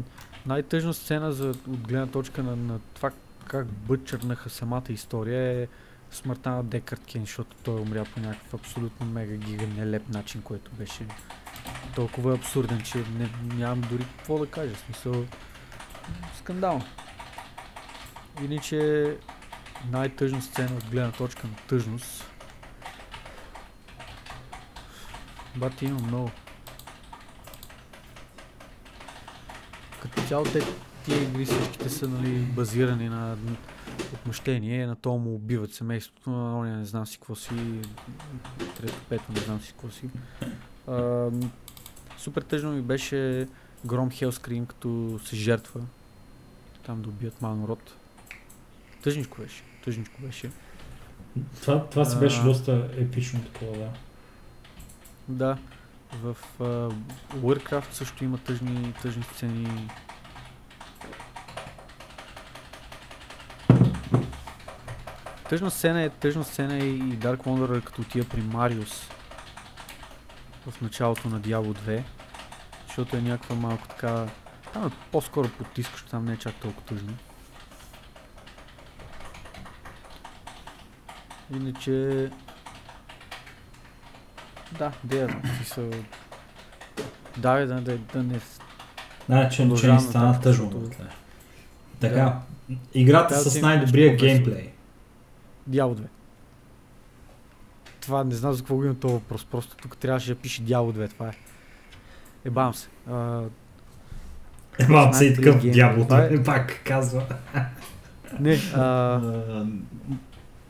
най-тъжна 0.48 0.94
сцена 0.94 1.32
за, 1.32 1.48
от 1.48 1.88
гледна 1.88 2.06
точка 2.06 2.42
на, 2.42 2.56
на 2.56 2.78
това 2.94 3.10
как 3.46 3.66
бъчърнаха 3.66 4.50
самата 4.50 4.84
история 4.88 5.62
е 5.62 5.66
смъртта 6.10 6.50
на 6.50 6.64
Декарт 6.64 7.06
Кен, 7.06 7.20
защото 7.20 7.56
той 7.62 7.80
умря 7.80 8.04
по 8.04 8.20
някакъв 8.20 8.54
абсолютно 8.54 9.06
мега 9.06 9.36
гига 9.36 9.66
нелеп 9.66 10.08
начин, 10.08 10.42
който 10.42 10.70
беше 10.70 11.06
толкова 11.94 12.34
абсурден, 12.34 12.80
че 12.82 12.98
не, 12.98 13.30
нямам 13.56 13.80
дори 13.90 14.06
какво 14.16 14.38
да 14.38 14.46
кажа. 14.46 14.74
Смисъл, 14.76 15.24
скандално. 16.38 16.84
Иначе 18.42 19.16
най-тъжна 19.90 20.42
сцена 20.42 20.76
от 20.76 20.84
гледна 20.90 21.12
точка 21.12 21.46
на 21.46 21.56
тъжност. 21.68 22.24
Бати 25.56 25.84
има 25.84 26.00
много. 26.02 26.30
Като 30.02 30.22
цяло 30.22 30.44
те, 30.44 30.60
тия 31.04 31.22
игри 31.22 31.44
всичките 31.44 31.88
са 31.88 32.08
нали, 32.08 32.38
базирани 32.38 33.08
на 33.08 33.36
отмъщение, 34.14 34.86
на 34.86 34.96
то 34.96 35.16
му 35.16 35.34
убиват 35.34 35.74
семейството, 35.74 36.30
на 36.30 36.58
оня 36.58 36.76
не 36.76 36.84
знам 36.84 37.06
си 37.06 37.18
какво 37.18 37.34
си, 37.34 37.54
трето, 38.76 39.00
пето 39.08 39.32
не 39.32 39.40
знам 39.40 39.60
си 39.60 39.72
какво 39.72 39.90
си. 39.90 40.10
А, 40.88 41.28
супер 42.18 42.42
тъжно 42.42 42.72
ми 42.72 42.82
беше 42.82 43.48
Гром 43.86 44.10
Хелскрим, 44.10 44.66
като 44.66 45.20
се 45.24 45.36
жертва. 45.36 45.80
Там 46.86 47.02
да 47.02 47.08
убият 47.08 47.42
Малнород. 47.42 47.94
Тъжничко 49.02 49.40
беше, 49.40 49.62
тъжничко 49.84 50.22
беше. 50.22 50.50
Това, 51.60 51.86
това 51.86 52.04
си 52.04 52.18
беше 52.18 52.40
А. 52.40 52.44
доста 52.44 52.88
епично 52.96 53.40
такова, 53.44 53.78
да. 53.78 53.88
Да, 55.28 55.58
в 56.12 56.36
uh, 56.60 56.94
Warcraft 57.34 57.92
също 57.92 58.24
има 58.24 58.38
тъжни, 58.38 58.92
тъжни 59.02 59.22
сцени. 59.22 59.90
Тъжна 65.48 65.70
сцена 65.70 66.02
е, 66.02 66.10
тъжна 66.10 66.44
сцена 66.44 66.74
е 66.74 66.78
и 66.78 67.18
Dark 67.18 67.36
Wonder 67.36 67.84
като 67.84 68.02
отива 68.02 68.28
при 68.28 68.42
Мариус 68.42 69.08
в 70.70 70.80
началото 70.80 71.28
на 71.28 71.40
Diablo 71.40 71.78
2, 71.78 72.02
защото 72.86 73.16
е 73.16 73.20
някаква 73.20 73.56
малко 73.56 73.88
така... 73.88 74.26
Там 74.72 74.86
е 74.86 74.90
по-скоро 75.12 75.48
потискащо, 75.48 76.10
там 76.10 76.24
не 76.24 76.32
е 76.32 76.36
чак 76.36 76.54
толкова 76.54 76.86
тъжно. 76.86 77.14
Иначе 81.54 82.30
да, 84.72 84.92
да 85.04 85.28
смисъл... 85.56 85.90
Да, 87.36 87.66
да, 87.66 87.80
да, 87.80 87.98
да 87.98 88.22
не... 88.22 88.40
Значи, 89.26 89.56
че 89.56 89.62
не 89.62 89.68
Продължавам 89.68 90.00
стана 90.00 90.40
тъжно. 90.40 90.70
братле. 90.70 91.06
Така, 92.00 92.38
играта 92.94 93.34
да 93.34 93.40
с 93.40 93.60
най-добрия 93.62 94.16
геймплей. 94.16 94.70
Дявол 95.66 95.94
2. 95.94 96.02
Това 98.00 98.24
не 98.24 98.34
знам 98.34 98.52
за 98.52 98.58
какво 98.58 98.74
го 98.76 98.84
има 98.84 98.94
този 98.94 99.14
въпрос. 99.14 99.44
Просто 99.44 99.76
тук 99.76 99.96
трябваше 99.96 100.28
да 100.28 100.40
пише 100.40 100.62
Дявол 100.62 100.92
2. 100.92 101.10
Това 101.10 101.28
е. 101.28 101.32
Ебавам 102.44 102.74
се. 102.74 102.88
А, 103.10 103.42
Емам 104.78 105.14
се 105.14 105.24
и 105.24 105.34
такъв 105.34 105.62
дявол, 105.62 106.04
Това 106.04 106.24
е- 106.24 106.42
пак 106.42 106.80
казва. 106.84 107.22
не, 108.40 108.58
а, 108.74 109.20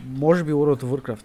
може 0.06 0.44
би 0.44 0.52
World 0.52 0.82
of 0.82 1.00
Warcraft. 1.00 1.24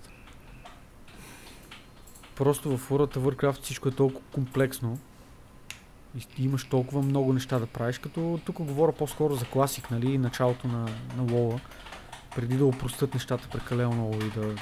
Просто 2.35 2.77
в 2.77 2.89
World 2.89 3.17
of 3.17 3.19
Warcraft 3.19 3.61
всичко 3.61 3.89
е 3.89 3.91
толкова 3.91 4.21
комплексно. 4.31 4.99
И 6.37 6.43
имаш 6.43 6.63
толкова 6.63 7.01
много 7.01 7.33
неща 7.33 7.59
да 7.59 7.65
правиш, 7.65 7.97
като 7.97 8.39
тук 8.45 8.61
говоря 8.61 8.91
по-скоро 8.91 9.35
за 9.35 9.45
класик, 9.45 9.91
нали, 9.91 10.17
началото 10.17 10.67
на, 10.67 10.79
на 11.17 11.25
WoW, 11.25 11.59
преди 12.35 12.57
да 12.57 12.65
упростят 12.65 13.13
нещата 13.13 13.49
прекалено 13.49 13.91
много 13.91 14.15
и 14.15 14.29
да 14.29 14.55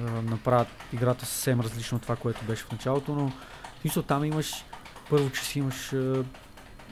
а, 0.00 0.22
направят 0.22 0.68
играта 0.92 1.26
съвсем 1.26 1.60
различно 1.60 1.96
от 1.96 2.02
това, 2.02 2.16
което 2.16 2.44
беше 2.44 2.64
в 2.64 2.72
началото, 2.72 3.14
но 3.14 3.28
в 3.28 3.80
смисъл 3.80 4.02
там 4.02 4.24
имаш, 4.24 4.64
първо, 5.10 5.30
че 5.30 5.44
си 5.44 5.58
имаш 5.58 5.92
а, 5.92 6.24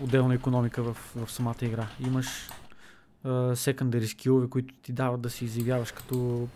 отделна 0.01 0.35
економика 0.35 0.82
в, 0.82 0.97
в 1.16 1.32
самата 1.32 1.57
игра. 1.62 1.86
Имаш 2.01 2.49
секундари 3.55 4.07
скилове, 4.07 4.49
които 4.49 4.74
ти 4.82 4.93
дават 4.93 5.20
да 5.20 5.31
се 5.31 5.44
изявяваш 5.44 5.93
като 5.93 6.49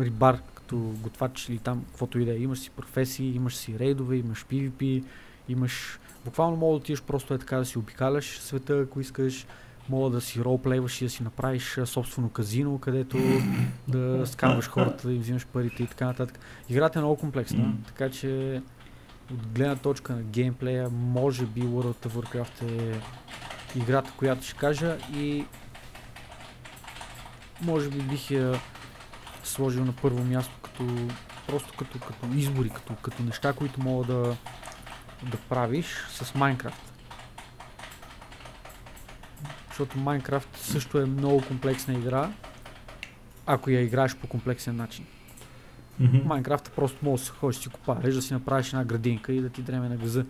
рибар, 0.00 0.38
като 0.64 0.76
готвач 0.76 1.48
или 1.48 1.58
там, 1.58 1.84
каквото 1.84 2.18
и 2.18 2.24
да 2.24 2.32
е. 2.32 2.38
Имаш 2.38 2.58
си 2.58 2.70
професии, 2.70 3.34
имаш 3.34 3.56
си 3.56 3.78
рейдове, 3.78 4.16
имаш 4.16 4.46
PvP, 4.50 5.04
имаш... 5.48 5.98
Буквално 6.24 6.56
мога 6.56 6.72
да 6.72 6.76
отидеш 6.76 7.02
просто 7.02 7.34
е 7.34 7.38
така 7.38 7.56
да 7.56 7.64
си 7.64 7.78
обикаляш 7.78 8.38
света, 8.38 8.80
ако 8.80 9.00
искаш. 9.00 9.46
Мога 9.88 10.10
да 10.10 10.20
си 10.20 10.44
ролплейваш 10.44 11.00
и 11.00 11.04
да 11.04 11.10
си 11.10 11.22
направиш 11.22 11.78
собствено 11.84 12.28
казино, 12.28 12.78
където 12.78 13.18
да 13.88 14.26
скамваш 14.26 14.68
хората, 14.68 15.08
да 15.08 15.14
им 15.14 15.20
взимаш 15.20 15.46
парите 15.46 15.82
и 15.82 15.86
така 15.86 16.06
нататък. 16.06 16.38
Играта 16.68 16.98
е 16.98 17.02
много 17.02 17.16
комплексна, 17.16 17.74
така 17.86 18.10
че 18.10 18.62
от 19.32 19.46
гледна 19.46 19.76
точка 19.76 20.12
на 20.12 20.22
геймплея, 20.22 20.90
може 20.90 21.46
би 21.46 21.62
World 21.62 22.06
of 22.06 22.08
Warcraft 22.08 22.62
е 22.62 23.00
играта, 23.78 24.12
която 24.16 24.44
ще 24.44 24.56
кажа 24.56 24.96
и 25.16 25.44
може 27.62 27.90
би 27.90 27.98
бих 27.98 28.30
я 28.30 28.60
сложил 29.46 29.84
на 29.84 29.92
първо 29.92 30.24
място 30.24 30.52
като 30.62 30.86
просто 31.46 31.72
като, 31.78 31.98
като 31.98 32.26
избори, 32.34 32.70
като, 32.70 32.94
като 32.94 33.22
неща, 33.22 33.52
които 33.52 33.82
мога 33.82 34.06
да, 34.06 34.36
да 35.22 35.36
правиш 35.48 35.86
с 36.08 36.34
Майнкрафт. 36.34 36.92
Защото 39.68 39.98
Майнкрафт 39.98 40.56
също 40.56 40.98
е 40.98 41.06
много 41.06 41.42
комплексна 41.48 41.94
игра, 41.94 42.30
ако 43.46 43.70
я 43.70 43.80
играеш 43.80 44.16
по 44.16 44.26
комплексен 44.26 44.76
начин. 44.76 45.06
Мгм. 46.00 46.18
Майнкрафт 46.24 46.72
просто 46.76 46.98
може 47.02 47.20
да 47.20 47.26
си 47.26 47.30
ходиш, 47.30 47.56
си 47.56 47.68
копаеш, 47.68 48.14
да 48.14 48.22
си 48.22 48.32
направиш 48.32 48.68
една 48.68 48.84
градинка 48.84 49.32
и 49.32 49.40
да 49.40 49.48
ти 49.48 49.62
дреме 49.62 49.88
на 49.88 49.96
газа. 49.96 50.24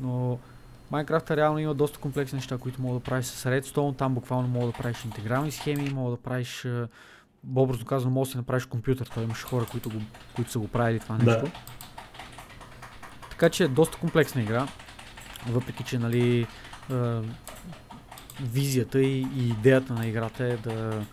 Но 0.00 0.38
Майнкрафт 0.90 1.30
реално 1.30 1.58
има 1.58 1.74
доста 1.74 1.98
комплексни 1.98 2.36
неща, 2.36 2.58
които 2.58 2.82
мога 2.82 2.98
да 2.98 3.04
правиш 3.04 3.26
с 3.26 3.44
Redstone. 3.44 3.96
Там 3.96 4.14
буквално 4.14 4.48
мога 4.48 4.66
да 4.66 4.72
правиш 4.72 5.04
интегрални 5.04 5.50
схеми, 5.50 5.90
мога 5.90 6.10
да 6.10 6.16
правиш, 6.16 6.64
е, 6.64 6.86
образно 7.54 7.84
казано, 7.86 8.10
може 8.10 8.28
да 8.28 8.32
си 8.32 8.36
направиш 8.36 8.64
компютър. 8.66 9.10
Той 9.14 9.24
имаш 9.24 9.42
хора, 9.44 9.66
които, 9.70 9.90
го, 9.90 9.96
които 10.36 10.50
са 10.50 10.58
го 10.58 10.68
правили 10.68 11.00
това 11.00 11.14
Да. 11.16 11.24
нещо. 11.24 11.50
Така 13.30 13.50
че 13.50 13.64
е 13.64 13.68
доста 13.68 13.98
комплексна 13.98 14.42
игра. 14.42 14.66
Въпреки, 15.48 15.84
че 15.84 15.98
нали, 15.98 16.46
е, 16.92 16.96
визията 18.40 19.00
и, 19.02 19.26
и 19.36 19.48
идеята 19.48 19.92
на 19.92 20.06
играта 20.06 20.44
е 20.44 20.56
да 20.56 21.04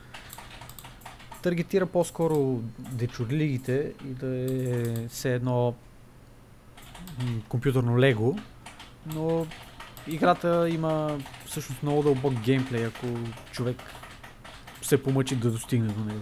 таргетира 1.41 1.85
по-скоро 1.85 2.61
дечурлигите 2.79 3.93
и 4.05 4.13
да 4.13 4.27
е 4.27 5.07
все 5.07 5.33
едно 5.35 5.73
м, 7.19 7.41
компютърно 7.49 7.99
лего, 7.99 8.37
но 9.05 9.45
играта 10.07 10.69
има 10.69 11.17
всъщност 11.45 11.83
много 11.83 12.03
дълбок 12.03 12.33
геймплей, 12.33 12.85
ако 12.85 13.05
човек 13.51 13.77
се 14.85 15.03
помъчи 15.03 15.35
да 15.35 15.51
достигне 15.51 15.87
до 15.87 16.05
него. 16.05 16.21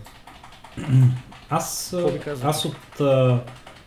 Аз, 1.49 1.95
аз 2.43 2.65
от... 2.65 3.01
а, 3.01 3.39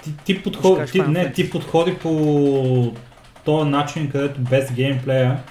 Ти, 0.02 0.16
ти, 0.16 0.32
Ще 0.32 0.42
подход, 0.42 0.78
кажеш 0.78 0.92
ти, 0.92 1.02
не, 1.02 1.32
ти 1.32 1.50
подходи 1.50 1.98
по 1.98 2.92
този 3.44 3.70
начин, 3.70 4.10
където 4.10 4.40
без 4.40 4.72
геймплея 4.72 5.42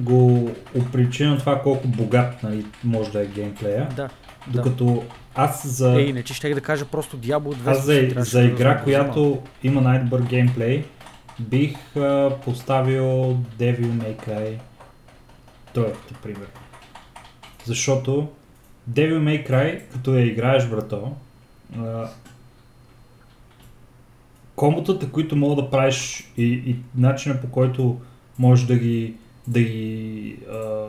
го 0.00 0.50
опричи 0.74 1.24
на 1.24 1.38
това 1.38 1.62
колко 1.62 1.88
богат 1.88 2.42
нали, 2.42 2.66
може 2.84 3.10
да 3.12 3.22
е 3.22 3.26
геймплея. 3.26 3.88
Да, 3.96 4.08
Докато 4.46 5.04
аз 5.34 5.66
за, 5.66 5.90
да. 5.90 6.00
Е, 6.00 6.04
иначе 6.04 6.34
ще 6.34 6.54
да 6.54 6.60
кажа 6.60 6.84
просто 6.84 7.16
Diablo 7.16 7.54
2. 7.54 7.70
аз 7.70 7.84
за, 7.84 8.24
за 8.24 8.40
да 8.40 8.44
игра, 8.44 8.72
знам 8.72 8.84
която 8.84 9.42
има 9.62 9.80
най-добър 9.80 10.22
геймплей, 10.22 10.84
бих 11.40 11.96
а, 11.96 12.36
поставил 12.44 13.02
Devil 13.58 13.90
May 13.90 14.26
Cry 14.26 14.58
тройката, 15.72 16.14
пример. 16.22 16.48
Защото 17.64 18.28
Devil 18.90 19.18
May 19.18 19.50
Cry, 19.50 19.80
като 19.92 20.14
я 20.14 20.26
играеш, 20.26 20.68
брато, 20.68 21.12
а, 21.78 22.08
комботата, 24.56 25.10
които 25.10 25.36
мога 25.36 25.62
да 25.62 25.70
правиш 25.70 26.30
и, 26.36 26.44
и 26.44 26.76
начина 26.96 27.40
по 27.40 27.46
който 27.46 28.00
можеш 28.38 28.66
да 28.66 28.76
ги, 28.76 29.14
да 29.46 29.60
ги 29.60 30.36
а, 30.52 30.86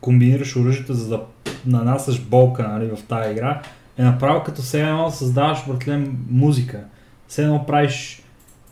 комбинираш 0.00 0.56
оръжията, 0.56 0.94
за 0.94 1.08
да 1.08 1.22
нанасяш 1.66 2.20
болка 2.20 2.68
нали, 2.68 2.86
в 2.96 3.02
тази 3.02 3.30
игра, 3.30 3.62
е 3.98 4.02
направо 4.02 4.44
като 4.44 4.62
все 4.62 4.82
едно 4.82 5.10
създаваш, 5.10 5.66
братле, 5.68 6.06
музика. 6.30 6.84
Все 7.28 7.42
едно 7.42 7.66
правиш 7.66 8.22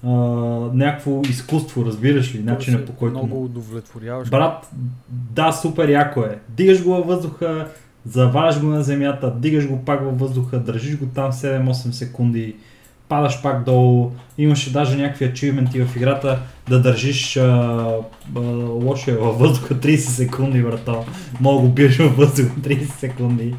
а, 0.04 0.10
някакво 0.74 1.20
изкуство, 1.28 1.84
разбираш 1.84 2.34
ли, 2.34 2.42
начина 2.42 2.84
по 2.84 2.92
който... 2.92 3.18
Много 3.18 3.44
удовлетворяваш. 3.44 4.30
Брат, 4.30 4.70
да, 5.08 5.52
супер 5.52 5.88
яко 5.88 6.20
е. 6.20 6.38
Дигаш 6.48 6.84
го 6.84 6.90
във 6.90 7.06
въздуха, 7.06 7.68
заваляш 8.06 8.60
го 8.60 8.66
на 8.66 8.82
земята, 8.82 9.34
дигаш 9.36 9.68
го 9.68 9.84
пак 9.84 10.04
във 10.04 10.18
въздуха, 10.18 10.58
държиш 10.58 10.98
го 10.98 11.06
там 11.06 11.32
7-8 11.32 11.90
секунди, 11.90 12.54
падаш 13.08 13.42
пак 13.42 13.64
долу. 13.64 14.12
Имаше 14.38 14.72
даже 14.72 14.96
някакви 14.96 15.24
ачивменти 15.24 15.84
в 15.84 15.96
играта 15.96 16.38
да 16.68 16.80
държиш 16.80 17.36
а, 17.36 17.42
а, 18.36 18.40
лошия 18.60 19.18
във 19.18 19.38
въздуха 19.38 19.74
30 19.74 19.96
секунди, 19.96 20.62
брато. 20.62 21.04
Мога 21.40 21.60
го 21.60 21.68
биеш 21.68 21.98
във 21.98 22.16
въздуха 22.16 22.60
30 22.60 22.84
секунди. 22.84 23.54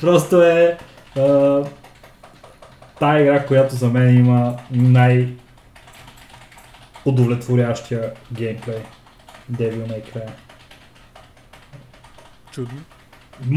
Просто 0.00 0.42
е 0.42 0.78
а, 1.16 1.62
тая 2.98 3.22
игра, 3.22 3.46
която 3.46 3.74
за 3.74 3.88
мен 3.88 4.18
има 4.18 4.56
най 4.70 5.28
удовлетворящия 7.04 8.12
геймплей. 8.32 8.82
Devil 9.52 9.86
May 9.86 10.14
Cry. 10.14 10.30
Чудно. 12.52 12.80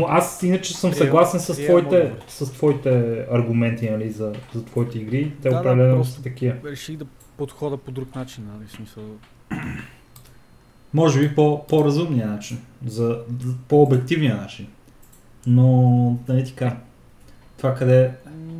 Аз 0.07 0.43
иначе 0.43 0.77
съм 0.77 0.93
съгласен 0.93 1.39
с 1.39 1.53
твоите, 1.53 2.13
с 2.27 2.51
твоите 2.51 3.25
аргументи 3.31 3.89
нали, 3.89 4.11
за, 4.11 4.33
за 4.53 4.65
твоите 4.65 4.99
игри. 4.99 5.33
Те 5.41 5.49
Да, 5.49 5.55
да, 5.55 5.59
определено 5.59 5.95
просто- 5.95 6.13
са 6.15 6.23
такива. 6.23 6.55
Реших 6.65 6.97
да 6.97 7.05
подхода 7.37 7.77
по 7.77 7.91
друг 7.91 8.15
начин, 8.15 8.47
нали, 8.57 8.69
смисъл. 8.69 9.03
Може 10.93 11.19
би 11.19 11.35
по, 11.35 11.67
по-разумния 11.67 12.27
начин, 12.27 12.59
за, 12.85 13.23
за 13.45 13.53
по-обективния 13.67 14.37
начин. 14.37 14.67
Но, 15.47 16.19
нали 16.27 16.45
така, 16.45 16.77
това 17.57 17.75
къде... 17.75 18.11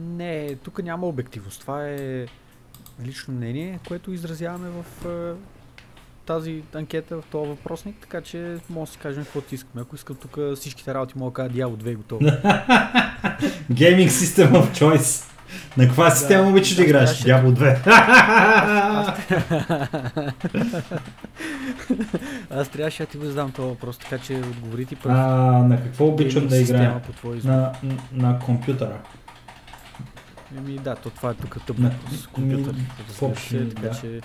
Не, 0.07 0.55
тук 0.55 0.83
няма 0.83 1.07
обективност. 1.07 1.61
Това 1.61 1.89
е 1.89 2.25
лично 3.05 3.33
мнение, 3.33 3.79
което 3.87 4.13
изразяваме 4.13 4.69
в 4.69 5.05
е, 5.05 5.33
тази 6.25 6.63
анкета, 6.73 7.15
в 7.17 7.23
този 7.31 7.49
въпросник, 7.49 7.95
така 8.01 8.21
че 8.21 8.57
може 8.69 8.89
да 8.89 8.93
си 8.93 8.99
кажем 8.99 9.23
каквото 9.23 9.55
искаме. 9.55 9.81
Ако 9.81 9.95
искам 9.95 10.15
тук 10.15 10.37
всичките 10.55 10.93
работи, 10.93 11.13
мога 11.17 11.31
да 11.31 11.35
кажа 11.35 11.49
Diablo 11.49 11.83
2 11.83 11.91
е 11.91 11.95
готово. 11.95 12.21
Gaming 13.71 14.07
System 14.09 14.51
of 14.51 14.71
Choice. 14.71 15.29
На 15.77 15.87
каква 15.87 16.11
система 16.11 16.49
обичаш 16.49 16.75
да 16.75 16.83
играеш? 16.83 17.09
Diablo 17.09 17.53
2. 17.83 20.33
Аз 22.51 22.69
трябваше 22.69 23.03
да 23.03 23.09
ти 23.09 23.17
го 23.17 23.25
задам 23.25 23.51
този 23.51 23.69
въпрос, 23.69 23.97
така 23.97 24.17
че 24.17 24.33
отговори 24.33 24.85
ти 24.85 24.95
първо. 24.95 25.17
на 25.67 25.79
какво 25.83 26.07
обичам 26.07 26.47
да 26.47 26.57
играя? 26.57 27.01
На, 27.43 27.71
на, 28.13 28.39
компютъра. 28.39 28.97
Еми 30.57 30.77
да, 30.77 30.95
то 30.95 31.09
това 31.09 31.29
е 31.29 31.33
тук 31.33 31.57
тъпо 31.67 31.81
Не, 31.81 31.91
с 32.11 32.27
компютър. 32.27 32.73
ми, 32.73 32.85
се, 33.35 33.69
така 33.69 33.87
да. 33.87 33.99
че... 34.01 34.21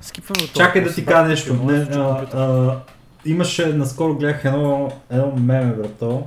Скипваме 0.00 0.44
от 0.44 0.54
Чакай 0.54 0.84
да 0.84 0.94
ти 0.94 1.04
кажа 1.04 1.28
нещо. 1.28 1.54
Не, 1.54 1.72
да 1.72 1.92
чу 1.92 2.00
а, 2.00 2.26
а, 2.40 2.78
имаше, 3.24 3.66
наскоро 3.66 4.14
гледах 4.14 4.44
едно, 4.44 4.92
едно 5.10 5.32
меме, 5.36 5.72
брато, 5.72 6.26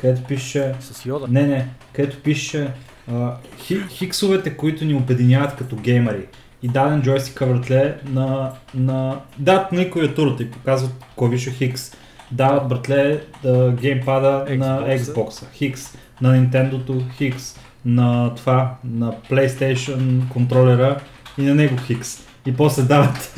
където 0.00 0.22
пише... 0.24 0.74
С 0.80 1.06
йода. 1.06 1.26
Не, 1.28 1.46
не, 1.46 1.68
където 1.92 2.22
пише 2.22 2.70
а, 3.12 3.34
хи, 3.58 3.80
хиксовете, 3.88 4.56
които 4.56 4.84
ни 4.84 4.94
обединяват 4.94 5.56
като 5.56 5.76
геймери. 5.76 6.26
И 6.62 6.68
даден 6.68 7.02
джойстик 7.02 7.38
вратле 7.40 7.98
на, 8.04 8.52
на... 8.74 9.20
Дадат 9.38 9.72
на 9.72 9.90
клавиатурата 9.90 10.42
и 10.42 10.50
показват 10.50 10.92
клавиша 11.16 11.50
Хикс. 11.50 11.92
Дават 12.30 12.68
братле 12.68 13.20
да, 13.42 13.72
геймпада 13.80 14.46
на 14.50 14.98
Xbox-а. 14.98 14.98
Xbox, 14.98 15.52
Хикс, 15.52 15.96
на 16.20 16.36
Nintendo 16.36 17.02
Хикс, 17.16 17.58
на 17.84 18.34
това, 18.34 18.76
на 18.84 19.12
PlayStation 19.12 20.28
контролера 20.28 21.00
и 21.38 21.42
на 21.42 21.54
него 21.54 21.76
Хикс. 21.86 22.25
И 22.46 22.56
после 22.56 22.82
дават 22.82 23.34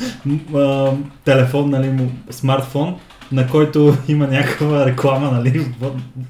а, 0.55 0.91
телефон, 1.25 1.69
нали, 1.69 2.09
смартфон, 2.29 2.99
на 3.31 3.47
който 3.47 3.97
има 4.07 4.27
някаква 4.27 4.85
реклама, 4.85 5.31
нали, 5.31 5.75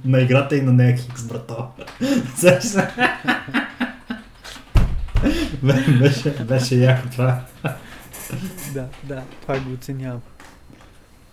на 0.06 0.20
играта 0.20 0.56
и 0.56 0.62
на 0.62 0.74
нея 0.74 0.98
Хикс, 0.98 1.24
брато. 1.24 1.68
Беше, 6.00 6.30
беше 6.44 6.76
яко 6.76 7.08
това. 7.12 7.42
Да, 8.74 8.86
да, 9.04 9.22
това 9.42 9.60
го 9.60 9.74
оценявам. 9.74 10.22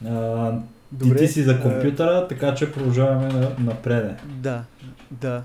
А, 0.08 0.52
и 1.04 1.16
ти 1.16 1.28
си 1.28 1.42
за 1.42 1.60
компютъра, 1.60 2.28
така 2.28 2.54
че 2.54 2.72
продължаваме 2.72 3.28
на, 3.28 3.50
напреде. 3.58 4.14
Да, 4.24 4.62
да. 5.10 5.42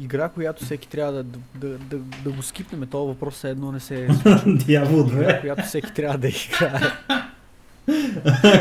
Игра, 0.00 0.28
която 0.28 0.64
всеки 0.64 0.88
трябва 0.88 1.12
да, 1.12 1.22
да, 1.22 1.38
да, 1.54 1.78
да, 1.78 1.96
да 2.24 2.30
го 2.30 2.42
скипнем. 2.42 2.86
Това 2.86 3.04
въпрос 3.04 3.44
е 3.44 3.50
едно 3.50 3.72
не 3.72 3.80
се 3.80 3.94
е 4.04 4.08
случило. 4.12 4.56
Дявол 4.56 5.08
Игра, 5.08 5.28
2. 5.28 5.40
която 5.40 5.62
всеки 5.62 5.92
трябва 5.92 6.18
да 6.18 6.28
играе. 6.28 6.80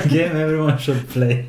Game 0.03 0.33
everyone 0.35 0.77
should 0.77 1.05
play. 1.07 1.45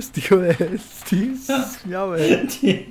Стига 0.00 0.36
бе, 0.36 0.56
стига, 0.78 1.36
бе. 2.08 2.46
Ти- 2.46 2.86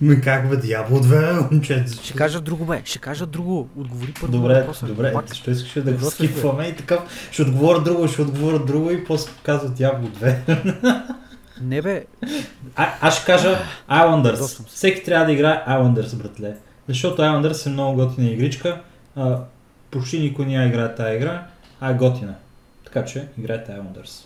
Ми 0.00 0.20
как 0.20 0.48
бе, 0.48 0.56
Дявол 0.56 0.98
2, 0.98 1.50
момче? 1.52 1.84
Ще 2.02 2.14
кажа 2.14 2.40
друго 2.40 2.64
бе, 2.64 2.82
ще 2.84 2.98
кажа 2.98 3.26
друго. 3.26 3.68
Отговори 3.76 4.14
първо 4.20 4.32
на 4.32 4.38
Добре, 4.38 4.54
въпроса. 4.54 4.86
добре, 4.86 5.12
Пак. 5.12 5.28
защо 5.28 5.50
искаш 5.50 5.82
да 5.82 5.92
го 5.92 6.04
скипваме 6.04 6.64
и 6.64 6.76
така, 6.76 6.98
ще 7.30 7.42
отговоря 7.42 7.80
друго, 7.80 8.08
ще 8.08 8.22
отговоря 8.22 8.58
друго 8.58 8.90
и 8.90 9.04
после 9.04 9.30
казва 9.42 9.68
Дявол 9.68 10.08
2. 10.08 11.02
Не 11.60 11.82
бе, 11.82 12.04
А, 12.76 12.92
аз 13.00 13.16
ще 13.16 13.26
кажа 13.26 13.58
Islanders. 13.90 14.66
Всеки 14.66 15.04
трябва 15.04 15.26
да 15.26 15.32
играе 15.32 15.64
Islanders, 15.68 16.16
братле. 16.16 16.56
Защото 16.88 17.22
Islanders 17.22 17.66
е 17.66 17.70
много 17.70 17.94
готина 17.96 18.28
игричка. 18.30 18.80
А, 19.16 19.38
почти 19.90 20.18
никой 20.20 20.46
няма 20.46 20.64
играе 20.66 20.94
тази 20.94 21.16
игра, 21.16 21.46
а 21.80 21.90
е 21.90 21.94
готина. 21.94 22.34
Така 22.84 23.04
че 23.04 23.28
играйте 23.38 23.72
Islanders. 23.72 24.24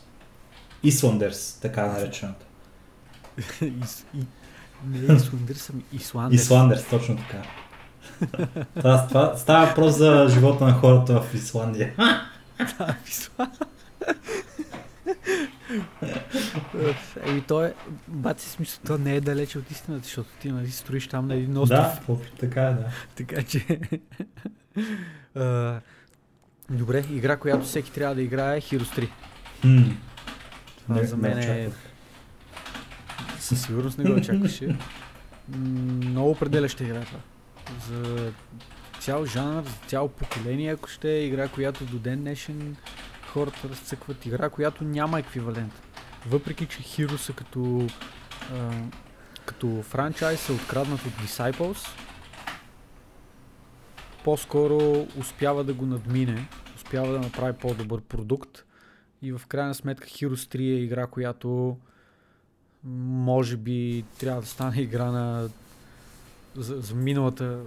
Islanders, 0.84 1.62
така 1.62 1.86
наречената. 1.86 2.46
Ис, 3.84 4.06
и, 4.14 4.18
не 4.86 4.98
е 5.12 5.16
Исландър, 5.16 5.54
съм 5.54 5.82
Исландър. 5.92 6.34
Исландерс, 6.34 6.84
точно 6.90 7.16
така. 7.16 7.42
това, 8.76 9.06
това, 9.08 9.36
става 9.36 9.66
въпрос 9.66 9.96
за 9.96 10.26
живота 10.30 10.64
на 10.64 10.72
хората 10.72 11.20
в 11.22 11.34
Исландия. 11.34 11.92
Да, 12.78 12.94
Исла- 13.06 13.50
Еми 17.26 17.42
то 17.48 17.64
е, 17.64 17.74
бати 18.08 18.44
смисъл, 18.44 18.80
то 18.86 18.98
не 18.98 19.14
е 19.14 19.20
далече 19.20 19.58
от 19.58 19.70
истината, 19.70 20.04
защото 20.04 20.28
ти 20.40 20.52
нали 20.52 20.70
строиш 20.70 21.08
там 21.08 21.26
на 21.26 21.34
един 21.34 21.56
остров. 21.58 22.06
да, 22.08 22.16
така 22.40 22.62
е, 22.62 22.74
да. 22.74 22.88
Така 23.16 23.42
че... 23.42 23.80
добре, 26.70 27.04
игра, 27.10 27.36
която 27.36 27.64
всеки 27.64 27.92
трябва 27.92 28.14
да 28.14 28.22
играе 28.22 28.56
е 28.56 28.60
Heroes 28.60 29.00
3. 29.00 29.08
Хм. 29.60 29.90
Това 30.82 30.94
Не- 30.94 31.04
за 31.06 31.16
мен 31.16 31.38
е... 31.38 31.70
Със 33.38 33.62
сигурност 33.62 33.98
не 33.98 34.10
го 34.10 34.16
очакваше. 34.16 34.76
Много 35.48 36.30
определяща 36.30 36.84
игра 36.84 37.00
това. 37.00 37.18
За 37.88 38.32
цял 39.00 39.26
жанр, 39.26 39.62
за 39.62 39.74
цяло 39.86 40.08
поколение, 40.08 40.72
ако 40.72 40.88
ще 40.88 41.10
е 41.10 41.26
игра, 41.26 41.48
която 41.48 41.84
до 41.84 41.98
ден 41.98 42.20
днешен 42.20 42.76
хората 43.36 43.68
разцъкват. 43.68 44.26
Игра, 44.26 44.50
която 44.50 44.84
няма 44.84 45.18
еквивалент. 45.18 45.82
Въпреки, 46.26 46.66
че 46.66 46.78
Heroes 46.78 47.34
като, 47.34 47.86
а, 48.52 48.70
като 49.46 49.82
франчайз 49.82 50.48
е 50.48 50.52
откраднат 50.52 51.00
от 51.06 51.12
Disciples, 51.12 51.88
по-скоро 54.24 55.06
успява 55.18 55.64
да 55.64 55.74
го 55.74 55.86
надмине, 55.86 56.48
успява 56.76 57.12
да 57.12 57.18
направи 57.18 57.58
по-добър 57.58 58.00
продукт 58.00 58.64
и 59.22 59.32
в 59.32 59.42
крайна 59.48 59.74
сметка 59.74 60.06
Heroes 60.06 60.56
3 60.56 60.60
е 60.60 60.82
игра, 60.82 61.06
която 61.06 61.76
може 62.84 63.56
би 63.56 64.04
трябва 64.18 64.40
да 64.40 64.46
стане 64.46 64.80
игра 64.80 65.10
на 65.10 65.48
за, 66.54 66.80
за 66.80 66.94
миналата 66.94 67.60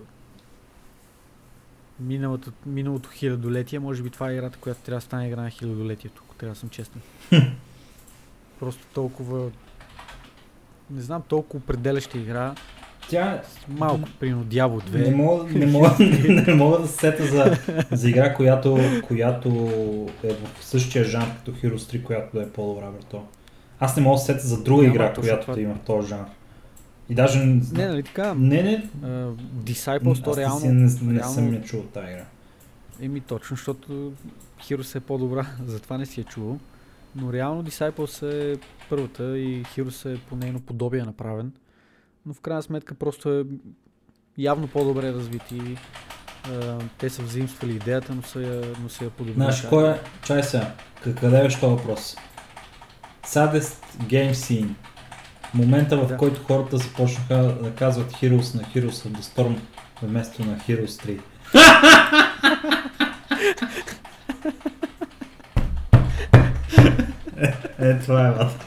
миналото, 1.99 2.51
миналото 2.65 3.09
хилядолетие, 3.09 3.79
може 3.79 4.03
би 4.03 4.09
това 4.09 4.29
е 4.29 4.33
играта, 4.33 4.57
която 4.61 4.81
трябва 4.81 4.97
да 4.97 5.05
стане 5.05 5.27
игра 5.27 5.41
на 5.41 5.49
хилядолетието, 5.49 6.23
ако 6.25 6.35
трябва 6.35 6.53
да 6.53 6.59
съм 6.59 6.69
честен. 6.69 7.01
Просто 8.59 8.85
толкова 8.93 9.51
не 10.91 11.01
знам, 11.01 11.21
толкова 11.27 11.63
определяща 11.63 12.17
игра. 12.17 12.55
Тя 13.09 13.41
Малко, 13.67 14.09
примерно, 14.19 14.45
Diablo 14.45 14.89
2. 14.89 15.09
Не 15.09 15.15
мога, 15.15 15.43
не, 15.43 15.65
мога, 15.65 15.95
не, 15.99 16.41
не 16.41 16.53
мога 16.53 16.79
да 16.79 16.87
се 16.87 16.97
сета 16.97 17.25
за, 17.25 17.57
за 17.91 18.09
игра, 18.09 18.33
която, 18.33 18.77
която 19.07 19.49
е 20.23 20.33
в 20.33 20.65
същия 20.65 21.03
жанр 21.03 21.35
като 21.37 21.51
Heroes 21.51 21.97
3, 21.97 22.03
която 22.03 22.37
да 22.37 22.43
е 22.43 22.49
по-добра, 22.49 22.91
брато. 22.91 23.23
Аз 23.79 23.95
не 23.95 24.03
мога 24.03 24.15
да 24.15 24.19
се 24.19 24.25
сета 24.25 24.47
за 24.47 24.63
друга 24.63 24.81
Няма, 24.83 24.95
игра, 24.95 25.13
която 25.13 25.41
това. 25.41 25.55
да 25.55 25.61
има 25.61 25.75
в 25.75 25.79
този 25.79 26.07
жанр. 26.07 26.25
И 27.09 27.15
даже... 27.15 27.39
Не, 27.39 27.87
нали 27.87 28.03
така? 28.03 28.33
не, 28.33 28.63
не 28.63 28.83
Uh, 29.01 29.35
Disciples, 29.63 30.23
то 30.23 30.37
реално... 30.37 30.65
не, 30.65 30.71
не, 30.71 30.91
не 31.01 31.19
реално- 31.19 31.33
съм 31.33 31.53
я 31.53 31.61
чул 31.61 31.81
тази 31.83 32.07
игра. 32.07 32.25
Еми 33.01 33.21
точно, 33.21 33.55
защото 33.57 34.13
Heroes 34.61 34.95
е 34.95 34.99
по-добра, 34.99 35.47
затова 35.65 35.97
не 35.97 36.05
си 36.05 36.19
я 36.19 36.23
чувал. 36.23 36.59
Но 37.15 37.33
реално 37.33 37.63
Disciples 37.63 38.23
е 38.25 38.59
първата 38.89 39.39
и 39.39 39.63
Heroes 39.63 40.13
е 40.13 40.19
по 40.19 40.35
нейно 40.35 40.59
подобие 40.59 41.03
направен. 41.03 41.51
Но 42.25 42.33
в 42.33 42.41
крайна 42.41 42.63
сметка 42.63 42.95
просто 42.95 43.39
е 43.39 43.43
явно 44.37 44.67
по-добре 44.67 45.13
развит 45.13 45.51
и 45.51 45.77
а, 46.45 46.77
те 46.97 47.09
са 47.09 47.21
взаимствали 47.21 47.75
идеята, 47.75 48.15
но 48.15 48.21
са 48.21 48.41
я, 48.41 48.61
но 48.83 48.89
са 48.89 49.03
я 49.03 49.09
подобрили. 49.09 49.35
Знаеш, 49.35 49.61
кой 49.61 49.89
е... 49.89 49.99
Чай 50.23 50.43
сега, 50.43 50.73
къ- 51.03 51.15
къде 51.15 51.41
беше 51.43 51.59
този 51.59 51.75
въпрос? 51.75 52.15
Saddest 53.25 53.97
Game 54.03 54.31
Scene. 54.31 54.69
Момента, 55.53 55.97
в 55.97 56.07
Да. 56.07 56.17
който 56.17 56.43
хората 56.43 56.77
започнаха 56.77 57.35
да 57.35 57.71
казват 57.75 58.11
Heroes 58.11 58.55
на 58.55 58.63
Heroes 58.63 58.89
of 58.89 59.17
the 59.17 59.21
Storm 59.21 59.55
вместо 60.03 60.45
на 60.45 60.57
Heroes 60.57 60.85
3. 60.85 61.19
е, 67.41 67.53
е, 67.89 67.99
това 67.99 68.27
е, 68.27 68.31
бат. 68.31 68.65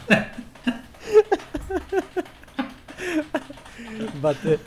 Бате, 4.23 4.59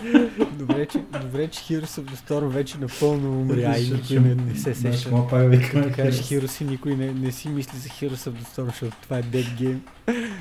добре, 0.51 0.85
че, 0.85 0.99
добре, 1.21 1.47
че 1.47 1.59
Heroes 1.59 2.01
of 2.01 2.11
the 2.11 2.15
Storm 2.15 2.47
вече 2.47 2.77
напълно 2.77 3.41
умря 3.41 3.77
и 3.77 3.91
никой 3.91 4.19
не, 4.19 4.35
не 4.35 4.55
се 4.55 4.75
сеща. 4.75 5.11
мога 5.11 5.29
пак 5.29 5.95
кажеш 5.95 6.25
Heroes. 6.25 6.61
И 6.61 6.65
никой 6.65 6.95
не, 6.95 7.13
не 7.13 7.31
си 7.31 7.49
мисли 7.49 7.77
за 7.77 7.89
Heroes 7.89 8.29
of 8.29 8.31
the 8.31 8.43
Storm, 8.43 8.65
защото 8.65 8.97
това 9.01 9.17
е 9.17 9.23
dead 9.23 9.45
game. 9.57 9.79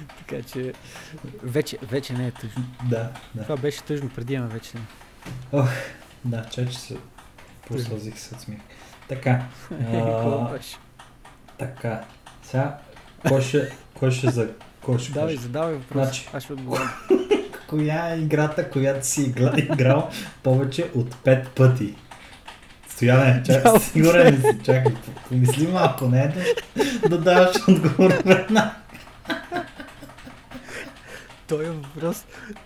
така 0.18 0.42
че 0.42 0.72
вече, 1.42 1.78
вече 1.82 2.12
не 2.12 2.26
е 2.26 2.30
тъжно. 2.30 2.64
Да, 2.90 3.10
да. 3.34 3.42
Това 3.42 3.56
беше 3.56 3.82
тъжно 3.82 4.08
преди, 4.08 4.34
ама 4.34 4.46
вече 4.48 4.70
не. 4.74 4.82
Да, 6.24 6.44
чай, 6.44 6.68
че 6.68 6.78
се 6.78 6.96
просълзих 7.68 8.18
се 8.18 8.34
от 8.34 8.40
смих. 8.40 8.58
Така, 9.08 9.44
а, 9.92 10.58
така. 11.58 12.04
Сега, 12.42 12.78
кой 13.28 13.42
ще, 13.42 13.70
кой 13.94 14.10
ще 14.10 14.30
за... 14.30 14.50
Кой 14.82 14.98
ще 14.98 15.12
Давай, 15.12 15.36
задавай 15.36 15.74
въпрос. 15.74 16.02
Значи. 16.02 16.28
Аз 16.32 16.42
ще 16.42 16.52
отговоря. 16.52 16.90
Коя 17.74 18.14
е 18.14 18.18
играта, 18.18 18.70
която 18.70 19.06
си 19.06 19.22
игла, 19.22 19.52
играл 19.56 20.10
повече 20.42 20.90
от 20.94 21.14
5 21.14 21.48
пъти? 21.48 21.94
Стояне, 22.88 23.42
чакай, 23.42 23.80
сигурен 23.80 24.34
ли 24.34 24.40
си? 24.40 24.58
Чакай, 24.64 24.94
помисли 25.28 25.66
малко, 25.66 26.08
не 26.08 26.22
е 26.22 26.28
да, 26.28 27.08
да 27.08 27.18
даваш 27.18 27.56
отговор 27.68 28.10
веднага. 28.24 28.74
той 31.48 31.66
е 31.66 31.70
въпрос. 31.70 32.24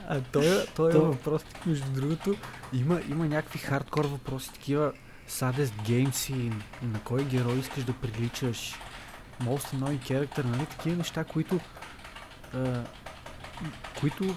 А 0.08 0.20
той, 0.32 0.64
той 0.76 0.90
е 0.90 0.92
То- 0.92 1.00
въпрос, 1.00 1.42
между 1.66 1.90
другото, 1.90 2.34
има, 2.72 3.00
има 3.10 3.26
някакви 3.26 3.58
хардкор 3.58 4.04
въпроси, 4.04 4.52
такива 4.52 4.92
Saddest 5.30 5.72
Game 5.86 6.10
Scene, 6.10 6.62
на 6.82 7.00
кой 7.04 7.24
герой 7.24 7.58
искаш 7.58 7.84
да 7.84 7.92
приличаш, 7.92 8.74
Most 9.44 9.74
Annoying 9.74 10.00
Character, 10.10 10.44
нали, 10.44 10.66
такива 10.66 10.96
неща, 10.96 11.24
които 11.24 11.60
а, 12.54 12.82
които 14.00 14.34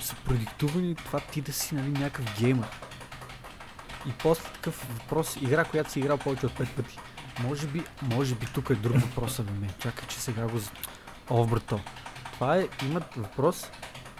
са 0.00 0.16
продиктувани 0.24 0.94
това 0.94 1.20
ти 1.20 1.40
да 1.40 1.52
си 1.52 1.74
нали, 1.74 1.88
някакъв 1.88 2.40
геймър. 2.40 2.68
И 4.08 4.12
после 4.22 4.48
такъв 4.48 4.86
въпрос, 4.98 5.36
игра, 5.36 5.64
която 5.64 5.92
си 5.92 5.98
играл 5.98 6.18
повече 6.18 6.46
от 6.46 6.52
5 6.52 6.68
пъти. 6.76 6.98
Може 7.42 7.66
би, 7.66 7.82
може 8.02 8.34
би 8.34 8.46
тук 8.46 8.70
е 8.70 8.74
друг 8.74 9.00
въпрос 9.00 9.40
бе 9.40 9.52
мен. 9.52 9.70
Чакай, 9.78 10.08
че 10.08 10.20
сега 10.20 10.48
го... 10.48 10.60
О, 11.30 11.46
брато. 11.46 11.80
Това 12.32 12.56
е, 12.56 12.68
имат 12.82 13.14
въпрос, 13.16 13.70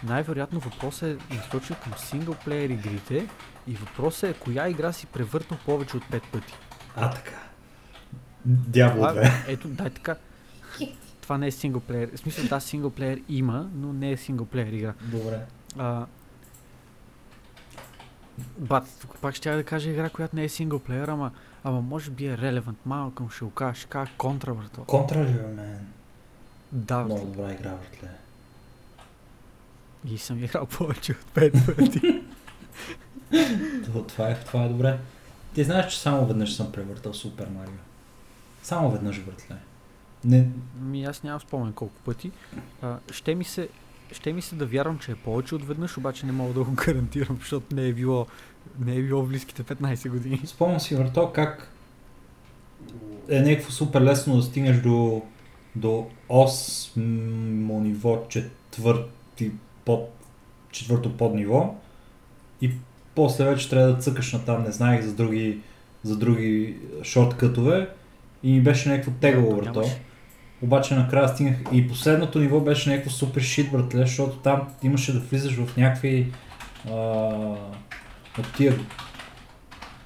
най-вероятно 0.03 0.61
въпросът 0.61 1.03
е 1.03 1.35
насочен 1.35 1.77
към 1.85 1.93
синглплеер 1.99 2.71
игрите 2.71 3.29
и 3.67 3.75
въпросът 3.75 4.31
е 4.31 4.39
коя 4.39 4.69
игра 4.69 4.93
си 4.93 5.07
превъртал 5.07 5.59
повече 5.65 5.97
от 5.97 6.05
5 6.05 6.23
пъти. 6.33 6.55
А, 6.97 7.11
така. 7.11 7.39
Дявол 8.45 8.95
Това, 8.95 9.15
2. 9.15 9.43
ето, 9.47 9.69
дай 9.69 9.91
така. 9.91 10.17
Това 11.33 11.39
не 11.39 11.47
е 11.47 11.51
синглплеер. 11.51 12.11
В 12.15 12.19
смисъл, 12.19 12.45
да, 12.45 12.61
синглплеер 12.61 13.21
има, 13.29 13.71
но 13.75 13.93
не 13.93 14.11
е 14.11 14.17
синглплеер 14.17 14.67
игра. 14.67 14.95
Добре. 15.03 15.41
А, 15.79 16.07
бат, 18.59 18.97
тук 19.01 19.19
пак 19.19 19.35
ще 19.35 19.51
да 19.53 19.65
кажа 19.65 19.91
игра, 19.91 20.09
която 20.09 20.37
не 20.37 20.45
е 20.45 20.49
синглплеер, 20.49 21.09
ама, 21.09 21.31
ама 21.65 21.81
може 21.81 22.11
би 22.11 22.27
е 22.27 22.39
релевант. 22.39 22.79
Малко 22.87 23.29
ще 23.29 23.45
кажа, 23.55 23.75
ще 23.75 23.87
кажа 23.87 24.11
контра, 24.19 24.55
брато. 24.55 24.85
Контра 24.85 25.19
ли, 25.19 25.33
мен? 25.33 25.87
Да, 26.73 26.99
Много 26.99 27.27
добра 27.27 27.53
игра, 27.53 27.71
братле. 27.71 28.09
И 30.05 30.19
съм 30.19 30.45
играл 30.45 30.67
повече 30.67 31.13
от 31.13 31.35
5 31.35 31.77
пъти. 31.77 32.23
То- 33.93 34.03
Това 34.05 34.29
е, 34.29 34.35
това 34.37 34.63
е 34.63 34.69
добре. 34.69 34.99
Ти 35.55 35.65
знаеш, 35.65 35.93
че 35.93 36.01
само 36.01 36.27
веднъж 36.27 36.55
съм 36.55 36.73
превъртал 36.73 37.15
Супер 37.15 37.49
Марио. 37.49 37.75
Само 38.63 38.91
веднъж, 38.91 39.21
братле. 39.21 39.57
Не, 40.25 40.49
Ми 40.83 41.05
аз 41.05 41.23
нямам 41.23 41.41
спомен 41.41 41.73
колко 41.73 41.95
пъти. 42.05 42.31
А, 42.83 42.99
ще 43.11 43.35
ми 43.35 43.45
се 43.45 43.69
ще 44.13 44.33
ми 44.33 44.43
се 44.43 44.55
да 44.55 44.67
вярвам, 44.67 44.99
че 44.99 45.13
е 45.13 45.15
повече 45.15 45.55
от 45.55 45.65
веднъж, 45.65 45.99
обаче 45.99 46.27
не 46.27 46.33
мога 46.33 46.55
да 46.55 46.65
го 46.65 46.73
гарантирам, 46.87 47.37
защото 47.41 47.75
не 47.75 47.87
е 47.87 47.93
било, 47.93 48.27
не 48.81 48.97
е 48.97 49.03
било 49.03 49.23
в 49.23 49.29
близките 49.29 49.63
15 49.63 50.09
години. 50.09 50.41
Спомням 50.45 50.81
си 50.81 50.95
върто 50.95 51.33
как 51.35 51.73
е 53.29 53.41
някакво 53.41 53.71
супер 53.71 54.01
лесно 54.01 54.37
да 54.37 54.43
стигнеш 54.43 54.81
до, 54.81 55.23
до 55.77 56.07
8 56.29 56.97
ниво, 57.81 58.27
четвърти 58.29 59.51
под, 59.85 60.11
четвърто 60.71 61.17
под 61.17 61.35
ниво 61.35 61.75
и 62.61 62.71
после 63.15 63.45
вече 63.45 63.71
трябва 63.71 63.93
да 63.93 63.99
цъкаш 63.99 64.33
на 64.33 64.45
там, 64.45 64.63
не 64.63 64.73
знаех 64.73 65.05
за 65.05 65.13
други, 65.13 65.61
за 66.03 66.17
други 66.17 66.77
шорткътове 67.03 67.89
и 68.43 68.53
ми 68.53 68.61
беше 68.61 68.89
някакво 68.89 69.11
тегаво 69.21 69.51
върто. 69.57 69.81
нямаш. 69.81 69.97
Обаче 70.63 70.95
накрая 70.95 71.29
стигнах 71.29 71.57
и 71.73 71.89
последното 71.89 72.41
ниво 72.41 72.61
беше 72.61 72.91
някакво 72.91 73.11
супер 73.11 73.41
шит, 73.41 73.73
братле, 73.73 74.01
защото 74.01 74.37
там 74.37 74.69
имаше 74.83 75.13
да 75.13 75.19
влизаш 75.21 75.55
в 75.55 75.77
някакви 75.77 76.33
от 78.39 78.53
тия 78.57 78.75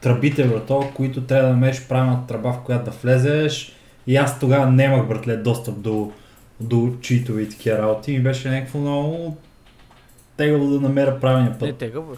тръбите, 0.00 0.48
брато, 0.48 0.90
които 0.94 1.22
трябва 1.24 1.48
да 1.48 1.54
намериш 1.54 1.88
правилната 1.88 2.26
тръба, 2.26 2.52
в 2.52 2.62
която 2.62 2.84
да 2.84 2.96
влезеш. 2.96 3.72
И 4.06 4.16
аз 4.16 4.40
тогава 4.40 4.66
нямах, 4.70 5.08
братле, 5.08 5.36
достъп 5.36 5.80
до, 5.80 6.12
до 6.60 6.92
читове 7.00 7.42
и 7.42 7.48
такива 7.48 7.78
работи. 7.78 8.12
И 8.12 8.20
беше 8.20 8.50
някакво 8.50 8.78
много 8.78 9.36
тегаво 10.36 10.66
да 10.70 10.80
намеря 10.80 11.20
правилния 11.20 11.50
Не 11.50 11.58
път. 11.58 11.78
тегава. 11.78 12.16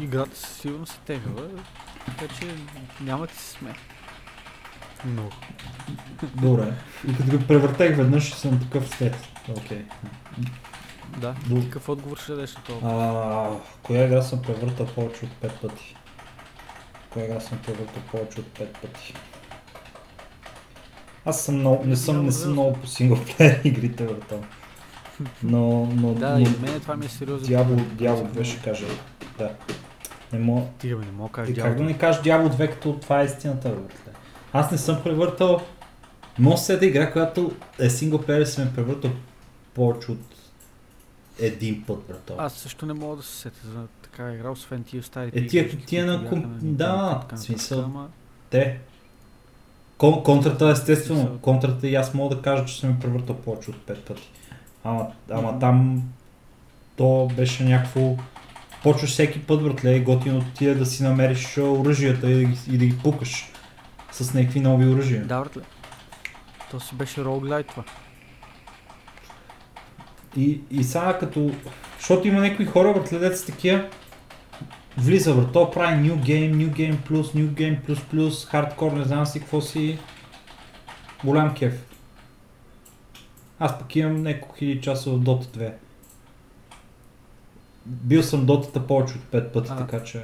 Играта 0.00 0.36
със 0.36 0.56
сигурност 0.56 0.94
е 0.94 1.06
тегава, 1.06 1.48
така 2.06 2.34
че 2.34 2.46
няма 3.04 3.26
да 3.26 3.34
се 3.34 3.50
сме. 3.50 3.74
Много. 5.04 5.30
Добре. 6.34 6.72
И 7.08 7.16
като 7.16 7.38
го 7.38 7.46
превъртех 7.46 7.96
веднъж, 7.96 8.34
съм 8.34 8.60
такъв 8.60 8.88
след. 8.88 9.16
Окей. 9.48 9.84
Да. 11.18 11.34
До- 11.46 11.62
какъв 11.62 11.88
отговор 11.88 12.16
ще 12.16 12.32
дадеш 12.32 12.54
на 12.56 12.62
това? 12.62 12.90
А, 12.90 13.50
коя 13.82 14.04
игра 14.04 14.22
съм 14.22 14.42
превъртал 14.42 14.86
повече 14.86 15.24
от 15.24 15.30
5 15.52 15.60
пъти? 15.60 15.96
Коя 17.10 17.24
игра 17.24 17.40
съм 17.40 17.58
превъртал 17.66 18.02
повече 18.10 18.40
от 18.40 18.46
5 18.46 18.66
пъти? 18.82 19.14
Аз 21.24 21.44
съм 21.44 21.54
много, 21.54 21.84
не 21.84 21.96
съм, 21.96 22.24
не 22.26 22.32
съм 22.32 22.52
много 22.52 22.72
по 22.72 22.86
синглплеер 22.86 23.60
игрите 23.64 24.06
въртал. 24.06 24.40
Но, 25.42 25.86
но, 25.86 26.14
Да, 26.14 26.30
но 26.30 26.38
и 26.38 26.48
мен 26.60 26.80
това 26.80 26.96
ми 26.96 27.06
е 27.06 27.08
сериозно. 27.08 27.46
Дявол, 27.48 27.76
Дявол 27.76 28.26
2 28.26 28.44
ще 28.44 28.62
кажа. 28.62 28.86
Да. 29.38 29.50
Не 30.32 30.38
мога. 30.38 30.66
Ти 30.78 30.88
не 30.88 30.94
мога 30.94 31.28
да 31.28 31.32
кажеш 31.32 31.56
И 31.56 31.60
как 31.60 31.76
да 31.76 31.82
не 31.82 31.98
кажеш 31.98 32.22
Дявол 32.22 32.48
2, 32.48 32.70
като 32.70 32.92
това 32.92 33.22
е 33.22 33.24
истината, 33.24 33.68
бе? 33.68 33.76
Аз 34.56 34.70
не 34.70 34.78
съм 34.78 35.02
превъртал. 35.02 35.60
Може 36.38 36.62
се 36.62 36.76
да 36.76 36.86
игра, 36.86 37.12
която 37.12 37.52
е 37.78 37.90
синглплеер 37.90 38.40
и 38.40 38.46
съм 38.46 38.72
превъртал 38.74 39.10
повече 39.74 40.10
от 40.10 40.18
един 41.38 41.82
път, 41.82 41.98
братал. 42.08 42.36
Аз 42.38 42.52
също 42.54 42.86
не 42.86 42.92
мога 42.92 43.16
да 43.16 43.22
се 43.22 43.36
сетя 43.36 43.66
за 43.66 43.80
така 44.02 44.32
игра, 44.32 44.50
освен 44.50 44.84
тия 44.84 45.02
старите. 45.02 45.38
Е, 45.38 45.46
тия- 45.46 45.76
тия 45.78 46.06
на 46.06 46.24
комп- 46.24 46.46
да, 46.62 47.22
в 47.32 47.38
смисъл- 47.38 47.80
ама- 47.80 48.08
Те. 48.50 48.78
Кон, 49.98 50.22
контрата, 50.22 50.70
естествено. 50.70 51.38
Контрата 51.38 51.88
и 51.88 51.94
аз 51.94 52.14
мога 52.14 52.36
да 52.36 52.42
кажа, 52.42 52.64
че 52.64 52.80
съм 52.80 52.90
я 52.90 52.98
превъртал 53.00 53.36
повече 53.36 53.70
от 53.70 53.76
5 53.78 54.00
пъти. 54.00 54.30
Ама, 54.84 55.06
ама 55.30 55.58
там 55.58 56.02
то 56.96 57.30
беше 57.36 57.64
някакво... 57.64 58.16
Почваш 58.82 59.10
всеки 59.10 59.42
път, 59.42 59.62
братле, 59.62 60.00
готино 60.00 60.44
ти 60.54 60.66
е 60.66 60.74
да 60.74 60.86
си 60.86 61.02
намериш 61.02 61.58
оръжията 61.58 62.30
и 62.30 62.34
да 62.34 62.44
ги, 62.44 62.58
и 62.70 62.78
да 62.78 62.86
ги 62.86 62.98
пукаш 62.98 63.52
с 64.24 64.34
някакви 64.34 64.60
нови 64.60 64.86
оръжия. 64.86 65.26
Да, 65.26 65.40
братле. 65.40 65.62
То 66.70 66.80
си 66.80 66.94
беше 66.94 67.24
роуглайт 67.24 67.66
това. 67.66 67.84
И, 70.36 70.60
и 70.70 70.84
сега 70.84 71.18
като... 71.18 71.50
Защото 71.98 72.28
има 72.28 72.40
някои 72.40 72.66
хора, 72.66 72.92
братле, 72.92 73.36
са 73.36 73.46
такива, 73.46 73.88
влиза, 74.98 75.34
брат, 75.34 75.52
то 75.52 75.70
прави 75.70 76.10
New 76.10 76.14
Game, 76.16 76.54
New 76.56 76.70
Game 76.70 76.96
Plus, 76.96 77.22
New 77.22 77.48
Game 77.48 77.80
Plus 77.82 77.98
Plus, 78.00 78.48
хардкор, 78.48 78.92
не 78.92 79.04
знам 79.04 79.26
си 79.26 79.40
какво 79.40 79.60
си. 79.60 79.98
Голям 81.24 81.54
кеф. 81.54 81.86
Аз 83.58 83.78
пък 83.78 83.96
имам 83.96 84.22
няколко 84.22 84.56
хиляди 84.56 84.80
часа 84.80 85.10
в 85.10 85.20
Dota 85.20 85.44
2. 85.46 85.72
Бил 87.86 88.22
съм 88.22 88.46
Dota 88.46 88.86
повече 88.86 89.14
от 89.14 89.24
5 89.24 89.52
пъти, 89.52 89.70
А. 89.72 89.76
така 89.76 90.04
че 90.04 90.22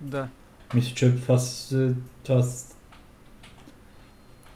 Да. 0.00 0.28
мисля, 0.74 0.94
че 0.94 1.16
това. 1.20 1.38
Това, 2.24 2.42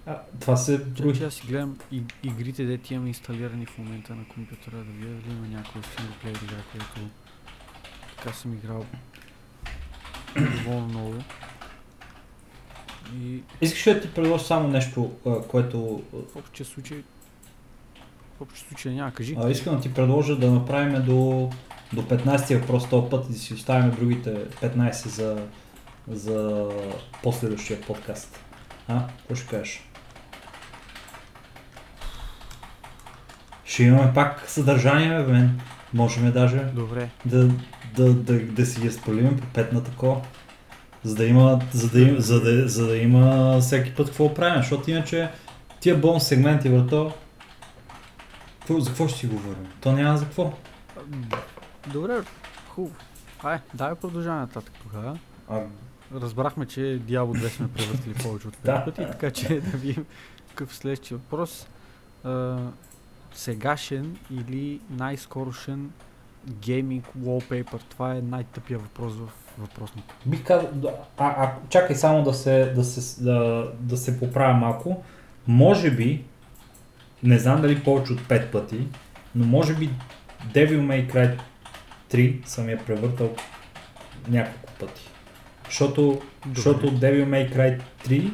а, 0.06 0.18
това 0.40 0.56
се 0.56 0.84
че 1.16 1.24
аз 1.24 1.34
си 1.34 1.46
гледам 1.46 1.78
и, 1.92 2.02
игрите, 2.22 2.64
де 2.64 2.78
ти 2.78 2.94
имам 2.94 3.06
инсталирани 3.06 3.66
в 3.66 3.78
момента 3.78 4.14
на 4.14 4.24
компютъра, 4.28 4.76
да 4.76 4.82
видя 4.82 5.08
дали 5.08 5.36
има 5.36 5.46
някоя 5.48 5.84
синглплеер 5.84 6.34
игра, 6.34 6.62
която 6.72 7.00
така 8.16 8.32
съм 8.32 8.52
играл 8.52 8.86
доволно 10.36 10.86
много. 10.86 11.14
И 13.14 13.42
Искаш 13.60 13.86
ли 13.86 13.94
да 13.94 14.00
ти 14.00 14.14
предложа 14.14 14.44
само 14.44 14.68
нещо, 14.68 15.12
което 15.48 16.02
в 16.12 16.36
общия 16.36 16.66
случай 16.66 17.02
в 18.38 18.40
общия 18.40 18.68
случай 18.68 18.94
няма, 18.94 19.12
кажи. 19.12 19.36
А, 19.38 19.50
искам 19.50 19.76
да 19.76 19.80
ти 19.80 19.94
предложа 19.94 20.36
да 20.36 20.50
направим 20.50 21.04
до, 21.04 21.50
до 21.92 22.02
15 22.02 22.60
въпрос 22.60 22.88
този 22.88 23.10
път 23.10 23.26
и 23.28 23.32
да 23.32 23.38
си 23.38 23.54
оставим 23.54 23.90
другите 23.90 24.48
15 24.48 25.08
за, 25.08 25.46
за 26.08 26.68
последващия 27.22 27.80
подкаст. 27.80 28.40
А, 28.88 29.06
какво 29.06 29.34
ще 29.34 29.46
кажеш? 29.46 29.82
Ще 33.74 33.82
имаме 33.82 34.12
пак 34.14 34.44
съдържание, 34.46 35.22
бе, 35.24 35.32
мен. 35.32 35.60
Можем 35.94 36.32
даже 36.32 36.58
Добре. 36.58 37.08
да, 37.24 37.48
да, 37.96 38.14
да, 38.14 38.40
да 38.40 38.66
си 38.66 38.80
ги 38.80 38.90
спалим 38.90 39.36
по 39.36 39.60
5 39.60 39.72
на 39.72 39.84
тако. 39.84 40.22
За 41.04 41.14
да 41.14 41.24
има, 41.24 41.60
за 41.72 41.90
да, 41.90 42.00
има, 42.00 42.20
за 42.20 42.40
да, 42.40 42.68
за 42.68 42.86
да 42.86 42.96
има 42.96 43.58
всеки 43.60 43.94
път 43.94 44.06
какво 44.06 44.34
правим, 44.34 44.62
защото 44.62 44.90
иначе 44.90 45.30
тия 45.80 45.98
бонус 45.98 46.24
сегменти, 46.26 46.70
брато, 46.70 47.12
за 48.70 48.88
какво 48.88 49.08
ще 49.08 49.18
си 49.18 49.26
говорим? 49.26 49.66
То 49.80 49.92
няма 49.92 50.18
за 50.18 50.24
какво. 50.24 50.52
Добре, 51.92 52.20
хубаво. 52.68 52.94
Ай, 53.42 53.58
дай 53.74 53.94
продължаваме 53.94 54.40
нататък 54.40 54.72
тогава. 54.82 55.18
А, 55.48 55.60
Разбрахме, 56.14 56.66
че 56.66 56.80
Diablo 56.80 57.46
2 57.46 57.48
сме 57.48 57.68
превъртили 57.68 58.14
повече 58.14 58.48
от 58.48 58.56
5 58.56 58.64
Да. 58.64 58.84
пъти, 58.84 59.00
така 59.10 59.30
че 59.30 59.60
да 59.60 59.76
видим 59.76 60.04
какъв 60.48 60.74
следващия 60.74 61.18
въпрос. 61.18 61.66
Сегашен 63.34 64.16
или 64.30 64.80
най-скорошен 64.90 65.90
гейминг 66.48 67.04
wallpaper? 67.18 67.80
Това 67.90 68.14
е 68.14 68.20
най-тъпия 68.20 68.78
въпрос 68.78 69.12
в 69.14 69.28
въпросното. 69.58 70.14
бих 70.26 70.44
казал, 70.44 70.70
да, 70.72 70.88
а, 71.18 71.26
а, 71.26 71.52
чакай 71.68 71.96
само 71.96 72.22
да 72.22 72.34
се, 72.34 72.72
да, 72.76 72.84
се, 72.84 73.22
да, 73.22 73.68
да 73.80 73.96
се 73.96 74.20
поправя 74.20 74.54
малко. 74.54 75.02
Може 75.46 75.90
би, 75.90 76.24
не 77.22 77.38
знам 77.38 77.62
дали 77.62 77.84
повече 77.84 78.12
от 78.12 78.20
5 78.20 78.50
пъти, 78.50 78.86
но 79.34 79.46
може 79.46 79.74
би 79.74 79.90
Devil 80.52 80.80
May 80.80 81.12
Cry 81.12 81.38
3 82.10 82.46
съм 82.46 82.68
я 82.68 82.84
превъртал 82.84 83.34
няколко 84.28 84.72
пъти. 84.80 85.10
Защото, 85.66 86.20
защото 86.54 86.98
Devil 86.98 87.24
May 87.26 87.56
Cry 87.56 87.80
3 88.04 88.30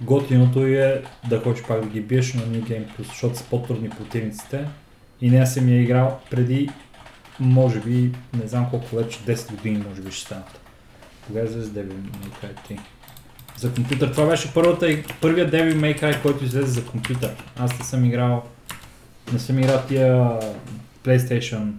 готиното 0.00 0.66
е 0.66 1.02
да 1.28 1.40
хочеш 1.40 1.66
пак 1.66 1.80
да 1.80 1.88
ги 1.88 2.00
биеш 2.00 2.34
на 2.34 2.42
New 2.42 2.62
Game 2.62 2.86
Plus, 2.86 3.08
защото 3.08 3.38
са 3.38 3.44
по-трудни 3.44 3.90
противниците. 3.90 4.66
И 5.20 5.30
не 5.30 5.46
съм 5.46 5.68
я 5.68 5.82
играл 5.82 6.20
преди, 6.30 6.70
може 7.40 7.80
би, 7.80 8.12
не 8.42 8.48
знам 8.48 8.70
колко 8.70 8.96
вече, 8.96 9.18
10 9.18 9.50
години 9.50 9.84
може 9.88 10.02
би 10.02 10.10
ще 10.10 10.26
станат. 10.26 10.60
Кога 11.26 11.42
излезе 11.42 11.70
Devil 11.70 11.92
May 11.92 12.44
Cry 12.44 12.70
3? 12.70 12.78
За 13.56 13.74
компютър. 13.74 14.10
Това 14.10 14.26
беше 14.26 14.54
първата, 14.54 15.02
първият 15.20 15.52
Devil 15.52 15.74
May 15.74 16.00
Cry, 16.02 16.22
който 16.22 16.44
излезе 16.44 16.72
за 16.72 16.86
компютър. 16.86 17.34
Аз 17.58 17.78
не 17.78 17.84
съм 17.84 18.04
играл, 18.04 18.44
не 19.32 19.38
съм 19.38 19.58
играл 19.58 19.82
тия 19.88 20.38
PlayStation 21.04 21.72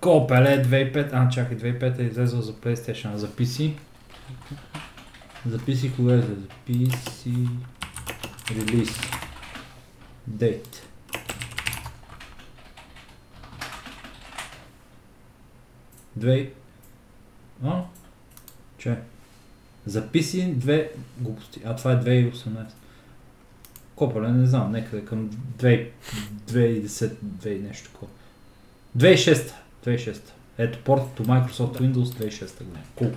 Копеле 0.00 0.64
2005, 0.64 1.08
а 1.12 1.28
чакай 1.28 1.58
2005 1.58 1.98
е 1.98 2.02
излезъл 2.02 2.40
за 2.40 2.52
PlayStation, 2.52 3.14
а 3.14 3.18
за 3.18 3.28
PC. 3.28 3.72
За 5.46 5.58
PC 5.58 5.96
кога 5.96 6.14
е 6.14 6.20
за 6.20 6.36
PC 6.68 7.48
релиз. 8.50 9.00
Date. 10.30 10.76
Две... 16.16 16.52
А? 17.64 17.84
Че? 18.78 18.98
За 19.86 20.08
PC 20.08 20.54
две 20.54 20.92
глупости. 21.18 21.60
А 21.64 21.76
това 21.76 21.92
е 21.92 22.00
2018. 22.00 22.66
Копале, 23.94 24.32
не 24.32 24.46
знам, 24.46 24.72
някъде 24.72 25.04
към 25.04 25.30
2 25.30 25.88
2010, 26.46 27.14
2 27.22 27.60
нещо 27.60 27.90
такова. 27.90 28.12
2006. 28.96 29.52
2006. 29.86 30.20
Ето 30.58 30.78
порт 30.84 31.02
to 31.02 31.20
Microsoft 31.20 31.80
Windows 31.80 32.30
2006 32.30 32.64
година. 32.64 32.84
Cool. 32.98 33.14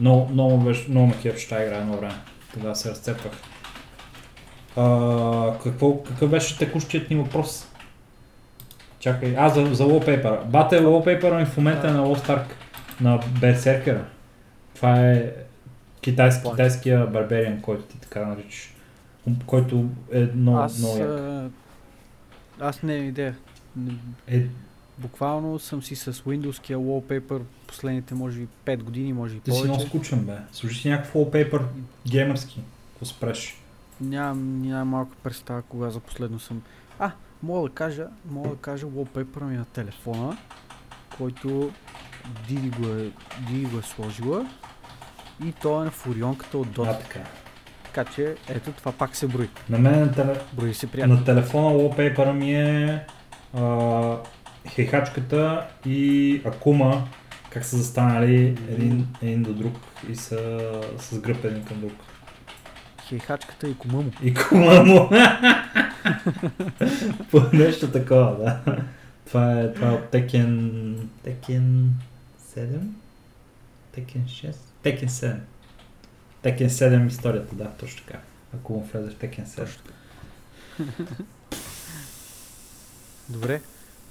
Много, 0.00 0.28
много, 0.32 0.58
беше, 0.58 0.90
много 0.90 1.06
ме 1.06 1.14
кеф, 1.22 1.38
ще 1.38 1.54
игра 1.54 1.76
едно 1.76 1.96
време. 1.96 2.14
Тогава 2.52 2.76
се 2.76 2.90
разцепвах. 2.90 3.32
А, 4.76 5.58
какво, 5.62 6.02
какъв 6.02 6.30
беше 6.30 6.58
текущият 6.58 7.10
ни 7.10 7.16
въпрос? 7.16 7.68
Чакай, 8.98 9.34
а 9.38 9.48
за, 9.48 9.74
за 9.74 9.84
wallpaper. 9.84 10.44
Бате, 10.44 10.80
wallpaper 10.80 11.38
ми 11.38 11.46
в 11.46 11.56
момента 11.56 11.88
е 11.88 11.92
на 11.92 12.06
Lost 12.06 12.28
Ark, 12.28 12.44
на 13.00 13.18
Berserker. 13.18 13.98
Това 14.74 15.00
е 15.00 15.32
китайски, 16.00 16.50
китайския 16.50 17.06
барбериан, 17.06 17.60
който 17.60 17.82
ти 17.82 18.00
така 18.00 18.26
наричаш. 18.26 18.74
Който 19.46 19.84
е 20.12 20.20
много, 20.20 20.58
аз, 20.58 20.78
много 20.78 20.96
як. 20.98 21.50
аз 22.60 22.82
не 22.82 22.94
имам 22.94 23.08
идея. 23.08 23.36
Е, 24.28 24.42
Буквално 24.98 25.58
съм 25.58 25.82
си 25.82 25.96
с 25.96 26.12
Windows-кия 26.12 26.76
wallpaper 26.76 27.40
последните 27.66 28.14
може 28.14 28.38
би 28.40 28.48
5 28.66 28.82
години, 28.82 29.12
може 29.12 29.36
и 29.36 29.40
ти 29.40 29.50
си 29.52 29.62
много 29.64 29.72
повече. 29.78 29.88
скучен, 29.88 30.18
бе. 30.24 30.36
Служи 30.52 30.80
си 30.80 30.88
някакъв 30.90 31.14
wallpaper 31.14 31.62
геймърски. 32.06 32.60
Ако 32.96 33.04
спреш. 33.04 33.56
Нямам, 34.00 34.62
нямам 34.62 34.88
малка 34.88 35.16
представа 35.22 35.62
кога 35.62 35.90
за 35.90 36.00
последно 36.00 36.38
съм. 36.40 36.62
А, 36.98 37.10
мога 37.42 37.68
да 37.68 37.74
кажа, 37.74 38.06
мога 38.30 38.48
да 38.48 38.56
кажа 38.56 38.86
wallpaper 38.86 39.42
ми 39.42 39.56
на 39.56 39.64
телефона, 39.64 40.36
който 41.18 41.70
Диди 42.48 42.70
го 42.70 42.86
е, 42.86 43.10
Диди 43.48 43.64
го 43.66 43.78
е 43.78 43.82
сложила 43.82 44.46
и 45.44 45.52
то 45.52 45.82
е 45.82 45.84
на 45.84 45.90
фурионката 45.90 46.58
от 46.58 46.66
А, 46.68 46.70
Dota. 46.80 47.00
така. 47.00 47.20
Така 47.84 48.04
че, 48.12 48.36
ето 48.48 48.72
това 48.72 48.92
пак 48.92 49.16
се 49.16 49.26
брои. 49.28 49.48
На 49.70 49.78
мен 49.78 50.00
на, 50.00 50.12
теле... 50.12 50.40
Брои 50.52 50.74
се 50.74 50.86
приятно. 50.86 51.14
на 51.14 51.24
телефона 51.24 51.68
wallpaper 51.78 52.32
ми 52.32 52.54
е 52.54 53.06
а, 53.54 53.62
хейхачката 54.68 55.66
и 55.86 56.40
Акума, 56.44 57.08
как 57.50 57.64
са 57.64 57.76
застанали 57.76 58.56
един, 58.70 59.08
един 59.22 59.42
до 59.42 59.52
друг 59.52 59.74
и 60.10 60.16
са 60.16 60.70
с 60.98 61.18
гръб 61.18 61.44
един 61.44 61.64
към 61.64 61.80
друг. 61.80 61.92
Хейхачката 63.08 63.68
и 63.68 63.78
кома 63.78 63.94
му. 63.94 64.10
И 64.22 64.34
кума 64.34 64.84
му. 64.84 65.08
По 67.30 67.42
нещо 67.52 67.90
такова, 67.90 68.36
да. 68.36 68.60
Това 69.26 69.60
е, 69.60 69.72
това 69.72 69.88
е 69.88 69.92
от 69.92 70.12
Tekken... 70.12 70.70
Tekken 71.26 71.86
7? 72.56 72.78
Tekken 73.96 74.24
6? 74.24 74.54
Tekken 74.84 75.08
7. 75.08 75.36
Tekken 76.44 76.68
7 76.68 77.08
историята, 77.08 77.54
да, 77.54 77.70
точно 77.70 78.06
така. 78.06 78.18
Ако 78.54 78.72
му 78.72 78.88
влезе 78.92 79.10
в 79.10 79.14
Tekken 79.14 79.44
7. 79.44 79.56
Точно 79.56 79.82
Добре. 83.28 83.60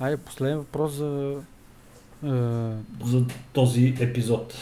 Айде, 0.04 0.18
последен 0.18 0.58
въпрос 0.58 0.92
за, 0.92 1.42
е, 2.24 2.28
За 3.06 3.26
този 3.54 3.96
епизод. 4.00 4.54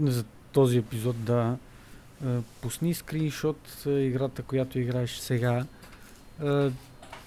за 0.00 0.24
този 0.52 0.78
епизод, 0.78 1.24
да. 1.24 1.56
Е, 2.26 2.38
пусни 2.60 2.94
скриншот 2.94 3.86
е, 3.86 3.90
играта, 3.90 4.42
която 4.42 4.78
играеш 4.78 5.16
сега. 5.16 5.64
Е, 6.44 6.70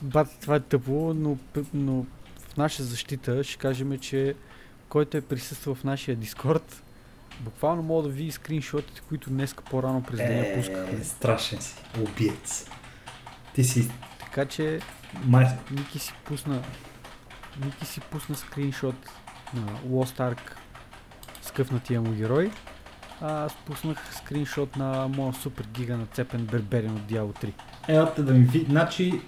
бат, 0.01 0.27
това 0.41 0.55
е 0.55 0.59
тъпо, 0.59 1.13
но, 1.13 1.37
но 1.73 2.05
в 2.39 2.57
наша 2.57 2.83
защита 2.83 3.43
ще 3.43 3.57
кажем, 3.57 3.99
че 3.99 4.35
който 4.89 5.17
е 5.17 5.21
присъствал 5.21 5.75
в 5.75 5.83
нашия 5.83 6.15
Дискорд, 6.15 6.83
буквално 7.39 7.83
мога 7.83 8.03
да 8.03 8.09
види 8.09 8.31
скриншотите, 8.31 9.01
които 9.09 9.29
днес 9.29 9.55
по-рано 9.69 10.03
през 10.03 10.17
деня 10.17 10.55
пускахме. 10.55 10.99
Е, 10.99 11.03
страшен 11.03 11.61
си. 11.61 11.75
Убиец. 11.99 12.69
Ти 13.55 13.63
си 13.63 13.89
Така 14.19 14.45
че 14.45 14.79
май... 15.25 15.45
Ники 15.71 15.99
си 15.99 16.13
пусна 16.25 16.63
Ники 17.65 17.85
си 17.85 18.01
пусна 18.01 18.35
скриншот 18.35 18.95
на 19.53 19.67
Lost 19.89 20.19
Ark 20.19 20.39
скъфнатия 21.41 22.01
му 22.01 22.11
герой. 22.11 22.51
А 23.21 23.45
аз 23.45 23.55
пуснах 23.65 24.15
скриншот 24.15 24.75
на 24.75 25.07
моя 25.07 25.33
супер 25.33 25.67
гига 25.73 25.97
нацепен 25.97 26.45
берберен 26.45 26.95
от 26.95 27.01
Diablo 27.01 27.43
3. 27.43 27.51
Елате 27.87 28.23
да 28.23 28.33
ми 28.33 28.45
ви... 28.45 28.65
Значи, 28.69 29.21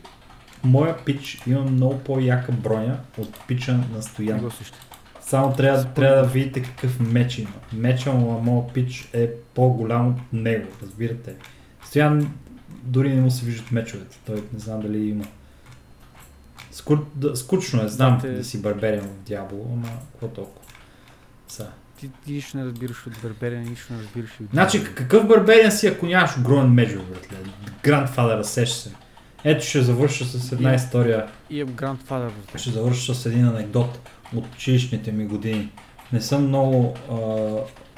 моя 0.64 0.98
пич 1.06 1.42
има 1.48 1.62
много 1.62 2.00
по-яка 2.00 2.52
броня 2.52 3.00
от 3.18 3.40
пича 3.48 3.80
на 3.94 4.02
Стоян. 4.02 4.40
го 4.40 4.52
също. 4.52 4.78
Само 5.22 5.54
трябва, 5.54 5.86
трябва 5.86 6.16
да 6.16 6.28
видите 6.28 6.64
какъв 6.64 7.00
меч 7.00 7.38
има. 7.38 7.52
Меча 7.74 8.12
му 8.12 8.32
на 8.32 8.40
моят 8.40 8.74
пич 8.74 9.10
е 9.14 9.32
по-голям 9.54 10.08
от 10.08 10.34
него, 10.34 10.68
разбирате. 10.82 11.36
Стоян 11.86 12.34
дори 12.84 13.14
не 13.14 13.22
му 13.22 13.32
се 13.32 13.46
виждат 13.46 13.72
мечовете. 13.72 14.20
Той 14.26 14.44
не 14.54 14.60
знам 14.60 14.82
дали 14.82 15.10
има. 15.10 15.26
Ску... 16.74 16.96
Да, 17.16 17.36
скучно 17.36 17.84
е, 17.84 17.88
знам 17.88 18.22
Те- 18.22 18.30
да 18.30 18.44
си 18.44 18.62
барберен 18.62 19.02
в 19.02 19.28
дявол, 19.28 19.68
ама 19.74 19.88
какво 20.12 20.28
толкова. 20.28 20.66
Са. 21.48 21.68
Ти, 22.00 22.10
ти 22.26 22.32
нищо 22.32 22.58
не 22.58 22.66
разбираш 22.66 23.08
от 23.08 23.14
берберен, 23.24 23.64
нищо 23.64 23.94
не 23.94 24.00
разбираш 24.00 24.30
от 24.42 24.48
Значи 24.54 24.80
Diablo. 24.80 24.94
какъв 24.94 25.28
барберен 25.28 25.72
си, 25.72 25.88
ако 25.88 26.06
нямаш 26.06 26.38
огромен 26.38 26.70
меч, 26.70 26.90
братле? 26.90 27.38
Grandfather, 27.84 28.42
сеш 28.42 28.70
се. 28.70 28.92
Ето 29.44 29.66
ще 29.66 29.82
завърша 29.82 30.26
с 30.26 30.52
една 30.52 30.72
И- 30.72 30.76
история. 30.76 31.28
И 31.50 31.62
е 31.62 31.66
Grandfather. 31.66 32.30
Ще 32.56 32.70
завърша 32.70 33.16
с 33.16 33.26
един 33.26 33.48
анекдот 33.48 34.00
от 34.36 34.46
училищните 34.48 35.12
ми 35.12 35.26
години. 35.26 35.72
Не 36.14 36.22
съм 36.22 36.48
много, 36.48 36.96
а, 37.12 37.16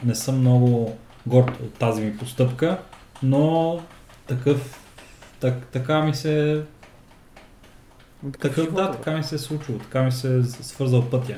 не 0.03 0.15
съм 0.15 0.39
много 0.39 0.97
горд 1.25 1.59
от 1.59 1.73
тази 1.73 2.01
ми 2.01 2.17
постъпка, 2.17 2.77
но 3.23 3.79
такъв, 4.27 4.79
так, 5.39 5.65
така 5.65 6.01
ми 6.01 6.15
се, 6.15 6.61
такъв 8.31 8.73
да, 8.73 8.91
така 8.91 9.11
ми 9.11 9.23
се 9.23 9.35
е 9.35 9.37
случило, 9.37 9.79
така 9.79 10.03
ми 10.03 10.11
се 10.11 10.37
е 10.37 10.43
свързал 10.43 11.09
пътя. 11.09 11.37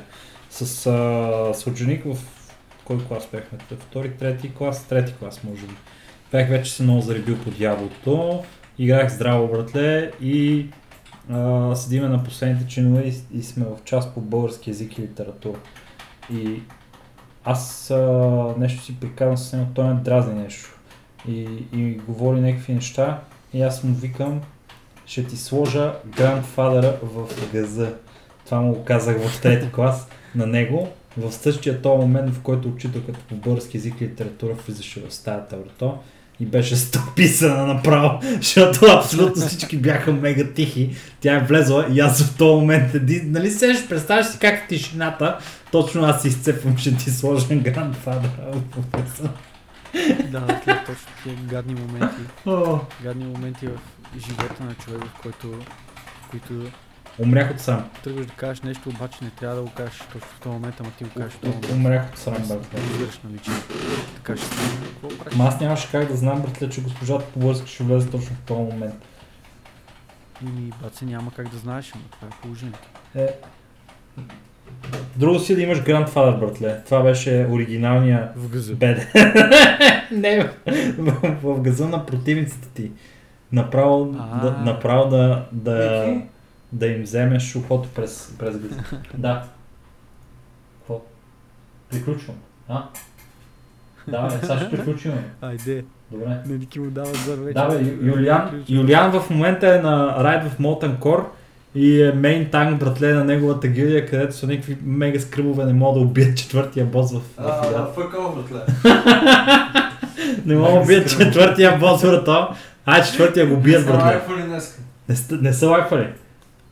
С, 0.50 0.86
а, 0.86 1.54
с 1.54 1.66
ученик 1.66 2.04
в 2.04 2.18
кой 2.84 2.98
клас 2.98 3.28
бяхме? 3.32 3.58
Втори, 3.78 4.16
трети 4.16 4.54
клас, 4.54 4.84
трети 4.84 5.14
клас 5.14 5.44
може 5.44 5.66
би. 5.66 5.74
Бях 6.32 6.48
вече 6.48 6.72
се 6.72 6.82
много 6.82 7.00
заребил 7.00 7.38
по 7.38 7.50
дяволото, 7.50 8.44
играх 8.78 9.12
здраво 9.12 9.48
братле 9.48 10.12
и 10.22 10.66
а, 11.30 11.76
седиме 11.76 12.08
на 12.08 12.24
последните 12.24 12.66
чинове 12.66 13.02
и, 13.02 13.38
и 13.38 13.42
сме 13.42 13.64
в 13.64 13.84
част 13.84 14.14
по 14.14 14.20
български 14.20 14.70
язик 14.70 14.98
и 14.98 15.02
литература. 15.02 15.58
И 16.32 16.62
аз 17.44 17.90
а, 17.90 18.54
нещо 18.58 18.82
си 18.82 19.00
прикарвам 19.00 19.36
с 19.36 19.52
него, 19.52 19.66
той 19.74 19.84
ме 19.84 20.00
дразни 20.00 20.34
нещо. 20.34 20.78
И, 21.28 21.46
и 21.72 22.00
говори 22.06 22.40
някакви 22.40 22.74
неща 22.74 23.20
и 23.54 23.62
аз 23.62 23.84
му 23.84 23.94
викам, 23.94 24.40
ще 25.08 25.26
ти 25.26 25.36
сложа 25.36 25.92
грандфадъра 26.16 26.96
в 27.02 27.26
газа. 27.52 27.92
Това 28.44 28.60
му 28.60 28.72
го 28.72 28.84
казах 28.84 29.28
в 29.28 29.40
трети 29.42 29.72
клас 29.72 30.06
на 30.34 30.46
него. 30.46 30.88
В 31.16 31.32
същия 31.32 31.82
този 31.82 32.00
момент, 32.00 32.34
в 32.34 32.40
който 32.40 32.68
учителката 32.68 33.18
по 33.28 33.34
български 33.34 33.76
език 33.76 34.00
и 34.00 34.04
литература 34.04 34.52
влизаше 34.52 35.02
в 35.08 35.14
стаята 35.14 35.56
врато 35.56 35.98
и 36.40 36.46
беше 36.46 36.76
стъписана 36.76 37.66
направо, 37.66 38.20
защото 38.36 38.86
абсолютно 38.86 39.46
всички 39.46 39.76
бяха 39.76 40.12
мега 40.12 40.52
тихи. 40.54 40.96
Тя 41.20 41.34
е 41.34 41.44
влезла 41.44 41.86
и 41.92 42.00
аз 42.00 42.22
в 42.22 42.36
този 42.36 42.60
момент, 42.60 42.94
един, 42.94 43.32
нали 43.32 43.50
сеш, 43.50 43.88
представяш 43.88 44.26
си 44.26 44.38
как 44.38 44.64
в 44.64 44.68
тишината, 44.68 45.38
точно 45.72 46.04
аз 46.04 46.22
си 46.22 46.28
изцепвам, 46.28 46.78
ще 46.78 46.96
ти 46.96 47.10
сложа 47.10 47.54
грандфадъра 47.54 48.52
в 48.76 48.90
газа. 48.96 49.28
Да, 50.30 50.60
тия 50.64 50.84
точно 50.86 51.32
гадни 51.50 51.74
моменти. 51.74 52.22
Гадни 53.02 53.24
моменти 53.24 53.66
в 53.66 53.97
живота 54.18 54.64
на 54.64 54.74
човек, 54.74 55.04
в 55.04 55.22
който, 55.22 55.54
които 56.30 56.70
Умрях 57.18 57.50
от 57.50 57.60
срам. 57.60 57.90
Тръгваш 58.04 58.26
да 58.26 58.32
кажеш 58.32 58.62
нещо, 58.62 58.88
обаче 58.88 59.18
не 59.22 59.30
трябва 59.30 59.56
да 59.56 59.62
го 59.62 59.70
кажеш 59.70 59.98
точно 59.98 60.20
в 60.20 60.40
този 60.40 60.52
момент, 60.52 60.74
ама 60.80 60.90
ти 60.90 61.04
го 61.04 61.10
кажеш 61.16 61.32
в 61.32 61.38
този 61.38 61.52
момент. 61.54 61.72
Умрях 61.72 62.10
от 62.10 62.18
срам, 62.18 62.34
братле. 62.34 62.78
Разбираш, 62.78 63.20
нали, 63.24 63.38
че 63.38 63.50
така 64.16 64.36
ще 64.36 64.46
стане. 64.46 64.70
Ама 65.32 65.44
аз 65.44 65.60
нямаше 65.60 65.88
как 65.92 66.08
да 66.08 66.16
знам, 66.16 66.42
братле, 66.42 66.68
че 66.68 66.82
госпожата 66.82 67.24
Побърска 67.24 67.66
ще 67.66 67.84
влезе 67.84 68.10
точно 68.10 68.36
в 68.36 68.40
този 68.46 68.60
момент. 68.60 68.94
Ими, 70.42 70.72
баце, 70.82 71.04
няма 71.04 71.30
как 71.36 71.48
да 71.48 71.58
знаеш, 71.58 71.92
ама 71.94 72.04
това 72.10 72.28
е 72.28 72.42
положението. 72.42 72.88
Е, 73.14 73.28
Друго 75.16 75.38
си 75.38 75.54
да 75.54 75.62
имаш 75.62 75.78
Grandfather, 75.78 76.38
братле. 76.40 76.82
Това 76.84 77.02
беше 77.02 77.46
оригиналния 77.50 78.32
В 78.36 78.48
гъза. 78.48 78.74
беде. 78.74 79.08
Не, 80.12 80.50
в, 80.98 81.36
в 81.42 81.60
газа 81.60 81.88
на 81.88 82.06
противниците 82.06 82.68
ти. 82.68 82.90
Направо 83.52 84.04
да, 84.42 84.50
направо 84.64 85.10
да, 85.10 85.44
да, 85.52 86.06
да 86.72 86.86
им 86.86 87.02
вземеш 87.02 87.56
ухото 87.56 87.88
през, 87.94 88.34
през 88.38 88.58
газа. 88.58 88.80
да. 89.18 89.44
Какво? 90.78 91.00
Приключвам. 91.90 92.36
А? 92.68 92.82
Да, 94.08 94.22
бе, 94.22 94.46
сега 94.46 94.58
ще 94.58 94.70
приключим. 94.70 95.12
Айде, 95.42 95.84
Добре. 96.10 96.38
не 96.46 96.58
ти 96.58 96.80
му 96.80 96.90
дават 96.90 97.16
за 97.16 97.36
вече. 97.36 97.54
Да, 97.54 97.68
бе, 97.68 98.06
Юлиан, 98.06 98.64
Юлиан 98.68 99.20
в 99.20 99.30
момента 99.30 99.74
е 99.74 99.78
на 99.78 100.24
райд 100.24 100.44
в 100.44 100.58
Molten 100.58 100.98
Core 100.98 101.24
и 101.74 102.02
е 102.02 102.12
мейн 102.12 102.50
танк, 102.50 102.80
братле, 102.80 103.12
на 103.14 103.24
неговата 103.24 103.68
гилдия, 103.68 104.06
където 104.06 104.36
са 104.36 104.46
някакви 104.46 104.76
мега 104.82 105.20
скръбове, 105.20 105.64
не 105.64 105.72
могат 105.72 105.94
да 105.94 106.00
убият 106.08 106.36
четвъртия 106.36 106.86
бос 106.86 107.12
в, 107.12 107.20
А, 107.36 107.86
фъкъл, 107.86 108.34
братле. 108.34 108.74
Не 110.44 110.56
могат 110.56 110.74
да 110.74 110.80
убият 110.80 111.08
четвъртия 111.08 111.78
бос, 111.78 112.02
брато. 112.02 112.48
Ай, 112.88 113.02
четвъртия 113.02 113.46
го 113.46 113.56
бият, 113.56 113.82
Са 113.82 113.88
братле. 113.88 114.04
лайфали 114.06 114.42
днес. 114.42 114.80
Не, 115.08 115.38
не 115.40 115.52
са 115.52 115.66
лайфали. 115.66 116.12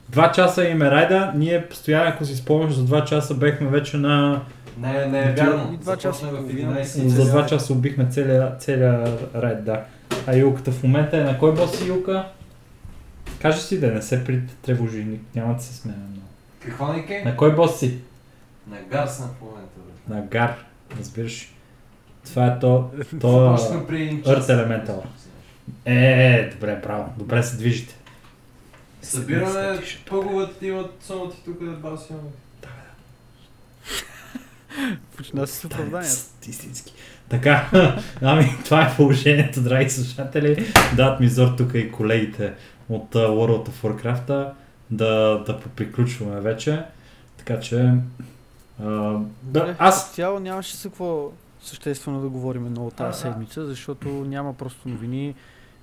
Два 0.08 0.32
часа 0.32 0.64
им 0.64 0.82
е 0.82 0.90
райда, 0.90 1.32
ние 1.34 1.66
постоянно, 1.66 2.10
ако 2.10 2.24
си 2.24 2.36
спомняш, 2.36 2.72
за 2.72 2.84
два 2.84 3.04
часа 3.04 3.34
бехме 3.34 3.68
вече 3.68 3.96
на... 3.96 4.42
Не, 4.78 5.06
не 5.06 5.20
е 5.20 5.32
вярно. 5.32 5.70
И 5.74 5.76
два 5.76 5.96
часа 5.96 6.26
в 6.26 6.28
и 6.28 6.36
половина. 6.36 6.74
11 6.74 7.06
За 7.06 7.24
два 7.24 7.46
часа 7.46 7.72
убихме 7.72 8.06
целия, 8.06 8.52
целия 8.58 9.04
райд, 9.34 9.64
да. 9.64 9.80
А 10.26 10.36
Юлката 10.36 10.72
в 10.72 10.82
момента 10.82 11.16
е 11.16 11.22
на 11.22 11.38
кой 11.38 11.54
бос 11.54 11.78
си 11.78 11.88
Юлка? 11.88 12.24
Кажи 13.42 13.60
си 13.60 13.80
да 13.80 13.86
не 13.86 14.02
се 14.02 14.24
притревожи, 14.24 15.04
ни- 15.04 15.20
няма 15.34 15.54
да 15.54 15.62
се 15.62 15.74
смея 15.74 15.96
много. 16.10 16.26
Какво 16.60 16.92
ник 16.92 17.10
е? 17.10 17.22
На 17.24 17.36
кой 17.36 17.54
бос 17.54 17.78
си? 17.78 17.98
На 18.70 18.76
гарсна 18.90 19.26
в 19.26 19.40
момента, 19.40 19.70
бе. 20.08 20.14
На 20.14 20.22
Гар, 20.22 20.54
разбираш. 21.00 21.52
Това 22.24 22.46
е 22.46 22.58
то, 22.58 22.90
то 23.20 23.56
Започна 23.56 23.86
при 23.86 24.02
един 24.02 24.22
Earth. 24.22 24.40
Elemental. 24.42 25.00
Е, 25.84 25.94
е, 25.94 26.50
добре, 26.50 26.80
браво. 26.82 27.12
Добре 27.18 27.42
се 27.42 27.56
движите. 27.56 27.96
Събираме 29.02 29.80
пъговете 30.10 30.66
имат 30.66 30.94
само 31.00 31.30
ти 31.30 31.36
тук 31.44 31.64
да 31.64 31.70
баси. 31.70 32.08
Почна 35.16 35.46
с 35.46 35.64
оправдания. 35.64 36.10
Истински. 36.48 36.94
Така, 37.28 37.70
ами 38.22 38.56
това 38.64 38.82
е 38.82 38.96
положението, 38.96 39.60
драги 39.60 39.90
слушатели. 39.90 40.72
Дат 40.96 41.20
ми 41.20 41.28
зор 41.28 41.48
тук 41.48 41.70
и 41.74 41.92
колегите 41.92 42.54
от 42.88 43.14
World 43.14 43.68
of 43.68 43.82
Warcraft 43.82 44.52
да, 44.90 45.42
да 45.46 45.60
поприключваме 45.60 46.40
вече. 46.40 46.82
Така 47.36 47.60
че... 47.60 47.94
Uh, 48.82 49.24
да, 49.42 49.60
Добре, 49.60 49.76
аз... 49.78 50.14
Цяло 50.14 50.40
нямаше 50.40 50.76
за 50.76 50.88
какво 50.88 51.30
съществено 51.62 52.20
да 52.20 52.28
говорим 52.28 52.62
много 52.62 52.90
тази 52.90 53.20
седмица, 53.20 53.66
защото 53.66 54.08
няма 54.08 54.54
просто 54.54 54.88
новини. 54.88 55.34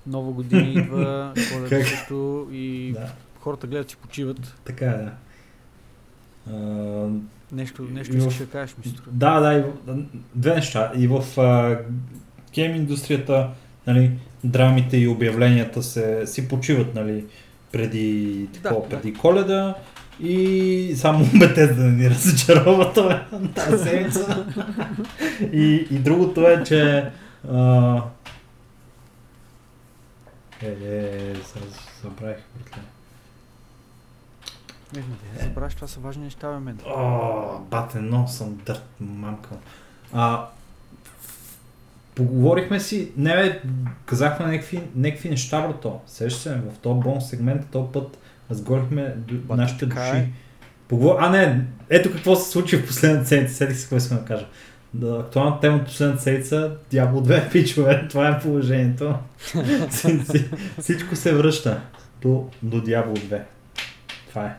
Нова 0.08 0.32
година 0.32 0.62
идва, 0.82 1.34
коледа 1.54 1.86
също 1.86 2.48
и 2.52 2.92
Да, 2.94 3.12
хората 3.40 3.68
гледат 3.68 3.90
си 3.90 3.98
почиват. 3.98 4.56
така 4.66 4.86
е, 4.86 4.98
да. 4.98 5.12
Uh, 6.50 7.20
Нещо, 7.54 7.84
нещо 7.92 8.16
И 8.16 8.18
искаш 8.18 8.38
да 8.38 8.46
кажеш, 8.46 8.76
ми 8.86 8.92
струва. 8.92 9.12
Да, 9.12 9.40
да, 9.40 9.54
и, 9.54 9.64
две 10.36 10.56
неща. 10.56 10.92
И 10.98 11.08
в 11.08 11.40
а, 11.42 11.80
гейм 12.54 12.76
индустрията, 12.76 13.50
нали, 13.88 14.12
драмите 14.44 14.98
и 14.98 15.08
обявленията 15.08 15.84
се, 15.84 16.28
си 16.28 16.48
почиват, 16.48 16.96
нали, 16.96 17.26
преди, 17.72 18.48
такова, 18.54 18.88
да. 18.90 18.90
преди 18.90 19.14
коледа. 19.14 19.76
И 20.20 20.94
само 20.96 21.26
Bethesda 21.26 21.76
да 21.76 21.84
ни 21.84 22.10
разочарова 22.10 22.94
това 22.94 23.26
тази 23.56 23.84
седмица. 23.84 24.46
и, 25.54 25.88
и 25.92 26.00
другото 26.00 26.48
е, 26.48 26.64
че 26.64 27.06
а... 27.52 28.02
Е, 30.64 30.68
е, 30.68 31.36
сега 31.46 31.66
забравих, 32.04 32.38
братле. 32.56 32.82
Не, 34.94 35.00
не, 35.00 35.44
забравяш, 35.44 35.76
това 35.76 35.88
са 35.88 36.00
важни 36.00 36.24
неща, 36.24 36.52
бе, 36.52 36.60
мен. 36.60 36.80
О, 36.86 37.60
бате, 37.60 38.00
много 38.00 38.28
съм 38.28 38.56
дърт, 38.66 38.84
мамка. 39.00 39.50
А, 40.14 40.48
поговорихме 42.16 42.80
си, 42.80 43.12
не 43.18 43.36
бе, 43.36 43.62
казахме 44.06 44.46
някакви, 44.46 44.84
някакви 44.96 45.30
неща, 45.30 45.68
брато. 45.68 46.00
Сещаш 46.08 46.42
се, 46.42 46.56
в 46.56 46.78
този 46.82 47.00
бонус 47.00 47.30
сегмент, 47.30 47.70
този 47.72 47.92
път 47.94 48.18
разговорихме 48.52 49.16
до 49.18 49.56
нашите 49.56 49.86
души. 49.86 50.18
е. 50.18 50.30
Поговор... 50.88 51.16
А, 51.20 51.30
не, 51.30 51.66
ето 51.90 52.12
какво 52.12 52.36
се 52.36 52.52
случи 52.52 52.78
в 52.78 52.88
последната 52.88 53.28
седмица, 53.28 53.56
седих 53.56 53.78
се 53.78 53.82
какво 53.84 53.96
искам 53.96 54.18
да 54.18 54.26
кажа. 54.26 54.48
Да, 54.94 55.20
актуалната 55.20 55.60
тема 55.60 55.78
от 55.78 55.86
последната 55.86 56.22
седмица, 56.22 56.78
Diablo 56.92 57.14
2 57.14 57.52
пичове, 57.52 58.08
това 58.08 58.30
е 58.30 58.40
положението. 58.40 59.16
Си- 59.90 60.20
си- 60.22 60.50
Всичко 60.80 61.16
се 61.16 61.36
връща 61.36 61.82
до, 62.22 62.50
до 62.62 62.78
Diablo 62.78 63.18
2. 63.18 63.44
Това 64.30 64.46
е. 64.46 64.58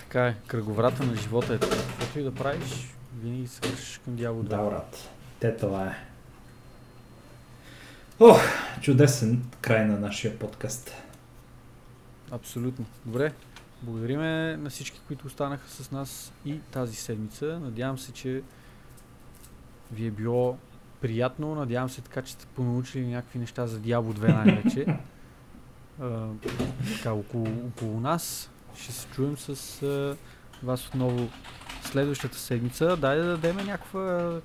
Така 0.00 0.26
е, 0.26 0.34
кръговрата 0.46 1.04
на 1.04 1.16
живота 1.16 1.54
е 1.54 1.58
така. 1.58 1.76
Каквото 1.76 2.18
и 2.18 2.22
да 2.22 2.34
правиш, 2.34 2.88
винаги 3.22 3.46
се 3.46 3.68
вършиш 3.68 4.00
към 4.04 4.16
дявол 4.16 4.42
Да, 4.42 4.56
брат. 4.58 5.08
Те 5.40 5.56
това 5.56 5.86
е. 5.86 5.94
Ох, 8.20 8.40
чудесен 8.80 9.42
край 9.60 9.84
на 9.84 9.98
нашия 9.98 10.38
подкаст. 10.38 10.92
Абсолютно. 12.30 12.84
Добре. 13.06 13.32
Благодариме 13.82 14.56
на 14.56 14.70
всички, 14.70 15.00
които 15.06 15.26
останаха 15.26 15.68
с 15.68 15.90
нас 15.90 16.32
и 16.44 16.60
тази 16.60 16.96
седмица. 16.96 17.60
Надявам 17.62 17.98
се, 17.98 18.12
че 18.12 18.42
ви 19.92 20.06
е 20.06 20.10
било 20.10 20.58
приятно. 21.00 21.54
Надявам 21.54 21.88
се 21.88 22.00
така, 22.00 22.22
че 22.22 22.32
сте 22.32 22.46
понаучили 22.46 23.06
някакви 23.06 23.38
неща 23.38 23.66
за 23.66 23.80
Diablo 23.80 24.12
2 24.12 24.44
най-вече. 24.44 24.86
Така, 26.96 27.12
около, 27.12 27.46
около 27.66 28.00
нас. 28.00 28.50
Ще 28.76 28.92
се 28.92 29.06
чуем 29.06 29.36
с 29.36 29.82
а, 29.82 30.16
вас 30.62 30.88
отново 30.88 31.28
следващата 31.82 32.38
седмица. 32.38 32.96
Дай 32.96 33.18
да 33.18 33.24
дадем 33.24 33.56
някаква, 33.56 34.40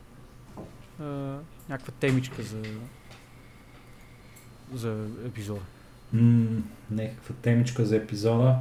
а, 1.01 1.37
някаква 1.69 1.93
темичка 1.99 2.43
за, 2.43 2.61
за 4.73 5.07
епизода. 5.25 5.61
М, 6.13 6.63
някаква 6.91 7.35
темичка 7.41 7.85
за 7.85 7.95
епизода. 7.95 8.57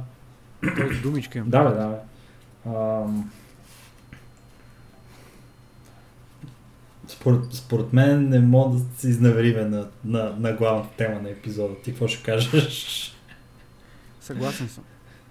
Тоест 0.77 1.01
думичка 1.01 1.37
им. 1.37 1.49
Да, 1.49 1.63
бе, 1.63 1.75
да, 1.75 1.87
бе. 1.87 1.97
Според, 7.07 7.53
според 7.53 7.93
мен 7.93 8.29
не 8.29 8.39
мога 8.39 8.77
да 8.77 8.99
се 8.99 9.09
изневериме 9.09 9.61
на, 9.61 9.87
на, 10.05 10.35
на 10.39 10.53
главната 10.53 10.89
тема 10.97 11.21
на 11.21 11.29
епизода. 11.29 11.75
Ти 11.83 11.91
какво 11.91 12.07
ще 12.07 12.23
кажеш? 12.23 13.15
Съгласен 14.21 14.67
съм. 14.67 14.83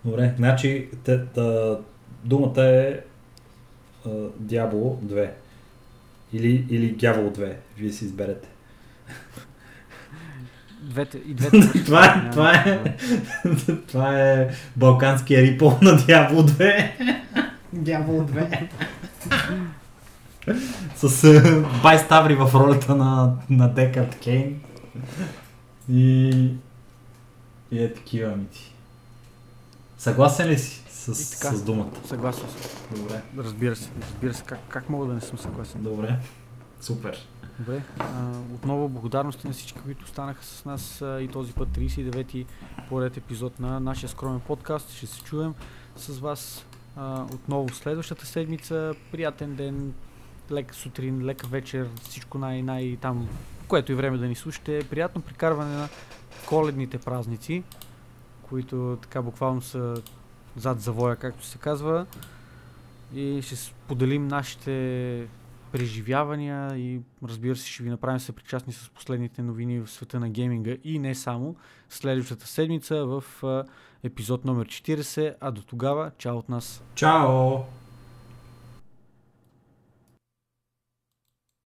Добре, 0.04 0.34
значи 0.36 0.88
те, 1.04 1.24
та, 1.24 1.78
думата 2.24 2.64
е 2.64 3.00
а, 4.06 4.08
Diablo 4.42 4.96
2. 4.96 5.30
Или, 6.32 6.66
или 6.70 6.90
Дявол 6.90 7.32
2. 7.32 7.54
Вие 7.78 7.92
си 7.92 8.04
изберете. 8.04 8.48
Двете, 10.82 11.18
и 11.18 11.34
двете. 11.34 11.84
това, 11.84 12.06
е, 12.06 12.30
това, 12.30 12.54
е, 12.54 12.94
това 13.88 14.20
е 14.20 14.48
балканския 14.76 15.42
рипъл 15.42 15.78
на 15.82 15.90
Diablo 15.90 16.40
2. 16.40 16.90
Дявол 17.72 18.26
2. 18.26 18.68
С 20.96 21.24
е, 21.24 21.62
Бай 21.82 21.98
Ставри 21.98 22.34
в 22.34 22.50
ролята 22.54 22.94
на, 22.94 23.36
на 23.50 23.68
Декард 23.68 24.18
Кейн. 24.18 24.60
И, 25.88 26.30
и 27.70 27.82
е 27.84 27.94
такива 27.94 28.36
мити. 28.36 28.74
Съгласен 29.98 30.48
ли 30.48 30.58
си 30.58 30.84
с, 30.88 31.14
с 31.14 31.62
думата? 31.62 31.90
Съгласен 32.04 32.48
съм. 32.48 33.00
Добре. 33.00 33.22
Разбира 33.38 33.76
се. 33.76 33.90
Разбира 34.02 34.34
се. 34.34 34.42
Как, 34.42 34.58
как 34.68 34.90
мога 34.90 35.06
да 35.06 35.14
не 35.14 35.20
съм 35.20 35.38
съгласен? 35.38 35.82
Добре. 35.82 36.16
Супер. 36.80 37.26
Добре. 37.58 37.82
А, 37.98 38.04
отново 38.54 38.88
благодарности 38.88 39.46
на 39.46 39.52
всички, 39.52 39.78
които 39.84 40.08
станаха 40.08 40.44
с 40.44 40.64
нас 40.64 41.02
а, 41.02 41.20
и 41.20 41.28
този 41.28 41.52
път 41.52 41.68
39-ти 41.68 42.46
поред 42.88 43.16
епизод 43.16 43.60
на 43.60 43.80
нашия 43.80 44.08
скромен 44.08 44.40
подкаст. 44.40 44.90
Ще 44.90 45.06
се 45.06 45.22
чуем 45.22 45.54
с 45.96 46.18
вас 46.18 46.66
а, 46.96 47.22
отново 47.34 47.68
следващата 47.68 48.26
седмица. 48.26 48.94
Приятен 49.12 49.54
ден, 49.54 49.94
лека 50.50 50.74
сутрин, 50.74 51.24
лека 51.24 51.46
вечер, 51.46 51.88
всичко 52.02 52.38
най-най 52.38 52.96
там, 53.00 53.28
което 53.68 53.92
и 53.92 53.94
време 53.94 54.18
да 54.18 54.26
ни 54.26 54.34
слушате. 54.34 54.86
Приятно 54.90 55.22
прикарване 55.22 55.76
на 55.76 55.88
коледните 56.48 56.98
празници, 56.98 57.62
които 58.42 58.98
така 59.02 59.22
буквално 59.22 59.62
са 59.62 60.02
зад 60.56 60.80
завоя, 60.80 61.16
както 61.16 61.44
се 61.44 61.58
казва. 61.58 62.06
И 63.14 63.42
ще 63.42 63.56
споделим 63.56 64.28
нашите 64.28 65.26
преживявания 65.72 66.76
и 66.76 67.00
разбира 67.24 67.56
се 67.56 67.68
ще 67.68 67.82
ви 67.82 67.90
направим 67.90 68.20
се 68.20 68.32
причастни 68.32 68.72
с 68.72 68.90
последните 68.90 69.42
новини 69.42 69.80
в 69.80 69.90
света 69.90 70.20
на 70.20 70.28
гейминга 70.28 70.76
и 70.84 70.98
не 70.98 71.14
само 71.14 71.56
следващата 71.88 72.46
седмица 72.46 73.04
в 73.06 73.24
епизод 74.02 74.44
номер 74.44 74.66
40, 74.66 75.34
а 75.40 75.50
до 75.50 75.62
тогава 75.62 76.10
чао 76.18 76.38
от 76.38 76.48
нас! 76.48 76.82
Чао! 76.94 77.58